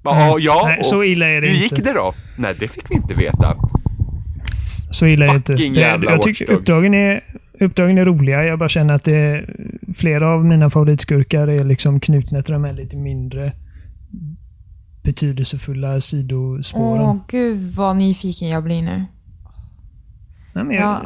Bara, 0.02 0.14
Mm. 0.16 0.28
"Ja, 0.28 0.38
ja, 0.38 0.62
Nej, 0.66 0.78
och 0.78 0.86
så 0.86 1.04
illa 1.04 1.26
är 1.26 1.40
det 1.40 1.48
hur 1.48 1.54
inte. 1.62 1.74
gick 1.74 1.84
det 1.84 1.92
då? 1.92 2.14
Nej, 2.38 2.54
det 2.60 2.68
fick 2.68 2.90
vi 2.90 2.94
inte 2.94 3.14
veta. 3.14 3.56
Så 4.94 5.06
illa 5.06 5.26
är 5.26 5.30
det 5.30 5.36
inte. 5.36 5.80
Jävla 5.80 6.10
jag 6.10 6.22
tycker 6.22 6.50
uppdragen 6.50 6.94
är, 6.94 7.20
uppdragen 7.60 7.98
är 7.98 8.04
roliga. 8.04 8.44
Jag 8.44 8.58
bara 8.58 8.68
känner 8.68 8.94
att 8.94 9.04
det 9.04 9.16
är, 9.16 9.56
flera 9.94 10.28
av 10.28 10.44
mina 10.44 10.70
favoritskurkar 10.70 11.48
är 11.48 11.64
liksom 11.64 12.00
knutna 12.00 12.42
till 12.42 12.52
de 12.52 12.64
här 12.64 12.72
lite 12.72 12.96
mindre 12.96 13.52
betydelsefulla 15.02 16.00
sidospåren. 16.00 17.02
Åh 17.02 17.16
gud 17.28 17.74
vad 17.74 17.96
nyfiken 17.96 18.48
jag 18.48 18.64
blir 18.64 18.82
nu. 18.82 19.04
Nej, 20.52 20.64
men 20.64 20.70
jag, 20.70 20.82
Ja. 20.82 21.02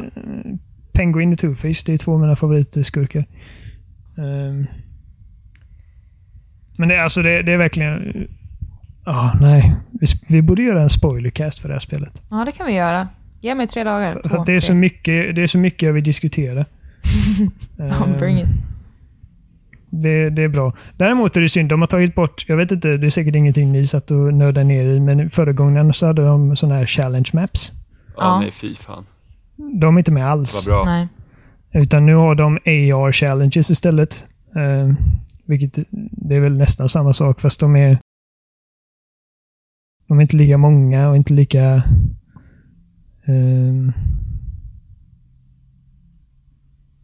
Penguin 0.91 1.33
och 1.33 1.37
Two-Face, 1.39 1.85
det 1.85 1.93
är 1.93 1.97
två 1.97 2.13
av 2.13 2.19
mina 2.19 2.35
favoritskurkar. 2.35 3.25
Ehm. 4.17 4.67
men 6.77 6.89
det, 6.89 7.03
alltså 7.03 7.21
det, 7.21 7.41
det 7.41 7.53
är 7.53 7.57
verkligen... 7.57 8.27
Ja, 9.05 9.33
nej. 9.41 9.75
Vi, 9.91 10.07
vi 10.29 10.41
borde 10.41 10.61
göra 10.61 10.81
en 10.81 10.89
spoilercast 10.89 11.59
för 11.59 11.67
det 11.67 11.75
här 11.75 11.79
spelet. 11.79 12.21
Ja, 12.29 12.45
det 12.45 12.51
kan 12.51 12.67
vi 12.67 12.73
göra. 12.73 13.07
Ge 13.41 13.55
mig 13.55 13.67
tre 13.67 13.83
dagar. 13.83 14.21
Att 14.23 14.45
det, 14.45 14.53
är 14.53 14.59
så 14.59 14.73
mycket, 14.73 15.35
det 15.35 15.43
är 15.43 15.47
så 15.47 15.57
mycket 15.57 15.81
jag 15.81 15.93
vill 15.93 16.03
diskutera. 16.03 16.65
Ja, 17.77 18.05
Ehm, 18.05 18.17
bring 18.19 18.37
it. 18.39 18.47
det, 19.89 20.29
det 20.29 20.43
är 20.43 20.47
bra. 20.47 20.73
Däremot 20.97 21.37
är 21.37 21.41
det 21.41 21.49
synd, 21.49 21.69
de 21.69 21.81
har 21.81 21.87
tagit 21.87 22.15
bort, 22.15 22.45
jag 22.47 22.57
vet 22.57 22.71
inte, 22.71 22.97
det 22.97 23.05
är 23.05 23.09
säkert 23.09 23.35
ingenting 23.35 23.71
ni 23.71 23.87
satt 23.87 24.11
och 24.11 24.33
nördade 24.33 24.63
ner 24.63 24.89
i, 24.89 24.99
men 24.99 25.29
förra 25.29 25.51
gången 25.53 25.93
så 25.93 26.05
hade 26.05 26.25
de 26.25 26.55
sådana 26.55 26.75
här 26.75 26.85
challenge 26.85 27.29
maps. 27.33 27.71
Ja, 28.07 28.13
Ja. 28.17 28.39
nej 28.39 28.51
fy 28.51 28.75
fan. 28.75 29.05
De 29.55 29.95
är 29.95 29.99
inte 29.99 30.11
med 30.11 30.27
alls. 30.27 30.67
Vad 30.67 30.75
bra. 30.75 30.85
Nej. 30.93 31.07
Utan 31.83 32.05
nu 32.05 32.15
har 32.15 32.35
de 32.35 32.55
AR 32.55 33.11
challenges 33.11 33.71
istället. 33.71 34.25
Eh, 34.55 34.93
vilket 35.45 35.77
det 36.11 36.35
är 36.35 36.39
väl 36.39 36.57
nästan 36.57 36.89
samma 36.89 37.13
sak 37.13 37.41
fast 37.41 37.59
de 37.59 37.75
är 37.75 37.97
de 40.07 40.17
är 40.17 40.21
inte 40.21 40.37
lika 40.37 40.57
många 40.57 41.09
och 41.09 41.15
inte 41.15 41.33
lika 41.33 41.83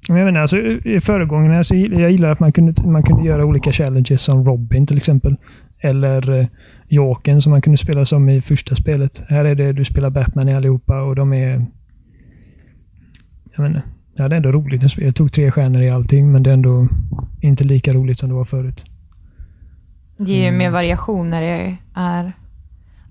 men 0.09 0.17
jag 0.17 0.25
menar, 0.25 0.39
alltså, 0.41 0.57
i 0.57 1.01
föregångarna 1.01 1.63
så 1.63 1.75
gill- 1.75 1.99
jag 2.01 2.11
gillar 2.11 2.29
att 2.29 2.39
man 2.39 2.51
kunde, 2.51 2.83
man 2.83 3.03
kunde 3.03 3.27
göra 3.27 3.45
olika 3.45 3.71
challenges 3.71 4.21
som 4.21 4.45
Robin 4.45 4.87
till 4.87 4.97
exempel. 4.97 5.35
Eller 5.79 6.39
eh, 6.39 6.47
Jokern 6.87 7.41
som 7.41 7.51
man 7.51 7.61
kunde 7.61 7.77
spela 7.77 8.05
som 8.05 8.29
i 8.29 8.41
första 8.41 8.75
spelet. 8.75 9.23
Här 9.29 9.45
är 9.45 9.55
det 9.55 9.73
du 9.73 9.85
spelar 9.85 10.09
Batman 10.09 10.49
i 10.49 10.55
allihopa 10.55 11.01
och 11.01 11.15
de 11.15 11.33
är... 11.33 11.65
Jag 13.57 13.67
inte. 13.67 13.81
Jag 14.15 14.23
hade 14.23 14.35
ändå 14.35 14.51
roligt. 14.51 14.97
Jag 14.97 15.15
tog 15.15 15.31
tre 15.31 15.51
stjärnor 15.51 15.83
i 15.83 15.89
allting, 15.89 16.31
men 16.31 16.43
det 16.43 16.49
är 16.49 16.53
ändå 16.53 16.87
inte 17.41 17.63
lika 17.63 17.93
roligt 17.93 18.19
som 18.19 18.29
det 18.29 18.35
var 18.35 18.45
förut. 18.45 18.85
Det 20.17 20.31
är 20.31 20.35
ju 20.37 20.43
Mm. 20.47 20.57
mer 20.57 20.69
variation 20.71 21.29
när 21.29 21.41
det 21.41 21.77
är 21.95 22.33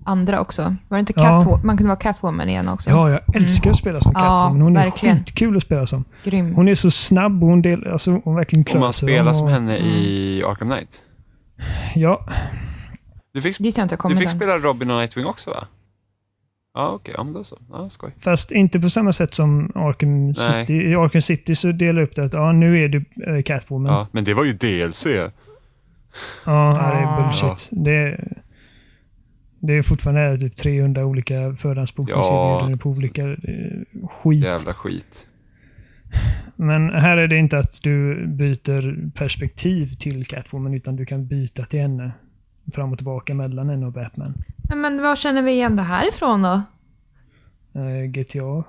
andra 0.05 0.39
också. 0.41 0.75
Var 0.87 0.97
det 0.97 0.99
inte 0.99 1.13
Ja. 1.15 1.23
Catwoman? 1.23 1.61
Man 1.65 1.77
kunde 1.77 1.87
vara 1.87 1.99
Catwoman 1.99 2.49
igen 2.49 2.67
också. 2.69 2.89
Ja, 2.89 3.09
jag 3.09 3.35
älskar 3.35 3.71
att 3.71 3.77
spela 3.77 4.01
som 4.01 4.11
Ja, 4.15 4.19
Catwoman. 4.19 4.61
Hon 4.61 4.77
är 4.77 4.83
verkligen. 4.83 5.17
skitkul 5.17 5.57
att 5.57 5.63
spela 5.63 5.87
som. 5.87 6.03
Grym. 6.23 6.55
Hon 6.55 6.67
är 6.67 6.75
så 6.75 6.91
snabb 6.91 7.43
och 7.43 7.49
hon, 7.49 7.61
del, 7.61 7.87
alltså, 7.87 8.21
hon 8.23 8.35
verkligen 8.35 8.65
Om 8.73 8.79
man 8.79 8.93
spelar 8.93 9.33
som 9.33 9.47
henne 9.47 9.77
i 9.77 10.43
Arkham 10.43 10.69
Knight. 10.69 11.01
Ja, 11.95 12.25
Du 13.33 13.41
fick, 13.41 13.57
Dit 13.57 13.77
jag 13.77 13.85
inte 13.85 13.97
du 14.09 14.15
fick 14.17 14.27
än. 14.27 14.35
spela 14.35 14.57
Robin 14.57 14.91
och 14.91 14.97
Nightwing 14.99 15.25
också 15.25 15.49
va? 15.49 15.67
Ja, 16.73 16.89
okej. 16.89 17.13
Ja, 17.17 17.23
men 17.23 17.33
då 17.33 17.43
så. 17.43 17.57
Ja, 17.71 17.89
skoj. 17.89 18.11
fast 18.19 18.51
inte 18.51 18.79
på 18.79 18.89
samma 18.89 19.13
sätt 19.13 19.33
som 19.33 19.71
Arkham 19.75 20.25
Nej. 20.25 20.35
City. 20.35 20.73
I 20.73 20.95
Arkham 20.95 21.21
City 21.21 21.55
så 21.55 21.71
delar 21.71 22.01
upp 22.01 22.15
det 22.15 22.23
att 22.25 22.33
ja, 22.33 22.51
nu 22.51 22.83
är 22.85 22.89
du 22.89 23.05
äh, 23.37 23.41
Catwoman. 23.43 23.93
Ja, 23.93 23.99
Ja, 23.99 24.07
men 24.11 24.23
det 24.23 24.33
var 24.33 24.43
ju 24.43 24.53
DLC. 24.53 25.05
ja 25.05 25.31
det 26.45 26.51
är 26.97 27.05
Ah. 27.05 27.21
bullshit. 27.23 27.69
Det, 27.71 28.19
det 29.59 29.73
är 29.73 29.83
fortfarande 29.83 30.37
typ 30.37 30.55
300 30.55 31.05
olika 31.05 31.55
förhandsbokningserbjudanden 31.57 32.71
Ja. 32.71 32.77
på 32.77 32.89
olika 32.89 33.23
eh, 33.29 34.07
skit. 34.09 34.45
Jävla 34.45 34.73
skit. 34.73 35.25
Men 36.55 36.89
här 36.89 37.17
är 37.17 37.27
det 37.27 37.37
inte 37.37 37.57
att 37.57 37.79
du 37.83 38.27
byter 38.27 39.09
perspektiv 39.11 39.87
till 39.99 40.25
Catwoman, 40.25 40.73
utan 40.73 40.95
du 40.95 41.05
kan 41.05 41.27
byta 41.27 41.63
till 41.65 41.79
henne. 41.79 42.11
Fram 42.73 42.91
och 42.91 42.97
tillbaka 42.97 43.33
mellan 43.33 43.69
henne 43.69 43.85
och 43.85 43.91
Batman. 43.91 44.33
Nej, 44.69 44.77
Men 44.77 45.01
var 45.01 45.15
känner 45.15 45.41
vi 45.41 45.51
igen 45.51 45.75
det 45.75 45.81
här 45.81 46.07
ifrån 46.09 46.41
då? 46.41 46.61
Eh, 47.81 48.03
GTA. 48.05 48.63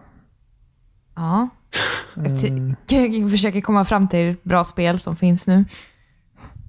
Ja. 1.14 1.48
Mm. 2.16 2.76
Jag 3.22 3.30
försöker 3.30 3.60
komma 3.60 3.84
fram 3.84 4.08
till 4.08 4.34
bra 4.42 4.64
spel 4.64 4.98
som 5.00 5.16
finns 5.16 5.46
nu. 5.46 5.64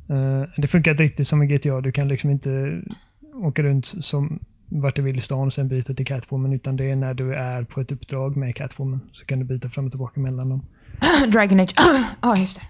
Eh, 0.09 0.43
det 0.57 0.67
funkar 0.67 0.91
inte 0.91 1.03
riktigt 1.03 1.27
som 1.27 1.43
i 1.43 1.47
GTA. 1.47 1.81
Du 1.81 1.91
kan 1.91 2.07
liksom 2.07 2.29
inte 2.29 2.81
åka 3.41 3.63
runt 3.63 3.85
som 3.85 4.39
vart 4.69 4.95
du 4.95 5.01
vill 5.01 5.17
i 5.17 5.21
stan 5.21 5.45
och 5.47 5.53
sen 5.53 5.67
byta 5.67 5.93
till 5.93 6.05
Catwoman, 6.05 6.53
utan 6.53 6.77
det 6.77 6.85
är 6.85 6.95
när 6.95 7.13
du 7.13 7.33
är 7.33 7.63
på 7.63 7.81
ett 7.81 7.91
uppdrag 7.91 8.37
med 8.37 8.55
Catwoman. 8.55 8.99
Så 9.13 9.25
kan 9.25 9.39
du 9.39 9.45
byta 9.45 9.69
fram 9.69 9.85
och 9.85 9.91
tillbaka 9.91 10.19
mellan 10.19 10.49
dem. 10.49 10.61
Dragon 11.31 11.59
Age. 11.59 11.73
Ja, 12.21 12.37
just 12.37 12.59
det. 12.59 12.65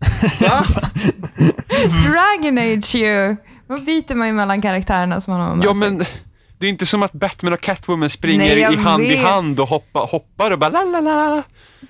Dragon 2.08 2.58
Age 2.58 2.94
ju! 2.94 3.36
Då 3.68 3.76
byter 3.80 4.14
man 4.14 4.26
ju 4.26 4.32
mellan 4.32 4.62
karaktärerna 4.62 5.20
som 5.20 5.32
man 5.32 5.40
har 5.40 5.54
med 5.56 5.64
Ja, 5.66 5.74
sig. 5.74 5.80
men 5.90 6.04
det 6.58 6.66
är 6.66 6.70
inte 6.70 6.86
som 6.86 7.02
att 7.02 7.12
Batman 7.12 7.52
och 7.52 7.60
Catwoman 7.60 8.10
springer 8.10 8.38
Nej, 8.38 8.58
jag 8.58 8.72
i 8.72 8.76
hand 8.76 9.04
i 9.04 9.08
vet. 9.08 9.26
hand 9.26 9.60
och 9.60 9.68
hoppa, 9.68 9.98
hoppar 9.98 10.50
och 10.50 10.58
bara 10.58 10.70
la 10.70 10.84
la 10.84 11.00
la. 11.00 11.42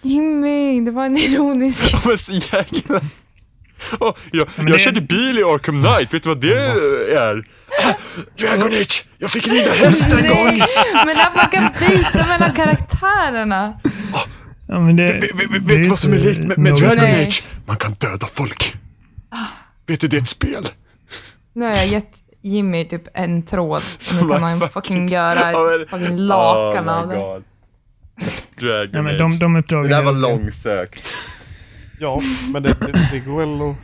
Jimmy, 0.03 0.81
det 0.81 0.91
var 0.91 1.07
en 1.07 1.16
ironisk... 1.16 1.95
Ja, 3.90 3.96
så. 3.98 4.05
Åh, 4.05 4.14
jag 4.32 4.48
jag 4.56 4.66
det- 4.66 4.78
körde 4.78 5.01
bil 5.01 5.38
i 5.38 5.42
Arkham 5.42 5.82
Knight, 5.84 6.14
vet 6.14 6.22
du 6.22 6.28
vad 6.28 6.40
det 6.40 6.52
är? 7.14 7.42
Ah, 7.84 7.92
Dragon 8.38 8.66
Age! 8.80 9.05
Jag 9.18 9.30
fick 9.30 9.46
rida 9.46 9.70
häst 9.72 10.02
en 10.12 10.28
gång! 10.28 10.60
Men 11.06 11.16
att 11.16 11.36
man 11.36 11.48
kan 11.48 11.68
byta 11.88 12.26
mellan 12.28 12.51
karaktärerna. 12.51 13.78
Ja, 14.68 14.80
men 14.80 14.96
det, 14.96 15.02
Vet, 15.12 15.22
vet, 15.22 15.32
det 15.52 15.74
vet 15.74 15.82
du 15.82 15.88
vad 15.88 15.98
som 15.98 16.12
är 16.12 16.18
likt 16.18 16.40
med, 16.40 16.59
med 16.59 16.74
Dragon 16.74 16.96
Nej. 16.96 17.26
Age? 17.26 17.48
Man 17.66 17.76
kan 17.76 17.92
döda 17.92 18.26
folk. 18.34 18.74
Vet 19.86 20.01
du, 20.01 20.09
det 20.09 20.16
är 20.16 20.20
ett 20.20 20.28
spel. 20.28 20.68
Nu 21.55 21.64
har 21.64 21.72
jag 21.72 21.86
gett 21.86 22.10
Jimmy 22.42 22.88
typ 22.88 23.02
en 23.14 23.42
tråd. 23.42 23.82
Och 24.09 24.14
nu 24.22 24.28
kan 24.28 24.40
man 24.40 24.60
fucking 24.74 25.09
göra 25.09 25.52
Ja, 25.52 25.62
men- 25.64 25.82
ett 25.82 25.90
fucking 25.90 26.18
lakan 26.18 26.88
Oh 26.88 26.94
av 26.98 27.09
my 27.09 27.14
det. 27.14 27.20
God. 27.20 27.44
Dragon 28.60 28.90
Ja, 28.92 29.02
men 29.02 29.18
de, 29.18 29.38
de 29.38 29.56
uppdragen... 29.56 29.82
Det 29.90 29.94
där 29.96 30.01
är 30.01 30.05
var 30.05 30.12
långsökt. 30.12 31.12
Ja, 32.01 32.21
men 32.53 32.62
det, 32.62 32.81
det, 32.81 32.93
det 33.12 33.21
går 33.27 33.39
väl 33.39 33.71
att... 33.71 33.77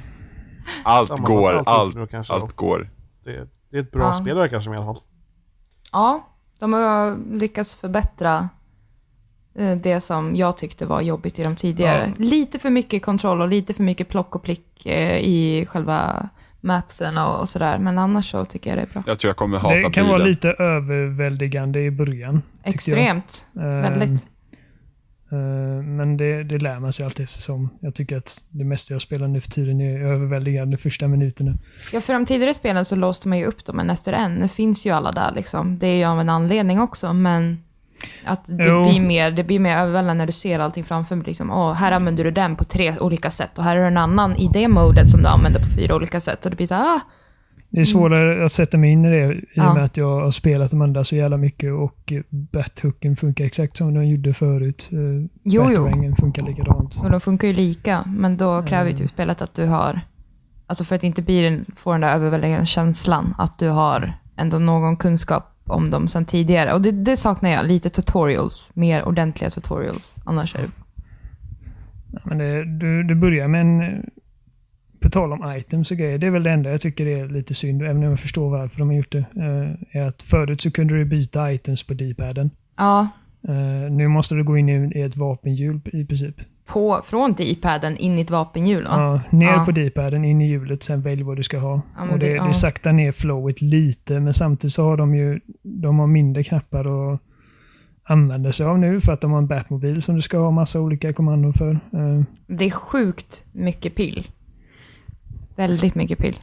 Allt 0.82 1.20
går, 1.20 1.54
allt 1.54 1.68
allt, 1.68 1.94
nu 1.94 2.06
kanske 2.06 2.32
allt 2.32 2.56
går. 2.56 2.90
Det, 3.24 3.48
det 3.70 3.76
är 3.76 3.80
ett 3.80 3.90
bra 3.92 4.02
Ja. 4.02 4.14
spel 4.14 4.36
verkar 4.36 4.60
som 4.60 4.74
i 4.74 4.76
alla 4.76 4.86
fall. 4.86 5.02
Ja, 5.92 6.28
de 6.58 6.72
har 6.72 7.16
lyckats 7.34 7.74
förbättra 7.74 8.48
eh, 9.54 9.76
det 9.76 10.00
som 10.00 10.36
jag 10.36 10.56
tyckte 10.56 10.86
var 10.86 11.00
jobbigt 11.00 11.38
i 11.38 11.42
de 11.42 11.56
tidigare. 11.56 12.12
Lite 12.16 12.58
för 12.58 12.70
mycket 12.70 13.02
kontroll 13.04 13.40
och 13.40 13.48
lite 13.48 13.74
för 13.74 13.82
mycket 13.82 14.08
plock 14.08 14.34
och 14.34 14.42
plick 14.42 14.86
eh, 14.86 15.18
i 15.18 15.66
själva 15.68 16.28
mapsen 16.60 17.18
och, 17.18 17.40
och 17.40 17.48
sådär. 17.48 17.78
Men 17.78 17.98
annars 17.98 18.30
så 18.30 18.44
tycker 18.44 18.70
jag 18.70 18.78
det 18.78 18.82
är 18.82 18.92
bra. 18.92 19.02
Jag 19.06 19.18
tror 19.18 19.28
jag 19.28 19.36
kommer 19.36 19.58
hata 19.58 19.74
Det 19.74 19.82
kan 19.82 19.90
bilen. 19.92 20.08
vara 20.08 20.22
lite 20.24 20.48
överväldigande 20.58 21.80
i 21.80 21.90
början. 21.90 22.42
Extremt. 22.62 23.46
jag. 23.52 23.64
Eh, 23.64 23.90
Väldigt. 23.90 24.28
Eh, 25.32 25.82
Men 25.84 26.16
det, 26.16 26.44
det 26.44 26.58
lär 26.58 26.80
man 26.80 26.92
sig 26.92 27.04
allt 27.04 27.20
eftersom. 27.20 27.68
Jag 27.80 27.94
tycker 27.94 28.16
att 28.16 28.42
det 28.50 28.64
mesta 28.64 28.94
jag 28.94 29.02
spelar 29.02 29.28
nu 29.28 29.40
för 29.40 29.50
tiden 29.50 29.80
är 29.80 30.00
överväldigande 30.00 30.76
de 30.76 30.82
första 30.82 31.08
minuterna. 31.08 31.54
Ja, 31.92 32.00
för 32.00 32.12
de 32.12 32.26
tidigare 32.26 32.54
spelen 32.54 32.84
så 32.84 32.96
låste 32.96 33.28
man 33.28 33.38
ju 33.38 33.44
upp 33.44 33.64
dem 33.64 33.80
en 33.80 33.90
efter 33.90 34.12
en. 34.12 34.34
Nu 34.34 34.48
finns 34.48 34.86
ju 34.86 34.90
alla 34.90 35.12
där 35.12 35.32
liksom. 35.34 35.78
Det 35.78 35.86
är 35.86 35.96
ju 35.96 36.04
av 36.04 36.20
en 36.20 36.28
anledning 36.28 36.80
också, 36.80 37.12
men 37.12 37.62
att 38.24 38.46
det 38.46 38.68
Jo. 38.68 38.88
blir 38.88 39.00
mer, 39.00 39.30
det 39.30 39.44
blir 39.44 39.58
mer 39.58 39.76
överväldigande 39.76 40.14
när 40.14 40.26
du 40.26 40.32
ser 40.32 40.58
allting 40.58 40.84
framför 40.84 41.16
dig. 41.16 41.24
Liksom, 41.26 41.50
Åh, 41.50 41.72
här 41.72 41.92
använder 41.92 42.24
du 42.24 42.30
den 42.30 42.56
på 42.56 42.64
tre 42.64 42.98
olika 42.98 43.30
sätt 43.30 43.58
och 43.58 43.64
här 43.64 43.76
är 43.76 43.84
en 43.84 43.96
annan 43.96 44.36
i 44.36 44.50
det 44.52 44.68
modet 44.68 45.08
som 45.08 45.22
du 45.22 45.28
använder 45.28 45.60
på 45.60 45.68
fyra 45.76 45.94
olika 45.94 46.20
sätt. 46.20 46.44
Och 46.44 46.50
det 46.50 46.56
blir 46.56 46.66
så 46.66 46.74
ah, 46.74 47.00
Det 47.72 47.80
är 47.80 47.84
svårare 47.84 48.44
att 48.44 48.52
sätta 48.52 48.78
mig 48.78 48.90
in 48.90 49.04
i 49.04 49.10
det 49.10 49.34
i 49.34 49.38
och 49.38 49.44
Ja. 49.54 49.74
med 49.74 49.82
att 49.84 49.96
jag 49.96 50.20
har 50.20 50.30
spelat 50.30 50.70
de 50.70 50.82
andra 50.82 51.04
så 51.04 51.16
jävla 51.16 51.36
mycket 51.36 51.72
och 51.72 52.12
Bat-hooken 52.30 53.16
funkar 53.16 53.44
exakt 53.44 53.76
som 53.76 53.94
den 53.94 54.08
gjorde 54.08 54.34
förut. 54.34 54.88
Eh, 54.92 54.98
Jo, 55.44 55.64
jo. 55.76 56.14
Funkar 56.20 56.42
likadant. 56.46 57.00
Och 57.02 57.10
de 57.10 57.20
funkar 57.20 57.48
ju 57.48 57.54
lika, 57.54 58.04
men 58.06 58.36
då 58.36 58.62
kräver 58.62 58.90
ju 58.90 58.96
typ 58.96 59.10
spelet 59.10 59.42
att 59.42 59.54
du 59.54 59.66
har, 59.66 60.00
alltså 60.66 60.84
för 60.84 60.96
att 60.96 61.04
inte 61.04 61.22
bli 61.22 61.42
den, 61.42 61.64
få 61.76 61.92
den 61.92 62.00
där 62.00 62.14
överväldigande 62.14 62.66
känslan, 62.66 63.34
att 63.38 63.58
du 63.58 63.68
har 63.68 64.12
ändå 64.36 64.58
någon 64.58 64.96
kunskap 64.96 65.44
om 65.66 65.90
dem 65.90 66.08
sedan 66.08 66.24
tidigare. 66.24 66.72
Och 66.72 66.80
det, 66.82 66.92
det 66.92 67.16
saknar 67.16 67.50
jag, 67.50 67.66
lite 67.66 67.88
tutorials, 67.90 68.70
mer 68.74 69.04
ordentliga 69.04 69.50
tutorials. 69.50 70.16
Annars 70.24 70.54
är 70.54 70.58
det, 70.62 70.68
Ja, 72.12 72.20
Men 72.24 72.38
det, 72.38 72.64
du, 72.78 73.02
du 73.02 73.14
börjar 73.14 73.48
med 73.48 73.60
en... 73.60 74.04
På 75.00 75.10
tal 75.10 75.32
om 75.32 75.54
items 75.58 75.90
och 75.90 75.96
grejer, 75.96 76.18
det 76.18 76.26
är 76.26 76.30
väl 76.30 76.42
det 76.42 76.50
enda 76.50 76.70
jag 76.70 76.80
tycker 76.80 77.06
är 77.06 77.28
lite 77.28 77.54
synd, 77.54 77.82
även 77.82 77.96
om 77.96 78.02
jag 78.02 78.20
förstår 78.20 78.50
varför 78.50 78.78
de 78.78 78.88
har 78.88 78.94
gjort 78.96 79.12
det. 79.12 79.18
eh, 79.36 80.00
är 80.00 80.08
att 80.08 80.22
förut 80.22 80.60
så 80.60 80.70
kunde 80.70 80.94
du 80.98 81.04
byta 81.04 81.52
items 81.52 81.82
på 81.82 81.94
D-paden. 81.94 82.50
ja, 82.78 83.08
Eh, 83.48 83.90
nu 83.92 84.08
måste 84.08 84.34
du 84.34 84.44
gå 84.44 84.58
in 84.58 84.68
i, 84.92 85.00
ett 85.00 85.16
vapenhjul 85.16 85.80
i 85.92 86.04
princip. 86.04 86.34
på, 86.66 87.00
från 87.04 87.32
D-paden 87.32 87.96
in 87.96 88.18
i 88.18 88.20
ett 88.20 88.30
vapenhjul. 88.30 88.84
va? 88.84 88.90
Ja, 89.30 89.36
ner 89.36 89.46
Ja. 89.46 89.64
på 89.64 89.70
D-paden, 89.70 90.24
in 90.24 90.40
i 90.40 90.48
hjulet, 90.48 90.82
sen 90.82 91.02
välj 91.02 91.22
vad 91.22 91.36
du 91.36 91.42
ska 91.42 91.58
ha. 91.58 91.80
Ja, 91.96 92.02
och 92.02 92.18
det, 92.18 92.26
det- 92.26 92.32
det, 92.32 92.36
ja. 92.36 92.52
saktar 92.52 92.92
ner 92.92 93.12
flowet 93.12 93.62
lite, 93.62 94.20
men 94.20 94.34
samtidigt 94.34 94.74
så 94.74 94.84
har 94.84 94.96
de 94.96 95.14
ju 95.14 95.40
de 95.62 95.98
har 95.98 96.06
mindre 96.06 96.44
knappar 96.44 97.12
att 97.14 97.20
använda 98.04 98.52
sig 98.52 98.66
av 98.66 98.78
nu 98.78 99.00
för 99.00 99.12
att 99.12 99.20
de 99.20 99.30
har 99.30 99.38
en 99.38 99.46
Batmobil 99.46 100.02
som 100.02 100.14
du 100.14 100.22
ska 100.22 100.38
ha 100.38 100.50
massa 100.50 100.80
olika 100.80 101.12
kommandon 101.12 101.54
för. 101.54 101.70
Eh, 101.72 102.22
Det 102.46 102.64
är 102.64 102.70
sjukt 102.70 103.44
mycket 103.52 103.94
pill. 103.96 104.26
Väldigt 105.60 105.94
mycket 105.94 106.18
pill. 106.18 106.36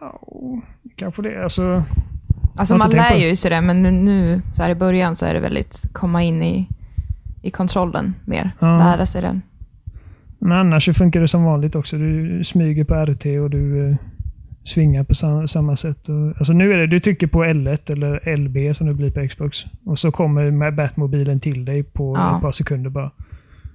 wow, 0.00 0.60
kanske 0.96 1.22
det. 1.22 1.42
Alltså, 1.42 1.82
Alltså 2.56 2.76
man 2.76 2.90
lär 2.90 3.14
ju 3.16 3.36
sig 3.36 3.50
det, 3.50 3.60
men 3.60 3.82
nu, 3.82 3.90
nu 3.90 4.40
så 4.52 4.62
här 4.62 4.70
i 4.70 4.74
början 4.74 5.16
så 5.16 5.26
är 5.26 5.34
det 5.34 5.40
väldigt 5.40 5.82
komma 5.92 6.22
in 6.22 6.42
i, 6.42 6.68
i 7.42 7.50
kontrollen 7.50 8.14
mer. 8.24 8.50
Ja. 8.58 8.78
Lära 8.78 9.06
sig 9.06 9.22
den. 9.22 9.42
men 10.38 10.52
annars 10.52 10.84
så 10.84 10.92
funkar 10.94 11.20
det 11.20 11.28
som 11.28 11.44
vanligt 11.44 11.74
också. 11.74 11.96
Du 11.98 12.40
smyger 12.44 12.84
på 12.84 12.94
RT 12.94 13.26
och 13.42 13.50
du 13.50 13.90
eh, 13.90 13.96
svingar 14.64 15.04
på 15.04 15.14
sam, 15.14 15.48
samma 15.48 15.76
sätt. 15.76 16.08
Och, 16.08 16.36
alltså 16.38 16.52
nu 16.52 16.72
är 16.72 16.78
det, 16.78 16.86
du 16.86 17.00
trycker 17.00 17.26
på 17.26 17.44
L1 17.44 17.92
eller 17.92 18.36
LB 18.36 18.76
som 18.76 18.86
det 18.86 18.94
blir 18.94 19.10
på 19.10 19.28
Xbox. 19.28 19.64
Och 19.84 19.98
så 19.98 20.10
kommer 20.12 20.50
med 20.50 20.74
Batmobilen 20.74 21.40
till 21.40 21.64
dig 21.64 21.82
på 21.82 22.16
Ja. 22.16 22.36
ett 22.36 22.42
par 22.42 22.52
sekunder 22.52 22.90
bara. 22.90 23.10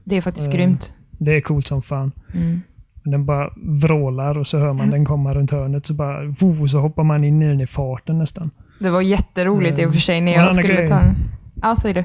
Det 0.04 0.18
är 0.18 0.22
faktiskt 0.22 0.48
Eh, 0.48 0.54
grymt. 0.54 0.94
Det 1.24 1.38
är 1.38 1.42
coolt 1.42 1.68
som 1.68 1.82
fan. 1.82 2.12
Mm. 2.34 2.62
Den 3.04 3.26
bara 3.26 3.50
vrålar 3.58 4.38
och 4.38 4.48
så 4.48 4.58
hör 4.58 4.74
man 4.74 4.90
den 4.90 5.06
komma 5.06 5.34
runt 5.34 5.52
hörnet. 5.52 5.86
Så 5.86 5.94
bara, 5.94 6.24
vo, 6.40 6.68
så 6.68 6.80
hoppar 6.80 7.04
man 7.04 7.24
in 7.24 7.42
i 7.42 7.48
den 7.48 7.62
i 7.62 7.68
farten 7.68 8.20
nästan. 8.20 8.52
Det 8.80 8.90
var 8.90 9.02
jätteroligt 9.02 9.80
i 9.80 9.86
och 9.86 9.94
för 9.94 10.00
sig 10.00 10.22
när 10.22 10.32
jag 10.32 10.54
skulle 10.54 10.74
grej. 10.74 10.88
ta 10.88 11.00
en... 11.00 11.16
Ja, 11.62 11.76
säger 11.76 11.96
du. 11.96 12.04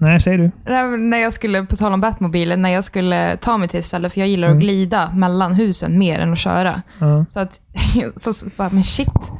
Nej, 0.00 0.20
säger 0.20 0.38
du? 0.38 0.50
När 0.96 1.18
jag 1.18 1.32
skulle, 1.32 1.64
på 1.66 1.76
tal 1.76 1.92
om 1.92 2.00
Batmobilen, 2.00 2.62
när 2.62 2.68
jag 2.70 2.84
skulle 2.84 3.36
ta 3.36 3.56
mig 3.56 3.68
till 3.68 3.78
ett 3.78 3.84
ställe, 3.86 4.10
för 4.10 4.20
jag 4.20 4.28
gillar 4.28 4.48
Mm. 4.48 4.58
att 4.58 4.62
glida 4.62 5.12
mellan 5.14 5.54
husen 5.54 5.98
mer 5.98 6.18
än 6.18 6.32
att 6.32 6.38
köra. 6.38 6.82
Ja. 6.98 7.24
Så 7.30 7.40
att, 7.40 7.60
så, 8.16 8.32
så 8.32 8.46
bara, 8.56 8.68
men 8.72 8.82
shit, 8.82 9.32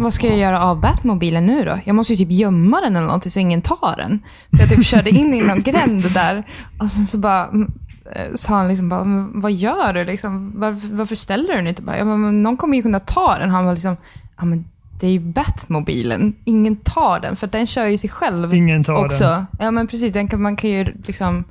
vad 0.00 0.14
ska 0.14 0.26
jag 0.28 0.38
göra 0.38 0.62
av 0.62 0.80
Batmobilen 0.80 1.46
nu 1.46 1.64
då? 1.64 1.78
Jag 1.84 1.96
måste 1.96 2.12
ju 2.12 2.16
typ 2.16 2.32
gömma 2.38 2.80
den 2.80 2.96
eller 2.96 3.06
någonting 3.06 3.30
så 3.32 3.40
ingen 3.40 3.62
tar 3.62 3.94
den. 3.96 4.20
Så 4.50 4.62
jag 4.62 4.68
typ 4.68 4.84
körde 4.86 5.10
in 5.10 5.34
i 5.34 5.40
någon 5.40 5.62
gränd 5.62 6.02
där 6.14 6.44
och 6.80 6.90
sen 6.90 7.04
så 7.04 7.18
bara 7.18 7.46
mm, 7.46 7.72
eh, 8.12 8.34
sa 8.34 8.54
han 8.56 8.68
liksom 8.68 8.88
bara, 8.88 9.04
"Men 9.04 9.40
vad 9.40 9.52
gör 9.52 9.92
du 9.92 10.04
liksom? 10.04 10.52
Varför, 10.56 10.88
varför 10.96 11.14
ställer 11.14 11.48
du 11.48 11.54
den 11.54 11.66
inte? 11.66 11.82
Bara, 11.82 12.04
någon 12.04 12.56
kommer 12.56 12.76
ju 12.76 12.82
kunna 12.82 13.00
ta 13.00 13.38
den. 13.38 13.50
Han 13.50 13.66
var 13.66 13.72
liksom, 13.72 13.96
ja 14.38 14.44
men 14.44 14.64
det 15.00 15.06
är 15.06 15.10
ju 15.10 15.20
Batmobilen. 15.20 16.34
Ingen 16.44 16.76
tar 16.76 17.20
den 17.20 17.36
för 17.36 17.46
den 17.46 17.66
kör 17.66 17.86
ju 17.86 17.98
sig 17.98 18.10
själv 18.10 18.54
Ingen 18.54 18.84
tar 18.84 19.04
också. 19.04 19.24
den. 19.24 19.46
Ja 19.58 19.70
men 19.70 19.86
precis, 19.86 20.12
den 20.12 20.28
kan, 20.28 20.42
man 20.42 20.56
kan 20.56 20.70
ju 20.70 20.84
liksom, 21.04 21.44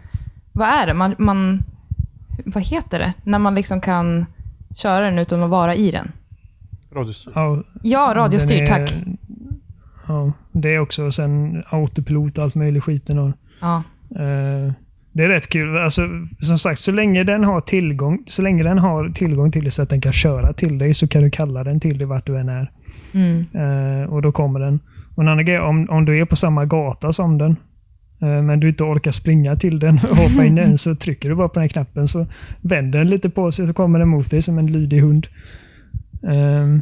vad 0.52 0.68
är 0.68 0.88
det? 0.88 0.94
Man, 0.94 1.16
man, 1.18 1.64
vad 2.46 2.64
heter 2.64 3.00
det? 3.00 3.14
När 3.24 3.40
man 3.40 3.56
liksom 3.56 3.82
kan 3.82 4.26
köra 4.76 5.06
den 5.06 5.20
utan 5.20 5.44
att 5.44 5.50
vara 5.50 5.76
i 5.76 5.92
den. 5.92 6.12
Radiostyr. 6.96 7.32
Ja, 7.36 7.64
Ja, 7.84 8.12
radiostyr, 8.16 8.56
den 8.56 8.64
är- 8.64 8.68
tack. 8.88 8.96
Ja, 10.08 10.32
det 10.52 10.76
är 10.76 10.80
också 10.80 11.12
sen 11.12 11.64
autopilot 11.70 12.38
och 12.38 12.44
allt 12.44 12.56
möjligt 12.56 12.84
skiten. 12.84 13.20
Och, 13.20 13.32
Ja. 13.62 13.84
eh, 14.16 14.74
det 15.12 15.24
är 15.24 15.30
rätt 15.30 15.50
kul. 15.50 15.78
Alltså, 15.78 16.02
som 16.42 16.58
sagt, 16.58 16.80
så 16.80 16.92
länge 16.92 17.24
den 17.24 17.44
har 17.44 17.62
tillgång 17.62 18.24
så 18.28 18.42
länge 18.42 18.64
den 18.64 18.78
har 18.80 19.10
tillgång 19.10 19.52
till 19.52 19.64
det 19.64 19.72
så 19.72 19.82
att 19.82 19.90
den 19.90 20.02
kan 20.02 20.14
köra 20.14 20.54
till 20.54 20.78
dig 20.78 20.94
så 20.94 21.08
kan 21.08 21.22
du 21.22 21.30
kalla 21.30 21.64
den 21.64 21.80
till 21.80 21.98
dig 21.98 22.08
vart 22.08 22.26
du 22.26 22.38
än 22.40 22.50
är. 22.50 22.72
Mm. 23.14 23.46
Eh, 23.54 24.10
och 24.14 24.22
då 24.22 24.32
kommer 24.32 24.60
den. 24.60 24.80
Och 25.16 25.24
en 25.24 25.30
annan 25.30 25.46
grej, 25.46 25.60
om, 25.60 25.90
om 25.90 26.06
du 26.06 26.20
är 26.22 26.26
på 26.26 26.36
samma 26.36 26.66
gata 26.66 27.14
som 27.14 27.38
den, 27.38 27.56
eh, 28.22 28.42
men 28.42 28.60
du 28.60 28.70
inte 28.70 28.84
orkar 28.84 29.12
springa 29.12 29.56
till 29.56 29.80
den 29.80 30.00
och 30.12 30.18
hoppa 30.18 30.46
in 30.46 30.58
i 30.58 30.62
den, 30.62 30.78
så 30.86 30.96
trycker 30.96 31.30
du 31.30 31.36
bara 31.36 31.48
på 31.50 31.54
den 31.54 31.62
här 31.64 31.68
knappen 31.70 32.08
så 32.08 32.26
vänder 32.62 33.00
den 33.00 33.08
lite 33.10 33.30
på 33.30 33.52
sig 33.52 33.68
så 33.68 33.74
kommer 33.74 34.00
den 34.00 34.08
mot 34.08 34.30
dig 34.30 34.42
som 34.42 34.58
en 34.58 34.68
lydig 34.68 35.00
hund. 35.02 35.28
Eh, 36.26 36.80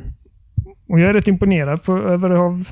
och 0.90 1.00
Jag 1.00 1.10
är 1.10 1.14
rätt 1.14 1.28
imponerad 1.28 1.84
på, 1.84 1.98
över 1.98 2.30
av, 2.30 2.68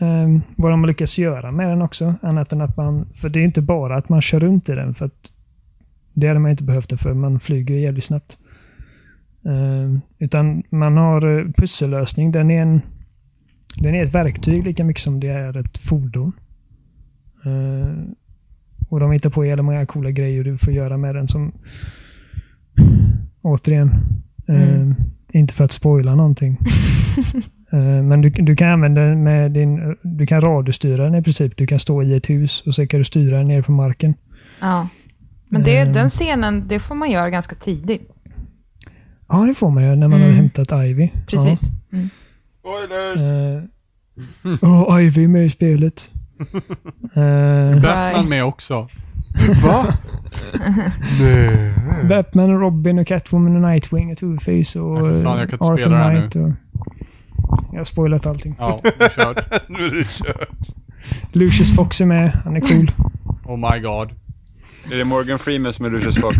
eh, 0.00 0.28
vad 0.56 0.72
de 0.72 0.80
har 0.80 0.86
lyckats 0.86 1.18
göra 1.18 1.52
med 1.52 1.70
den 1.70 1.82
också. 1.82 2.14
Annat 2.22 2.52
än 2.52 2.60
att 2.60 2.76
man, 2.76 3.06
för 3.14 3.28
det 3.28 3.40
är 3.40 3.44
inte 3.44 3.62
bara 3.62 3.96
att 3.96 4.08
man 4.08 4.22
kör 4.22 4.40
runt 4.40 4.68
i 4.68 4.74
den, 4.74 4.94
för 4.94 5.06
att 5.06 5.32
det 6.12 6.28
hade 6.28 6.40
man 6.40 6.50
inte 6.50 6.64
behövt 6.64 6.88
det 6.88 6.96
för. 6.96 7.14
Man 7.14 7.40
flyger 7.40 7.74
jävligt 7.74 8.04
snabbt. 8.04 8.38
Eh, 9.44 9.98
utan 10.18 10.62
man 10.70 10.96
har 10.96 11.38
eh, 11.38 11.52
pussellösning. 11.52 12.32
Den 12.32 12.50
är 12.50 12.62
en 12.62 12.80
den 13.76 13.94
är 13.94 14.02
ett 14.02 14.14
verktyg 14.14 14.64
lika 14.64 14.84
mycket 14.84 15.02
som 15.02 15.20
det 15.20 15.28
är 15.28 15.56
ett 15.56 15.78
fordon. 15.78 16.32
Och 18.88 19.00
de 19.00 19.12
hittar 19.12 19.30
på 19.30 19.44
jävla 19.44 19.62
många 19.62 19.86
coola 19.86 20.10
grejer 20.10 20.44
du 20.44 20.58
får 20.58 20.72
göra 20.72 20.96
med 20.96 21.14
den 21.14 21.28
som 21.28 21.52
återigen, 23.42 23.90
eh, 24.48 24.74
Mm. 24.74 24.94
Inte 25.34 25.54
för 25.54 25.64
att 25.64 25.72
spoila 25.72 26.14
någonting. 26.14 26.58
Eh, 27.72 27.80
men 28.02 28.20
du, 28.20 28.30
du 28.30 28.56
kan 28.56 28.68
använda 28.68 29.00
den 29.00 29.22
med 29.22 29.52
din, 29.52 29.96
du 30.02 30.26
kan 30.26 30.40
radiostyra 30.40 31.04
den 31.04 31.14
i 31.14 31.22
princip. 31.22 31.56
Du 31.56 31.66
kan 31.66 31.78
stå 31.80 32.02
i 32.02 32.14
ett 32.16 32.30
hus 32.30 32.60
och 32.66 32.74
så 32.74 32.86
kan 32.86 32.98
du 33.00 33.04
styra 33.04 33.38
den 33.38 33.46
ner 33.46 33.62
på 33.62 33.72
marken. 33.72 34.14
ja. 34.60 34.88
Men 35.50 35.62
det, 35.64 35.76
Ehm. 35.78 35.92
den 35.92 36.08
scenen, 36.08 36.68
det 36.68 36.78
får 36.80 36.94
man 36.94 37.10
göra 37.10 37.30
ganska 37.30 37.54
tidigt. 37.56 38.10
Ja, 39.28 39.36
det 39.36 39.54
får 39.54 39.70
man 39.70 39.82
ju 39.84 39.88
när 39.96 40.08
man 40.08 40.20
Mm. 40.20 40.22
har 40.30 40.36
hämtat 40.36 40.72
Ivy. 40.72 41.10
Precis. 41.26 41.62
Mm. 41.92 42.08
Ja. 42.64 42.78
Eh, 43.14 43.62
Åh, 44.62 45.04
Ivy 45.04 45.24
är 45.24 45.28
med 45.28 45.46
i 45.46 45.50
spelet. 45.50 46.10
Eh, 47.14 47.82
Batman 47.82 48.28
med 48.28 48.44
också. 48.44 48.88
Va? 49.64 49.86
Nej. 51.20 51.74
Batman, 52.08 52.50
och 52.50 52.60
Robin, 52.60 52.98
och 52.98 53.06
Catwoman, 53.06 53.56
och 53.64 53.70
Nightwing, 53.70 54.10
och 54.12 54.16
Two-Face 54.18 54.78
och 54.78 55.02
Nej, 55.02 55.12
för 55.14 55.22
fan, 55.22 55.38
jag 55.38 55.48
kan 55.50 55.54
inte 55.54 55.64
Arkham 55.64 55.76
spela 55.78 55.96
det 55.96 56.02
här 56.04 56.20
Knight. 56.30 56.36
Och... 56.36 56.50
Jag 57.72 57.80
har 57.80 57.84
spoilat 57.84 58.26
allting. 58.26 58.56
Ja, 58.58 58.80
det 58.82 59.04
är 59.04 59.08
kört. 59.08 59.36
nu 59.68 59.78
är 59.86 59.90
det 59.94 60.04
kört. 60.04 60.48
Lucius 61.32 61.74
Fox 61.76 62.00
är 62.00 62.06
med. 62.06 62.32
Han 62.44 62.56
är 62.56 62.60
cool. 62.60 62.90
Oh 63.44 63.56
my 63.56 63.80
god. 63.80 64.10
Är 64.92 64.96
det 64.96 65.04
Morgan 65.04 65.38
Freeman 65.38 65.72
som 65.72 65.84
är 65.84 65.90
Lucius 65.90 66.16
Fox? 66.18 66.36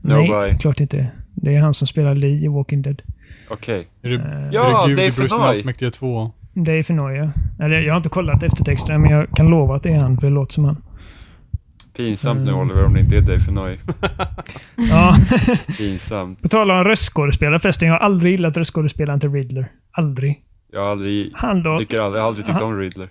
No 0.00 0.14
Nej, 0.14 0.28
boy. 0.28 0.58
klart 0.60 0.80
inte. 0.80 1.06
Det 1.34 1.54
är 1.56 1.60
han 1.60 1.74
som 1.74 1.86
spelar 1.86 2.14
Lee 2.14 2.44
i 2.44 2.48
Walking 2.48 2.82
Dead. 2.82 3.02
Okej. 3.50 3.86
Är 4.02 4.08
det, 4.08 4.14
Eh, 4.16 4.48
Ja, 4.52 4.64
är 4.66 4.82
det 4.82 4.88
Gud 4.88 4.96
Dave 4.98 5.08
i 5.08 5.12
Bruce 5.12 5.34
allsmäktige 5.34 5.90
2? 5.90 6.30
Dave 6.54 6.82
Fenoy, 6.82 7.16
ja. 7.16 7.30
Eller 7.64 7.80
jag 7.80 7.92
har 7.92 7.96
inte 7.96 8.08
kollat 8.08 8.42
eftertexterna, 8.42 8.98
men 8.98 9.10
jag 9.10 9.26
kan 9.36 9.46
lova 9.46 9.74
att 9.74 9.82
det 9.82 9.90
är 9.92 9.98
han, 9.98 10.18
för 10.18 10.26
det 10.26 10.32
låter 10.32 10.52
som 10.52 10.64
han. 10.64 10.76
Pinsamt 11.96 12.40
nu 12.40 12.50
Mm. 12.50 12.60
Oliver 12.60 12.84
om 12.84 12.94
det 12.94 13.00
inte 13.00 13.16
är 13.16 13.20
Dave 13.20 13.40
Fenoy. 13.40 13.78
Ja. 14.76 15.16
Pinsamt. 15.78 16.42
På 16.42 16.48
tal 16.48 16.70
om 16.70 16.84
röstskådespelare 16.84 17.58
förresten, 17.58 17.88
jag 17.88 17.94
har 17.94 18.00
aldrig 18.00 18.32
gillat 18.32 18.56
röstskådespelaren 18.56 19.20
till 19.20 19.32
Riddler. 19.32 19.66
Aldrig. 19.90 20.44
Jag 20.72 20.80
har 20.80 20.90
aldrig, 20.90 21.32
Han 21.34 21.62
låter... 21.62 21.78
tycker 21.84 22.00
aldrig, 22.00 22.18
jag 22.18 22.22
har 22.22 22.28
aldrig 22.28 22.46
tyckt 22.46 22.60
om 22.60 22.78
Riddler. 22.78 23.08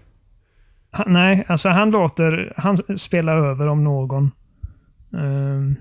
Han, 0.91 1.13
nej, 1.13 1.43
alltså 1.47 1.69
han 1.69 1.91
låter... 1.91 2.53
Han 2.57 2.97
spelar 2.97 3.37
över 3.37 3.67
om 3.67 3.83
någon. 3.83 4.31
Ehm, 5.17 5.75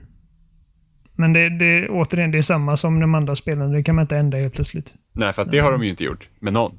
men 1.14 1.32
det, 1.32 1.58
det, 1.58 1.88
återigen, 1.88 2.30
det 2.30 2.38
är 2.38 2.42
samma 2.42 2.76
som 2.76 3.00
de 3.00 3.14
andra 3.14 3.36
spelarna. 3.36 3.72
Det 3.72 3.82
kan 3.82 3.94
man 3.94 4.02
inte 4.02 4.16
ändra 4.16 4.38
helt 4.38 4.54
plötsligt. 4.54 4.94
Nej, 5.12 5.32
för 5.32 5.42
att 5.42 5.50
det 5.50 5.58
har 5.58 5.72
de 5.72 5.82
ju 5.82 5.90
inte 5.90 6.04
gjort. 6.04 6.28
Med 6.38 6.52
någon. 6.52 6.78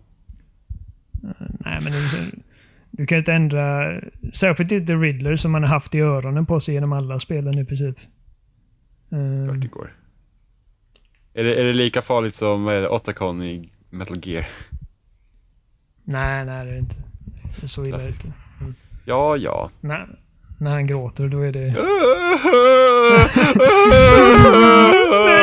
Nej, 1.59 1.79
men 1.81 1.91
det 1.91 1.97
är 1.97 2.07
så, 2.07 2.17
du 2.97 3.05
kan 3.05 3.15
ju 3.15 3.19
inte 3.19 3.33
ändra... 3.33 3.93
Särskilt 4.33 4.71
inte 4.71 4.93
Riddler 4.93 5.35
som 5.35 5.51
man 5.51 5.63
har 5.63 5.69
haft 5.69 5.95
i 5.95 5.99
öronen 5.99 6.45
på 6.45 6.59
sig 6.59 6.73
genom 6.73 6.93
alla 6.93 7.19
spelen 7.19 7.59
i 7.59 7.65
princip. 7.65 7.97
Ehm, 9.11 9.47
Klart 9.47 9.61
det 9.61 9.67
går. 9.67 9.95
Är 11.33 11.43
det, 11.43 11.55
är 11.55 11.63
det 11.65 11.73
lika 11.73 12.01
farligt 12.01 12.35
som 12.35 12.63
vad 12.63 12.75
är 12.75 12.81
det, 12.81 12.89
Otacon 12.89 13.43
i 13.43 13.69
Metal 13.89 14.17
Gear? 14.27 14.45
nej, 16.03 16.45
nej 16.45 16.65
det 16.65 16.71
är 16.71 16.73
det 16.73 16.79
inte. 16.79 16.95
Det 17.59 17.63
är 17.63 17.67
så 17.67 17.85
illa 17.85 18.07
inte. 18.07 18.33
Ja, 19.05 19.37
ja. 19.37 19.71
Nej, 19.81 20.05
när 20.59 20.71
han 20.71 20.87
gråter, 20.87 21.27
då 21.27 21.41
är 21.41 21.51
det... 21.51 21.73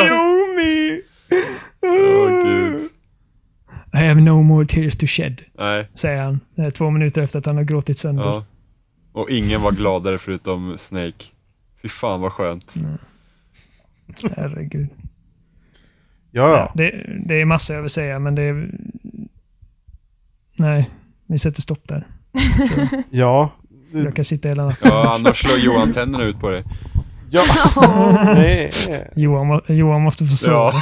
Naomi! 0.09 1.02
Åh 1.82 2.44
gud. 2.44 2.70
I 3.93 3.97
have 3.97 4.21
no 4.21 4.43
more 4.43 4.67
tears 4.67 4.97
to 4.97 5.07
shed, 5.07 5.43
Nej, 5.59 5.89
säger 5.95 6.23
han. 6.23 6.41
Två 6.73 6.91
minuter 6.91 7.23
efter 7.23 7.39
att 7.39 7.47
han 7.47 7.57
har 7.57 7.65
gråtit 7.65 7.99
sönder. 7.99 8.23
ja. 8.23 8.45
Och 9.12 9.31
ingen 9.31 9.62
var 9.62 9.73
gladare 9.73 10.19
förutom 10.19 10.79
Snake. 10.79 11.25
Fy 11.83 11.89
fan 11.89 12.21
vad 12.21 12.33
skönt. 12.33 12.75
Herregud. 14.37 14.89
Ja, 16.31 16.49
ja. 16.51 16.73
Det, 16.75 17.07
det 17.27 17.41
är 17.41 17.45
massor 17.45 17.77
jag 17.77 17.83
vill 17.83 17.91
säga, 17.91 18.19
men 18.19 18.35
det 18.35 18.43
är... 18.43 18.71
Nej, 20.57 20.91
vi 21.27 21.39
sätter 21.39 21.62
stopp 21.62 21.89
där. 21.89 22.07
Ja. 23.11 23.51
Jag 23.93 24.17
kan 24.17 24.25
sitta 24.25 24.49
hela 24.49 24.65
natten. 24.65 24.91
Ja, 24.93 25.15
annars 25.15 25.37
slår 25.43 25.59
Johan 25.59 25.93
tänderna 25.93 26.25
ut 26.25 26.41
på 26.41 26.51
dig. 26.51 26.65
Ja. 27.31 27.43
Nej. 28.35 28.73
Johan, 29.16 29.47
må- 29.47 29.61
Johan 29.69 30.02
måste 30.02 30.24
få 30.24 30.35
sova. 30.36 30.57
Ja. 30.57 30.73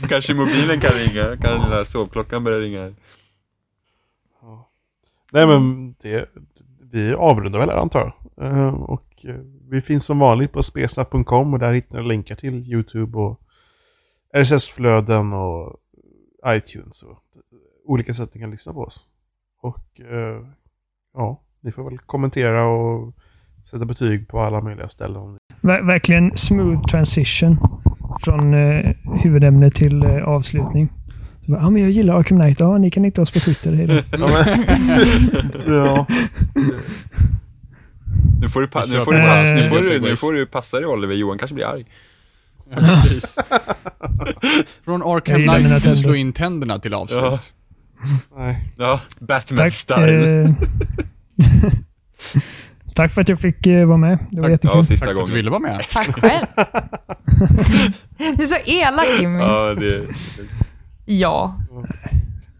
Kanske 0.08 0.34
mobilen 0.34 0.80
kan 0.80 0.90
ringa. 0.90 1.36
Kan 1.36 1.52
den 1.52 1.62
lilla 1.62 1.84
sovklockan 1.84 2.44
börja 2.44 2.58
ringa? 2.58 2.94
Nej 5.32 5.46
men 5.46 5.94
det, 6.02 6.28
vi 6.92 7.14
avrundar 7.14 7.58
väl 7.58 7.68
här 7.70 7.76
antar 7.76 8.00
jag. 8.36 8.46
Eh, 8.46 8.74
Och 8.74 9.24
eh, 9.24 9.34
vi 9.70 9.82
finns 9.82 10.04
som 10.04 10.18
vanligt 10.18 10.52
på 10.52 10.62
spesnap.com 10.62 11.52
och 11.52 11.58
där 11.58 11.72
hittar 11.72 12.02
ni 12.02 12.08
länkar 12.08 12.34
till 12.36 12.72
YouTube 12.72 13.18
och 13.18 13.40
RSS-flöden 14.34 15.32
och 15.32 15.76
iTunes 16.46 17.02
och 17.02 17.18
olika 17.84 18.14
sätt 18.14 18.34
ni 18.34 18.40
kan 18.40 18.50
lyssna 18.50 18.72
på 18.72 18.80
oss. 18.80 19.04
Och 19.60 20.00
eh, 20.00 20.46
ja, 21.14 21.40
ni 21.60 21.72
får 21.72 21.84
väl 21.90 21.98
kommentera 21.98 22.66
och 22.66 23.14
sätta 23.70 23.84
betyg 23.84 24.28
på 24.28 24.40
alla 24.40 24.60
möjliga 24.60 24.88
ställen. 24.88 25.38
Ver- 25.60 25.86
verkligen 25.86 26.36
smooth 26.36 26.82
transition 26.86 27.58
från 28.20 28.54
eh, 28.54 28.90
huvudämne 29.22 29.70
till 29.70 30.02
eh, 30.02 30.24
avslutning. 30.24 30.88
Så 31.46 31.50
bara, 31.52 31.60
Ja, 31.62 31.70
men 31.70 31.82
jag 31.82 31.90
gillar 31.90 32.18
Arkham 32.18 32.40
Knight. 32.40 32.60
Ja, 32.60 32.78
ni 32.78 32.90
kan 32.90 33.04
hitta 33.04 33.22
oss 33.22 33.30
på 33.30 33.40
Twitter. 33.40 33.72
Hej 33.74 33.86
då. 33.86 33.94
Ja, 34.18 34.44
men, 35.66 35.74
ja. 35.76 36.06
Nu 38.40 38.48
får 38.48 38.60
du, 38.60 38.66
pa- 38.66 38.84
nu 38.86 39.00
får 39.00 39.12
du, 39.12 39.18
pass- 39.20 39.42
nu 39.54 39.68
får 39.68 39.78
du, 39.90 40.00
nu 40.00 40.16
får 40.16 40.32
du 40.32 40.46
passa 40.46 40.76
dig 40.76 40.86
Oliver. 40.86 41.14
Johan 41.14 41.38
kanske 41.38 41.54
blir 41.54 41.66
arg. 41.66 41.84
Ja, 42.70 42.76
precis. 42.76 43.34
Från 44.84 45.02
Arkham 45.02 45.36
Knight 45.42 45.82
till 45.82 45.92
att 45.92 45.98
slå 45.98 46.14
in 46.14 46.32
tänderna 46.32 46.78
till 46.78 46.94
avslut. 46.94 47.18
Ja. 47.22 47.38
Nej. 48.36 48.68
Ja. 48.76 49.00
Batman-style. 49.18 50.54
Tack 52.94 53.12
för 53.12 53.20
att 53.20 53.28
jag 53.28 53.40
fick 53.40 53.66
eh, 53.66 53.86
vara 53.86 53.96
med. 53.98 54.18
Det 54.30 54.36
var 54.40 54.42
Tack. 54.42 54.50
jättekul. 54.50 54.76
Ja, 54.78 54.84
sista 54.84 55.06
Tack 55.06 55.14
för 55.14 55.20
att 55.22 55.26
du 55.26 55.32
gången. 55.32 55.34
ville 55.34 55.50
vara 55.50 55.60
med. 55.60 55.84
Tack 55.90 56.14
själv. 56.20 56.46
Du 58.36 58.42
är 58.42 58.46
så 58.46 58.56
elak 58.64 59.06
Jimmy. 59.20 59.38
Ja, 59.38 59.74
det... 59.74 60.02
Ja. 61.04 61.56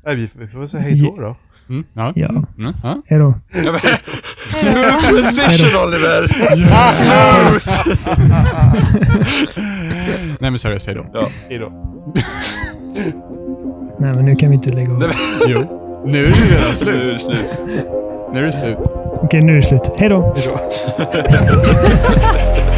Nej, 0.07 0.17
vi, 0.17 0.29
vi 0.39 0.47
får 0.49 0.59
väl 0.59 0.69
säga 0.69 0.83
hej 0.83 0.95
då 0.99 1.17
då. 1.21 1.37
Mm, 1.69 1.85
ja. 1.95 2.13
Ja. 2.15 2.29
Mm, 2.29 2.73
ja. 2.83 3.03
Hej 3.07 3.19
då. 3.19 3.35
Smooth 4.49 5.35
transition 5.35 5.85
Oliver! 5.87 6.37
Nej 10.41 10.51
men 10.51 10.59
seriöst, 10.59 10.87
hejdå. 10.87 11.07
Ja. 11.15 11.27
Hej 11.49 11.59
då. 11.59 11.69
Nej, 14.01 14.15
men 14.15 14.25
nu 14.25 14.37
kan 14.37 14.49
vi 14.51 14.55
inte 14.55 14.71
lägga 14.73 14.93
av. 14.93 15.13
Jo. 15.47 16.03
Nu 16.07 16.27
är 16.27 16.29
det 16.31 16.35
redan 16.37 16.69
Nu 16.69 16.75
slut. 16.75 16.95
är 16.95 17.05
det 17.07 17.19
slut. 17.19 17.47
Nu 18.33 18.39
är 18.41 18.43
det 18.47 18.53
slut. 18.53 18.79
Okej, 19.23 19.43
nu 19.43 19.53
är 19.53 19.57
det 19.57 19.63
slut. 19.63 19.91
Hej 19.99 20.09
då. 20.09 20.35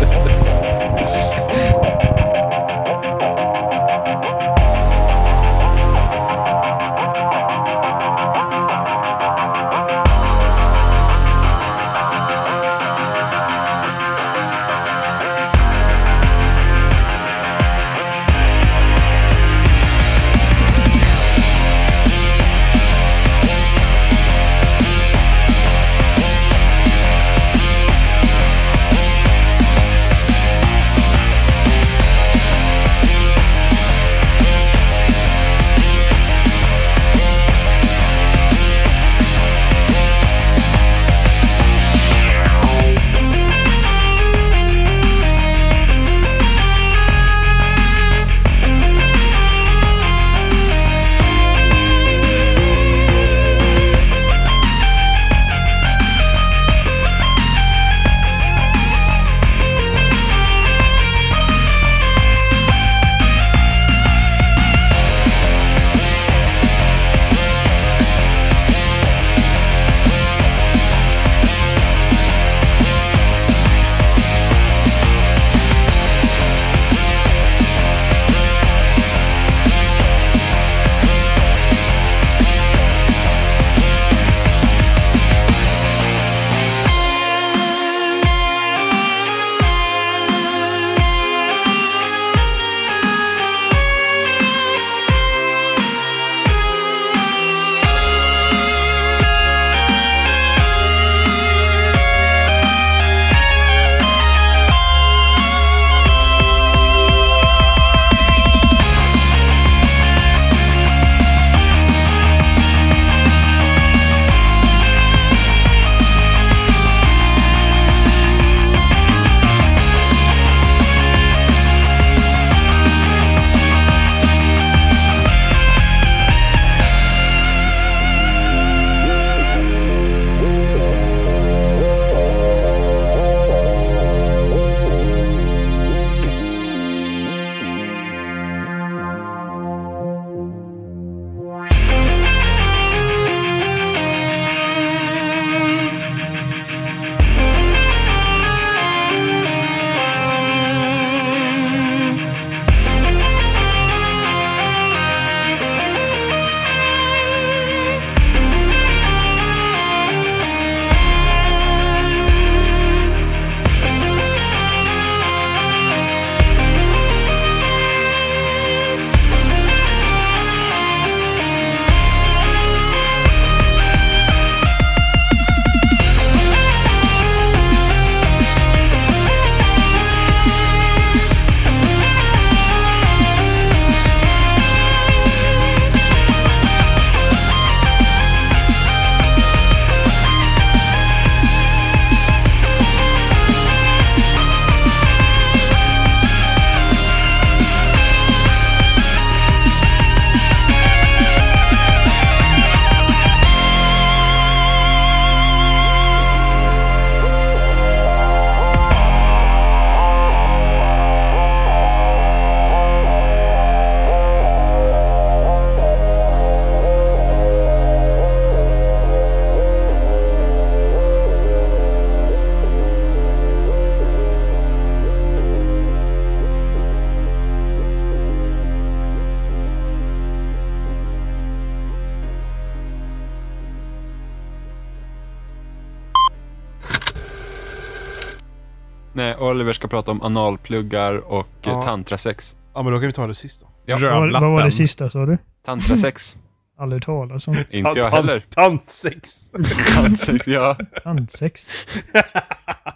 ska 239.86 239.96
prata 239.96 240.10
om 240.10 240.22
analpluggar 240.22 241.14
och 241.32 241.46
Ja. 241.62 241.70
ja. 241.70 241.82
tantrasex. 241.82 242.56
Ja, 242.74 242.82
men 242.82 242.92
då 242.92 242.98
kan 242.98 243.06
vi 243.06 243.12
ta 243.12 243.26
det 243.26 243.34
sista. 243.34 243.66
Ja. 243.86 243.98
Vad, 244.02 244.32
vad 244.32 244.42
var 244.42 244.64
det 244.64 244.72
sista 244.72 245.10
sa 245.10 245.26
du? 245.26 245.38
Tantrasex. 245.66 246.36
Aldrig 246.78 247.02
talas 247.02 247.48
om. 247.48 247.56
Inte 247.70 247.92
jag 247.96 248.10
heller. 248.10 248.44
Tantsex. 248.54 249.50
Tantrasex, 249.94 250.46
ja. 250.46 250.76
Tandsex. 251.04 251.70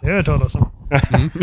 Det 0.01 0.07
har 0.07 0.09
jag 0.09 0.13
hört 0.15 0.25
talas 0.25 0.55
om. 0.55 0.69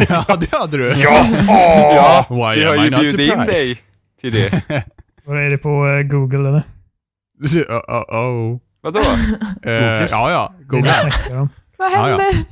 ja, 0.09 0.37
det 0.41 0.53
hade 0.57 0.77
du. 0.77 0.89
Ja, 0.89 2.27
Why 2.31 2.61
vi 2.61 2.65
am 2.67 2.69
har 2.69 2.77
I 2.77 2.85
ju 2.85 2.91
not 2.91 3.01
bjudit 3.01 3.21
in 3.21 3.29
surprised? 3.31 3.47
dig 3.67 3.81
till 4.21 4.33
det. 4.33 4.63
Vad 5.25 5.39
är 5.47 5.51
det 5.51 5.59
på 5.59 5.87
eh, 5.89 6.03
Google 6.03 6.49
eller? 6.49 6.63
Uh, 7.57 7.71
uh, 7.71 8.17
oh. 8.19 8.59
Vadå? 8.81 9.01
Eh, 9.63 9.73
ja, 9.73 10.31
ja. 10.31 10.53
Google. 10.67 10.83
vi 11.05 11.11
snackar 11.11 11.37
om. 11.41 11.49
Vad 11.79 11.93
Ja, 11.93 12.09
ja. 12.11 12.19
händer? 12.19 12.45